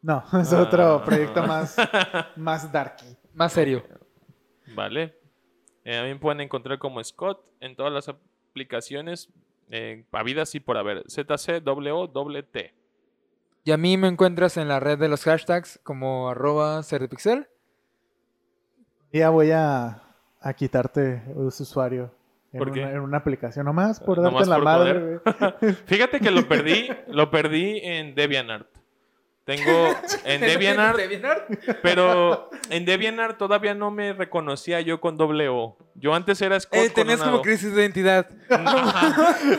No, 0.00 0.22
es 0.40 0.52
Ah. 0.54 0.62
otro 0.62 1.02
proyecto 1.04 1.42
más, 1.42 1.76
más 2.36 2.72
darky. 2.72 3.14
Más 3.34 3.52
serio. 3.52 3.82
Vale. 4.74 5.14
Eh, 5.84 5.96
a 5.96 6.02
mí 6.02 6.08
me 6.08 6.16
pueden 6.16 6.40
encontrar 6.40 6.78
como 6.78 7.02
Scott 7.02 7.44
en 7.60 7.76
todas 7.76 7.92
las 7.92 8.08
aplicaciones. 8.08 9.30
Eh, 9.70 10.04
habidas 10.12 10.54
y 10.54 10.60
por 10.60 10.76
haber. 10.76 11.04
ZCWT. 11.08 12.56
Y 13.64 13.72
a 13.72 13.76
mí 13.76 13.96
me 13.96 14.08
encuentras 14.08 14.56
en 14.56 14.68
la 14.68 14.80
red 14.80 14.98
de 14.98 15.08
los 15.08 15.24
hashtags 15.24 15.80
como 15.82 16.30
arroba 16.30 16.82
cerdepixel. 16.82 17.48
Ya 19.12 19.30
voy 19.30 19.50
a, 19.50 20.02
a 20.40 20.54
quitarte 20.54 21.22
ese 21.46 21.62
usuario 21.62 22.14
en, 22.52 22.58
¿Por 22.58 22.72
qué? 22.72 22.80
Una, 22.80 22.92
en 22.92 23.00
una 23.00 23.18
aplicación 23.18 23.66
nomás 23.66 24.00
por 24.00 24.20
darte 24.20 24.32
Nomás 24.32 24.48
la 24.48 24.56
por 24.56 24.64
madre. 24.64 25.20
Fíjate 25.86 26.20
que 26.20 26.30
lo 26.30 26.42
perdí, 26.48 26.88
lo 27.08 27.30
perdí 27.30 27.78
en 27.82 28.14
DeviantArt. 28.14 28.77
Tengo 29.48 29.88
en 30.26 30.42
DeviantArt, 30.42 31.00
pero 31.80 32.50
en 32.68 32.84
DeviantArt 32.84 33.38
todavía 33.38 33.72
no 33.74 33.90
me 33.90 34.12
reconocía 34.12 34.82
yo 34.82 35.00
con 35.00 35.16
doble 35.16 35.48
O. 35.48 35.78
Yo 35.94 36.14
antes 36.14 36.42
era 36.42 36.60
Scott 36.60 36.74
Eh, 36.78 36.84
con 36.88 36.94
tenías 36.94 37.20
una 37.20 37.30
como 37.30 37.38
O. 37.38 37.42
crisis 37.42 37.74
de 37.74 37.80
identidad. 37.80 38.26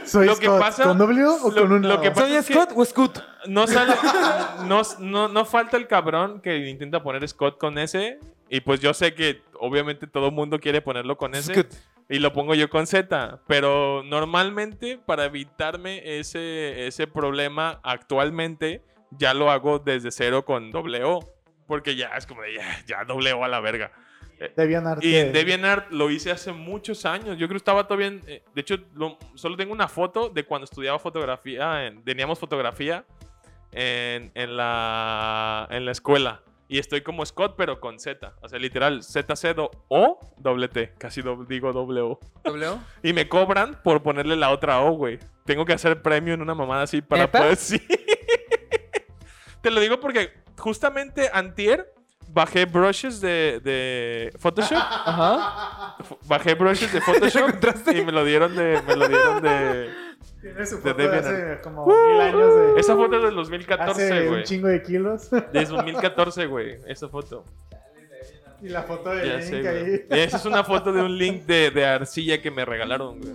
Soy 0.05 0.27
Lo 0.27 0.35
que 0.37 0.45
Scott, 0.45 0.59
pasa- 0.59 0.83
¿Con 0.83 0.97
W 0.99 1.25
o 1.25 1.49
lo- 1.49 1.61
con 1.63 1.71
una 1.71 1.87
lo 1.87 1.95
O? 1.95 2.01
que 2.01 2.11
pasa- 2.11 2.27
¿Soy 2.27 2.35
es 2.35 2.45
que- 2.45 2.53
Scott 2.53 2.71
o 2.75 2.85
Scoot? 2.85 3.19
No 3.47 3.65
sale, 3.65 3.95
no, 4.67 4.81
no, 4.99 5.27
no 5.27 5.45
falta 5.45 5.75
el 5.77 5.87
cabrón 5.87 6.39
que 6.41 6.69
intenta 6.69 7.01
poner 7.01 7.27
Scott 7.27 7.57
con 7.57 7.77
S. 7.79 8.19
Y 8.47 8.61
pues 8.61 8.79
yo 8.81 8.93
sé 8.93 9.15
que 9.15 9.41
obviamente 9.59 10.05
todo 10.05 10.27
el 10.27 10.33
mundo 10.33 10.59
quiere 10.59 10.81
ponerlo 10.81 11.17
con 11.17 11.33
S. 11.33 11.51
Scoot. 11.51 11.67
Y 12.09 12.19
lo 12.19 12.31
pongo 12.33 12.53
yo 12.55 12.69
con 12.69 12.85
Z. 12.87 13.39
Pero 13.47 14.03
normalmente, 14.03 14.99
para 15.03 15.25
evitarme 15.25 16.19
ese, 16.19 16.85
ese 16.87 17.07
problema, 17.07 17.79
actualmente 17.83 18.83
ya 19.11 19.33
lo 19.33 19.49
hago 19.51 19.79
desde 19.79 20.11
cero 20.11 20.45
con 20.45 20.71
doble 20.71 21.03
O. 21.03 21.19
Porque 21.67 21.95
ya 21.95 22.07
es 22.17 22.25
como 22.25 22.41
de 22.41 22.55
ya, 22.55 22.83
ya 22.87 23.05
doble 23.05 23.31
O 23.33 23.43
a 23.43 23.47
la 23.47 23.59
verga. 23.59 23.91
DeviantArt. 24.55 25.03
Y 25.03 25.15
en 25.17 25.33
DeviantArt 25.33 25.91
lo 25.91 26.09
hice 26.09 26.31
hace 26.31 26.51
muchos 26.53 27.05
años. 27.05 27.37
Yo 27.37 27.47
creo 27.47 27.49
que 27.49 27.57
estaba 27.57 27.83
todavía. 27.85 28.07
en- 28.07 28.23
eh, 28.25 28.43
de 28.55 28.61
hecho, 28.61 28.77
lo- 28.95 29.17
solo 29.35 29.55
tengo 29.57 29.73
una 29.73 29.87
foto 29.87 30.29
de 30.29 30.45
cuando 30.45 30.63
estudiaba 30.65 30.97
fotografía. 30.97 31.85
en- 31.85 32.03
teníamos 32.03 32.39
fotografía 32.39 33.03
en, 33.71 34.31
en 34.33 34.57
la, 34.57 35.67
en 35.71 35.85
la 35.85 35.91
escuela. 35.91 36.41
Y 36.67 36.77
estoy 36.79 37.01
como 37.01 37.25
Scott, 37.25 37.55
pero 37.57 37.79
con 37.79 37.99
Z. 37.99 38.33
O 38.41 38.47
sea, 38.47 38.59
literal, 38.59 39.03
ZC 39.03 39.55
O 39.89 40.19
doble 40.37 40.67
T. 40.69 40.93
Casi 40.97 41.21
do- 41.21 41.43
digo 41.45 41.73
doble 41.73 42.01
O. 42.01 42.19
¿W? 42.45 42.77
Y 43.03 43.13
me 43.13 43.27
cobran 43.27 43.79
por 43.83 44.01
ponerle 44.03 44.35
la 44.35 44.51
otra 44.51 44.81
O, 44.81 44.91
güey. 44.93 45.19
Tengo 45.45 45.65
que 45.65 45.73
hacer 45.73 46.01
premio 46.01 46.33
en 46.35 46.41
una 46.41 46.53
mamada 46.55 46.83
así 46.83 47.01
para 47.01 47.23
¿Neta? 47.23 47.39
poder. 47.39 47.55
Sí. 47.57 47.79
Te 49.61 49.71
lo 49.71 49.79
digo 49.79 49.99
porque 49.99 50.31
justamente 50.57 51.29
antier 51.33 51.91
bajé 52.31 52.65
brushes 52.65 53.21
de, 53.21 53.59
de 53.63 54.31
Photoshop. 54.39 54.77
Ajá. 54.79 55.97
Bajé 56.25 56.53
brushes 56.55 56.91
de 56.93 57.01
Photoshop 57.05 57.49
y 57.93 58.01
me 58.03 58.11
lo 58.11 58.23
dieron 58.23 58.55
de. 58.55 58.81
Me 58.87 58.95
lo 58.95 59.07
dieron 59.07 59.41
de. 59.41 59.89
Tiene 60.41 60.65
su 60.65 60.75
de 60.77 60.81
foto 60.81 60.93
de 60.97 61.03
DeviantArt. 61.03 61.35
hace 61.35 61.61
como 61.61 61.85
mil 61.85 62.21
años 62.21 62.55
de... 62.55 62.79
Esa 62.79 62.95
foto 62.95 63.15
es 63.17 63.21
del 63.23 63.25
hace 63.25 63.35
2014, 63.35 64.21
un 64.21 64.27
güey. 64.29 64.43
chingo 64.43 64.67
de 64.69 64.81
kilos. 64.81 65.29
Desde 65.53 65.75
2014, 65.75 66.45
güey. 66.45 66.77
Esa 66.87 67.09
foto. 67.09 67.43
y 68.61 68.69
la 68.69 68.83
foto 68.83 69.09
de 69.09 69.27
Ya 69.27 69.35
Link 69.35 69.43
sé, 69.43 69.67
ahí. 69.67 70.05
Esa 70.21 70.37
es 70.37 70.45
una 70.45 70.63
foto 70.63 70.93
de 70.93 71.01
un 71.01 71.17
link 71.17 71.43
de, 71.45 71.71
de 71.71 71.85
arcilla 71.85 72.41
que 72.41 72.51
me 72.51 72.63
regalaron, 72.63 73.19
güey. 73.19 73.33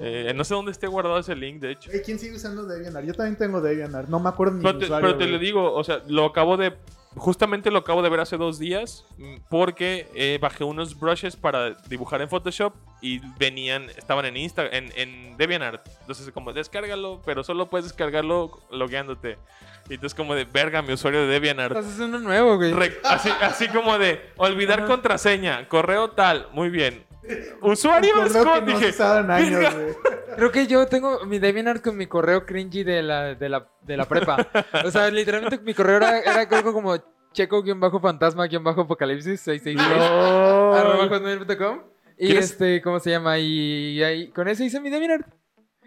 Eh, 0.00 0.32
no 0.34 0.44
sé 0.44 0.54
dónde 0.54 0.72
esté 0.72 0.86
guardado 0.86 1.18
ese 1.18 1.34
link, 1.36 1.60
de 1.60 1.72
hecho. 1.72 1.90
¿Quién 2.04 2.18
sigue 2.18 2.36
usando 2.36 2.64
DeviantArt? 2.64 3.06
Yo 3.06 3.14
también 3.14 3.36
tengo 3.36 3.60
DeviantArt. 3.60 4.08
No 4.08 4.18
me 4.20 4.28
acuerdo 4.28 4.54
ni 4.56 4.62
Pero 4.62 4.78
te, 4.78 4.84
usuario, 4.86 5.06
pero 5.08 5.18
te 5.18 5.24
güey. 5.24 5.32
lo 5.32 5.38
digo, 5.38 5.72
o 5.74 5.84
sea, 5.84 6.00
lo 6.08 6.24
acabo 6.26 6.56
de. 6.56 6.74
Justamente 7.16 7.70
lo 7.70 7.78
acabo 7.78 8.02
de 8.02 8.08
ver 8.08 8.18
hace 8.18 8.36
dos 8.36 8.58
días. 8.58 9.04
Porque 9.48 10.08
eh, 10.14 10.38
bajé 10.40 10.64
unos 10.64 10.98
brushes 10.98 11.36
para 11.36 11.70
dibujar 11.88 12.20
en 12.22 12.28
Photoshop. 12.28 12.74
Y 13.00 13.20
venían, 13.38 13.84
estaban 13.96 14.24
en 14.24 14.36
Insta, 14.36 14.66
en, 14.66 14.90
en 14.96 15.36
DeviantArt. 15.36 15.86
Entonces, 16.00 16.28
como 16.32 16.52
descárgalo, 16.52 17.20
pero 17.24 17.44
solo 17.44 17.68
puedes 17.70 17.84
descargarlo 17.84 18.50
logueándote. 18.70 19.38
Y 19.90 19.94
entonces, 19.94 20.14
como 20.16 20.34
de 20.34 20.44
verga, 20.44 20.80
mi 20.82 20.94
usuario 20.94 21.20
de 21.20 21.26
DeviantArt. 21.28 21.72
Entonces 21.76 21.94
es 21.94 22.00
uno 22.00 22.18
nuevo, 22.18 22.56
güey. 22.56 22.72
Re- 22.72 22.98
así, 23.04 23.28
así 23.42 23.68
como 23.68 23.98
de 23.98 24.20
olvidar 24.38 24.86
contraseña, 24.86 25.68
correo 25.68 26.10
tal, 26.12 26.48
muy 26.52 26.70
bien. 26.70 27.04
Usuario 27.62 28.28
Scott, 28.28 28.64
que 28.66 28.86
has 28.88 29.38
dije. 29.38 29.96
Creo 30.36 30.50
que 30.50 30.66
yo 30.66 30.86
tengo 30.86 31.24
mi 31.26 31.38
DeviantArt 31.38 31.82
con 31.82 31.96
mi 31.96 32.06
correo 32.06 32.44
cringy 32.44 32.82
de 32.84 33.02
la, 33.02 33.34
de 33.34 33.48
la, 33.48 33.68
de 33.82 33.96
la 33.96 34.04
prepa. 34.04 34.46
O 34.84 34.90
sea, 34.90 35.10
literalmente 35.10 35.58
mi 35.58 35.74
correo 35.74 35.96
era, 35.98 36.18
era 36.20 36.40
algo 36.56 36.72
como 36.72 36.96
checo-fantasma-apocalipsis 37.32 39.40
666 39.40 39.90
arroba 39.90 41.08
hotmail.com. 41.08 41.82
Y 42.18 42.26
¿Quieres- 42.28 42.50
este, 42.52 42.80
¿cómo 42.82 43.00
se 43.00 43.10
llama? 43.10 43.38
Y, 43.38 44.02
ahí, 44.02 44.28
con 44.30 44.48
eso 44.48 44.64
hice 44.64 44.80
mi 44.80 44.90
DeviantArt. 44.90 45.26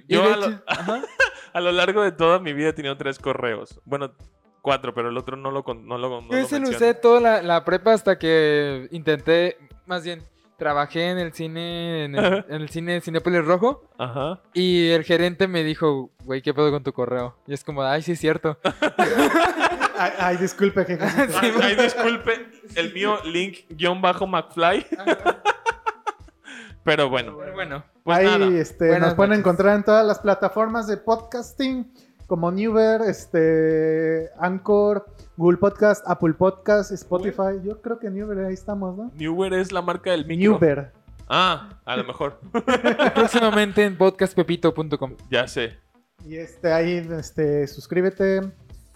Yo 0.08 0.22
de 0.24 0.34
a 0.34 0.38
lo-. 0.38 0.62
A 1.54 1.62
largo 1.72 2.04
de 2.04 2.12
toda 2.12 2.40
mi 2.40 2.54
vida 2.54 2.70
he 2.70 2.74
tenido 2.74 2.98
tres 2.98 3.18
correos. 3.18 3.80
Bueno, 3.86 4.14
cuatro, 4.62 4.94
pero 4.94 5.10
el 5.10 5.18
otro 5.18 5.38
no 5.38 5.50
lo 5.52 5.64
con- 5.64 5.88
no 5.88 5.98
lo, 5.98 6.22
no 6.22 6.28
Yo 6.30 6.38
lo 6.38 6.38
ese 6.38 6.60
lo 6.60 6.70
usé 6.70 6.94
toda 6.94 7.20
la, 7.20 7.42
la 7.42 7.66
prepa 7.66 7.94
hasta 7.94 8.20
que 8.20 8.88
intenté, 8.92 9.58
más 9.86 10.04
bien, 10.04 10.22
trabajé 10.58 11.12
en 11.12 11.18
el 11.20 11.34
cine, 11.34 12.06
en 12.06 12.16
el, 12.16 12.46
en 12.50 12.62
el 12.62 12.70
cine 12.70 13.00
Cinépolis 13.02 13.46
Rojo. 13.46 13.84
Ajá. 13.98 14.42
Y 14.54 14.90
el 14.90 15.04
gerente 15.04 15.48
me 15.48 15.64
dijo, 15.64 16.10
güey, 16.24 16.42
¿qué 16.42 16.54
pedo 16.54 16.72
con 16.72 16.84
tu 16.84 16.94
correo? 16.94 17.36
Y 17.48 17.54
es 17.54 17.64
como, 17.64 17.84
ay, 17.84 18.02
sí 18.02 18.14
es 18.14 18.20
cierto. 18.20 18.58
Ay, 20.00 20.12
ay, 20.20 20.38
disculpe, 20.38 20.86
jefe. 20.86 21.04
Ay, 21.42 21.52
ay, 21.60 21.76
disculpe, 21.76 22.52
el 22.76 22.94
mío 22.94 23.18
link-McFly. 23.26 24.86
pero 26.84 27.10
bueno, 27.10 27.36
Pero 27.40 27.54
bueno. 27.54 27.84
pues 28.04 28.18
Ahí 28.20 28.26
nada. 28.26 28.48
este, 28.60 29.00
nos 29.00 29.16
pueden 29.16 29.34
encontrar 29.40 29.76
en 29.76 29.84
todas 29.84 30.06
las 30.06 30.20
plataformas 30.20 30.86
de 30.86 30.98
podcasting 30.98 31.92
como 32.28 32.52
Newber, 32.52 33.02
este, 33.02 34.30
Anchor, 34.38 35.06
Google 35.38 35.58
Podcast, 35.58 36.04
Apple 36.08 36.34
Podcast, 36.34 36.92
Spotify. 36.92 37.60
Yo 37.64 37.82
creo 37.82 38.00
que 38.00 38.10
Newber 38.10 38.46
ahí 38.46 38.54
estamos, 38.54 38.98
¿no? 38.98 39.12
Newer 39.16 39.54
es 39.54 39.72
la 39.72 39.82
marca 39.82 40.12
del 40.12 40.26
micro. 40.26 40.52
Newber. 40.54 40.92
Ah, 41.30 41.70
a 41.86 41.96
lo 41.96 42.04
mejor. 42.04 42.40
Próximamente 43.16 43.84
en 43.84 43.98
podcastpepito.com. 43.98 45.16
ya 45.30 45.48
sé. 45.48 45.78
Y 46.26 46.36
este 46.36 46.74
ahí 46.74 47.08
este 47.12 47.68
suscríbete 47.68 48.42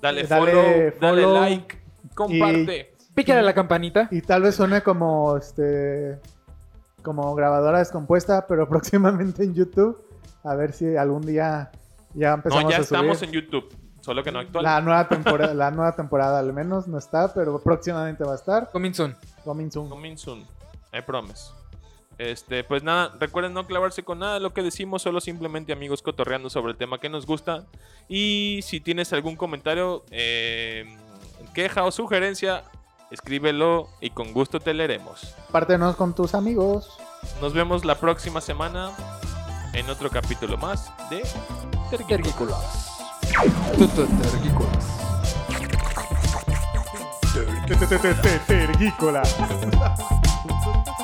Dale, 0.02 0.24
Dale 0.24 0.52
follow, 0.52 0.94
dale 0.99 1.28
like, 1.28 1.78
comparte. 2.16 2.95
Pícale 3.14 3.40
a 3.40 3.44
la 3.44 3.53
campanita. 3.53 4.08
y 4.12 4.22
tal 4.22 4.41
vez 4.41 4.56
suene 4.56 4.82
como 4.82 5.38
este 5.38 6.20
como 7.03 7.34
grabadora 7.36 7.80
descompuesta, 7.80 8.48
pero 8.48 8.68
próximamente 8.70 9.44
en 9.44 9.53
YouTube. 9.53 10.02
A 10.44 10.56
ver 10.56 10.74
si 10.74 10.98
algún 10.98 11.22
día 11.22 11.72
ya 12.13 12.33
empezamos 12.33 12.63
No, 12.65 12.69
ya 12.71 12.77
a 12.77 12.81
estamos 12.81 13.17
subir. 13.19 13.35
en 13.35 13.41
YouTube, 13.41 13.75
solo 14.01 14.23
que 14.23 14.31
no 14.31 14.39
actual. 14.39 14.63
La 14.63 14.81
nueva 14.81 15.07
temporada, 15.07 15.53
la 15.53 15.71
nueva 15.71 15.95
temporada 15.95 16.39
al 16.39 16.53
menos 16.53 16.88
no 16.88 16.97
está, 16.97 17.33
pero 17.33 17.59
próximamente 17.61 18.23
va 18.23 18.33
a 18.33 18.35
estar. 18.35 18.69
Coming 18.71 18.93
soon. 18.93 19.15
Coming 19.43 19.71
soon. 19.71 19.89
Coming 19.89 20.17
soon. 20.17 20.41
I 20.93 21.01
promise. 21.05 21.51
Este, 22.17 22.63
pues 22.63 22.83
nada, 22.83 23.15
recuerden 23.19 23.53
no 23.53 23.65
clavarse 23.65 24.03
con 24.03 24.19
nada 24.19 24.35
de 24.35 24.41
lo 24.41 24.53
que 24.53 24.61
decimos, 24.61 25.01
solo 25.01 25.19
simplemente 25.21 25.73
amigos 25.73 26.03
cotorreando 26.03 26.49
sobre 26.51 26.71
el 26.73 26.77
tema 26.77 26.99
que 26.99 27.09
nos 27.09 27.25
gusta. 27.25 27.65
Y 28.07 28.59
si 28.63 28.79
tienes 28.79 29.11
algún 29.13 29.35
comentario, 29.35 30.03
eh, 30.11 30.85
queja 31.55 31.83
o 31.83 31.91
sugerencia, 31.91 32.63
escríbelo 33.09 33.89
y 34.01 34.11
con 34.11 34.33
gusto 34.33 34.59
te 34.59 34.73
leeremos. 34.73 35.35
Pártenos 35.51 35.95
con 35.95 36.13
tus 36.13 36.35
amigos. 36.35 36.95
Nos 37.41 37.53
vemos 37.53 37.85
la 37.85 37.95
próxima 37.95 38.39
semana 38.41 38.91
en 39.73 39.89
otro 39.89 40.10
capítulo 40.10 40.57
más 40.57 40.91
de 41.10 41.23
Tergícolas. 41.89 42.91
Tergícolas. 43.30 45.02
Tergícola. 48.48 49.23